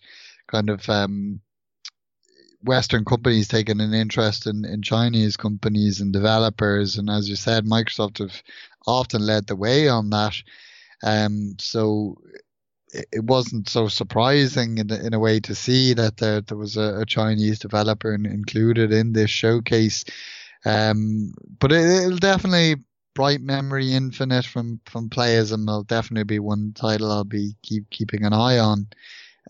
kind 0.47 0.69
of 0.69 0.87
um, 0.89 1.39
Western 2.63 3.05
companies 3.05 3.47
taking 3.47 3.81
an 3.81 3.93
interest 3.93 4.47
in, 4.47 4.65
in 4.65 4.81
Chinese 4.81 5.37
companies 5.37 6.01
and 6.01 6.13
developers. 6.13 6.97
And 6.97 7.09
as 7.09 7.29
you 7.29 7.35
said, 7.35 7.65
Microsoft 7.65 8.19
have 8.19 8.41
often 8.87 9.25
led 9.25 9.47
the 9.47 9.55
way 9.55 9.87
on 9.87 10.09
that. 10.11 10.35
Um, 11.03 11.55
so 11.59 12.17
it, 12.93 13.05
it 13.11 13.23
wasn't 13.23 13.69
so 13.69 13.87
surprising 13.87 14.77
in, 14.77 14.91
in 14.91 15.13
a 15.13 15.19
way 15.19 15.39
to 15.41 15.55
see 15.55 15.93
that 15.93 16.17
there, 16.17 16.41
there 16.41 16.57
was 16.57 16.77
a, 16.77 17.01
a 17.01 17.05
Chinese 17.05 17.59
developer 17.59 18.13
in, 18.13 18.25
included 18.25 18.91
in 18.91 19.13
this 19.13 19.29
showcase. 19.29 20.05
Um, 20.65 21.33
but 21.59 21.71
it, 21.71 22.05
it'll 22.05 22.17
definitely 22.17 22.75
bright 23.13 23.41
memory 23.41 23.93
infinite 23.93 24.45
from 24.45 24.79
from 24.85 25.09
players, 25.09 25.51
Playism 25.51 25.67
will 25.67 25.83
definitely 25.83 26.23
be 26.23 26.39
one 26.39 26.73
title 26.73 27.11
I'll 27.11 27.23
be 27.23 27.55
keep 27.61 27.89
keeping 27.89 28.23
an 28.25 28.33
eye 28.33 28.57
on. 28.57 28.87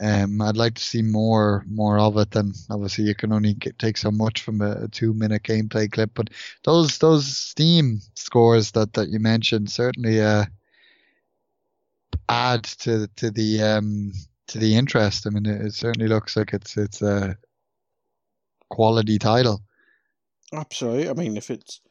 Um, 0.02 0.42
I'd 0.42 0.58
like 0.58 0.76
to 0.76 0.84
see 0.84 1.02
more 1.02 1.64
more 1.70 2.00
of 2.00 2.18
it. 2.18 2.36
And 2.36 2.56
obviously 2.70 3.06
you 3.06 3.16
can 3.16 3.32
only 3.32 3.54
get, 3.54 3.78
take 3.78 3.98
so 3.98 4.12
much 4.12 4.42
from 4.42 4.62
a, 4.62 4.84
a 4.84 4.88
two 4.88 5.14
minute 5.14 5.44
gameplay 5.44 5.92
clip, 5.92 6.12
but 6.16 6.30
those 6.64 6.98
those 6.98 7.26
Steam 7.26 8.02
scores 8.16 8.72
that 8.72 8.94
that 8.94 9.10
you 9.10 9.20
mentioned 9.20 9.70
certainly 9.72 10.22
uh 10.22 10.46
add 12.30 12.64
to 12.64 13.08
to 13.18 13.30
the 13.30 13.62
um 13.62 14.12
to 14.48 14.58
the 14.58 14.76
interest. 14.76 15.28
I 15.28 15.30
mean, 15.30 15.46
it, 15.46 15.62
it 15.62 15.74
certainly 15.74 16.08
looks 16.08 16.36
like 16.36 16.54
it's 16.54 16.76
it's 16.76 17.02
a 17.02 17.38
quality 18.70 19.20
title. 19.20 19.62
Absolutely. 20.52 21.10
I 21.10 21.14
mean, 21.14 21.38
if 21.38 21.50
it's 21.52 21.82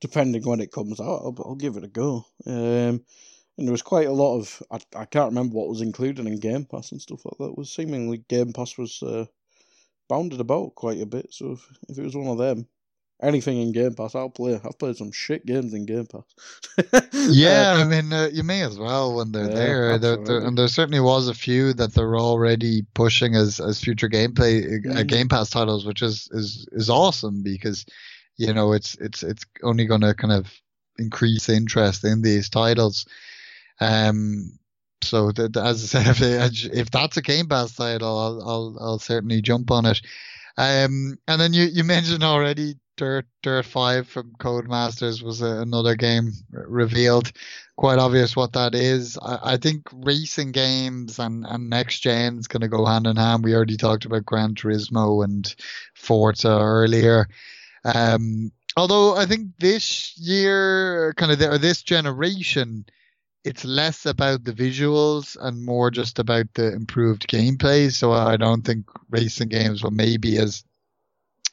depending 0.00 0.42
when 0.44 0.60
it 0.60 0.72
comes 0.72 1.00
out, 1.00 1.20
I'll, 1.22 1.36
I'll 1.44 1.54
give 1.54 1.76
it 1.76 1.84
a 1.84 1.88
go. 1.88 2.24
Um, 2.46 3.04
and 3.60 3.68
there 3.68 3.72
was 3.72 3.82
quite 3.82 4.08
a 4.08 4.12
lot 4.12 4.38
of 4.38 4.62
I, 4.70 4.78
I 4.96 5.04
can't 5.04 5.30
remember 5.30 5.54
what 5.54 5.68
was 5.68 5.82
included 5.82 6.26
in 6.26 6.40
Game 6.40 6.64
Pass 6.64 6.90
and 6.92 7.00
stuff 7.00 7.24
like 7.26 7.36
that. 7.38 7.50
It 7.50 7.58
was 7.58 7.70
seemingly 7.70 8.24
Game 8.28 8.52
Pass 8.54 8.76
was 8.78 9.02
uh, 9.02 9.26
bounded 10.08 10.40
about 10.40 10.74
quite 10.74 11.00
a 11.00 11.06
bit. 11.06 11.28
So 11.30 11.52
if, 11.52 11.68
if 11.90 11.98
it 11.98 12.02
was 12.02 12.16
one 12.16 12.26
of 12.28 12.38
them, 12.38 12.66
anything 13.22 13.58
in 13.60 13.72
Game 13.72 13.94
Pass, 13.94 14.14
I'll 14.14 14.30
play. 14.30 14.54
I've 14.64 14.78
played 14.78 14.96
some 14.96 15.12
shit 15.12 15.44
games 15.44 15.74
in 15.74 15.84
Game 15.84 16.06
Pass. 16.06 16.24
Yeah, 17.12 17.74
Uh, 17.76 17.82
I 17.82 17.84
mean, 17.84 18.12
uh, 18.12 18.30
you 18.32 18.42
may 18.42 18.62
as 18.62 18.78
well 18.78 19.16
when 19.16 19.30
they're 19.32 19.48
Yeah, 19.48 19.54
there. 19.54 19.98
There, 19.98 20.16
there. 20.16 20.38
And 20.40 20.56
there 20.56 20.68
certainly 20.68 21.00
was 21.00 21.28
a 21.28 21.34
few 21.34 21.74
that 21.74 21.92
they're 21.92 22.18
already 22.18 22.86
pushing 22.94 23.34
as 23.36 23.60
as 23.60 23.80
future 23.80 24.08
gameplay 24.08 24.64
uh, 24.88 25.02
Mhm. 25.02 25.06
Game 25.06 25.28
Pass 25.28 25.50
titles, 25.50 25.84
which 25.84 26.00
is 26.00 26.28
is 26.32 26.66
is 26.72 26.88
awesome 26.88 27.42
because 27.42 27.84
you 28.38 28.54
know 28.54 28.72
it's 28.72 28.94
it's 28.96 29.22
it's 29.22 29.44
only 29.62 29.84
going 29.84 30.00
to 30.00 30.14
kind 30.14 30.32
of 30.32 30.50
increase 30.98 31.48
interest 31.48 32.04
in 32.04 32.22
these 32.22 32.48
titles. 32.48 33.06
Um, 33.80 34.58
so 35.02 35.32
that, 35.32 35.56
as 35.56 35.94
I 35.94 36.02
said, 36.12 36.16
if, 36.52 36.64
if 36.72 36.90
that's 36.90 37.16
a 37.16 37.22
Game 37.22 37.48
Pass 37.48 37.74
title, 37.74 38.18
I'll 38.18 38.48
I'll, 38.48 38.76
I'll 38.80 38.98
certainly 38.98 39.42
jump 39.42 39.70
on 39.70 39.86
it. 39.86 40.00
Um, 40.56 41.16
and 41.26 41.40
then 41.40 41.52
you, 41.52 41.64
you 41.64 41.84
mentioned 41.84 42.22
already 42.22 42.74
Dirt 42.96 43.26
Dirt 43.42 43.64
Five 43.64 44.08
from 44.08 44.32
Codemasters 44.38 45.22
was 45.22 45.40
a, 45.40 45.62
another 45.62 45.94
game 45.94 46.32
revealed. 46.50 47.32
Quite 47.76 47.98
obvious 47.98 48.36
what 48.36 48.52
that 48.52 48.74
is. 48.74 49.18
I, 49.22 49.54
I 49.54 49.56
think 49.56 49.86
racing 49.90 50.52
games 50.52 51.18
and, 51.18 51.46
and 51.48 51.70
next 51.70 52.00
gen 52.00 52.36
is 52.36 52.46
going 52.46 52.60
to 52.60 52.68
go 52.68 52.84
hand 52.84 53.06
in 53.06 53.16
hand. 53.16 53.42
We 53.42 53.54
already 53.54 53.78
talked 53.78 54.04
about 54.04 54.26
Gran 54.26 54.54
Turismo 54.54 55.24
and 55.24 55.54
Forza 55.94 56.58
earlier. 56.60 57.26
Um, 57.86 58.52
although 58.76 59.16
I 59.16 59.24
think 59.24 59.56
this 59.58 60.14
year, 60.18 61.14
kind 61.16 61.32
of, 61.32 61.38
the, 61.38 61.52
or 61.52 61.58
this 61.58 61.82
generation, 61.82 62.84
it's 63.44 63.64
less 63.64 64.06
about 64.06 64.44
the 64.44 64.52
visuals 64.52 65.36
and 65.40 65.64
more 65.64 65.90
just 65.90 66.18
about 66.18 66.46
the 66.54 66.72
improved 66.72 67.26
gameplay. 67.28 67.90
So 67.92 68.12
I 68.12 68.36
don't 68.36 68.62
think 68.62 68.86
racing 69.08 69.48
games 69.48 69.82
will 69.82 69.92
maybe 69.92 70.36
as, 70.36 70.62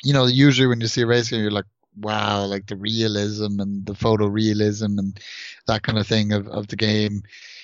you 0.03 0.13
know, 0.13 0.25
usually 0.25 0.67
when 0.67 0.81
you 0.81 0.87
see 0.87 1.01
a 1.01 1.07
racing, 1.07 1.37
game, 1.37 1.43
you're 1.43 1.51
like, 1.51 1.65
wow, 1.99 2.45
like 2.45 2.67
the 2.67 2.75
realism 2.75 3.59
and 3.59 3.85
the 3.85 3.93
photorealism 3.93 4.99
and 4.99 5.19
that 5.67 5.83
kind 5.83 5.97
of 5.97 6.05
thing 6.07 6.33
of, 6.33 6.47
of 6.47 6.67
the 6.67 6.75
game. 6.75 7.23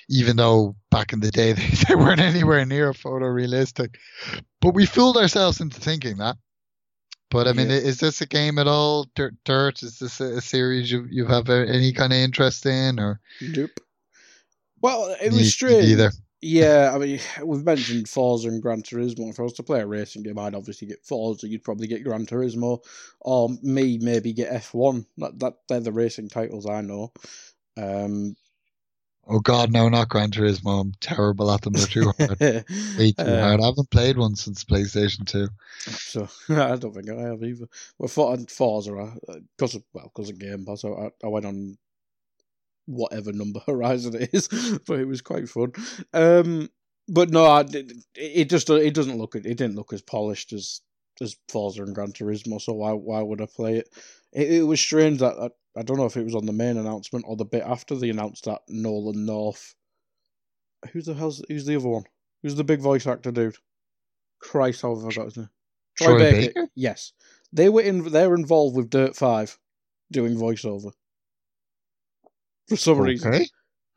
Even 0.10 0.36
though 0.36 0.76
back 0.92 1.14
in 1.14 1.20
the 1.22 1.32
day 1.32 1.54
they, 1.54 1.68
they 1.88 1.96
weren't 1.96 2.20
anywhere 2.20 2.66
near 2.66 2.94
photorealistic, 2.94 3.96
but 4.62 4.74
we 4.74 4.86
fooled 4.86 5.18
ourselves 5.18 5.60
into 5.62 5.80
thinking 5.80 6.18
that. 6.18 6.38
But 7.30 7.48
I 7.48 7.54
mean, 7.54 7.70
Yeah. 7.70 7.78
is 7.78 8.00
this 8.00 8.22
a 8.22 8.28
game 8.28 8.60
at 8.60 8.68
all? 8.68 9.08
Dirt, 9.16 9.34
Dirt 9.44 9.82
is 9.82 9.98
this 10.00 10.22
a, 10.22 10.38
a 10.38 10.42
series 10.42 10.92
you 10.92 11.08
you 11.10 11.26
have 11.26 11.50
any 11.50 11.92
kind 11.92 12.14
of 12.14 12.20
interest 12.20 12.66
in, 12.66 13.00
or 13.00 13.20
Nope. 13.42 13.80
Well, 14.84 15.16
it 15.22 15.32
was 15.32 15.54
strange. 15.54 15.86
neither. 15.88 16.12
Yeah, 16.42 16.92
I 16.94 16.98
mean, 16.98 17.20
we've 17.44 17.64
mentioned 17.64 18.10
Forza 18.10 18.50
and 18.50 18.62
Gran 18.62 18.84
Turismo. 18.84 19.30
If 19.30 19.40
I 19.40 19.44
was 19.44 19.54
to 19.54 19.64
play 19.64 19.80
a 19.80 19.88
racing 19.88 20.24
game, 20.24 20.38
I'd 20.38 20.54
obviously 20.54 20.88
get 20.88 21.06
Forza. 21.06 21.48
You'd 21.48 21.64
probably 21.64 21.88
get 21.88 22.04
Gran 22.04 22.26
Turismo, 22.26 22.84
or 23.22 23.50
me 23.64 23.98
maybe 24.00 24.34
get 24.34 24.52
F1. 24.52 25.06
That 25.18 25.40
that 25.40 25.54
they're 25.70 25.80
the 25.80 25.94
racing 25.94 26.28
titles 26.28 26.68
I 26.68 26.82
know. 26.82 27.14
Um, 27.78 28.36
Oh 29.26 29.40
God, 29.40 29.72
no, 29.72 29.88
not 29.88 30.10
Gran 30.10 30.32
Turismo. 30.32 30.82
I'm 30.82 30.92
terrible 31.00 31.50
at 31.50 31.62
them. 31.62 31.74
They're 31.74 31.88
too 31.88 32.12
hard. 32.20 32.40
Way 32.42 33.14
too 33.14 33.24
uh, 33.24 33.42
hard. 33.42 33.62
I 33.62 33.66
haven't 33.68 33.90
played 33.90 34.18
one 34.18 34.36
since 34.36 34.66
PlayStation 34.66 35.26
2. 35.26 35.48
So 35.80 36.28
I 36.50 36.76
don't 36.76 36.94
think 36.94 37.10
I 37.10 37.22
have 37.22 37.42
either. 37.42 37.68
Well, 37.98 38.10
for 38.10 38.38
Forza, 38.50 39.14
because 39.58 39.76
of 39.76 39.84
well, 39.94 40.12
because 40.14 40.30
of 40.30 40.40
Game 40.40 40.66
Pass, 40.66 40.84
I, 40.84 41.10
I 41.24 41.28
went 41.28 41.46
on 41.46 41.78
whatever 42.86 43.32
number 43.32 43.60
Horizon 43.66 44.16
it 44.16 44.30
is, 44.34 44.48
but 44.86 45.00
it 45.00 45.08
was 45.08 45.22
quite 45.22 45.50
fun. 45.50 45.74
Um, 46.14 46.70
but 47.08 47.30
no, 47.30 47.46
I, 47.46 47.62
it, 47.62 47.94
it 48.16 48.50
just 48.50 48.70
it 48.70 48.94
doesn't 48.94 49.18
look 49.18 49.36
it 49.36 49.44
didn't 49.44 49.76
look 49.76 49.94
as 49.94 50.02
polished 50.02 50.54
as 50.54 50.82
as 51.22 51.36
Forza 51.50 51.84
and 51.84 51.94
Gran 51.94 52.14
Turismo. 52.14 52.62
So 52.62 52.74
why 52.74 52.92
why 52.94 53.22
would 53.22 53.42
I 53.42 53.46
play 53.46 53.78
it? 53.78 53.90
It, 54.32 54.52
it 54.52 54.64
was 54.64 54.80
strange 54.80 55.20
that 55.20 55.36
I, 55.40 55.80
I 55.80 55.84
don't 55.84 55.98
know 55.98 56.06
if 56.06 56.18
it 56.18 56.24
was 56.24 56.36
on 56.36 56.46
the 56.46 56.54
main 56.54 56.78
announcement 56.78 57.26
or 57.28 57.36
the 57.36 57.46
bit 57.46 57.64
after 57.64 57.96
they 57.96 58.10
announced 58.10 58.46
that 58.46 58.62
Nolan 58.68 59.26
North. 59.26 59.76
Who's 60.92 61.06
the 61.06 61.14
hell's 61.14 61.44
who's 61.48 61.66
the 61.66 61.76
other 61.76 61.90
one? 61.90 62.04
Who's 62.42 62.56
the 62.56 62.64
big 62.64 62.82
voice 62.82 63.08
actor 63.08 63.32
dude? 63.32 63.56
Christ, 64.40 64.82
how 64.82 64.96
have 64.96 65.06
I 65.06 65.14
got 65.14 65.26
his 65.26 65.38
name? 65.38 65.50
Troy 65.98 66.20
Baker? 66.20 66.68
Yes, 66.76 67.14
they 67.52 67.70
were 67.70 67.82
in. 67.82 68.12
They're 68.12 68.36
involved 68.36 68.76
with 68.76 68.90
Dirt 68.90 69.16
Five, 69.16 69.58
doing 70.12 70.36
voiceover. 70.36 70.92
For 72.70 72.76
some 72.78 73.00
reason, 73.00 73.46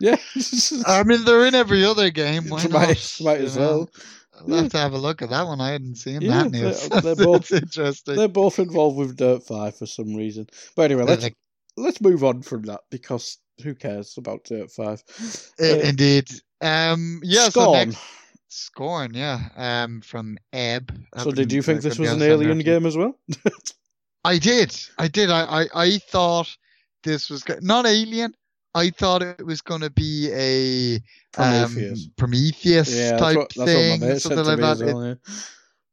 yeah. 0.01 0.17
I 0.87 1.03
mean, 1.05 1.25
they're 1.25 1.47
in 1.47 1.55
every 1.55 1.85
other 1.85 2.11
game. 2.11 2.49
Why 2.49 2.67
might, 2.67 3.17
might 3.23 3.41
as 3.41 3.57
well. 3.57 3.89
I'll 4.39 4.55
have 4.57 4.73
to 4.73 4.79
have 4.79 4.93
a 4.93 4.99
look 4.99 5.23
at 5.23 5.31
that 5.31 5.47
one. 5.47 5.61
I 5.63 5.71
hadn't 5.71 5.95
seen 5.97 6.21
Yeah, 6.21 6.43
that 6.43 6.51
news. 6.53 6.89
they're- 6.89 7.01
they're 7.01 7.17
both- 7.27 7.53
interesting. 7.53 8.17
They're 8.17 8.29
both 8.29 8.59
involved 8.59 8.99
with 8.99 9.17
Dirt 9.17 9.43
Five 9.47 9.77
for 9.79 9.87
some 9.87 10.15
reason. 10.15 10.47
But 10.75 10.91
anyway, 10.91 11.05
let's 11.05 11.23
like- 11.23 11.37
let's 11.79 12.01
move 12.03 12.23
on 12.25 12.43
from 12.43 12.63
that 12.65 12.81
because 12.91 13.39
who 13.63 13.75
cares 13.75 14.15
about 14.19 14.45
Dirt 14.45 14.71
Five? 14.71 15.03
Uh, 15.61 15.65
Indeed. 15.81 16.29
Um, 16.61 17.21
yeah, 17.23 17.49
so 17.49 17.63
Scorn. 17.63 17.89
next, 17.89 18.03
Scorn, 18.49 19.15
yeah. 19.15 19.49
Um, 19.57 20.01
from 20.03 20.37
Ebb. 20.53 20.93
So, 21.19 21.31
did 21.31 21.51
you 21.53 21.63
think 21.63 21.81
this 21.81 21.99
was 21.99 22.13
an 22.13 22.21
Alien 22.23 22.59
game 22.59 22.85
as 22.85 22.97
well? 22.97 23.19
I 24.25 24.39
did. 24.39 24.77
I 24.99 25.09
did. 25.09 25.31
I, 25.31 25.63
I, 25.63 25.67
I 25.75 25.99
thought 25.99 26.55
this 27.05 27.31
was 27.31 27.45
not 27.63 27.87
Alien. 27.87 28.35
I 28.77 28.91
thought 28.91 29.23
it 29.23 29.45
was 29.45 29.61
going 29.63 29.81
to 29.81 29.91
be 29.91 30.31
a 30.33 31.03
Prometheus. 31.33 32.05
um, 32.07 32.13
Prometheus 32.17 32.95
yeah, 32.95 33.11
that's 33.11 33.21
type 33.23 33.37
what, 33.37 33.49
that's 33.57 33.73
thing, 33.73 33.91
what 33.91 34.01
my 34.01 34.07
mate 34.09 34.21
something 34.21 34.45
like 34.45 34.59
that. 34.61 34.81
It- 34.81 34.95
well. 34.95 35.07
Yeah. 35.07 35.15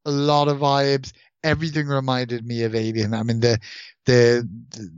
a 0.05 0.11
lot 0.11 0.47
of 0.49 0.59
vibes. 0.59 1.13
Everything 1.43 1.87
reminded 1.87 2.45
me 2.45 2.63
of 2.63 2.75
Alien. 2.75 3.13
I 3.13 3.23
mean, 3.23 3.39
the 3.39 3.59
the 4.05 4.47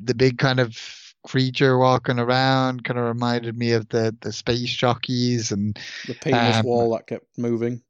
the 0.03 0.13
big 0.13 0.37
kind 0.37 0.59
of 0.59 0.77
creature 1.25 1.77
walking 1.77 2.19
around 2.19 2.83
kind 2.83 2.99
of 2.99 3.05
reminded 3.05 3.57
me 3.57 3.71
of 3.71 3.87
the 3.89 4.15
the 4.21 4.31
space 4.31 4.71
jockeys 4.75 5.51
and 5.51 5.77
The 6.07 6.13
penis 6.15 6.57
Um, 6.57 6.65
wall 6.65 6.91
that 6.93 7.07
kept 7.07 7.25
moving. 7.37 7.81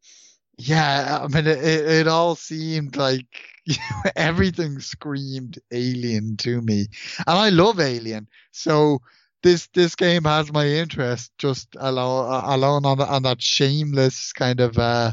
yeah, 0.57 1.19
I 1.21 1.27
mean, 1.27 1.47
it, 1.47 1.57
it, 1.57 1.85
it 1.89 2.07
all 2.07 2.35
seemed 2.35 2.95
like 2.95 3.27
you 3.65 3.75
know, 4.05 4.11
everything 4.15 4.79
screamed 4.79 5.59
Alien 5.71 6.37
to 6.37 6.61
me, 6.61 6.87
and 7.27 7.37
I 7.37 7.49
love 7.49 7.79
Alien. 7.79 8.27
So 8.51 8.99
this 9.45 9.67
this 9.75 9.95
game 9.95 10.23
has 10.23 10.51
my 10.51 10.65
interest 10.65 11.31
just 11.37 11.75
alone 11.79 12.43
alone 12.45 12.83
on 12.83 12.99
on 12.99 13.21
that 13.21 13.39
shameless 13.39 14.33
kind 14.33 14.59
of 14.59 14.75
uh 14.79 15.11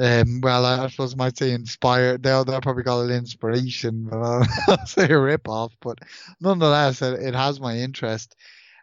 um 0.00 0.40
well 0.40 0.66
I 0.66 0.88
suppose 0.88 1.14
I 1.14 1.16
might 1.16 1.38
say 1.38 1.52
inspired 1.52 2.24
they'll 2.24 2.44
they'll 2.44 2.60
probably 2.60 2.82
call 2.82 3.08
it 3.08 3.14
inspiration 3.14 4.08
but 4.10 4.18
I'll, 4.18 4.86
say 4.86 5.08
a 5.08 5.18
rip 5.18 5.48
off 5.48 5.72
but 5.80 6.00
nonetheless 6.40 7.00
it, 7.02 7.20
it 7.22 7.34
has 7.36 7.60
my 7.60 7.76
interest. 7.76 8.34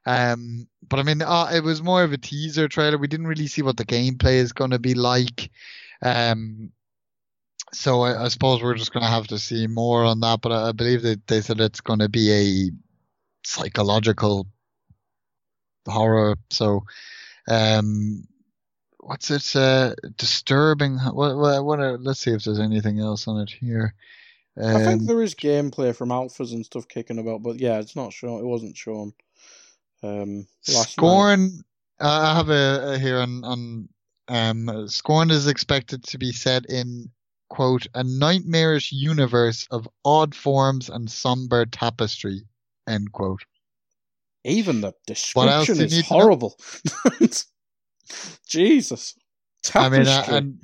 Um 0.05 0.65
but 0.87 1.01
I 1.01 1.03
mean 1.03 1.21
uh, 1.21 1.49
it 1.53 1.63
was 1.63 1.83
more 1.83 2.03
of 2.03 2.13
a 2.13 2.17
teaser 2.17 2.69
trailer. 2.69 2.97
We 2.97 3.07
didn't 3.07 3.27
really 3.27 3.47
see 3.47 3.63
what 3.63 3.75
the 3.75 3.85
gameplay 3.85 4.35
is 4.35 4.53
going 4.53 4.71
to 4.71 4.79
be 4.79 4.93
like. 4.93 5.51
Um 6.01 6.71
so 7.73 8.01
I, 8.03 8.25
I 8.25 8.27
suppose 8.29 8.63
we're 8.63 8.75
just 8.75 8.93
going 8.93 9.03
to 9.03 9.09
have 9.09 9.27
to 9.27 9.39
see 9.39 9.67
more 9.67 10.05
on 10.05 10.21
that 10.21 10.39
but 10.39 10.53
I, 10.53 10.69
I 10.69 10.71
believe 10.71 11.01
that 11.01 11.27
they 11.27 11.41
said 11.41 11.59
it's 11.59 11.81
going 11.81 11.99
to 11.99 12.07
be 12.07 12.31
a 12.31 12.71
psychological 13.43 14.47
horror. 15.87 16.37
So, 16.49 16.83
um, 17.47 18.25
what's 18.99 19.31
it? 19.31 19.55
Uh, 19.55 19.95
disturbing. 20.17 20.97
What? 20.97 21.37
What? 21.37 21.65
what 21.65 21.79
are, 21.79 21.97
let's 21.97 22.19
see 22.19 22.31
if 22.31 22.43
there's 22.43 22.59
anything 22.59 22.99
else 22.99 23.27
on 23.27 23.41
it 23.41 23.49
here. 23.49 23.93
Um, 24.55 24.75
I 24.75 24.83
think 24.83 25.03
there 25.03 25.21
is 25.21 25.35
gameplay 25.35 25.95
from 25.95 26.09
alphas 26.09 26.53
and 26.53 26.65
stuff 26.65 26.87
kicking 26.87 27.19
about, 27.19 27.41
but 27.41 27.59
yeah, 27.59 27.79
it's 27.79 27.95
not 27.95 28.13
shown. 28.13 28.39
It 28.39 28.45
wasn't 28.45 28.77
shown. 28.77 29.13
Um. 30.03 30.47
Scorn. 30.61 31.63
Uh, 31.99 32.07
I 32.07 32.35
have 32.35 32.49
a, 32.49 32.93
a 32.93 32.99
here 32.99 33.19
on 33.19 33.43
on 33.43 33.89
um 34.27 34.87
Scorn 34.87 35.31
is 35.31 35.47
expected 35.47 36.03
to 36.05 36.17
be 36.17 36.31
set 36.31 36.65
in 36.67 37.09
quote 37.49 37.87
a 37.93 38.03
nightmarish 38.03 38.91
universe 38.91 39.67
of 39.69 39.87
odd 40.03 40.33
forms 40.33 40.89
and 40.89 41.09
somber 41.09 41.65
tapestry 41.65 42.47
end 42.87 43.11
quote. 43.11 43.41
Even 44.45 44.81
the 44.81 44.93
description 45.07 45.79
is 45.79 45.93
need 45.95 46.03
to 46.05 46.13
know? 46.13 46.19
horrible. 46.19 46.59
Jesus. 48.47 49.15
I 49.73 49.89
mean, 49.89 50.05
and 50.07 50.61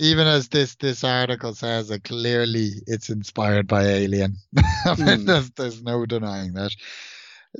even 0.00 0.26
as 0.26 0.48
this 0.48 0.74
this 0.76 1.04
article 1.04 1.54
says, 1.54 1.90
uh, 1.90 1.98
clearly 2.02 2.70
it's 2.86 3.10
inspired 3.10 3.68
by 3.68 3.84
Alien. 3.84 4.36
I 4.84 4.96
mean, 4.96 5.20
Hmm. 5.20 5.24
there's 5.26 5.50
there's 5.52 5.82
no 5.82 6.04
denying 6.06 6.54
that. 6.54 6.74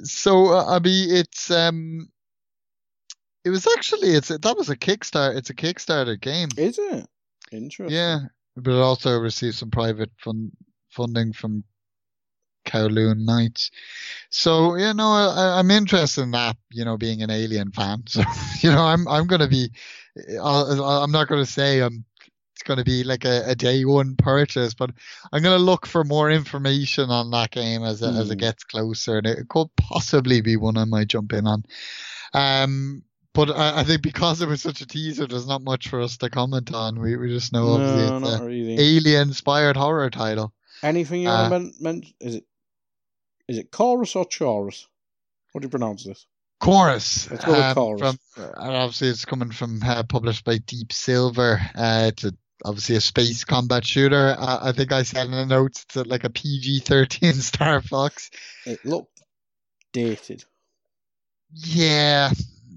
So, 0.03 0.47
uh, 0.49 0.79
mean, 0.81 1.11
it's 1.11 1.51
um, 1.51 2.09
it 3.45 3.51
was 3.51 3.69
actually 3.77 4.11
it's 4.11 4.29
that 4.29 4.57
was 4.57 4.71
a 4.71 4.77
Kickstarter. 4.77 5.37
It's 5.37 5.51
a 5.51 5.55
Kickstarter 5.55 6.21
game. 6.21 6.49
Is 6.57 6.79
it? 6.79 7.07
Interesting. 7.53 7.97
Yeah, 7.97 8.21
but 8.57 8.73
it 8.73 8.81
also 8.81 9.19
received 9.19 9.57
some 9.57 9.71
private 9.71 10.11
fund 10.19 10.51
funding 10.91 11.33
from 11.33 11.63
Kowloon 12.65 13.25
Nights. 13.25 13.71
So 14.31 14.77
you 14.77 14.93
know, 14.95 15.09
I, 15.09 15.59
I'm 15.59 15.71
interested 15.71 16.23
in 16.23 16.31
that. 16.33 16.57
You 16.71 16.85
know, 16.85 16.97
being 16.97 17.23
an 17.23 17.31
Alien 17.31 17.73
fan. 17.73 18.03
So 18.09 18.23
you 18.61 18.71
know, 18.71 18.83
I'm 18.83 19.07
I'm 19.09 19.27
gonna 19.27 19.49
be. 19.49 19.71
I'll, 20.43 20.83
I'm 20.85 21.13
not 21.13 21.29
gonna 21.29 21.47
say 21.47 21.81
I'm 21.81 22.05
it's 22.61 22.67
going 22.67 22.77
to 22.77 22.85
be 22.85 23.05
like 23.05 23.25
a, 23.25 23.45
a 23.47 23.55
day 23.55 23.87
one 23.87 24.17
purchase, 24.17 24.75
but 24.75 24.91
I'm 25.33 25.43
going 25.43 25.57
to 25.57 25.65
look 25.65 25.87
for 25.87 26.05
more 26.05 26.31
information 26.31 27.09
on 27.09 27.31
that 27.31 27.53
game 27.53 27.83
as 27.85 28.03
it, 28.03 28.15
as 28.15 28.29
it 28.31 28.35
Hmm. 28.35 28.41
gets 28.41 28.65
closer, 28.65 29.17
and 29.17 29.27
it 29.27 29.49
could 29.49 29.69
possibly 29.79 30.43
be 30.43 30.57
one 30.59 30.77
I 30.77 30.85
might 30.85 31.09
jump 31.09 31.33
in 31.33 31.47
on. 31.47 31.65
Um, 32.35 33.03
but 33.33 33.51
I, 33.51 33.81
I 33.81 33.85
think 33.85 34.03
because 34.03 34.43
it 34.43 34.49
was 34.49 34.61
such 34.61 34.83
a 34.83 34.87
teaser, 34.87 35.27
there's 35.27 35.47
not 35.47 35.63
much 35.63 35.89
for 35.89 36.03
us 36.03 36.19
to 36.19 36.29
comment 36.29 36.75
on. 36.75 37.01
We 37.01 37.17
we 37.17 37.29
just 37.29 37.51
know 37.53 37.67
obviously 37.69 38.03
it's 38.03 38.21
not 38.31 38.43
a 38.43 38.45
really. 38.45 38.79
alien-inspired 38.79 39.77
horror 39.77 40.11
title. 40.11 40.53
Anything 40.83 41.23
you 41.23 41.29
uh, 41.31 41.49
want 41.49 41.75
to 41.77 41.83
men- 41.83 42.03
Is 42.21 42.35
it 42.37 42.45
is 43.51 43.59
it 43.59 43.73
chorus 43.73 44.15
or 44.15 44.25
chorus? 44.25 44.87
How 45.53 45.59
do 45.59 45.67
you 45.67 45.71
pronounce 45.71 46.05
this? 46.05 46.27
Chorus. 46.61 47.29
Let's 47.31 47.45
go 47.45 47.53
with 47.53 47.61
um, 47.61 47.75
Chorus. 47.75 48.01
From, 48.01 48.45
and 48.45 48.77
obviously, 48.77 49.09
it's 49.09 49.25
coming 49.25 49.51
from 49.51 49.83
uh, 49.83 50.05
published 50.05 50.45
by 50.45 50.59
Deep 50.59 50.93
Silver. 50.93 51.61
Uh, 51.75 52.11
it's 52.13 52.23
a, 52.25 52.33
obviously 52.65 52.95
a 52.95 53.01
space 53.01 53.45
combat 53.45 53.85
shooter. 53.85 54.37
Uh, 54.39 54.59
I 54.63 54.73
think 54.73 54.93
I 54.93 55.03
said 55.03 55.27
in 55.27 55.33
the 55.33 55.47
notes 55.47 55.85
it's 55.85 55.97
like 55.97 56.23
a 56.23 56.31
PG 56.31 56.81
thirteen 56.81 57.33
Star 57.51 57.83
Fox. 57.83 58.31
It 58.67 58.85
looked 58.85 59.21
dated. 59.93 60.45
Yeah, 61.53 62.31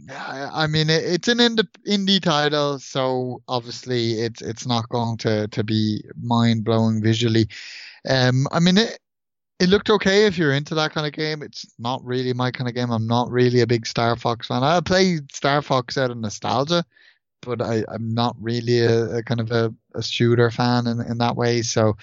I, 0.10 0.66
mean 0.66 0.90
it's 0.90 1.28
an 1.28 1.38
indie, 1.38 1.68
indie 1.88 2.22
title, 2.22 2.80
so 2.80 3.44
obviously 3.48 4.14
it's 4.14 4.42
it's 4.42 4.66
not 4.66 4.90
going 4.90 5.18
to 5.18 5.48
to 5.50 5.64
be 5.64 6.04
mind 6.20 6.64
blowing 6.64 7.04
visually. 7.04 7.48
Um, 8.10 8.48
I 8.52 8.60
mean 8.60 8.80
it. 8.80 8.98
It 9.60 9.70
looked 9.70 9.90
okay 9.90 10.26
if 10.26 10.38
you're 10.38 10.54
into 10.54 10.76
that 10.76 10.92
kind 10.94 11.08
of 11.08 11.14
game. 11.14 11.42
It's 11.42 11.66
not 11.80 12.04
really 12.04 12.34
my 12.34 12.52
kind 12.52 12.68
of 12.68 12.76
game. 12.76 12.92
I'm 12.92 13.08
not 13.08 13.30
really 13.30 13.62
a 13.62 13.68
big 13.68 13.86
Star 13.86 14.16
Fox 14.16 14.48
fan. 14.48 14.64
I 14.64 14.80
play 14.82 15.20
Star 15.32 15.62
Fox 15.62 15.98
out 15.98 16.12
of 16.12 16.18
nostalgia, 16.18 16.84
but 17.42 17.62
I, 17.62 17.84
I'm 17.88 18.14
not 18.14 18.36
really 18.40 18.80
a, 18.80 19.18
a 19.18 19.24
kind 19.24 19.40
of 19.40 19.52
a, 19.52 19.74
a 19.96 20.04
shooter 20.04 20.50
fan 20.52 20.88
in, 20.88 21.00
in 21.02 21.18
that 21.20 21.36
way. 21.36 21.62
So 21.62 21.96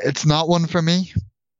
it's 0.00 0.26
not 0.26 0.48
one 0.48 0.66
for 0.66 0.82
me. 0.82 1.12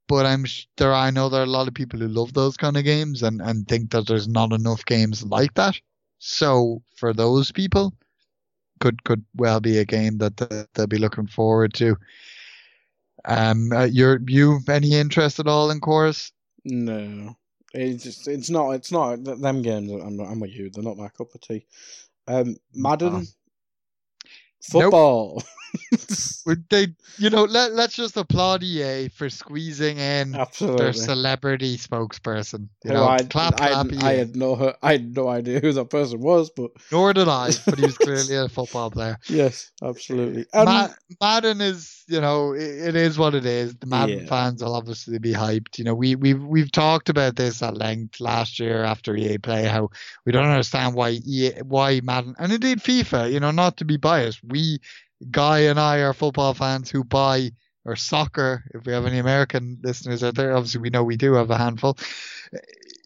But 0.07 0.25
I'm 0.25 0.45
there. 0.75 0.93
I 0.93 1.09
know 1.09 1.29
there 1.29 1.39
are 1.39 1.45
a 1.45 1.47
lot 1.47 1.69
of 1.69 1.73
people 1.73 1.97
who 1.97 2.07
love 2.09 2.33
those 2.33 2.57
kind 2.57 2.75
of 2.75 2.83
games 2.83 3.23
and, 3.23 3.41
and 3.41 3.65
think 3.65 3.91
that 3.91 4.07
there's 4.07 4.27
not 4.27 4.51
enough 4.51 4.83
games 4.85 5.23
like 5.23 5.53
that. 5.53 5.79
So 6.19 6.81
for 6.97 7.13
those 7.13 7.49
people, 7.49 7.93
could 8.81 9.01
could 9.05 9.23
well 9.35 9.61
be 9.61 9.77
a 9.77 9.85
game 9.85 10.17
that 10.17 10.35
they- 10.35 10.65
they'll 10.73 10.87
be 10.87 10.97
looking 10.97 11.27
forward 11.27 11.73
to. 11.75 11.95
Um, 13.25 13.71
uh, 13.71 13.85
you're 13.85 14.19
you 14.27 14.59
any 14.67 14.95
interest 14.95 15.39
at 15.39 15.47
all 15.47 15.71
in 15.71 15.79
chorus? 15.79 16.31
No, 16.65 17.35
it's 17.73 18.03
just 18.03 18.27
it's 18.27 18.49
not 18.49 18.71
it's 18.71 18.91
not 18.91 19.23
them 19.23 19.61
games. 19.61 19.91
I'm 19.91 20.19
I'm 20.19 20.39
with 20.39 20.51
you. 20.51 20.69
They're 20.69 20.83
not 20.83 20.97
my 20.97 21.09
cup 21.09 21.33
of 21.33 21.41
tea. 21.41 21.65
Um, 22.27 22.57
Madden, 22.73 23.27
Nope. 24.73 24.83
football. 24.83 25.33
Would 25.35 25.43
they, 26.69 26.87
you 27.17 27.29
know, 27.29 27.43
let 27.43 27.73
let's 27.73 27.95
just 27.95 28.17
applaud 28.17 28.63
EA 28.63 29.07
for 29.09 29.29
squeezing 29.29 29.97
in 29.97 30.31
their 30.75 30.93
celebrity 30.93 31.77
spokesperson. 31.77 32.67
You 32.83 32.91
Who 32.91 32.97
know, 32.97 33.05
I, 33.05 33.23
clap, 33.23 33.53
I, 33.61 33.69
clap, 33.69 33.85
I 33.93 34.13
EA. 34.13 34.17
had 34.17 34.35
no 34.35 34.73
I 34.81 34.91
had 34.93 35.15
no 35.15 35.27
idea 35.27 35.59
who 35.59 35.71
that 35.73 35.89
person 35.89 36.19
was, 36.21 36.49
but 36.49 36.71
Nor 36.91 37.13
did 37.13 37.27
I, 37.27 37.51
but 37.69 37.79
he 37.79 37.85
was 37.85 37.97
clearly 37.97 38.35
a 38.35 38.49
football 38.49 38.89
player. 38.91 39.17
yes, 39.29 39.71
absolutely. 39.83 40.45
And 40.53 40.65
Ma- 40.65 40.87
Madden 41.21 41.61
is, 41.61 42.03
you 42.07 42.19
know, 42.19 42.53
it, 42.53 42.61
it 42.89 42.95
is 42.95 43.17
what 43.17 43.35
it 43.35 43.45
is. 43.45 43.75
The 43.75 43.85
Madden 43.85 44.19
Yeah. 44.21 44.25
fans 44.27 44.63
will 44.63 44.75
obviously 44.75 45.19
be 45.19 45.33
hyped. 45.33 45.77
You 45.77 45.83
know, 45.85 45.93
we 45.95 46.15
we've 46.15 46.43
we've 46.43 46.71
talked 46.71 47.09
about 47.09 47.35
this 47.35 47.61
at 47.61 47.77
length 47.77 48.19
last 48.19 48.59
year 48.59 48.83
after 48.83 49.15
EA 49.15 49.37
Play, 49.37 49.65
how 49.65 49.89
we 50.25 50.31
don't 50.31 50.45
understand 50.45 50.95
why 50.95 51.19
EA, 51.25 51.61
why 51.63 52.01
Madden, 52.03 52.35
and 52.39 52.51
indeed 52.51 52.79
FIFA. 52.79 53.31
You 53.31 53.39
know, 53.39 53.51
not 53.51 53.77
to 53.77 53.85
be 53.85 53.97
biased, 53.97 54.39
we 54.43 54.79
Guy 55.29 55.59
and 55.59 55.79
I 55.79 55.99
are 55.99 56.13
football 56.13 56.53
fans 56.53 56.89
who 56.89 57.03
buy 57.03 57.51
or 57.85 57.95
soccer. 57.95 58.63
If 58.73 58.85
we 58.85 58.93
have 58.93 59.05
any 59.05 59.19
American 59.19 59.79
listeners 59.83 60.23
out 60.23 60.35
there, 60.35 60.55
obviously 60.55 60.81
we 60.81 60.89
know 60.89 61.03
we 61.03 61.17
do 61.17 61.33
have 61.33 61.51
a 61.51 61.57
handful. 61.57 61.97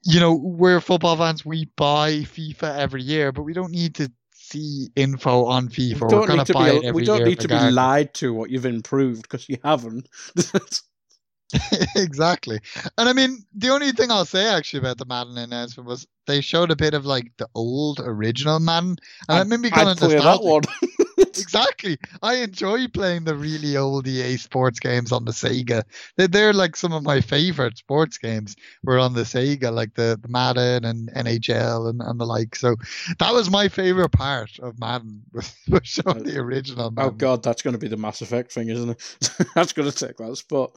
You 0.03 0.19
know, 0.19 0.33
we're 0.33 0.81
football 0.81 1.17
fans. 1.17 1.45
We 1.45 1.65
buy 1.75 2.11
FIFA 2.11 2.77
every 2.77 3.01
year, 3.01 3.31
but 3.31 3.43
we 3.43 3.53
don't 3.53 3.71
need 3.71 3.95
to 3.95 4.11
see 4.33 4.89
info 4.95 5.45
on 5.45 5.69
FIFA. 5.69 6.03
we 6.03 6.09
don't 6.09 6.37
need 6.37 6.45
to 6.45 6.53
buy 6.53 6.71
be 6.71 6.87
every 6.87 7.01
we 7.01 7.05
don't 7.05 7.23
need 7.23 7.39
to 7.39 7.47
be 7.47 7.71
lied 7.71 8.13
to 8.15 8.33
what 8.33 8.49
you've 8.49 8.65
improved 8.65 9.23
because 9.23 9.49
you 9.49 9.57
haven't. 9.63 10.07
exactly. 11.95 12.59
And 12.97 13.09
I 13.09 13.13
mean, 13.13 13.43
the 13.55 13.69
only 13.69 13.91
thing 13.91 14.11
I'll 14.11 14.25
say 14.25 14.45
actually 14.47 14.79
about 14.79 14.97
the 14.97 15.05
Madden 15.05 15.37
announcement 15.37 15.87
was 15.87 16.05
they 16.27 16.41
showed 16.41 16.71
a 16.71 16.75
bit 16.75 16.93
of 16.93 17.05
like 17.05 17.31
the 17.37 17.47
old 17.55 17.99
original 17.99 18.59
Madden, 18.59 18.97
and 19.29 19.39
that 19.39 19.47
made 19.47 19.59
me 19.59 19.71
kind 19.71 19.89
I'd 19.89 20.01
of 20.01 20.09
that 20.11 20.39
one. 20.41 20.63
Exactly. 21.37 21.97
I 22.21 22.35
enjoy 22.35 22.87
playing 22.87 23.25
the 23.25 23.35
really 23.35 23.77
old 23.77 24.07
EA 24.07 24.37
sports 24.37 24.79
games 24.79 25.11
on 25.11 25.25
the 25.25 25.31
Sega. 25.31 25.83
They're, 26.17 26.27
they're 26.27 26.53
like 26.53 26.75
some 26.75 26.93
of 26.93 27.03
my 27.03 27.21
favorite 27.21 27.77
sports 27.77 28.17
games 28.17 28.55
were 28.83 28.99
on 28.99 29.13
the 29.13 29.21
Sega, 29.23 29.71
like 29.73 29.93
the, 29.95 30.19
the 30.21 30.27
Madden 30.29 30.85
and 30.85 31.09
NHL 31.13 31.89
and, 31.89 32.01
and 32.01 32.19
the 32.19 32.25
like. 32.25 32.55
So 32.55 32.75
that 33.19 33.33
was 33.33 33.49
my 33.49 33.67
favorite 33.67 34.11
part 34.11 34.59
of 34.59 34.79
Madden, 34.79 35.23
was, 35.33 35.53
was 35.69 35.81
showing 35.85 36.23
the 36.23 36.37
original 36.39 36.93
Oh 36.97 37.11
god, 37.11 37.43
that's 37.43 37.61
going 37.61 37.73
to 37.73 37.79
be 37.79 37.87
the 37.87 37.97
Mass 37.97 38.21
Effect 38.21 38.51
thing, 38.51 38.69
isn't 38.69 38.89
it? 38.89 39.47
that's 39.55 39.73
going 39.73 39.89
to 39.89 39.95
take 39.95 40.17
that 40.17 40.35
spot. 40.37 40.71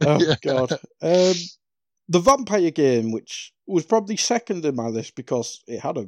Oh 0.00 0.18
Yeah. 0.20 0.34
god. 0.42 0.72
Um, 1.02 1.34
the 2.08 2.20
vampire 2.20 2.70
game, 2.70 3.12
which 3.12 3.52
was 3.66 3.84
probably 3.84 4.16
second 4.16 4.64
in 4.64 4.74
my 4.76 4.86
list 4.88 5.14
because 5.14 5.62
it 5.66 5.80
had 5.80 5.98
a. 5.98 6.06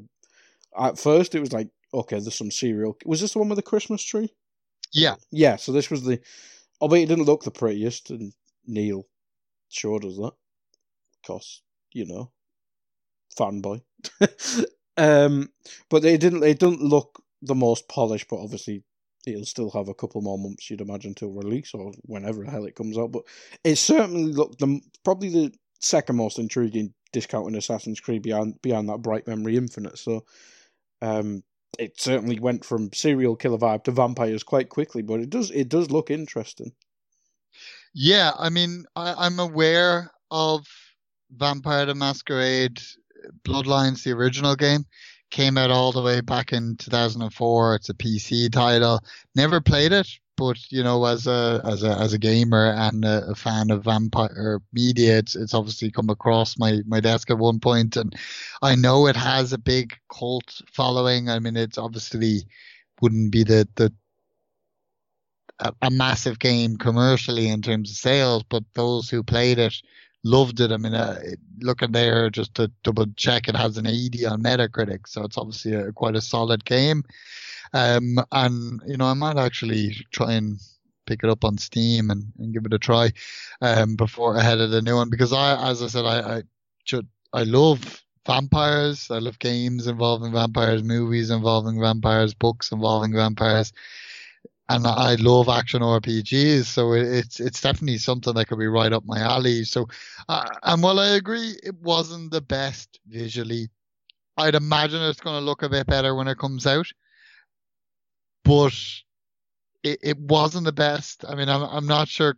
At 0.78 0.98
first, 0.98 1.34
it 1.34 1.40
was 1.40 1.52
like, 1.52 1.68
okay, 1.92 2.18
there's 2.18 2.34
some 2.34 2.50
serial. 2.50 2.96
Was 3.04 3.20
this 3.20 3.32
the 3.32 3.38
one 3.38 3.48
with 3.48 3.56
the 3.56 3.62
Christmas 3.62 4.02
tree? 4.02 4.32
Yeah. 4.92 5.16
Yeah. 5.30 5.56
So 5.56 5.72
this 5.72 5.90
was 5.90 6.02
the. 6.02 6.20
Albeit 6.80 7.04
it 7.04 7.14
didn't 7.14 7.26
look 7.26 7.44
the 7.44 7.50
prettiest, 7.50 8.10
and 8.10 8.32
Neil 8.66 9.06
showed 9.68 10.04
us 10.04 10.16
that, 10.16 10.32
cause 11.26 11.62
you 11.92 12.06
know, 12.06 12.30
fanboy. 13.38 13.82
um, 14.96 15.50
but 15.90 16.02
they 16.02 16.16
didn't. 16.16 16.42
It 16.42 16.58
didn't 16.58 16.82
look 16.82 17.22
the 17.42 17.54
most 17.54 17.88
polished, 17.88 18.28
but 18.28 18.40
obviously 18.40 18.82
it'll 19.26 19.44
still 19.44 19.70
have 19.70 19.88
a 19.88 19.94
couple 19.94 20.22
more 20.22 20.38
months, 20.38 20.70
you'd 20.70 20.80
imagine, 20.80 21.14
till 21.14 21.30
release 21.30 21.74
or 21.74 21.92
whenever 22.02 22.44
the 22.44 22.50
hell 22.50 22.64
it 22.64 22.74
comes 22.74 22.96
out. 22.96 23.12
But 23.12 23.24
it 23.64 23.76
certainly 23.76 24.32
looked 24.32 24.58
the 24.58 24.80
probably 25.04 25.28
the 25.28 25.52
second 25.80 26.16
most 26.16 26.38
intriguing 26.38 26.94
discounting 27.12 27.56
Assassin's 27.56 28.00
Creed 28.00 28.22
beyond 28.22 28.60
beyond 28.62 28.88
that 28.88 29.02
Bright 29.02 29.26
Memory 29.26 29.56
Infinite. 29.56 29.98
So, 29.98 30.24
um, 31.02 31.42
it 31.78 32.00
certainly 32.00 32.38
went 32.38 32.64
from 32.64 32.92
serial 32.92 33.36
killer 33.36 33.58
vibe 33.58 33.84
to 33.84 33.92
vampires 33.92 34.42
quite 34.42 34.68
quickly. 34.68 35.02
But 35.02 35.20
it 35.20 35.30
does 35.30 35.50
it 35.50 35.68
does 35.68 35.90
look 35.90 36.10
interesting. 36.10 36.72
Yeah, 37.94 38.32
I 38.38 38.50
mean, 38.50 38.84
I, 38.94 39.14
I'm 39.26 39.38
aware 39.38 40.10
of 40.30 40.66
Vampire 41.30 41.86
the 41.86 41.94
Masquerade 41.94 42.80
Bloodlines, 43.44 44.04
the 44.04 44.12
original 44.12 44.56
game. 44.56 44.84
Came 45.30 45.56
out 45.56 45.70
all 45.70 45.92
the 45.92 46.02
way 46.02 46.20
back 46.20 46.52
in 46.52 46.76
2004. 46.76 47.74
It's 47.76 47.88
a 47.88 47.94
PC 47.94 48.50
title. 48.52 49.00
Never 49.36 49.60
played 49.60 49.92
it, 49.92 50.08
but 50.36 50.58
you 50.72 50.82
know, 50.82 51.04
as 51.04 51.26
a 51.26 51.60
as 51.64 51.82
a 51.82 51.90
as 51.98 52.12
a 52.12 52.18
gamer 52.18 52.72
and 52.72 53.04
a, 53.04 53.26
a 53.28 53.34
fan 53.34 53.70
of 53.70 53.84
vampire 53.84 54.60
media, 54.72 55.18
it's 55.18 55.36
it's 55.36 55.54
obviously 55.54 55.90
come 55.90 56.10
across 56.10 56.58
my 56.58 56.80
my 56.86 56.98
desk 56.98 57.30
at 57.30 57.38
one 57.38 57.60
point, 57.60 57.96
and 57.96 58.14
I 58.62 58.74
know 58.74 59.06
it 59.06 59.16
has 59.16 59.52
a 59.52 59.58
big 59.58 59.94
cult 60.12 60.62
following. 60.72 61.28
I 61.28 61.38
mean, 61.38 61.56
it's 61.56 61.78
obviously 61.78 62.46
wouldn't 63.00 63.30
be 63.30 63.44
the 63.44 63.68
the 63.76 63.92
a, 65.60 65.72
a 65.82 65.90
massive 65.90 66.38
game 66.38 66.76
commercially 66.76 67.48
in 67.48 67.62
terms 67.62 67.90
of 67.90 67.96
sales, 67.96 68.42
but 68.48 68.64
those 68.74 69.10
who 69.10 69.22
played 69.22 69.58
it 69.58 69.74
loved 70.24 70.60
it. 70.60 70.72
I 70.72 70.76
mean, 70.76 70.94
uh, 70.94 71.20
looking 71.60 71.92
there 71.92 72.30
just 72.30 72.54
to 72.56 72.70
double 72.82 73.06
check, 73.16 73.48
it 73.48 73.56
has 73.56 73.76
an 73.76 73.86
80 73.86 74.26
on 74.26 74.42
Metacritic, 74.42 75.08
so 75.08 75.24
it's 75.24 75.38
obviously 75.38 75.74
a, 75.74 75.92
quite 75.92 76.16
a 76.16 76.20
solid 76.20 76.64
game. 76.64 77.04
Um, 77.72 78.18
and 78.32 78.80
you 78.86 78.96
know, 78.96 79.06
I 79.06 79.14
might 79.14 79.36
actually 79.38 79.94
try 80.12 80.32
and 80.32 80.58
pick 81.06 81.22
it 81.24 81.30
up 81.30 81.44
on 81.44 81.58
Steam 81.58 82.10
and, 82.10 82.24
and 82.38 82.52
give 82.52 82.66
it 82.66 82.74
a 82.74 82.78
try, 82.78 83.12
um, 83.60 83.96
before 83.96 84.36
ahead 84.36 84.60
of 84.60 84.70
the 84.70 84.82
new 84.82 84.96
one 84.96 85.10
because 85.10 85.32
I, 85.32 85.70
as 85.70 85.82
I 85.82 85.86
said, 85.88 86.04
I, 86.04 86.38
I 86.38 86.42
should, 86.84 87.08
I 87.32 87.44
love 87.44 88.02
vampires. 88.26 89.10
I 89.10 89.18
love 89.18 89.38
games 89.38 89.86
involving 89.86 90.32
vampires, 90.32 90.82
movies 90.82 91.30
involving 91.30 91.80
vampires, 91.80 92.34
books 92.34 92.72
involving 92.72 93.12
vampires 93.14 93.72
and 94.70 94.86
I 94.86 95.16
love 95.16 95.48
action 95.48 95.82
RPGs, 95.82 96.66
so 96.68 96.94
it- 96.94 97.08
it's 97.08 97.40
it's 97.40 97.60
definitely 97.60 97.98
something 97.98 98.34
that 98.34 98.46
could 98.48 98.58
be 98.58 98.68
right 98.68 98.92
up 98.92 99.04
my 99.04 99.20
alley. 99.20 99.64
So, 99.64 99.88
uh, 100.28 100.48
and 100.62 100.82
while 100.82 100.98
I 101.00 101.08
agree 101.10 101.58
it 101.62 101.76
wasn't 101.76 102.30
the 102.32 102.40
best 102.42 103.00
visually, 103.06 103.68
I'd 104.36 104.54
imagine 104.56 105.02
it's 105.02 105.20
going 105.20 105.36
to 105.40 105.44
look 105.44 105.62
a 105.62 105.68
bit 105.70 105.86
better 105.86 106.14
when 106.14 106.28
it 106.28 106.38
comes 106.38 106.66
out. 106.66 106.88
But 108.44 108.74
it, 109.82 109.98
it 110.02 110.18
wasn't 110.18 110.64
the 110.66 110.72
best. 110.72 111.24
I 111.28 111.34
mean, 111.34 111.48
I'm 111.48 111.62
I'm 111.62 111.86
not 111.86 112.08
sure 112.08 112.34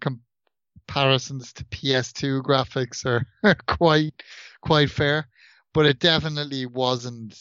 comparisons 0.89 1.53
to 1.55 1.65
PS2 1.67 2.43
graphics 2.43 3.05
are, 3.07 3.27
are 3.45 3.55
quite 3.67 4.23
quite 4.63 4.91
fair, 4.91 5.29
but 5.75 5.87
it 5.87 5.99
definitely 6.01 6.67
wasn't 6.67 7.39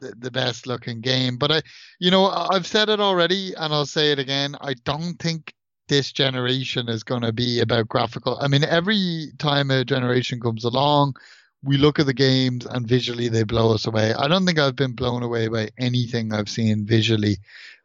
the, 0.00 0.30
best 0.30 0.66
looking 0.66 1.00
game. 1.00 1.36
But 1.36 1.52
I, 1.52 1.62
you 1.98 2.10
know, 2.10 2.26
I've 2.26 2.66
said 2.66 2.88
it 2.88 3.00
already, 3.00 3.54
and 3.54 3.72
I'll 3.72 3.86
say 3.86 4.12
it 4.12 4.18
again. 4.18 4.56
I 4.60 4.74
don't 4.84 5.18
think 5.18 5.54
this 5.88 6.12
generation 6.12 6.88
is 6.88 7.02
going 7.02 7.22
to 7.22 7.32
be 7.32 7.60
about 7.60 7.88
graphical. 7.88 8.38
I 8.40 8.48
mean, 8.48 8.64
every 8.64 9.32
time 9.38 9.70
a 9.70 9.84
generation 9.84 10.40
comes 10.40 10.64
along, 10.64 11.14
we 11.62 11.76
look 11.76 11.98
at 11.98 12.06
the 12.06 12.14
games 12.14 12.64
and 12.66 12.86
visually 12.86 13.28
they 13.28 13.42
blow 13.42 13.74
us 13.74 13.86
away. 13.86 14.14
I 14.14 14.28
don't 14.28 14.46
think 14.46 14.58
I've 14.58 14.76
been 14.76 14.94
blown 14.94 15.22
away 15.22 15.48
by 15.48 15.68
anything 15.78 16.32
I've 16.32 16.48
seen 16.48 16.86
visually 16.86 17.38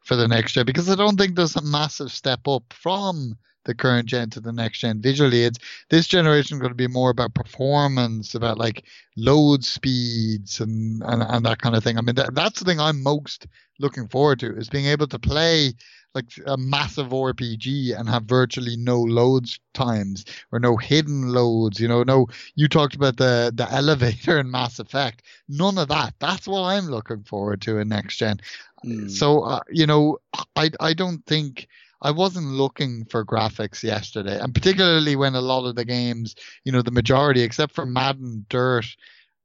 for 0.04 0.16
the 0.16 0.28
next 0.28 0.56
year 0.56 0.64
because 0.64 0.88
I 0.88 0.94
don't 0.94 1.18
think 1.18 1.34
there's 1.34 1.56
a 1.56 1.62
massive 1.62 2.10
step 2.10 2.46
up 2.46 2.62
from 2.70 3.36
the 3.66 3.74
current 3.74 4.06
gen 4.06 4.30
to 4.30 4.40
the 4.40 4.52
next 4.52 4.78
gen 4.78 5.00
visually. 5.00 5.44
It's 5.44 5.58
this 5.90 6.06
generation 6.06 6.58
going 6.58 6.70
to 6.70 6.74
be 6.74 6.88
more 6.88 7.10
about 7.10 7.34
performance, 7.34 8.34
about 8.34 8.58
like 8.58 8.84
load 9.16 9.64
speeds 9.64 10.60
and 10.60 11.02
and, 11.04 11.22
and 11.22 11.44
that 11.44 11.60
kind 11.60 11.76
of 11.76 11.84
thing. 11.84 11.98
I 11.98 12.00
mean, 12.00 12.14
that, 12.14 12.34
that's 12.34 12.58
the 12.58 12.64
thing 12.64 12.80
I'm 12.80 13.02
most 13.02 13.46
looking 13.78 14.08
forward 14.08 14.40
to 14.40 14.56
is 14.56 14.70
being 14.70 14.86
able 14.86 15.06
to 15.08 15.18
play 15.18 15.74
like 16.16 16.32
a 16.46 16.56
massive 16.56 17.08
RPG 17.08 17.96
and 17.96 18.08
have 18.08 18.24
virtually 18.24 18.74
no 18.76 19.02
loads 19.02 19.60
times 19.74 20.24
or 20.50 20.58
no 20.58 20.76
hidden 20.78 21.28
loads. 21.28 21.78
You 21.78 21.88
know, 21.88 22.02
no. 22.02 22.28
You 22.54 22.68
talked 22.68 22.94
about 22.94 23.18
the 23.18 23.52
the 23.54 23.70
elevator 23.70 24.38
in 24.38 24.50
Mass 24.50 24.78
Effect. 24.78 25.22
None 25.48 25.76
of 25.76 25.88
that. 25.88 26.14
That's 26.18 26.48
what 26.48 26.62
I'm 26.62 26.86
looking 26.86 27.22
forward 27.22 27.60
to 27.62 27.78
in 27.78 27.88
next 27.88 28.16
gen. 28.16 28.40
Mm. 28.84 29.10
So 29.10 29.42
uh, 29.42 29.60
you 29.70 29.86
know, 29.86 30.18
I 30.56 30.70
I 30.80 30.94
don't 30.94 31.24
think. 31.26 31.68
I 32.02 32.10
wasn't 32.10 32.46
looking 32.46 33.04
for 33.06 33.24
graphics 33.24 33.82
yesterday, 33.82 34.38
and 34.38 34.54
particularly 34.54 35.16
when 35.16 35.34
a 35.34 35.40
lot 35.40 35.66
of 35.66 35.76
the 35.76 35.84
games, 35.84 36.34
you 36.64 36.72
know, 36.72 36.82
the 36.82 36.90
majority, 36.90 37.42
except 37.42 37.74
for 37.74 37.86
Madden, 37.86 38.46
Dirt, 38.48 38.86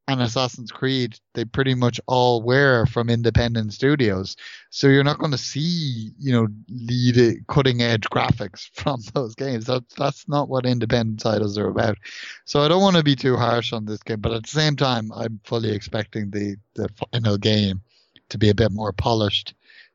and 0.07 0.21
Assassin's 0.21 0.71
Creed, 0.71 1.17
they 1.35 1.45
pretty 1.45 1.73
much 1.73 2.01
all 2.07 2.41
were 2.41 2.85
from 2.85 3.09
independent 3.09 3.73
studios. 3.73 4.35
So 4.69 4.87
you're 4.87 5.03
not 5.03 5.19
going 5.19 5.31
to 5.31 5.37
see, 5.37 6.11
you 6.19 6.33
know, 6.33 6.47
lead 6.69 7.45
cutting 7.47 7.81
edge 7.81 8.03
graphics 8.03 8.69
from 8.73 8.99
those 9.13 9.35
games. 9.35 9.65
That's 9.65 9.93
that's 9.95 10.27
not 10.27 10.49
what 10.49 10.65
independent 10.65 11.19
titles 11.21 11.57
are 11.57 11.67
about. 11.67 11.97
So 12.45 12.61
I 12.61 12.67
don't 12.67 12.81
want 12.81 12.97
to 12.97 13.03
be 13.03 13.15
too 13.15 13.37
harsh 13.37 13.73
on 13.73 13.85
this 13.85 14.03
game, 14.03 14.19
but 14.19 14.33
at 14.33 14.43
the 14.43 14.49
same 14.49 14.75
time, 14.75 15.11
I'm 15.15 15.39
fully 15.43 15.71
expecting 15.71 16.31
the 16.31 16.57
the 16.75 16.89
final 17.11 17.37
game 17.37 17.81
to 18.29 18.37
be 18.37 18.49
a 18.49 18.55
bit 18.55 18.71
more 18.71 18.91
polished 18.91 19.53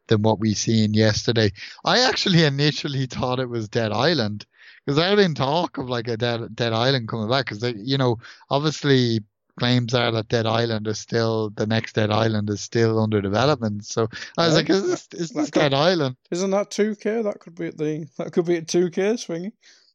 than 0.09 0.23
what 0.23 0.41
we 0.41 0.55
seen 0.55 0.95
yesterday. 0.95 1.53
I 1.85 2.01
actually 2.01 2.45
initially 2.45 3.07
thought 3.07 3.41
it 3.41 3.49
was 3.49 3.69
Dead 3.69 3.93
Island 3.93 4.47
because 4.85 4.97
there 4.97 5.09
had 5.09 5.17
been 5.17 5.35
talk 5.35 5.79
of 5.79 5.89
like 5.89 6.09
a 6.09 6.17
Dead 6.17 6.55
Dead 6.55 6.73
Island 6.73 7.09
coming 7.09 7.29
back 7.29 7.47
because 7.47 7.61
they, 7.61 7.75
you 7.77 7.99
know, 7.99 8.19
obviously 8.51 9.21
claims 9.59 9.95
are 9.95 10.13
that 10.13 10.29
Dead 10.29 10.47
Island 10.47 10.87
is 10.87 10.99
still 10.99 11.51
the 11.51 11.67
next 11.67 11.95
Dead 11.95 12.11
Island 12.11 12.51
is 12.51 12.61
still 12.61 13.01
under 13.01 13.21
development. 13.21 13.85
So 13.85 14.09
I 14.37 14.47
was 14.47 14.53
yeah. 14.53 14.59
like, 14.59 14.71
is 14.71 14.87
this, 14.87 15.09
is 15.13 15.31
this 15.31 15.51
Dead 15.51 15.75
Island? 15.75 16.17
Isn't 16.31 16.51
that 16.51 16.71
two 16.71 16.95
K? 16.95 17.23
That 17.23 17.41
could 17.41 17.55
be 17.55 17.67
at 17.69 17.79
the 17.79 18.07
that 18.19 18.33
could 18.33 18.47
be 18.47 18.57
at 18.57 18.69
two 18.69 18.91
K 18.91 19.17
swinging. 19.17 19.53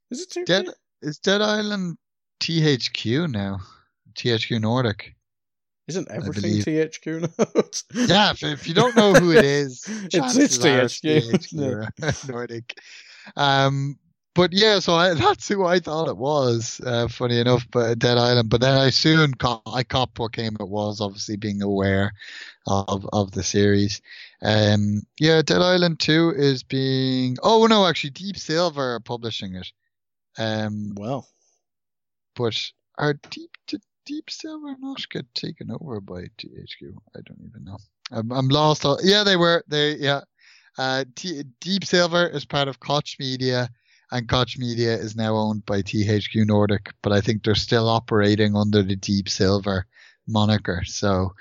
Is 0.10 0.22
it 0.22 0.32
two 0.32 0.44
K? 0.46 0.46
Dead 0.46 0.66
is 1.02 1.20
Dead 1.20 1.42
Island 1.42 1.98
THQ 2.42 3.32
now? 3.32 3.60
THQ 4.16 4.62
Nordic. 4.62 5.16
Isn't 5.88 6.10
everything 6.12 6.54
THQ 6.54 7.22
now? 7.22 8.06
yeah, 8.06 8.32
if, 8.32 8.44
if, 8.44 8.68
you 8.68 8.74
don't 8.74 8.96
know 8.96 9.14
who 9.14 9.32
it 9.32 9.46
is, 9.64 9.84
it's, 10.14 10.38
it's 10.38 10.58
THQ, 10.58 11.32
THQ 11.52 12.30
Nordic. 12.30 12.78
Um, 13.36 13.98
but 14.34 14.54
yeah, 14.54 14.80
so 14.80 14.94
I, 14.94 15.14
that's 15.14 15.48
who 15.48 15.66
I 15.66 15.80
thought 15.80 16.08
it 16.08 16.18
was. 16.18 16.80
Uh, 16.86 17.08
funny 17.10 17.40
enough, 17.40 17.68
but 17.70 18.00
Dead 18.00 18.18
Island. 18.18 18.50
But 18.50 18.62
then 18.62 18.78
I 18.78 18.90
soon 18.90 19.34
caught, 19.34 19.64
I 19.66 19.84
caught 19.84 20.18
what 20.18 20.32
game 20.32 20.56
it 20.60 20.70
was. 20.70 21.02
Obviously, 21.02 21.36
being 21.36 21.62
aware 21.62 22.14
of 22.68 23.06
of 23.12 23.32
the 23.32 23.44
series. 23.44 24.02
Um, 24.42 25.02
yeah, 25.20 25.42
Dead 25.42 25.62
Island 25.62 26.00
Two 26.00 26.34
is 26.36 26.64
being. 26.64 27.38
Oh 27.44 27.66
no, 27.66 27.86
actually, 27.86 28.12
Deep 28.12 28.38
Silver 28.38 28.96
are 28.96 29.00
publishing 29.02 29.56
it. 29.56 29.70
Um, 30.38 30.94
well, 30.96 31.28
but 32.36 32.58
are 32.98 33.16
Deep 33.32 33.52
did 33.68 33.82
Deep 34.06 34.30
Silver 34.30 34.76
not 34.80 35.08
get 35.10 35.34
taken 35.34 35.72
over 35.72 36.02
by 36.02 36.24
THQ? 36.38 36.94
I 37.16 37.20
don't 37.26 37.42
even 37.48 37.64
know. 37.64 37.78
I'm, 38.12 38.32
I'm 38.32 38.48
lost. 38.48 38.86
Yeah, 39.04 39.24
they 39.24 39.38
were. 39.38 39.64
They 39.68 39.96
yeah. 39.96 40.22
Uh, 40.78 41.06
T- 41.16 41.44
Deep 41.60 41.86
Silver 41.86 42.28
is 42.28 42.46
part 42.46 42.68
of 42.68 42.80
Koch 42.80 43.18
Media 43.20 43.70
and 44.12 44.28
Koch 44.28 44.58
Media 44.58 44.94
is 44.94 45.16
now 45.16 45.36
owned 45.36 45.66
by 45.66 45.82
THQ 45.82 46.46
Nordic, 46.46 46.92
but 47.02 47.14
I 47.14 47.22
think 47.22 47.44
they're 47.44 47.56
still 47.56 47.88
operating 47.88 48.56
under 48.56 48.84
the 48.84 48.96
Deep 48.96 49.30
Silver 49.30 49.88
moniker. 50.28 50.84
So, 50.86 51.34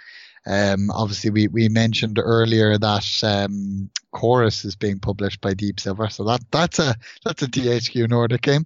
um, 0.46 0.90
obviously, 0.90 1.30
we, 1.30 1.48
we 1.48 1.68
mentioned 1.68 2.18
earlier 2.18 2.78
that 2.78 3.20
um, 3.22 3.90
Chorus 4.12 4.64
is 4.64 4.76
being 4.76 5.00
published 5.00 5.40
by 5.40 5.54
Deep 5.54 5.80
Silver, 5.80 6.08
so 6.08 6.24
that 6.24 6.40
that's 6.50 6.78
a 6.78 6.94
that's 7.24 7.42
a 7.42 7.48
THQ 7.48 8.08
Nordic 8.08 8.42
game, 8.42 8.64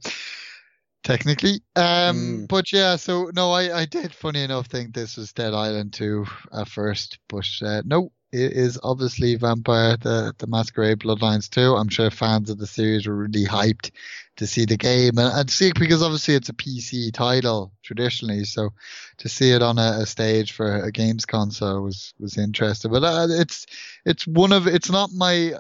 technically. 1.05 1.61
Um, 1.77 1.85
mm. 2.17 2.49
but 2.49 2.73
yeah, 2.73 2.97
so 2.97 3.31
no, 3.35 3.53
I 3.53 3.83
I 3.83 3.85
did 3.85 4.13
funny 4.13 4.43
enough 4.43 4.67
think 4.67 4.95
this 4.95 5.17
was 5.17 5.33
Dead 5.33 5.55
Island 5.55 5.93
2 5.93 6.27
at 6.53 6.69
first, 6.69 7.19
but 7.29 7.47
uh, 7.63 7.83
no, 7.85 8.11
it 8.35 8.53
is 8.53 8.81
obviously 8.83 9.37
Vampire 9.37 9.97
the, 9.97 10.35
the 10.39 10.49
Masquerade 10.49 10.99
Bloodlines 10.99 11.49
2. 11.49 11.77
I'm 11.77 11.89
sure 11.89 12.11
fans 12.11 12.51
of 12.51 12.59
the 12.59 12.67
series 12.67 13.07
were 13.07 13.15
really 13.15 13.45
hyped 13.45 13.93
to 14.39 14.47
see 14.49 14.65
the 14.65 14.77
game 14.77 15.19
and, 15.19 15.33
and 15.33 15.49
see 15.49 15.69
it 15.69 15.79
because 15.79 16.03
obviously 16.03 16.35
it's 16.35 16.49
a 16.49 16.55
PC 16.55 17.13
title 17.13 17.73
traditionally. 17.85 18.43
So 18.43 18.71
to 19.19 19.29
see 19.29 19.53
it 19.53 19.63
on 19.63 19.79
a, 19.79 19.99
a 20.01 20.07
stage 20.07 20.51
for 20.51 20.81
a 20.81 20.91
games 20.91 21.25
console 21.25 21.83
was, 21.83 22.13
was 22.19 22.37
interesting. 22.37 22.91
But 22.91 23.05
uh, 23.05 23.29
it's, 23.31 23.67
it's 24.05 24.27
one 24.27 24.51
of, 24.51 24.67
it's 24.67 24.91
not 24.91 25.11
my 25.13 25.53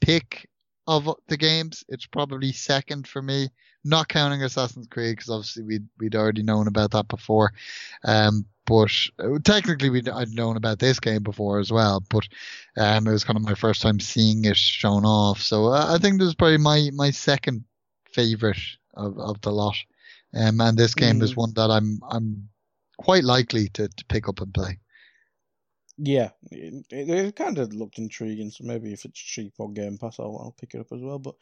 pick 0.00 0.48
of 0.86 1.14
the 1.28 1.36
games. 1.36 1.84
It's 1.90 2.06
probably 2.06 2.52
second 2.52 3.06
for 3.06 3.20
me, 3.20 3.50
not 3.84 4.08
counting 4.08 4.42
Assassin's 4.42 4.86
Creed 4.86 5.16
because 5.16 5.30
obviously 5.30 5.64
we'd, 5.64 5.86
we'd 5.98 6.14
already 6.14 6.42
known 6.42 6.68
about 6.68 6.92
that 6.92 7.08
before. 7.08 7.52
Um, 8.04 8.46
but 8.64 8.92
uh, 9.18 9.38
technically 9.44 9.90
we 9.90 10.02
I'd 10.02 10.30
known 10.30 10.56
about 10.56 10.78
this 10.78 11.00
game 11.00 11.22
before 11.22 11.58
as 11.58 11.72
well, 11.72 12.02
but 12.08 12.24
um, 12.76 13.06
it 13.06 13.12
was 13.12 13.24
kind 13.24 13.36
of 13.36 13.42
my 13.42 13.54
first 13.54 13.82
time 13.82 13.98
seeing 13.98 14.44
it 14.44 14.56
shown 14.56 15.04
off. 15.04 15.40
So 15.40 15.66
uh, 15.66 15.94
I 15.94 15.98
think 15.98 16.18
this 16.18 16.28
is 16.28 16.34
probably 16.34 16.58
my 16.58 16.90
my 16.94 17.10
second 17.10 17.64
favorite 18.12 18.60
of, 18.94 19.18
of 19.18 19.40
the 19.40 19.50
lot. 19.50 19.76
Um, 20.34 20.60
and 20.60 20.78
this 20.78 20.94
game 20.94 21.18
mm. 21.18 21.22
is 21.22 21.36
one 21.36 21.52
that 21.54 21.70
I'm 21.70 22.00
I'm 22.08 22.48
quite 22.98 23.24
likely 23.24 23.68
to, 23.70 23.88
to 23.88 24.04
pick 24.06 24.28
up 24.28 24.40
and 24.40 24.54
play. 24.54 24.78
Yeah, 25.98 26.30
it, 26.50 26.86
it, 26.90 27.36
kind 27.36 27.58
of 27.58 27.74
looked 27.74 27.98
intriguing. 27.98 28.50
So 28.50 28.64
maybe 28.64 28.92
if 28.92 29.04
it's 29.04 29.20
cheap 29.20 29.54
on 29.58 29.74
Game 29.74 29.98
Pass, 29.98 30.18
I'll, 30.18 30.38
I'll 30.38 30.56
pick 30.58 30.74
it 30.74 30.80
up 30.80 30.92
as 30.92 31.02
well. 31.02 31.18
But 31.18 31.34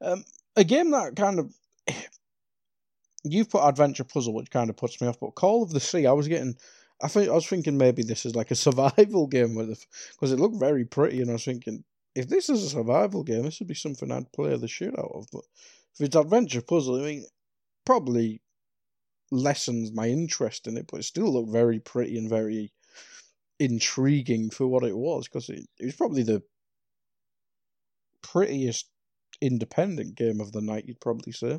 um, 0.00 0.24
a 0.56 0.64
game 0.64 0.90
that 0.90 1.16
kind 1.16 1.38
of 1.38 1.54
you've 3.24 3.50
put 3.50 3.66
adventure 3.66 4.04
puzzle, 4.04 4.34
which 4.34 4.50
kind 4.50 4.70
of 4.70 4.76
puts 4.76 5.00
me 5.00 5.08
off. 5.08 5.18
But 5.20 5.34
Call 5.34 5.62
of 5.62 5.70
the 5.70 5.80
Sea, 5.80 6.06
I 6.06 6.12
was 6.12 6.28
getting, 6.28 6.56
I 7.02 7.08
think 7.08 7.28
I 7.28 7.32
was 7.32 7.46
thinking 7.46 7.76
maybe 7.76 8.02
this 8.02 8.26
is 8.26 8.36
like 8.36 8.50
a 8.50 8.54
survival 8.66 9.26
game 9.26 9.54
with 9.54 9.86
because 10.12 10.32
it 10.32 10.38
looked 10.38 10.60
very 10.60 10.84
pretty, 10.84 11.20
and 11.20 11.30
I 11.30 11.34
was 11.34 11.44
thinking 11.44 11.84
if 12.14 12.28
this 12.28 12.48
is 12.48 12.62
a 12.62 12.68
survival 12.68 13.24
game, 13.24 13.42
this 13.42 13.58
would 13.58 13.68
be 13.68 13.74
something 13.74 14.10
I'd 14.10 14.32
play 14.32 14.56
the 14.56 14.68
shit 14.68 14.96
out 14.98 15.10
of. 15.14 15.26
But 15.32 15.42
if 15.94 16.06
it's 16.06 16.16
adventure 16.16 16.62
puzzle, 16.62 17.00
I 17.00 17.04
mean, 17.04 17.26
probably 17.84 18.40
lessens 19.30 19.92
my 19.92 20.08
interest 20.08 20.66
in 20.66 20.76
it, 20.76 20.86
but 20.90 21.00
it 21.00 21.04
still 21.04 21.32
looked 21.32 21.50
very 21.50 21.80
pretty 21.80 22.16
and 22.16 22.28
very 22.28 22.72
intriguing 23.58 24.50
for 24.50 24.66
what 24.66 24.84
it 24.84 24.96
was 24.96 25.26
because 25.26 25.48
it, 25.48 25.66
it 25.78 25.86
was 25.86 25.96
probably 25.96 26.22
the 26.22 26.42
prettiest 28.22 28.88
independent 29.40 30.14
game 30.14 30.40
of 30.40 30.52
the 30.52 30.60
night, 30.60 30.84
you'd 30.86 31.00
probably 31.00 31.32
say. 31.32 31.58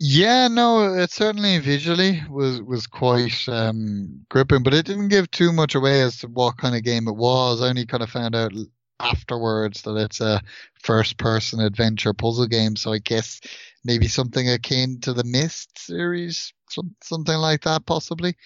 Yeah, 0.00 0.46
no, 0.48 0.94
it 0.94 1.10
certainly 1.10 1.58
visually 1.58 2.22
was 2.30 2.62
was 2.62 2.86
quite 2.86 3.48
um, 3.48 4.24
gripping, 4.28 4.62
but 4.62 4.74
it 4.74 4.86
didn't 4.86 5.08
give 5.08 5.30
too 5.30 5.52
much 5.52 5.74
away 5.74 6.02
as 6.02 6.18
to 6.18 6.28
what 6.28 6.56
kind 6.56 6.76
of 6.76 6.84
game 6.84 7.08
it 7.08 7.16
was. 7.16 7.60
I 7.60 7.68
only 7.68 7.84
kind 7.86 8.02
of 8.04 8.10
found 8.10 8.36
out 8.36 8.52
afterwards 9.00 9.82
that 9.82 9.96
it's 9.96 10.20
a 10.20 10.40
first 10.82 11.18
person 11.18 11.60
adventure 11.60 12.12
puzzle 12.14 12.46
game. 12.46 12.76
So 12.76 12.92
I 12.92 12.98
guess 12.98 13.40
maybe 13.84 14.06
something 14.06 14.48
akin 14.48 15.00
to 15.00 15.12
the 15.12 15.24
Myst 15.24 15.76
series, 15.78 16.52
some, 16.70 16.94
something 17.02 17.36
like 17.36 17.62
that, 17.62 17.84
possibly. 17.86 18.36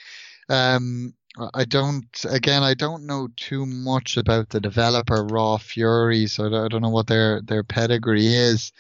Um, 0.49 1.15
I 1.55 1.65
don't, 1.65 2.07
again, 2.31 2.63
I 2.63 2.75
don't 2.75 3.07
know 3.07 3.29
too 3.37 3.67
much 3.67 4.17
about 4.19 4.51
the 4.51 4.61
developer 4.61 5.25
Raw 5.25 5.59
Fury, 5.59 6.27
so 6.29 6.47
I 6.47 6.69
don't 6.69 6.83
know 6.83 6.91
what 6.91 7.07
their, 7.09 7.43
their 7.43 7.65
pedigree 7.65 8.27
is. 8.35 8.73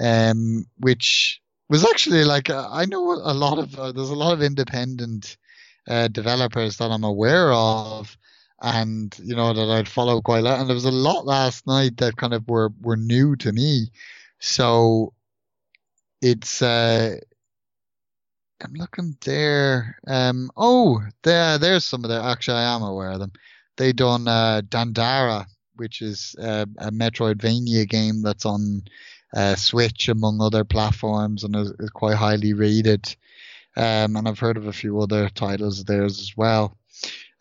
Um, 0.00 0.66
which 0.78 1.40
was 1.74 1.84
actually 1.84 2.22
like 2.22 2.50
uh, 2.50 2.68
I 2.70 2.84
know 2.86 3.14
a 3.14 3.34
lot 3.34 3.58
of 3.58 3.76
uh, 3.76 3.90
there's 3.90 4.10
a 4.10 4.14
lot 4.14 4.32
of 4.32 4.42
independent 4.42 5.36
uh, 5.88 6.06
developers 6.06 6.76
that 6.76 6.92
I'm 6.92 7.02
aware 7.02 7.52
of, 7.52 8.16
and 8.62 9.12
you 9.20 9.34
know 9.34 9.52
that 9.52 9.68
I'd 9.68 9.88
follow 9.88 10.20
quite 10.20 10.38
a 10.38 10.42
lot. 10.42 10.60
And 10.60 10.68
there 10.68 10.74
was 10.74 10.84
a 10.84 10.92
lot 10.92 11.26
last 11.26 11.66
night 11.66 11.96
that 11.96 12.16
kind 12.16 12.32
of 12.32 12.48
were 12.48 12.70
were 12.80 12.96
new 12.96 13.34
to 13.36 13.50
me, 13.52 13.90
so 14.38 15.14
it's 16.22 16.62
uh, 16.62 17.16
I'm 18.62 18.74
looking 18.74 19.16
there. 19.24 19.98
Um, 20.06 20.52
oh, 20.56 21.02
there 21.24 21.58
there's 21.58 21.84
some 21.84 22.04
of 22.04 22.10
the 22.10 22.22
actually 22.22 22.58
I 22.58 22.76
am 22.76 22.82
aware 22.82 23.10
of 23.10 23.18
them. 23.18 23.32
they 23.78 23.92
done 23.92 24.28
uh, 24.28 24.62
Dandara, 24.68 25.46
which 25.74 26.02
is 26.02 26.36
uh, 26.40 26.66
a 26.78 26.92
Metroidvania 26.92 27.88
game 27.88 28.22
that's 28.22 28.46
on 28.46 28.84
uh, 29.34 29.54
Switch 29.56 30.08
among 30.08 30.40
other 30.40 30.64
platforms 30.64 31.44
and 31.44 31.56
is, 31.56 31.70
is 31.78 31.90
quite 31.90 32.16
highly 32.16 32.52
rated. 32.52 33.16
Um, 33.76 34.16
and 34.16 34.28
I've 34.28 34.38
heard 34.38 34.56
of 34.56 34.66
a 34.66 34.72
few 34.72 35.00
other 35.00 35.28
titles 35.28 35.80
of 35.80 35.86
theirs 35.86 36.20
as 36.20 36.36
well. 36.36 36.76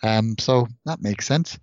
Um, 0.02 0.36
so 0.38 0.68
that 0.86 1.02
makes 1.02 1.26
sense. 1.26 1.58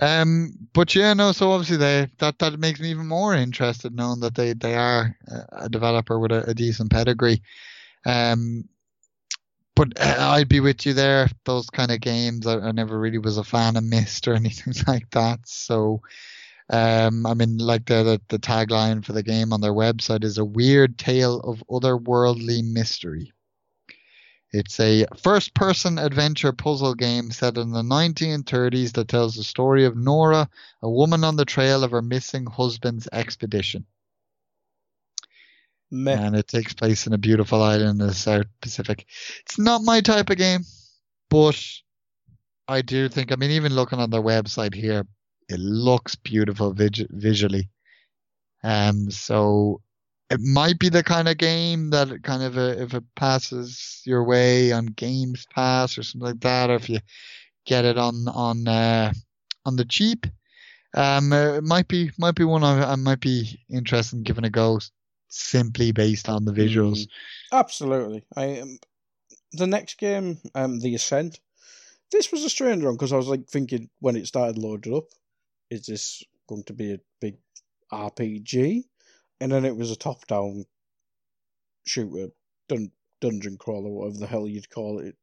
Um, 0.00 0.54
but 0.72 0.94
yeah, 0.94 1.12
no. 1.12 1.32
So 1.32 1.50
obviously 1.50 1.76
they 1.76 2.08
that 2.18 2.38
that 2.38 2.58
makes 2.58 2.80
me 2.80 2.90
even 2.90 3.06
more 3.06 3.34
interested 3.34 3.94
knowing 3.94 4.20
that 4.20 4.34
they 4.34 4.54
they 4.54 4.76
are 4.76 5.14
a 5.52 5.68
developer 5.68 6.18
with 6.18 6.32
a, 6.32 6.48
a 6.48 6.54
decent 6.54 6.90
pedigree. 6.90 7.42
Um, 8.06 8.68
but 9.74 9.92
uh, 10.00 10.16
I'd 10.18 10.48
be 10.48 10.60
with 10.60 10.86
you 10.86 10.92
there. 10.92 11.28
Those 11.44 11.68
kind 11.70 11.90
of 11.90 12.00
games, 12.00 12.46
I, 12.46 12.58
I, 12.58 12.72
never 12.72 12.98
really 12.98 13.18
was 13.18 13.38
a 13.38 13.44
fan 13.44 13.76
of 13.76 13.84
Myst 13.84 14.28
or 14.28 14.34
anything 14.34 14.74
like 14.86 15.10
that. 15.10 15.40
So, 15.44 16.02
um, 16.70 17.26
I 17.26 17.34
mean, 17.34 17.58
like 17.58 17.86
the, 17.86 18.02
the 18.02 18.20
the 18.28 18.38
tagline 18.38 19.04
for 19.04 19.12
the 19.12 19.22
game 19.22 19.52
on 19.52 19.60
their 19.60 19.72
website 19.72 20.24
is 20.24 20.38
a 20.38 20.44
weird 20.44 20.98
tale 20.98 21.40
of 21.40 21.62
otherworldly 21.68 22.62
mystery. 22.64 23.32
It's 24.52 24.78
a 24.80 25.06
first 25.16 25.54
person 25.54 25.98
adventure 25.98 26.52
puzzle 26.52 26.94
game 26.94 27.30
set 27.30 27.56
in 27.56 27.72
the 27.72 27.82
1930s 27.82 28.92
that 28.92 29.08
tells 29.08 29.34
the 29.34 29.44
story 29.44 29.86
of 29.86 29.96
Nora, 29.96 30.48
a 30.82 30.90
woman 30.90 31.24
on 31.24 31.36
the 31.36 31.46
trail 31.46 31.82
of 31.82 31.90
her 31.92 32.02
missing 32.02 32.44
husband's 32.44 33.08
expedition. 33.10 33.86
Meh. 35.90 36.12
And 36.12 36.36
it 36.36 36.48
takes 36.48 36.74
place 36.74 37.06
in 37.06 37.14
a 37.14 37.18
beautiful 37.18 37.62
island 37.62 38.00
in 38.00 38.06
the 38.06 38.14
South 38.14 38.46
Pacific. 38.60 39.06
It's 39.40 39.58
not 39.58 39.82
my 39.82 40.02
type 40.02 40.28
of 40.28 40.36
game, 40.36 40.64
but 41.30 41.58
I 42.68 42.82
do 42.82 43.08
think, 43.08 43.32
I 43.32 43.36
mean, 43.36 43.52
even 43.52 43.74
looking 43.74 44.00
on 44.00 44.10
their 44.10 44.22
website 44.22 44.74
here, 44.74 45.06
it 45.48 45.60
looks 45.60 46.14
beautiful 46.14 46.74
visually. 46.74 47.68
Um, 48.64 49.10
so 49.10 49.80
it 50.30 50.40
might 50.40 50.78
be 50.78 50.88
the 50.88 51.02
kind 51.02 51.28
of 51.28 51.36
game 51.36 51.90
that 51.90 52.22
kind 52.22 52.42
of 52.42 52.56
a, 52.56 52.82
if 52.82 52.94
it 52.94 53.04
passes 53.16 54.02
your 54.06 54.24
way 54.24 54.72
on 54.72 54.86
Games 54.86 55.46
Pass 55.54 55.98
or 55.98 56.02
something 56.02 56.26
like 56.26 56.40
that, 56.40 56.70
or 56.70 56.76
if 56.76 56.88
you 56.88 57.00
get 57.66 57.84
it 57.84 57.98
on 57.98 58.26
on 58.28 58.66
uh, 58.66 59.12
on 59.66 59.76
the 59.76 59.84
cheap, 59.84 60.26
um, 60.94 61.32
uh, 61.32 61.54
it 61.54 61.64
might 61.64 61.88
be 61.88 62.10
might 62.18 62.34
be 62.34 62.44
one 62.44 62.64
I, 62.64 62.92
I 62.92 62.96
might 62.96 63.20
be 63.20 63.60
interested 63.68 64.16
in 64.16 64.22
giving 64.22 64.44
a 64.44 64.50
go 64.50 64.80
simply 65.28 65.92
based 65.92 66.28
on 66.28 66.44
the 66.44 66.52
visuals. 66.52 67.00
Mm, 67.00 67.08
absolutely, 67.52 68.24
I 68.36 68.60
um, 68.60 68.78
the 69.52 69.66
next 69.66 69.98
game, 69.98 70.38
um, 70.54 70.80
the 70.80 70.94
Ascent. 70.94 71.40
This 72.10 72.30
was 72.30 72.44
a 72.44 72.50
strange 72.50 72.84
one 72.84 72.94
because 72.94 73.12
I 73.12 73.16
was 73.16 73.28
like 73.28 73.46
thinking 73.48 73.88
when 74.00 74.16
it 74.16 74.26
started 74.26 74.58
loaded 74.58 74.92
up, 74.94 75.04
is 75.72 75.86
this 75.86 76.22
going 76.48 76.64
to 76.64 76.72
be 76.72 76.92
a 76.92 76.98
big 77.20 77.36
RPG? 77.92 78.84
and 79.42 79.50
then 79.50 79.64
it 79.64 79.74
was 79.74 79.90
a 79.90 79.96
top-down 79.96 80.64
shooter, 81.84 82.28
dun- 82.68 82.92
dungeon 83.20 83.56
crawler, 83.58 83.90
whatever 83.90 84.18
the 84.18 84.26
hell 84.28 84.46
you'd 84.46 84.70
call 84.70 85.00
it. 85.00 85.16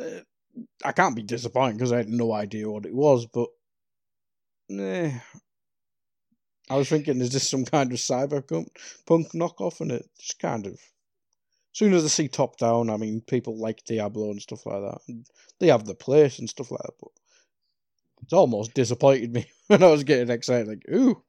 Uh, 0.00 0.20
I 0.84 0.92
can't 0.92 1.16
be 1.16 1.24
disappointed 1.24 1.72
because 1.72 1.90
I 1.90 1.96
had 1.96 2.08
no 2.08 2.32
idea 2.32 2.70
what 2.70 2.86
it 2.86 2.94
was, 2.94 3.26
but 3.26 3.48
eh. 4.70 5.18
I 6.70 6.76
was 6.76 6.88
thinking, 6.88 7.20
is 7.20 7.32
this 7.32 7.50
some 7.50 7.64
kind 7.64 7.90
of 7.90 7.98
cyberpunk 7.98 8.68
knockoff? 9.08 9.80
And 9.80 9.90
it 9.90 10.08
just 10.20 10.38
kind 10.38 10.64
of. 10.64 10.74
As 10.74 11.78
soon 11.78 11.94
as 11.94 12.04
I 12.04 12.08
see 12.08 12.28
top 12.28 12.58
down, 12.58 12.90
I 12.90 12.96
mean, 12.96 13.22
people 13.22 13.58
like 13.58 13.84
Diablo 13.84 14.30
and 14.30 14.40
stuff 14.40 14.66
like 14.66 14.82
that. 14.82 15.00
And 15.08 15.26
they 15.58 15.66
have 15.66 15.84
the 15.84 15.96
place 15.96 16.38
and 16.38 16.48
stuff 16.48 16.70
like 16.70 16.80
that, 16.82 16.94
but 17.00 17.10
it's 18.22 18.32
almost 18.32 18.74
disappointed 18.74 19.32
me 19.32 19.46
when 19.66 19.82
I 19.82 19.88
was 19.88 20.04
getting 20.04 20.30
excited. 20.30 20.68
Like, 20.68 20.84
ooh, 20.92 21.22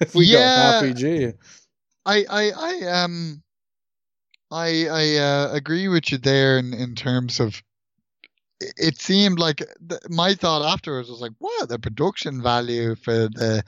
if 0.00 0.14
we 0.14 0.26
yeah, 0.26 0.80
got 0.80 0.84
RPG. 0.84 1.34
I 2.04 2.24
I 2.28 2.50
I 2.50 3.02
um 3.02 3.42
I 4.50 4.86
I 4.88 5.16
uh, 5.16 5.48
agree 5.52 5.88
with 5.88 6.12
you 6.12 6.18
there 6.18 6.58
in 6.58 6.74
in 6.74 6.94
terms 6.94 7.40
of 7.40 7.62
it 8.76 9.00
seemed 9.00 9.38
like 9.38 9.58
the, 9.80 10.00
my 10.08 10.34
thought 10.34 10.62
afterwards 10.64 11.10
was 11.10 11.20
like, 11.20 11.32
wow, 11.40 11.66
the 11.66 11.78
production 11.78 12.42
value 12.42 12.94
for 12.94 13.12
the 13.28 13.64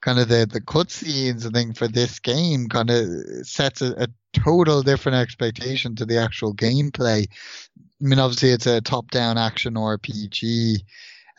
kind 0.00 0.18
of 0.18 0.28
the 0.28 0.46
the 0.50 0.60
cutscenes 0.60 1.44
and 1.44 1.54
thing 1.54 1.72
for 1.72 1.88
this 1.88 2.18
game 2.18 2.68
kind 2.68 2.90
of 2.90 3.06
sets 3.42 3.82
a, 3.82 3.92
a, 4.02 4.08
total 4.34 4.82
different 4.82 5.16
expectation 5.16 5.96
to 5.96 6.04
the 6.04 6.18
actual 6.18 6.54
gameplay. 6.54 7.26
I 7.26 7.80
mean, 7.98 8.18
obviously 8.18 8.50
it's 8.50 8.66
a 8.66 8.82
top-down 8.82 9.38
action 9.38 9.74
RPG, 9.74 10.82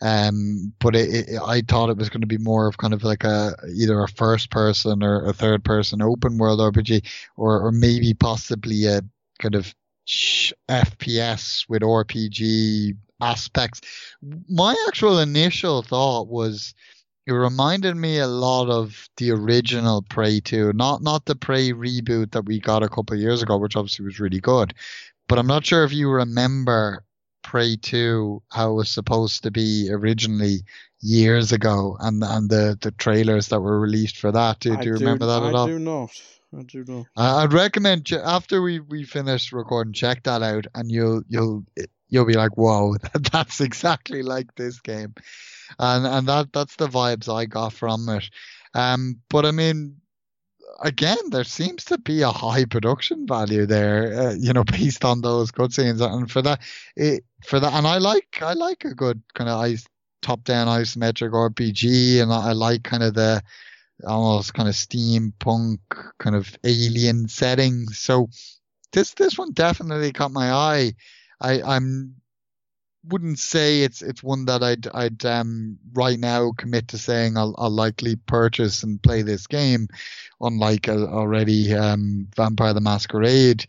um, 0.00 0.72
but 0.78 0.96
it, 0.96 1.28
it, 1.28 1.40
I 1.44 1.60
thought 1.60 1.90
it 1.90 1.96
was 1.96 2.08
going 2.08 2.22
to 2.22 2.26
be 2.26 2.38
more 2.38 2.66
of 2.66 2.78
kind 2.78 2.94
of 2.94 3.04
like 3.04 3.24
a 3.24 3.54
either 3.74 4.02
a 4.02 4.08
first 4.08 4.50
person 4.50 5.02
or 5.02 5.26
a 5.26 5.32
third 5.32 5.64
person 5.64 6.00
open 6.00 6.38
world 6.38 6.60
RPG, 6.60 7.06
or 7.36 7.60
or 7.60 7.72
maybe 7.72 8.14
possibly 8.14 8.86
a 8.86 9.02
kind 9.38 9.54
of 9.54 9.74
FPS 10.68 11.68
with 11.68 11.82
RPG 11.82 12.96
aspects. 13.20 13.80
My 14.48 14.74
actual 14.88 15.18
initial 15.18 15.82
thought 15.82 16.28
was 16.28 16.74
it 17.26 17.32
reminded 17.32 17.94
me 17.96 18.18
a 18.18 18.26
lot 18.26 18.70
of 18.70 19.08
the 19.18 19.30
original 19.30 20.02
Prey 20.02 20.40
2, 20.40 20.72
not 20.72 21.02
not 21.02 21.26
the 21.26 21.36
Prey 21.36 21.72
reboot 21.72 22.32
that 22.32 22.46
we 22.46 22.58
got 22.58 22.82
a 22.82 22.88
couple 22.88 23.14
of 23.14 23.20
years 23.20 23.42
ago, 23.42 23.58
which 23.58 23.76
obviously 23.76 24.04
was 24.04 24.18
really 24.18 24.40
good. 24.40 24.72
But 25.28 25.38
I'm 25.38 25.46
not 25.46 25.64
sure 25.64 25.84
if 25.84 25.92
you 25.92 26.08
remember 26.08 27.04
Prey 27.42 27.76
2 27.76 28.42
how 28.50 28.70
it 28.70 28.74
was 28.74 28.90
supposed 28.90 29.42
to 29.42 29.50
be 29.50 29.88
originally 29.90 30.64
years 31.00 31.52
ago 31.52 31.96
and 32.00 32.22
and 32.22 32.50
the, 32.50 32.78
the 32.80 32.90
trailers 32.92 33.48
that 33.48 33.60
were 33.60 33.80
released 33.80 34.18
for 34.18 34.32
that. 34.32 34.60
Do, 34.60 34.76
do 34.76 34.88
you 34.88 34.94
remember 34.94 35.26
that 35.26 35.42
at 35.42 35.54
I 35.54 35.58
all? 35.58 35.66
I 35.66 35.70
do 35.70 35.78
not. 35.78 36.10
I 36.56 36.62
do 36.62 36.84
not. 36.86 37.06
I'd 37.16 37.52
recommend 37.52 38.10
after 38.12 38.60
we, 38.60 38.80
we 38.80 39.04
finish 39.04 39.52
recording, 39.52 39.92
check 39.92 40.24
that 40.24 40.42
out, 40.42 40.66
and 40.74 40.90
you'll 40.90 41.22
you'll 41.28 41.64
you'll 42.08 42.24
be 42.26 42.34
like, 42.34 42.56
"Whoa, 42.56 42.96
that's 43.32 43.60
exactly 43.60 44.22
like 44.22 44.54
this 44.56 44.80
game," 44.80 45.14
and 45.78 46.06
and 46.06 46.26
that 46.28 46.52
that's 46.52 46.76
the 46.76 46.88
vibes 46.88 47.32
I 47.32 47.46
got 47.46 47.72
from 47.72 48.08
it. 48.08 48.28
Um, 48.74 49.20
but 49.28 49.46
I 49.46 49.52
mean, 49.52 49.99
again, 50.80 51.18
there 51.30 51.44
seems 51.44 51.84
to 51.86 51.98
be 51.98 52.22
a 52.22 52.30
high 52.30 52.64
production 52.64 53.26
value 53.26 53.66
there, 53.66 54.12
uh, 54.20 54.34
you 54.34 54.52
know, 54.52 54.64
based 54.78 55.04
on 55.04 55.20
those 55.20 55.50
cutscenes, 55.50 56.00
and 56.00 56.30
for 56.30 56.42
that, 56.42 56.60
it, 56.96 57.24
for 57.44 57.60
that, 57.60 57.72
and 57.72 57.86
I 57.86 57.98
like 57.98 58.38
I 58.42 58.54
like 58.54 58.84
a 58.84 58.94
good 58.94 59.22
kind 59.34 59.48
of 59.50 59.58
ice 59.60 59.86
top 60.22 60.44
down 60.44 60.66
isometric 60.66 61.30
RPG, 61.32 62.22
and 62.22 62.32
I, 62.32 62.50
I 62.50 62.52
like 62.52 62.82
kind 62.84 63.02
of 63.02 63.14
the 63.14 63.42
almost 64.06 64.54
kind 64.54 64.68
of 64.68 64.74
steampunk 64.74 65.78
kind 66.18 66.36
of 66.36 66.56
alien 66.64 67.28
setting. 67.28 67.86
So 67.88 68.28
this 68.92 69.14
this 69.14 69.38
one 69.38 69.52
definitely 69.52 70.12
caught 70.12 70.32
my 70.32 70.52
eye. 70.52 70.94
I 71.40 71.62
I'm 71.62 72.19
wouldn't 73.04 73.38
say 73.38 73.82
it's 73.82 74.02
it's 74.02 74.22
one 74.22 74.44
that 74.46 74.62
I'd 74.62 74.86
I'd 74.92 75.24
um 75.24 75.78
right 75.94 76.18
now 76.18 76.52
commit 76.56 76.88
to 76.88 76.98
saying 76.98 77.36
I'll 77.36 77.54
I'll 77.58 77.70
likely 77.70 78.16
purchase 78.16 78.82
and 78.82 79.02
play 79.02 79.22
this 79.22 79.46
game, 79.46 79.88
unlike 80.40 80.88
uh, 80.88 81.06
already 81.06 81.74
um 81.74 82.28
Vampire 82.36 82.74
the 82.74 82.80
Masquerade. 82.80 83.66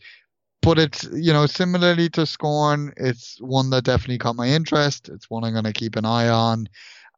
But 0.60 0.78
it's 0.78 1.08
you 1.12 1.32
know 1.32 1.46
similarly 1.46 2.08
to 2.10 2.26
Scorn, 2.26 2.92
it's 2.96 3.40
one 3.40 3.70
that 3.70 3.84
definitely 3.84 4.18
caught 4.18 4.36
my 4.36 4.48
interest. 4.48 5.08
It's 5.08 5.30
one 5.30 5.44
I'm 5.44 5.52
going 5.52 5.64
to 5.64 5.72
keep 5.72 5.96
an 5.96 6.04
eye 6.04 6.28
on, 6.28 6.68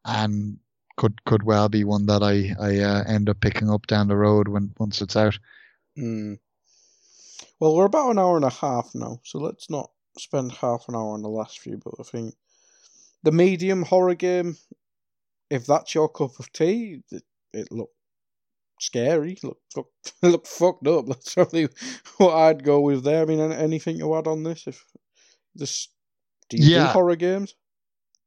and 0.04 0.58
could 0.96 1.24
could 1.24 1.42
well 1.42 1.68
be 1.68 1.84
one 1.84 2.06
that 2.06 2.22
I 2.22 2.54
I 2.60 2.78
uh, 2.78 3.04
end 3.06 3.28
up 3.28 3.40
picking 3.40 3.70
up 3.70 3.86
down 3.86 4.08
the 4.08 4.16
road 4.16 4.48
when 4.48 4.72
once 4.78 5.02
it's 5.02 5.16
out. 5.16 5.38
Mm. 5.98 6.38
Well, 7.60 7.74
we're 7.74 7.86
about 7.86 8.10
an 8.10 8.18
hour 8.18 8.36
and 8.36 8.44
a 8.44 8.50
half 8.50 8.94
now, 8.94 9.20
so 9.24 9.38
let's 9.38 9.68
not 9.68 9.90
spend 10.18 10.52
half 10.52 10.84
an 10.88 10.94
hour 10.94 11.12
on 11.12 11.22
the 11.22 11.28
last 11.28 11.60
few, 11.60 11.80
but 11.82 11.94
I 11.98 12.02
think 12.02 12.34
the 13.22 13.32
medium 13.32 13.82
horror 13.82 14.14
game, 14.14 14.56
if 15.50 15.66
that's 15.66 15.94
your 15.94 16.08
cup 16.08 16.38
of 16.38 16.52
tea, 16.52 17.02
it, 17.10 17.22
it 17.52 17.72
looked 17.72 17.94
scary, 18.80 19.38
look 19.42 19.58
look 19.76 19.88
look 20.22 20.46
fucked 20.46 20.86
up. 20.86 21.06
That's 21.08 21.34
probably 21.34 21.68
what 22.18 22.34
I'd 22.34 22.64
go 22.64 22.80
with 22.80 23.04
there. 23.04 23.22
I 23.22 23.24
mean, 23.24 23.40
anything 23.40 23.98
to 23.98 24.16
add 24.16 24.26
on 24.26 24.42
this? 24.42 24.66
If 24.66 24.84
this, 25.54 25.88
do 26.48 26.56
you 26.56 26.76
yeah. 26.76 26.86
do 26.86 26.92
horror 26.92 27.16
games? 27.16 27.54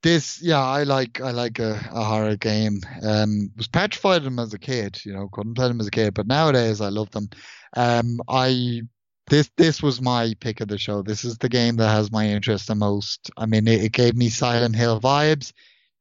This, 0.03 0.41
yeah, 0.41 0.61
I 0.61 0.83
like 0.83 1.21
I 1.21 1.31
like 1.31 1.59
a, 1.59 1.79
a 1.91 2.03
horror 2.03 2.35
game. 2.35 2.81
Um, 3.03 3.51
was 3.57 3.67
petrified 3.67 4.17
of 4.17 4.23
them 4.23 4.39
as 4.39 4.53
a 4.53 4.59
kid, 4.59 4.99
you 5.03 5.13
know, 5.13 5.27
couldn't 5.31 5.55
play 5.55 5.67
them 5.67 5.79
as 5.79 5.87
a 5.87 5.91
kid, 5.91 6.13
but 6.13 6.27
nowadays 6.27 6.81
I 6.81 6.89
love 6.89 7.09
them. 7.11 7.29
Um, 7.75 8.19
I 8.29 8.81
this 9.29 9.49
this 9.57 9.81
was 9.81 10.01
my 10.01 10.33
pick 10.39 10.61
of 10.61 10.67
the 10.67 10.77
show. 10.77 11.01
This 11.01 11.25
is 11.25 11.37
the 11.37 11.49
game 11.49 11.75
that 11.77 11.89
has 11.89 12.11
my 12.11 12.27
interest 12.27 12.67
the 12.67 12.75
most. 12.75 13.29
I 13.37 13.45
mean, 13.45 13.67
it, 13.67 13.83
it 13.83 13.91
gave 13.91 14.15
me 14.15 14.29
Silent 14.29 14.75
Hill 14.75 15.01
vibes. 15.01 15.51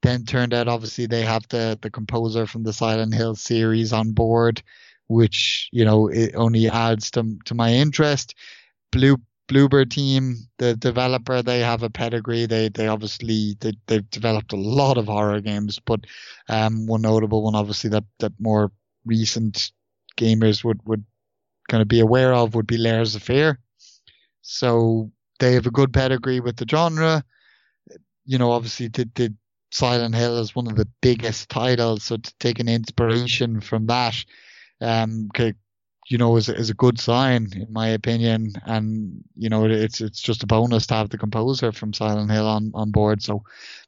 Then 0.03 0.25
turned 0.25 0.55
out, 0.55 0.69
obviously, 0.69 1.07
they 1.07 1.23
have 1.23 1.47
the 1.49 1.79
the 1.83 1.91
composer 1.91 2.47
from 2.47 2.63
the 2.63 2.73
Silent 2.73 3.15
Hill 3.15 3.35
series 3.35 3.93
on 3.93 4.13
board, 4.13 4.63
which 5.09 5.69
you 5.73 5.85
know 5.85 6.09
it 6.09 6.35
only 6.35 6.69
adds 6.69 7.11
to 7.13 7.37
to 7.47 7.55
my 7.55 7.73
interest. 7.73 8.35
Blue 8.93 9.17
Bloober 9.49 9.89
team, 9.89 10.37
the 10.59 10.75
developer, 10.75 11.43
they 11.43 11.61
have 11.61 11.83
a 11.83 11.91
pedigree. 11.91 12.47
They 12.47 12.69
they 12.69 12.87
obviously 12.87 13.57
they 13.61 13.73
they've 13.87 14.09
developed 14.11 14.53
a 14.53 14.57
lot 14.57 14.99
of 14.99 15.07
horror 15.07 15.41
games, 15.41 15.81
but 15.81 16.01
um, 16.49 16.87
one 16.87 17.03
notable 17.03 17.43
one 17.43 17.57
obviously 17.57 17.91
that 17.91 18.05
that 18.21 18.33
more 18.39 18.71
recent 19.05 19.73
gamers 20.17 20.63
would 20.63 20.81
would 20.87 21.05
kind 21.69 21.83
of 21.83 21.89
be 21.89 22.01
aware 22.01 22.35
of 22.35 22.55
would 22.55 22.67
be 22.67 22.79
Layers 22.79 23.15
of 23.15 23.23
Fear. 23.23 23.59
So 24.43 25.11
they 25.39 25.55
have 25.55 25.67
a 25.67 25.71
good 25.71 25.93
pedigree 25.93 26.41
with 26.41 26.57
the 26.57 26.67
genre. 26.69 27.25
You 28.25 28.39
know, 28.39 28.53
obviously 28.53 28.89
did 28.89 29.13
did 29.15 29.37
Silent 29.71 30.15
Hill 30.15 30.39
is 30.39 30.55
one 30.55 30.69
of 30.69 30.77
the 30.77 30.89
biggest 31.01 31.49
titles, 31.51 32.05
so 32.05 32.17
to 32.17 32.35
take 32.39 32.61
an 32.61 32.69
inspiration 32.69 33.61
from 33.61 33.87
that, 33.87 34.15
um, 34.81 35.29
you 36.09 36.19
know, 36.19 36.37
is 36.37 36.49
is 36.49 36.71
a 36.71 36.75
good 36.75 37.01
sign 37.01 37.49
in 37.55 37.73
my 37.73 37.89
opinion. 37.89 38.53
And 38.65 39.23
you 39.37 39.49
know, 39.49 39.67
it's 39.67 40.01
it's 40.01 40.21
just 40.21 40.43
a 40.43 40.47
bonus 40.47 40.87
to 40.89 40.95
have 40.95 41.11
the 41.11 41.19
composer 41.19 41.73
from 41.73 41.93
Silent 41.93 42.31
Hill 42.31 42.47
on 42.47 42.71
on 42.75 42.91
board. 42.91 43.23
So 43.23 43.43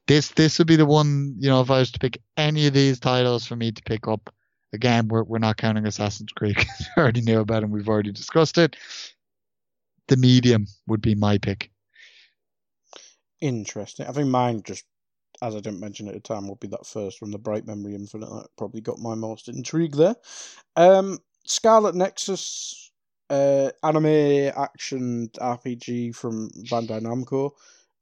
this 0.07 0.31
this 0.31 0.59
would 0.59 0.67
be 0.67 0.77
the 0.77 0.87
one. 0.87 1.37
You 1.39 1.49
know, 1.49 1.61
if 1.61 1.71
I 1.71 1.79
was 1.79 1.93
to 1.93 1.99
pick 1.99 2.21
any 2.37 2.67
of 2.67 2.75
these 2.75 2.99
titles 2.99 3.47
for 3.47 3.57
me 3.57 3.71
to 3.73 3.83
pick 3.85 4.09
up, 4.09 4.35
again, 4.73 5.09
we're 5.09 5.25
we're 5.25 5.39
not 5.39 5.57
counting 5.57 5.87
Assassin's 5.87 6.33
Creed. 6.33 6.59
I 6.97 7.01
already 7.01 7.21
knew 7.21 7.41
about 7.41 7.63
it. 7.63 7.71
We've 7.71 7.89
already 7.89 8.13
discussed 8.13 8.59
it. 8.59 8.77
The 10.09 10.17
medium 10.17 10.67
would 10.87 11.03
be 11.03 11.15
my 11.15 11.39
pick. 11.39 11.71
Interesting. 13.41 14.07
I 14.07 14.13
think 14.13 14.29
mine 14.29 14.63
just 14.65 14.85
as 15.43 15.55
I 15.55 15.61
didn't 15.61 15.81
mention 15.81 16.09
at 16.09 16.15
the 16.15 16.21
time, 16.21 16.49
would 16.49 16.61
be 16.61 16.69
that 16.69 16.87
first 16.87 17.23
one, 17.23 17.31
the 17.31 17.39
Bright 17.39 17.67
Memory 17.67 17.95
Infinite. 17.95 18.29
That 18.29 18.49
probably 18.57 18.81
got 18.81 18.99
my 18.99 19.15
most 19.15 19.49
intrigue 19.49 19.95
there. 19.95 20.17
Um, 20.77 21.19
Scarlet 21.47 21.95
Nexus, 21.95 22.91
uh, 23.31 23.71
anime 23.83 24.53
action 24.57 25.29
RPG 25.37 26.15
from 26.15 26.51
Bandai 26.71 27.01
Namco. 27.01 27.53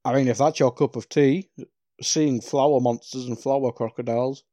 I 0.05 0.15
mean, 0.15 0.29
if 0.29 0.39
that's 0.39 0.61
your 0.61 0.73
cup 0.73 0.97
of 0.97 1.09
tea, 1.09 1.51
seeing 2.01 2.41
flower 2.41 2.81
monsters 2.81 3.27
and 3.27 3.39
flower 3.39 3.73
crocodiles, 3.73 4.45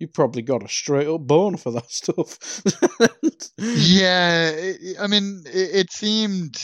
you've 0.00 0.12
probably 0.12 0.42
got 0.42 0.64
a 0.64 0.68
straight 0.68 1.06
up 1.06 1.20
bone 1.20 1.56
for 1.56 1.70
that 1.70 1.90
stuff. 1.90 2.38
yeah, 3.58 4.72
I 5.00 5.06
mean, 5.06 5.42
it, 5.46 5.74
it 5.74 5.92
seemed, 5.92 6.60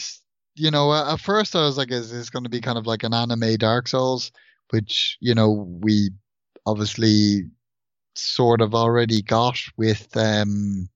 you 0.56 0.70
know, 0.72 0.92
at 0.92 1.20
first 1.20 1.54
I 1.54 1.60
was 1.60 1.78
like, 1.78 1.92
is 1.92 2.10
this 2.10 2.30
going 2.30 2.44
to 2.44 2.50
be 2.50 2.60
kind 2.60 2.78
of 2.78 2.86
like 2.86 3.04
an 3.04 3.14
anime 3.14 3.56
Dark 3.56 3.86
Souls? 3.86 4.32
which 4.70 5.16
you 5.20 5.34
know 5.34 5.50
we 5.82 6.10
obviously 6.64 7.44
sort 8.14 8.60
of 8.60 8.74
already 8.74 9.22
got 9.22 9.58
with 9.76 10.16
um 10.16 10.88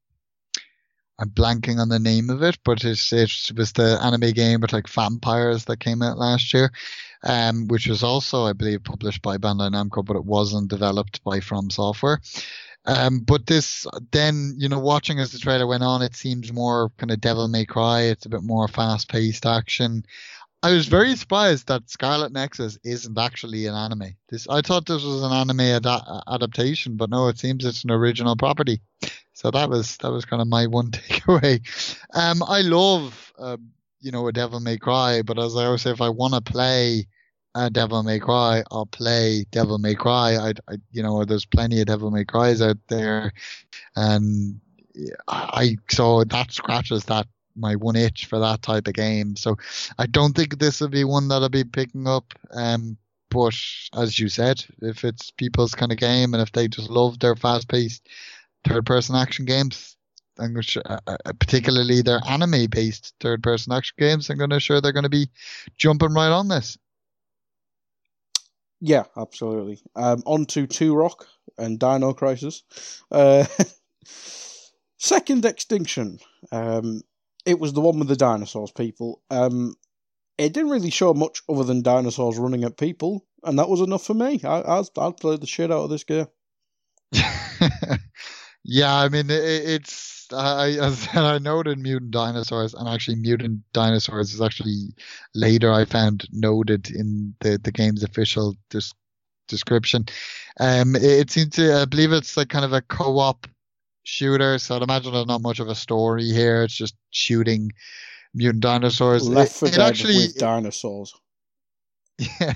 I'm 1.19 1.31
blanking 1.31 1.79
on 1.79 1.91
the 1.91 1.99
name 1.99 2.31
of 2.31 2.43
it, 2.43 2.57
but 2.65 2.83
it's, 2.83 3.13
it 3.13 3.53
was 3.55 3.73
the 3.73 3.99
anime 4.03 4.31
game 4.31 4.63
with 4.63 4.73
like 4.73 4.89
vampires 4.89 5.67
that 5.67 5.79
came 5.79 6.01
out 6.01 6.17
last 6.17 6.55
year, 6.55 6.73
um, 7.23 7.69
which 7.69 7.87
was 7.87 8.03
also, 8.03 8.45
I 8.45 8.53
believe, 8.53 8.85
published 8.85 9.23
by 9.23 9.37
Bandai 9.37 9.71
Namco, 9.71 10.05
but 10.05 10.17
it 10.17 10.25
wasn't 10.25 10.69
developed 10.69 11.23
by 11.25 11.41
From 11.41 11.71
Software. 11.71 12.21
Um, 12.87 13.21
but 13.21 13.47
this, 13.47 13.87
then, 14.11 14.55
you 14.57 14.69
know, 14.69 14.79
watching 14.79 15.19
as 15.19 15.33
the 15.33 15.39
trailer 15.39 15.67
went 15.67 15.83
on, 15.83 16.03
it 16.03 16.17
seems 16.17 16.53
more 16.53 16.91
kind 16.97 17.11
of 17.11 17.21
Devil 17.21 17.49
May 17.49 17.67
Cry. 17.67 18.03
It's 18.03 18.27
a 18.27 18.31
bit 18.31 18.43
more 18.43 18.69
fast 18.69 19.09
paced 19.09 19.45
action. 19.45 20.05
I 20.63 20.73
was 20.73 20.89
very 20.89 21.17
surprised 21.17 21.69
that 21.69 21.89
Scarlet 21.89 22.33
Nexus 22.33 22.79
isn't 22.85 23.19
actually 23.19 23.67
an 23.67 23.75
anime. 23.75 24.15
This 24.29 24.47
I 24.49 24.61
thought 24.61 24.85
this 24.85 25.03
was 25.03 25.23
an 25.23 25.33
anime 25.33 25.61
ad- 25.61 25.87
adaptation, 26.29 26.97
but 26.97 27.09
no, 27.09 27.29
it 27.29 27.39
seems 27.39 27.65
it's 27.65 27.85
an 27.85 27.91
original 27.91 28.37
property. 28.37 28.81
So 29.33 29.51
that 29.51 29.71
was 29.71 29.97
that 29.99 30.13
was 30.13 30.27
kind 30.27 30.43
of 30.43 30.49
my 30.49 30.67
one 30.67 30.91
takeaway. 30.91 31.63
Um, 32.13 32.43
I 32.43 32.61
love 32.61 33.33
uh, 33.39 33.57
you 34.01 34.11
know 34.11 34.27
a 34.29 34.33
Devil 34.33 34.61
May 34.61 34.79
Cry, 34.79 35.23
but 35.23 35.39
as 35.39 35.57
I 35.57 35.67
always 35.67 35.83
say, 35.83 35.91
if 35.91 36.01
I 36.01 36.09
want 36.09 36.35
to 36.35 36.41
play 36.41 37.07
a 37.55 37.71
Devil 37.71 38.03
May 38.03 38.19
Cry, 38.19 38.63
I'll 38.71 38.87
play 38.87 39.45
Devil 39.51 39.79
May 39.79 39.95
Cry. 39.95 40.37
I, 40.37 40.49
I 40.69 40.77
you 40.93 41.03
know 41.03 41.25
there's 41.25 41.47
plenty 41.47 41.81
of 41.81 41.87
Devil 41.87 42.11
May 42.11 42.25
Cries 42.25 42.63
out 42.63 42.79
there, 42.89 43.33
and 43.97 44.61
I 45.29 45.77
so 45.89 46.25
that 46.25 46.53
scratches 46.53 47.05
that 47.07 47.27
my 47.57 47.75
one 47.77 47.97
itch 47.97 48.27
for 48.27 48.39
that 48.39 48.63
type 48.63 48.87
of 48.87 48.95
game. 48.95 49.37
So 49.37 49.57
I 49.99 50.07
don't 50.07 50.35
think 50.35 50.59
this 50.59 50.81
will 50.81 50.89
be 50.89 51.05
one 51.05 51.29
that 51.29 51.43
I'll 51.43 51.49
be 51.49 51.65
picking 51.65 52.07
up. 52.07 52.33
Um, 52.53 52.97
but 53.31 53.55
as 53.95 54.19
you 54.19 54.29
said, 54.29 54.65
if 54.83 55.05
it's 55.05 55.31
people's 55.31 55.75
kind 55.75 55.93
of 55.93 55.99
game 55.99 56.35
and 56.35 56.43
if 56.43 56.53
they 56.53 56.69
just 56.69 56.91
love 56.91 57.19
their 57.19 57.37
fast 57.37 57.69
paced 57.69 58.09
third 58.65 58.87
person 58.87 59.15
action 59.15 59.45
games, 59.45 59.97
I'm 60.41 60.57
uh, 60.57 60.99
uh, 61.07 61.17
particularly 61.39 62.03
their 62.03 62.21
anime 62.29 62.67
based 62.71 63.15
third 63.21 63.43
person 63.43 63.73
action 63.73 63.95
games, 63.99 64.31
I'm 64.31 64.39
going 64.39 64.51
to 64.51 64.61
sure 64.61 64.81
they're 64.81 64.93
going 64.93 65.05
to 65.05 65.09
be 65.09 65.29
jumping 65.77 66.15
right 66.15 66.31
on 66.31 66.49
this. 66.49 66.79
Yeah, 68.81 69.05
absolutely. 69.17 69.81
Um, 69.95 70.23
on 70.25 70.47
to 70.47 70.67
Two 70.67 70.95
Rock 70.95 71.27
and 71.59 71.79
Dino 71.79 72.13
Crisis. 72.15 72.63
Uh, 73.11 73.45
Second 74.97 75.45
Extinction. 75.45 76.19
Um, 76.51 77.03
it 77.45 77.59
was 77.59 77.73
the 77.73 77.81
one 77.81 77.99
with 77.99 78.09
the 78.09 78.17
dinosaurs, 78.17 78.71
people. 78.71 79.23
Um, 79.31 79.75
it 80.39 80.53
didn't 80.53 80.71
really 80.71 80.91
show 80.91 81.13
much 81.13 81.43
other 81.49 81.65
than 81.65 81.83
dinosaurs 81.83 82.39
running 82.39 82.65
at 82.65 82.79
people, 82.79 83.27
and 83.45 83.59
that 83.59 83.69
was 83.69 83.81
enough 83.81 84.05
for 84.05 84.15
me. 84.15 84.41
I, 84.45 84.79
I'd, 84.79 84.87
I'd 84.99 85.17
play 85.19 85.37
the 85.37 85.47
shit 85.47 85.71
out 85.71 85.85
of 85.85 85.91
this 85.91 86.05
game. 86.05 86.27
yeah, 88.65 88.95
I 88.95 89.09
mean, 89.09 89.31
it, 89.31 89.43
it's 89.43 90.20
I, 90.33 90.71
as 90.81 91.09
I 91.15 91.39
noted 91.39 91.79
mutant 91.79 92.11
dinosaurs, 92.11 92.75
and 92.75 92.89
actually 92.89 93.17
mutant 93.17 93.61
dinosaurs 93.73 94.33
is 94.35 94.41
actually 94.41 94.95
later 95.35 95.73
I 95.73 95.85
found 95.85 96.27
noted 96.33 96.91
in 96.91 97.35
the 97.41 97.59
the 97.63 97.73
game's 97.73 98.03
official 98.03 98.57
dis- 98.71 98.95
description. 99.49 100.07
Um, 100.59 100.97
it, 100.97 101.03
it 101.03 101.31
seems 101.31 101.55
to, 101.57 101.83
I 101.83 101.85
believe 101.85 102.13
it's 102.13 102.37
like 102.37 102.49
kind 102.49 102.65
of 102.65 102.73
a 102.73 102.83
co-op 102.83 103.47
shooter, 104.05 104.59
so 104.59 104.77
I'd 104.77 104.83
imagine 104.83 105.13
there's 105.13 105.27
not 105.27 105.43
much 105.43 105.61
of 105.61 105.69
a 105.69 105.75
story 105.75 106.25
here. 106.25 106.63
It's 106.63 106.75
just 106.75 106.95
shooting 107.11 107.71
mutant 108.35 108.63
dinosaurs. 108.63 109.29
Left 109.29 109.53
for 109.53 109.67
it, 109.67 109.75
it 109.75 109.79
actually 109.79 110.17
with 110.17 110.39
dinosaurs. 110.39 111.15
Yeah, 112.41 112.53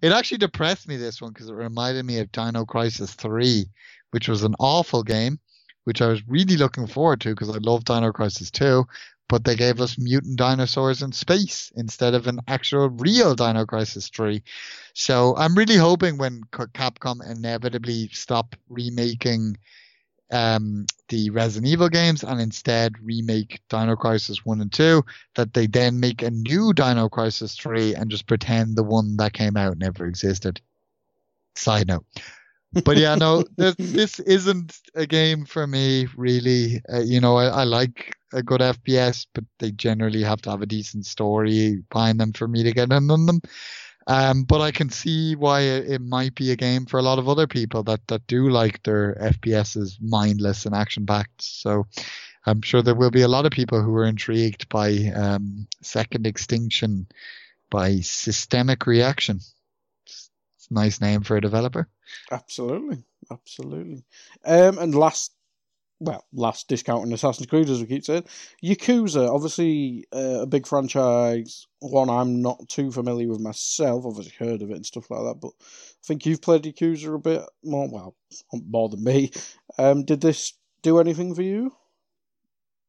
it 0.00 0.10
actually 0.10 0.38
depressed 0.38 0.88
me 0.88 0.96
this 0.96 1.20
one 1.20 1.32
because 1.32 1.50
it 1.50 1.54
reminded 1.54 2.06
me 2.06 2.18
of 2.18 2.32
Dino 2.32 2.64
Crisis 2.64 3.12
Three, 3.12 3.66
which 4.10 4.26
was 4.26 4.42
an 4.42 4.54
awful 4.58 5.02
game, 5.02 5.38
which 5.84 6.02
I 6.02 6.08
was 6.08 6.26
really 6.28 6.56
looking 6.56 6.86
forward 6.86 7.20
to 7.22 7.30
because 7.30 7.50
I 7.50 7.58
love 7.58 7.84
Dino 7.84 8.12
Crisis 8.12 8.50
Two. 8.50 8.86
But 9.28 9.44
they 9.44 9.56
gave 9.56 9.80
us 9.80 9.96
mutant 9.96 10.36
dinosaurs 10.36 11.00
in 11.00 11.12
space 11.12 11.72
instead 11.74 12.12
of 12.12 12.26
an 12.26 12.40
actual 12.48 12.90
real 12.90 13.34
Dino 13.34 13.64
Crisis 13.64 14.10
3. 14.10 14.42
So 14.92 15.34
I'm 15.38 15.54
really 15.54 15.76
hoping 15.76 16.18
when 16.18 16.42
Capcom 16.52 17.26
inevitably 17.26 18.10
stop 18.12 18.54
remaking 18.68 19.56
um, 20.32 20.86
the 21.08 21.30
Resident 21.30 21.70
Evil 21.70 21.88
games 21.88 22.24
and 22.24 22.40
instead 22.40 22.94
remake 23.02 23.60
Dino 23.68 23.96
Crisis 23.96 24.44
1 24.44 24.60
and 24.60 24.72
2, 24.72 25.02
that 25.36 25.52
they 25.52 25.66
then 25.66 26.00
make 26.00 26.22
a 26.22 26.30
new 26.30 26.72
Dino 26.72 27.08
Crisis 27.08 27.54
3 27.56 27.94
and 27.94 28.10
just 28.10 28.26
pretend 28.26 28.76
the 28.76 28.82
one 28.82 29.16
that 29.18 29.34
came 29.34 29.56
out 29.56 29.78
never 29.78 30.06
existed. 30.06 30.60
Side 31.54 31.88
note. 31.88 32.04
But 32.84 32.96
yeah, 32.96 33.14
no, 33.14 33.44
this, 33.56 33.74
this 33.78 34.20
isn't 34.20 34.80
a 34.94 35.06
game 35.06 35.44
for 35.44 35.66
me, 35.66 36.06
really. 36.16 36.80
Uh, 36.92 37.00
you 37.00 37.20
know, 37.20 37.36
I, 37.36 37.46
I 37.46 37.64
like 37.64 38.16
a 38.32 38.42
good 38.42 38.60
FPS, 38.60 39.26
but 39.34 39.44
they 39.58 39.70
generally 39.72 40.22
have 40.22 40.40
to 40.42 40.50
have 40.50 40.62
a 40.62 40.66
decent 40.66 41.06
story 41.06 41.82
behind 41.90 42.18
them 42.18 42.32
for 42.32 42.48
me 42.48 42.62
to 42.62 42.72
get 42.72 42.90
in 42.90 43.10
on 43.10 43.26
them. 43.26 43.40
Um, 44.06 44.42
but 44.44 44.60
I 44.60 44.72
can 44.72 44.90
see 44.90 45.36
why 45.36 45.60
it, 45.60 45.90
it, 45.92 46.00
might 46.00 46.34
be 46.34 46.50
a 46.50 46.56
game 46.56 46.86
for 46.86 46.98
a 46.98 47.02
lot 47.02 47.20
of 47.20 47.28
other 47.28 47.46
people 47.46 47.84
that, 47.84 48.00
that 48.08 48.26
do 48.26 48.50
like 48.50 48.82
their 48.82 49.14
FPSs 49.14 49.98
mindless 50.00 50.66
and 50.66 50.74
action 50.74 51.06
packed. 51.06 51.40
So 51.40 51.86
I'm 52.46 52.62
sure 52.62 52.82
there 52.82 52.96
will 52.96 53.12
be 53.12 53.22
a 53.22 53.28
lot 53.28 53.46
of 53.46 53.52
people 53.52 53.80
who 53.80 53.94
are 53.94 54.04
intrigued 54.04 54.68
by 54.68 55.12
um, 55.14 55.68
Second 55.82 56.26
Extinction 56.26 57.06
by 57.70 58.00
Systemic 58.00 58.86
Reaction. 58.86 59.38
Nice 60.70 61.00
name 61.00 61.22
for 61.22 61.36
a 61.36 61.40
developer. 61.40 61.88
Absolutely, 62.30 63.04
absolutely. 63.30 64.04
Um, 64.44 64.78
and 64.78 64.94
last 64.94 65.32
well, 66.02 66.24
last 66.32 66.66
discounting 66.66 67.12
Assassin's 67.12 67.46
Creed, 67.46 67.70
as 67.70 67.80
we 67.80 67.86
keep 67.86 68.04
saying. 68.04 68.24
Yakuza, 68.62 69.32
obviously 69.32 70.04
uh, 70.12 70.40
a 70.40 70.46
big 70.46 70.66
franchise, 70.66 71.68
one 71.78 72.10
I'm 72.10 72.42
not 72.42 72.68
too 72.68 72.90
familiar 72.90 73.28
with 73.28 73.38
myself. 73.38 74.04
Obviously 74.04 74.34
heard 74.36 74.62
of 74.62 74.70
it 74.70 74.76
and 74.76 74.86
stuff 74.86 75.10
like 75.10 75.20
that, 75.20 75.40
but 75.40 75.52
I 75.60 76.04
think 76.04 76.26
you've 76.26 76.42
played 76.42 76.64
Yakuza 76.64 77.14
a 77.14 77.18
bit 77.18 77.42
more, 77.62 77.88
well, 77.88 78.16
more 78.52 78.88
than 78.88 79.04
me. 79.04 79.30
Um, 79.78 80.04
did 80.04 80.20
this 80.20 80.54
do 80.82 80.98
anything 80.98 81.34
for 81.36 81.42
you? 81.42 81.72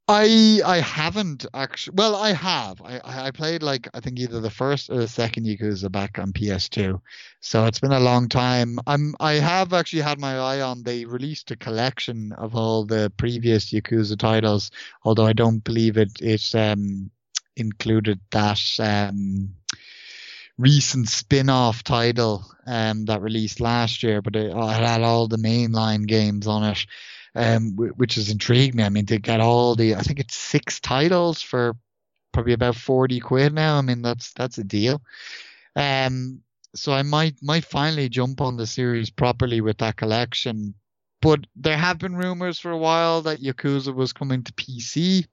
I 0.08 0.62
I 0.66 0.80
haven't 0.80 1.46
actually. 1.54 1.96
Well, 1.96 2.16
I 2.16 2.34
have. 2.34 2.82
I 2.82 3.00
I 3.28 3.32
played 3.32 3.64
like 3.64 3.88
I 3.94 4.02
think 4.02 4.20
either 4.20 4.42
the 4.42 4.50
first 4.50 4.90
or 4.90 4.98
the 4.98 5.08
second 5.08 5.46
Yakuza 5.46 5.90
back 5.90 6.20
on 6.20 6.34
PS2, 6.34 7.00
so 7.40 7.66
it's 7.66 7.80
been 7.80 7.94
a 7.94 8.00
long 8.02 8.28
time. 8.28 8.80
I'm 8.86 9.16
I 9.22 9.34
have 9.36 9.72
actually 9.72 10.02
had 10.02 10.20
my 10.20 10.38
eye 10.38 10.62
on. 10.62 10.84
They 10.84 11.06
released 11.06 11.52
a 11.52 11.56
collection 11.56 12.34
of 12.34 12.54
all 12.54 12.86
the 12.86 13.14
previous 13.16 13.72
Yakuza 13.72 14.18
titles, 14.18 14.72
although 15.04 15.26
I 15.26 15.34
don't 15.34 15.64
believe 15.64 15.98
it. 15.98 16.12
It's 16.20 16.54
um 16.54 17.10
included 17.56 18.20
that 18.32 18.60
um, 18.80 19.56
recent 20.58 21.08
spin-off 21.08 21.84
title 21.84 22.46
um, 22.66 23.06
that 23.06 23.22
released 23.22 23.60
last 23.60 24.04
year, 24.04 24.22
but 24.22 24.36
it, 24.36 24.52
it 24.52 24.56
had 24.56 25.02
all 25.02 25.28
the 25.28 25.38
mainline 25.38 26.06
games 26.08 26.48
on 26.48 26.64
it, 26.64 26.86
um, 27.36 27.76
which 27.76 28.16
has 28.16 28.30
intrigued 28.30 28.76
me. 28.76 28.84
I 28.84 28.90
mean, 28.90 29.06
they 29.06 29.18
get 29.18 29.40
all 29.40 29.76
the, 29.76 29.96
I 29.96 30.02
think 30.02 30.20
it's 30.20 30.36
six 30.36 30.80
titles 30.80 31.42
for 31.42 31.76
probably 32.32 32.54
about 32.54 32.76
40 32.76 33.20
quid 33.20 33.54
now. 33.54 33.78
I 33.78 33.82
mean, 33.82 34.02
that's, 34.02 34.34
that's 34.34 34.58
a 34.58 34.64
deal. 34.64 35.02
Um, 35.76 36.42
so 36.76 36.92
I 36.92 37.04
might, 37.04 37.36
might 37.42 37.66
finally 37.66 38.10
jump 38.10 38.42
on 38.42 38.58
the 38.58 38.68
series 38.68 39.10
properly 39.10 39.62
with 39.62 39.80
that 39.80 39.96
collection. 39.96 40.76
But 41.22 41.46
there 41.56 41.78
have 41.78 42.00
been 42.00 42.16
rumors 42.16 42.60
for 42.60 42.72
a 42.72 42.78
while 42.78 43.22
that 43.24 43.42
Yakuza 43.42 43.94
was 43.94 44.14
coming 44.14 44.44
to 44.44 44.54
PC. 44.54 45.26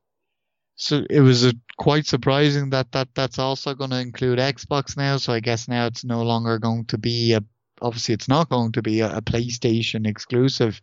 So 0.76 1.04
it 1.10 1.20
was 1.20 1.44
a, 1.44 1.52
quite 1.76 2.06
surprising 2.06 2.70
that, 2.70 2.92
that 2.92 3.08
that's 3.14 3.38
also 3.38 3.74
going 3.74 3.90
to 3.90 4.00
include 4.00 4.38
Xbox 4.38 4.96
now. 4.96 5.18
So 5.18 5.32
I 5.32 5.40
guess 5.40 5.68
now 5.68 5.86
it's 5.86 6.04
no 6.04 6.22
longer 6.22 6.58
going 6.58 6.86
to 6.86 6.98
be 6.98 7.32
a, 7.32 7.44
obviously 7.82 8.14
it's 8.14 8.28
not 8.28 8.48
going 8.48 8.72
to 8.72 8.82
be 8.82 9.00
a, 9.00 9.16
a 9.16 9.20
PlayStation 9.22 10.06
exclusive. 10.06 10.80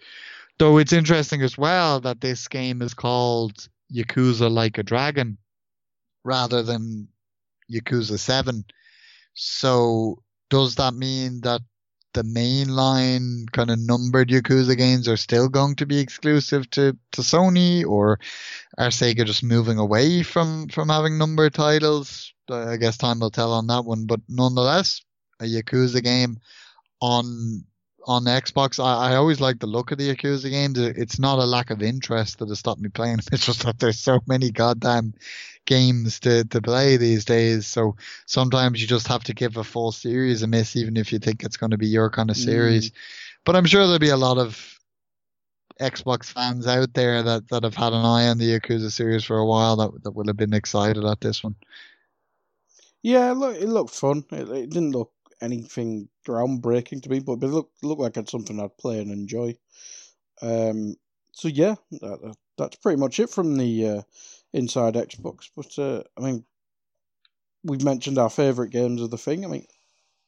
Though 0.60 0.78
it's 0.80 0.94
interesting 0.94 1.42
as 1.44 1.58
well 1.58 2.00
that 2.02 2.22
this 2.22 2.48
game 2.48 2.82
is 2.82 2.94
called 2.94 3.68
Yakuza 3.94 4.50
Like 4.50 4.78
a 4.78 4.84
Dragon 4.84 5.38
rather 6.24 6.64
than 6.64 7.08
Yakuza 7.72 8.18
7. 8.18 8.66
So 9.34 10.24
does 10.50 10.76
that 10.76 10.94
mean 10.94 11.42
that 11.42 11.62
the 12.14 12.24
mainline 12.24 13.52
kind 13.52 13.70
of 13.70 13.78
numbered 13.80 14.30
Yakuza 14.30 14.76
games 14.76 15.08
are 15.08 15.18
still 15.18 15.50
going 15.50 15.76
to 15.76 15.86
be 15.86 16.00
exclusive 16.00 16.68
to, 16.72 16.98
to 17.12 17.22
Sony, 17.22 17.86
or 17.86 18.20
are 18.80 18.88
Sega 18.88 19.26
just 19.26 19.44
moving 19.44 19.78
away 19.78 20.24
from, 20.24 20.68
from 20.70 20.90
having 20.90 21.20
numbered 21.20 21.54
titles? 21.54 22.34
Uh, 22.50 22.70
I 22.70 22.78
guess 22.78 22.98
time 22.98 23.20
will 23.20 23.30
tell 23.30 23.54
on 23.54 23.68
that 23.68 23.86
one, 23.86 24.08
but 24.08 24.22
nonetheless, 24.28 25.04
a 25.40 25.44
Yakuza 25.44 26.04
game 26.04 26.38
on 27.02 27.64
on 28.08 28.24
Xbox. 28.24 28.84
I, 28.84 29.12
I 29.12 29.16
always 29.16 29.42
like 29.42 29.60
the 29.60 29.68
look 29.68 29.92
of 29.92 29.98
the 29.98 30.16
Yakuza 30.16 30.50
games. 30.50 30.80
It's 30.80 31.20
not 31.20 31.40
a 31.40 31.46
lack 31.46 31.70
of 31.70 31.84
interest 31.84 32.40
that 32.40 32.50
has 32.50 32.60
stopped 32.60 32.82
me 32.82 32.90
playing. 32.90 33.20
It's 33.32 33.46
just 33.46 33.64
that 33.66 33.80
there's 33.80 34.00
so 34.00 34.20
many 34.26 34.50
goddamn 34.50 35.14
games 35.66 36.20
to, 36.22 36.46
to 36.46 36.62
play 36.62 36.98
these 36.98 37.26
days. 37.26 37.68
So 37.68 37.98
sometimes 38.26 38.82
you 38.82 38.88
just 38.88 39.08
have 39.08 39.24
to 39.26 39.34
give 39.34 39.58
a 39.58 39.64
full 39.64 39.92
series 39.92 40.42
a 40.42 40.48
miss, 40.48 40.76
even 40.76 40.96
if 40.96 41.12
you 41.12 41.20
think 41.20 41.44
it's 41.44 41.58
going 41.58 41.72
to 41.72 41.78
be 41.78 41.88
your 41.88 42.10
kind 42.10 42.30
of 42.30 42.38
series. 42.38 42.90
Mm. 42.90 42.94
But 43.44 43.56
I'm 43.56 43.66
sure 43.66 43.84
there'll 43.84 44.00
be 44.00 44.10
a 44.10 44.18
lot 44.18 44.38
of 44.38 44.80
Xbox 45.80 46.26
fans 46.26 46.66
out 46.66 46.94
there 46.94 47.22
that, 47.22 47.50
that 47.50 47.64
have 47.64 47.76
had 47.76 47.94
an 47.94 48.06
eye 48.06 48.30
on 48.30 48.38
the 48.38 48.58
Yakuza 48.58 48.92
series 48.92 49.24
for 49.24 49.38
a 49.38 49.46
while 49.46 49.76
that 49.76 50.04
that 50.04 50.12
will 50.12 50.28
have 50.28 50.38
been 50.38 50.54
excited 50.54 51.04
at 51.04 51.22
this 51.22 51.44
one. 51.44 51.56
Yeah, 53.04 53.32
look, 53.34 53.56
it 53.56 53.70
looked 53.70 53.94
fun. 53.94 54.24
It, 54.32 54.50
it 54.50 54.70
didn't 54.70 54.92
look 54.92 55.12
anything 55.42 56.10
groundbreaking 56.28 57.04
to 57.04 57.10
me, 57.10 57.20
but, 57.20 57.44
it 57.44 57.48
looked, 57.48 57.84
looked 57.84 58.02
like 58.02 58.18
it's 58.18 58.32
something 58.32 58.60
I'd 58.60 58.78
play 58.78 59.00
and 59.00 59.12
enjoy. 59.12 59.56
Um, 60.42 60.96
so 61.32 61.48
yeah, 61.48 61.76
that, 61.92 62.36
that's 62.58 62.78
pretty 62.78 63.00
much 63.00 63.20
it 63.20 63.30
from 63.30 63.58
the 63.58 63.88
uh, 63.88 64.02
inside 64.54 64.96
Xbox. 64.96 65.50
But 65.56 65.78
uh, 65.78 66.04
I 66.18 66.22
mean, 66.22 66.46
we've 67.64 67.84
mentioned 67.84 68.18
our 68.18 68.30
favourite 68.30 68.72
games 68.72 69.02
of 69.02 69.12
the 69.12 69.18
thing. 69.18 69.46
I 69.46 69.48
mean, 69.48 69.66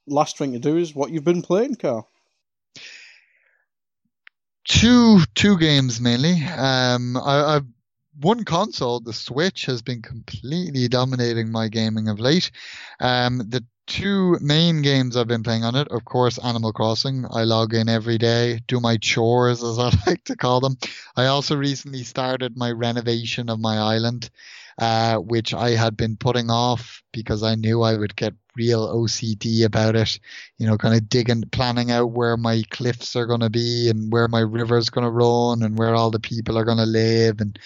last 0.07 0.37
thing 0.37 0.53
to 0.53 0.59
do 0.59 0.77
is 0.77 0.95
what 0.95 1.11
you've 1.11 1.23
been 1.23 1.41
playing, 1.41 1.75
Carl. 1.75 2.09
Two 4.67 5.21
two 5.33 5.57
games 5.57 5.99
mainly. 5.99 6.43
Um, 6.43 7.17
I, 7.17 7.55
I've 7.55 7.65
one 8.21 8.43
console, 8.43 8.99
the 8.99 9.13
Switch, 9.13 9.65
has 9.65 9.81
been 9.81 10.01
completely 10.01 10.87
dominating 10.87 11.51
my 11.51 11.69
gaming 11.69 12.09
of 12.09 12.19
late. 12.19 12.51
Um, 12.99 13.37
the 13.37 13.65
two 13.89 14.37
main 14.39 14.81
games 14.81 15.17
I've 15.17 15.27
been 15.27 15.43
playing 15.43 15.65
on 15.65 15.75
it, 15.75 15.89
of 15.89 16.05
course, 16.05 16.37
Animal 16.37 16.71
Crossing. 16.71 17.25
I 17.29 17.43
log 17.43 17.73
in 17.73 17.89
every 17.89 18.17
day, 18.17 18.61
do 18.67 18.79
my 18.79 18.95
chores, 18.97 19.61
as 19.63 19.77
I 19.77 19.91
like 20.07 20.23
to 20.25 20.37
call 20.37 20.61
them. 20.61 20.77
I 21.17 21.25
also 21.25 21.57
recently 21.57 22.03
started 22.03 22.55
my 22.55 22.71
renovation 22.71 23.49
of 23.49 23.59
my 23.59 23.77
island, 23.77 24.29
uh, 24.77 25.17
which 25.17 25.53
I 25.53 25.71
had 25.71 25.97
been 25.97 26.15
putting 26.15 26.49
off 26.49 27.03
because 27.11 27.43
I 27.43 27.55
knew 27.55 27.81
I 27.81 27.97
would 27.97 28.15
get 28.15 28.35
real 28.55 28.87
OCD 28.87 29.65
about 29.65 29.95
it. 29.95 30.19
You 30.57 30.67
know, 30.67 30.77
kind 30.77 30.95
of 30.95 31.09
digging, 31.09 31.43
planning 31.51 31.91
out 31.91 32.11
where 32.11 32.37
my 32.37 32.63
cliffs 32.69 33.15
are 33.15 33.25
going 33.25 33.41
to 33.41 33.49
be 33.49 33.89
and 33.89 34.11
where 34.11 34.27
my 34.27 34.41
river's 34.41 34.89
going 34.89 35.05
to 35.05 35.11
run 35.11 35.63
and 35.63 35.77
where 35.77 35.95
all 35.95 36.11
the 36.11 36.19
people 36.19 36.57
are 36.57 36.65
going 36.65 36.77
to 36.77 36.85
live 36.85 37.41
and 37.41 37.59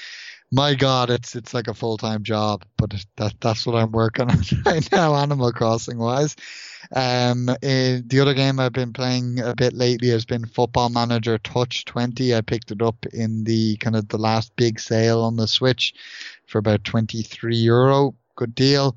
my 0.54 0.76
god, 0.76 1.10
it's 1.10 1.36
it's 1.36 1.54
like 1.56 1.68
a 1.68 1.74
full 1.74 1.98
time 1.98 2.22
job, 2.22 2.64
but 2.78 2.94
that 3.18 3.34
that's 3.42 3.66
what 3.66 3.76
I'm 3.76 3.92
working 3.92 4.30
on 4.30 4.40
right 4.66 4.88
now, 4.92 5.16
Animal 5.16 5.52
Crossing 5.52 5.98
wise. 5.98 6.36
Um, 6.92 7.50
eh, 7.64 8.02
the 8.06 8.20
other 8.20 8.36
game 8.36 8.60
I've 8.60 8.72
been 8.72 8.94
playing 8.94 9.40
a 9.40 9.56
bit 9.56 9.74
lately 9.74 10.10
has 10.10 10.26
been 10.26 10.46
Football 10.46 10.90
Manager 10.90 11.40
Touch 11.40 11.86
20. 11.86 12.36
I 12.36 12.42
picked 12.42 12.70
it 12.70 12.84
up 12.84 13.04
in 13.08 13.44
the 13.46 13.78
kind 13.78 13.96
of 13.96 14.08
the 14.10 14.20
last 14.20 14.56
big 14.56 14.80
sale 14.80 15.22
on 15.22 15.38
the 15.38 15.48
Switch 15.48 15.96
for 16.46 16.60
about 16.60 16.84
23 16.84 17.56
euro. 17.56 18.14
Good 18.36 18.54
deal. 18.54 18.96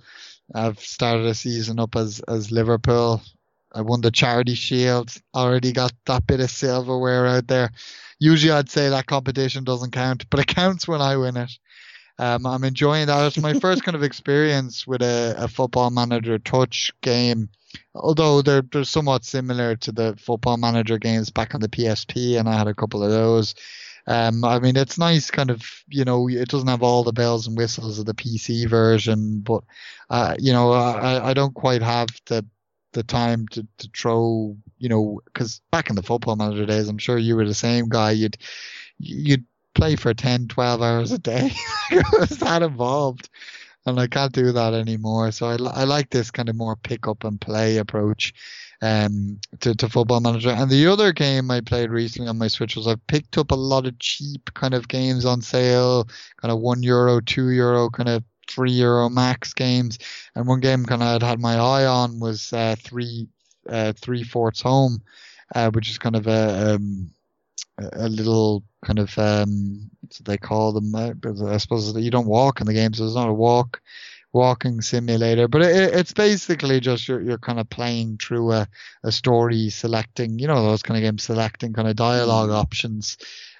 I've 0.55 0.79
started 0.79 1.25
a 1.25 1.35
season 1.35 1.81
up 1.81 1.97
as 1.97 2.21
as 2.29 2.53
Liverpool. 2.53 3.23
I 3.73 3.81
won 3.81 4.03
the 4.03 4.11
Charity 4.11 4.55
Shield. 4.57 5.11
Already 5.35 5.73
got 5.73 5.93
that 6.05 6.27
bit 6.27 6.41
of 6.41 6.51
silverware 6.51 7.27
out 7.27 7.47
there 7.47 7.71
usually 8.19 8.53
I'd 8.53 8.71
say 8.71 8.89
that 8.89 9.07
competition 9.07 9.65
doesn't 9.65 9.93
count, 9.93 10.29
but 10.31 10.41
it 10.41 10.47
counts 10.47 10.89
when 10.89 11.01
I 11.01 11.17
win 11.17 11.37
it. 11.37 11.51
Um, 12.19 12.47
I'm 12.47 12.65
enjoying 12.65 13.07
that. 13.07 13.27
It's 13.27 13.39
my 13.39 13.55
first 13.55 13.85
kind 13.85 13.95
of 13.95 14.03
experience 14.03 14.87
with 14.87 15.03
a, 15.03 15.35
a 15.37 15.49
football 15.49 15.91
manager 15.91 16.39
touch 16.39 16.91
game, 17.03 17.51
although 17.95 18.41
they're, 18.41 18.63
they're 18.63 18.85
somewhat 18.85 19.25
similar 19.25 19.77
to 19.77 19.93
the 19.93 20.17
football 20.19 20.57
manager 20.57 20.99
games 20.99 21.31
back 21.31 21.55
on 21.55 21.61
the 21.61 21.69
PSP, 21.69 22.39
and 22.39 22.49
I 22.49 22.57
had 22.57 22.69
a 22.69 22.75
couple 22.75 23.03
of 23.03 23.11
those. 23.11 23.55
Um, 24.07 24.45
I 24.45 24.61
mean, 24.61 24.77
it's 24.77 24.99
nice, 24.99 25.31
kind 25.31 25.51
of, 25.51 25.63
you 25.89 26.05
know, 26.05 26.29
it 26.29 26.49
doesn't 26.49 26.69
have 26.69 26.83
all 26.83 27.03
the 27.03 27.13
bells 27.13 27.47
and 27.49 27.59
whistles 27.59 27.99
of 27.99 28.07
the 28.07 28.15
PC 28.15 28.69
version, 28.69 29.41
but, 29.41 29.65
uh, 30.09 30.37
you 30.39 30.53
know, 30.53 30.73
I, 30.73 31.31
I 31.31 31.35
don't 31.35 31.55
quite 31.55 31.83
have 31.83 32.09
the 32.27 32.47
the 32.93 33.03
time 33.03 33.47
to, 33.49 33.67
to 33.79 33.91
throw, 33.95 34.57
you 34.79 34.89
know, 34.89 35.21
because 35.25 35.61
back 35.71 35.91
in 35.91 35.97
the 35.97 36.03
football 36.03 36.37
manager 36.37 36.67
days, 36.67 36.89
I'm 36.89 36.99
sure 36.99 37.19
you 37.19 37.37
were 37.37 37.47
the 37.47 37.55
same 37.55 37.89
guy. 37.89 38.13
You'd 38.13 38.37
you'd 38.99 39.45
play 39.75 39.95
for 39.95 40.15
10, 40.15 40.49
12 40.49 40.83
hours 40.83 41.13
a 41.13 41.19
day. 41.19 41.53
it 41.91 42.05
was 42.19 42.39
that 42.39 42.63
involved. 42.63 43.29
And 43.85 44.01
I 44.01 44.09
can't 44.09 44.33
do 44.33 44.51
that 44.51 44.75
anymore. 44.75 45.31
So 45.31 45.47
I, 45.47 45.57
I 45.73 45.85
like 45.85 46.11
this 46.11 46.33
kind 46.33 46.49
of 46.49 46.57
more 46.57 46.75
pick 46.75 47.07
up 47.07 47.23
and 47.23 47.41
play 47.41 47.77
approach 47.77 48.35
um, 48.83 49.39
to, 49.61 49.77
to 49.77 49.89
football 49.89 50.19
manager. 50.19 50.51
And 50.51 50.69
the 50.69 50.89
other 50.89 51.13
game 51.13 51.51
I 51.53 51.61
played 51.61 51.91
recently 51.91 52.29
on 52.29 52.39
my 52.39 52.49
Switch 52.49 52.75
was 52.75 52.89
I 52.89 52.97
picked 53.07 53.39
up 53.39 53.53
a 53.53 53.55
lot 53.57 53.87
of 53.87 53.97
cheap 54.01 54.53
kind 54.55 54.75
of 54.75 54.89
games 54.89 55.25
on 55.25 55.41
sale, 55.41 56.09
kind 56.41 56.51
of 56.51 56.59
one 56.59 56.83
euro, 56.83 57.21
two 57.21 57.51
euro 57.51 57.89
kind 57.89 58.09
of 58.09 58.25
three 58.49 58.73
euro 58.73 59.09
max 59.09 59.55
games. 59.55 59.99
And 60.35 60.49
one 60.49 60.61
game 60.61 60.85
kind 60.85 61.03
of 61.03 61.09
I'd 61.09 61.23
had 61.23 61.41
my 61.41 61.55
eye 61.55 61.87
on 61.87 62.19
was 62.19 62.53
uh, 62.53 62.75
three 62.79 63.29
uh, 63.69 63.93
three 63.93 64.23
fourths 64.23 64.61
home, 64.61 65.03
uh, 65.55 65.71
which 65.71 65.91
is 65.91 65.99
kind 65.99 66.17
of 66.17 66.27
a 66.27 66.75
um, 66.75 67.11
a 67.79 68.09
little 68.09 68.65
kind 68.85 68.99
of 68.99 69.17
um, 69.19 69.91
what 70.01 70.11
do 70.11 70.25
they 70.25 70.39
call 70.39 70.73
them? 70.73 70.95
Uh, 70.95 71.13
I 71.53 71.59
suppose 71.59 71.95
you 71.97 72.11
don't 72.11 72.27
walk 72.27 72.61
in 72.61 72.67
the 72.67 72.75
game, 72.75 72.95
so 72.95 73.05
it's 73.05 73.15
not 73.15 73.29
a 73.29 73.35
walk 73.35 73.81
walking 74.33 74.83
simulator, 74.83 75.49
but 75.49 75.63
it, 75.63 75.95
it's 75.95 76.13
basically 76.13 76.79
just 76.79 77.09
you're, 77.09 77.21
you're 77.23 77.39
kind 77.39 77.59
of 77.59 77.69
playing 77.71 78.19
through 78.19 78.53
a, 78.53 78.69
a 79.03 79.11
story, 79.11 79.71
selecting, 79.71 80.39
you 80.39 80.47
know, 80.47 80.63
those 80.63 80.83
kind 80.83 80.99
of 80.99 81.03
games, 81.03 81.25
selecting 81.25 81.73
kind 81.73 81.89
of 81.89 81.97
dialogue 81.97 82.51
mm. 82.51 82.55
options. 82.55 83.17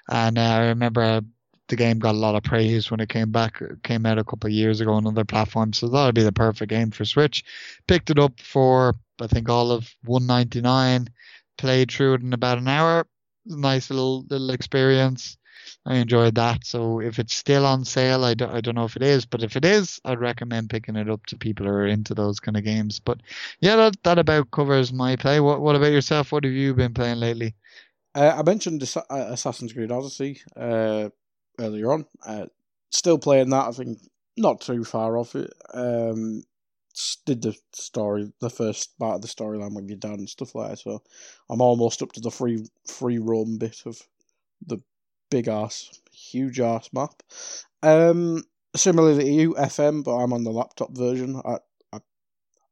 And 0.09 0.37
uh, 0.37 0.41
I 0.41 0.67
remember 0.67 1.21
the 1.67 1.75
game 1.75 1.99
got 1.99 2.15
a 2.15 2.17
lot 2.17 2.35
of 2.35 2.43
praise 2.43 2.89
when 2.89 2.99
it 2.99 3.09
came 3.09 3.31
back, 3.31 3.61
came 3.83 4.05
out 4.05 4.17
a 4.17 4.23
couple 4.23 4.47
of 4.47 4.53
years 4.53 4.81
ago 4.81 4.93
on 4.93 5.07
other 5.07 5.25
platforms. 5.25 5.79
So 5.79 5.87
that'd 5.87 6.15
be 6.15 6.23
the 6.23 6.31
perfect 6.31 6.69
game 6.69 6.91
for 6.91 7.05
Switch. 7.05 7.43
Picked 7.87 8.09
it 8.09 8.19
up 8.19 8.39
for 8.39 8.95
I 9.19 9.27
think 9.27 9.49
all 9.49 9.71
of 9.71 9.93
199. 10.05 11.09
Played 11.57 11.91
through 11.91 12.15
it 12.15 12.21
in 12.21 12.33
about 12.33 12.59
an 12.59 12.67
hour. 12.67 13.07
Nice 13.45 13.89
little 13.89 14.25
little 14.29 14.51
experience. 14.51 15.37
I 15.85 15.95
enjoyed 15.95 16.35
that. 16.35 16.65
So 16.65 16.99
if 16.99 17.17
it's 17.17 17.33
still 17.33 17.65
on 17.65 17.85
sale, 17.85 18.23
I 18.23 18.33
don't, 18.33 18.53
I 18.53 18.61
don't 18.61 18.75
know 18.75 18.85
if 18.85 18.95
it 18.95 19.03
is, 19.03 19.25
but 19.25 19.43
if 19.43 19.55
it 19.55 19.65
is, 19.65 19.99
I'd 20.05 20.19
recommend 20.19 20.69
picking 20.69 20.95
it 20.95 21.09
up 21.09 21.25
to 21.27 21.37
people 21.37 21.65
who 21.65 21.71
are 21.71 21.87
into 21.87 22.13
those 22.13 22.39
kind 22.39 22.57
of 22.57 22.63
games. 22.63 22.99
But 22.99 23.21
yeah, 23.59 23.75
that, 23.77 24.03
that 24.03 24.19
about 24.19 24.51
covers 24.51 24.93
my 24.93 25.15
play. 25.15 25.39
What 25.39 25.61
what 25.61 25.75
about 25.75 25.91
yourself? 25.91 26.31
What 26.31 26.43
have 26.43 26.53
you 26.53 26.73
been 26.73 26.93
playing 26.93 27.19
lately? 27.19 27.55
Uh, 28.13 28.35
I 28.37 28.43
mentioned 28.43 28.81
Assassin's 29.09 29.73
Creed 29.73 29.91
Odyssey. 29.91 30.41
Uh, 30.55 31.09
earlier 31.59 31.91
on. 31.91 32.05
Uh, 32.25 32.45
still 32.91 33.17
playing 33.17 33.49
that. 33.51 33.67
I 33.67 33.71
think 33.71 33.99
not 34.37 34.61
too 34.61 34.83
far 34.83 35.17
off 35.17 35.35
it. 35.35 35.53
Um, 35.73 36.43
did 37.25 37.41
the 37.43 37.55
story, 37.73 38.31
the 38.41 38.49
first 38.49 38.97
part 38.97 39.15
of 39.15 39.21
the 39.21 39.27
storyline 39.27 39.75
with 39.75 39.87
your 39.87 39.97
dad 39.97 40.19
and 40.19 40.29
stuff 40.29 40.55
like 40.55 40.71
that. 40.71 40.79
So 40.79 41.01
I'm 41.49 41.61
almost 41.61 42.01
up 42.01 42.11
to 42.13 42.21
the 42.21 42.31
free 42.31 42.65
free 42.87 43.19
roam 43.19 43.57
bit 43.57 43.81
of 43.85 44.01
the 44.65 44.79
big 45.31 45.47
ass, 45.47 45.89
huge 46.11 46.59
ass 46.59 46.89
map. 46.93 47.23
Um, 47.83 48.43
similarly 48.75 49.23
to 49.25 49.31
you, 49.31 49.55
FM, 49.55 50.03
but 50.03 50.15
I'm 50.17 50.33
on 50.33 50.43
the 50.43 50.51
laptop 50.51 50.95
version. 50.97 51.41
I 51.45 51.59
I 51.93 51.99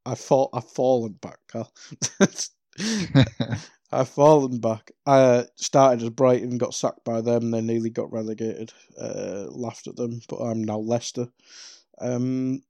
I 0.06 0.14
fall 0.14 0.50
I've 0.54 0.68
fallen 0.70 1.12
back, 1.14 1.38
Carl. 1.48 1.72
I've 3.92 4.08
fallen 4.08 4.58
back. 4.58 4.90
I 5.06 5.44
started 5.54 6.02
as 6.02 6.10
Brighton, 6.10 6.58
got 6.58 6.74
sacked 6.74 7.04
by 7.04 7.20
them, 7.20 7.50
then 7.50 7.66
nearly 7.66 7.90
got 7.90 8.12
relegated. 8.12 8.72
Uh, 9.00 9.46
laughed 9.50 9.86
at 9.86 9.96
them, 9.96 10.20
but 10.28 10.36
I'm 10.36 10.64
now 10.64 10.78
Leicester. 10.78 11.28
Um, 12.00 12.62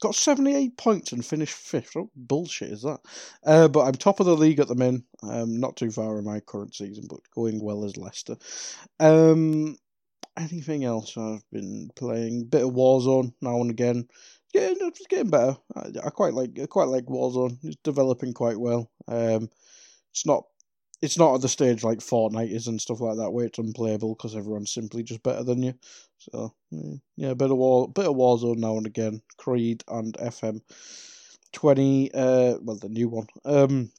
got 0.00 0.14
78 0.14 0.76
points 0.76 1.12
and 1.12 1.24
finished 1.24 1.54
fifth. 1.54 1.94
What 1.94 2.08
bullshit 2.14 2.70
is 2.72 2.82
that? 2.82 3.00
Uh, 3.44 3.68
but 3.68 3.80
I'm 3.80 3.92
top 3.92 4.20
of 4.20 4.26
the 4.26 4.36
league 4.36 4.60
at 4.60 4.68
the 4.68 4.74
min. 4.74 5.04
Um, 5.22 5.60
not 5.60 5.76
too 5.76 5.90
far 5.90 6.18
in 6.18 6.24
my 6.24 6.40
current 6.40 6.74
season, 6.74 7.04
but 7.08 7.20
going 7.34 7.62
well 7.62 7.84
as 7.84 7.96
Leicester. 7.96 8.36
Um, 9.00 9.76
anything 10.38 10.84
else 10.84 11.16
I've 11.16 11.44
been 11.50 11.90
playing? 11.96 12.46
Bit 12.46 12.64
of 12.64 12.70
Warzone 12.70 13.34
now 13.40 13.60
and 13.60 13.70
again. 13.70 14.08
Yeah, 14.54 14.70
it's 14.72 15.06
getting 15.08 15.30
better. 15.30 15.56
I, 15.76 16.06
I 16.06 16.10
quite 16.10 16.32
like 16.32 16.58
I 16.62 16.66
quite 16.66 16.88
like 16.88 17.04
Warzone. 17.04 17.58
It's 17.62 17.76
developing 17.84 18.32
quite 18.32 18.58
well. 18.58 18.90
Um, 19.06 19.50
it's 20.12 20.26
not 20.26 20.44
it's 21.00 21.18
not 21.18 21.34
at 21.34 21.40
the 21.40 21.48
stage 21.48 21.84
like 21.84 21.98
Fortnite 21.98 22.50
is 22.50 22.66
and 22.66 22.80
stuff 22.80 23.00
like 23.00 23.16
that 23.18 23.30
where 23.30 23.46
it's 23.46 23.58
unplayable 23.58 24.14
because 24.16 24.34
everyone's 24.34 24.72
simply 24.72 25.04
just 25.04 25.22
better 25.22 25.44
than 25.44 25.62
you. 25.62 25.74
So 26.18 26.54
yeah, 27.16 27.30
a 27.30 27.34
bit 27.34 27.50
of 27.50 27.56
war, 27.56 27.88
bit 27.88 28.06
of 28.06 28.16
Warzone 28.16 28.56
now 28.56 28.76
and 28.76 28.86
again. 28.86 29.22
Creed 29.36 29.84
and 29.88 30.14
FM 30.14 30.60
twenty, 31.52 32.12
uh, 32.12 32.58
well 32.60 32.76
the 32.76 32.88
new 32.88 33.08
one. 33.08 33.28
Um, 33.44 33.92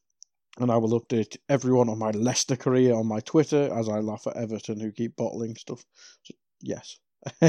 and 0.59 0.71
I 0.71 0.77
will 0.77 0.99
update 0.99 1.37
everyone 1.47 1.87
on 1.87 1.99
my 1.99 2.11
Leicester 2.11 2.57
career 2.57 2.93
on 2.93 3.07
my 3.07 3.21
Twitter 3.21 3.73
as 3.73 3.87
I 3.87 3.99
laugh 3.99 4.27
at 4.27 4.35
Everton 4.35 4.79
who 4.79 4.91
keep 4.91 5.15
bottling 5.15 5.55
stuff. 5.55 5.85
So, 6.23 6.33
yes. 6.61 6.99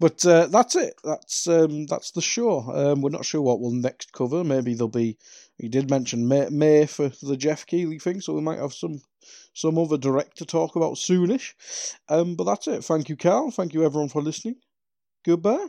but 0.00 0.26
uh, 0.26 0.46
that's 0.48 0.74
it. 0.76 0.94
That's 1.04 1.46
um, 1.46 1.86
that's 1.86 2.10
the 2.12 2.22
show. 2.22 2.60
Um, 2.60 3.00
we're 3.02 3.10
not 3.10 3.24
sure 3.24 3.42
what 3.42 3.60
we'll 3.60 3.70
next 3.72 4.12
cover. 4.12 4.42
Maybe 4.44 4.74
there'll 4.74 4.88
be. 4.88 5.18
He 5.58 5.68
did 5.68 5.90
mention 5.90 6.28
May, 6.28 6.48
May 6.50 6.86
for 6.86 7.10
the 7.22 7.36
Geoff 7.36 7.66
Keighley 7.66 7.98
thing, 7.98 8.20
so 8.20 8.34
we 8.34 8.40
might 8.42 8.58
have 8.58 8.74
some 8.74 9.00
some 9.54 9.78
other 9.78 9.96
direct 9.98 10.38
to 10.38 10.44
talk 10.46 10.76
about 10.76 10.94
soonish. 10.94 11.54
Um, 12.08 12.34
but 12.36 12.44
that's 12.44 12.68
it. 12.68 12.84
Thank 12.84 13.08
you, 13.08 13.16
Carl. 13.16 13.50
Thank 13.50 13.74
you, 13.74 13.84
everyone, 13.84 14.08
for 14.08 14.22
listening. 14.22 14.56
Goodbye. 15.24 15.68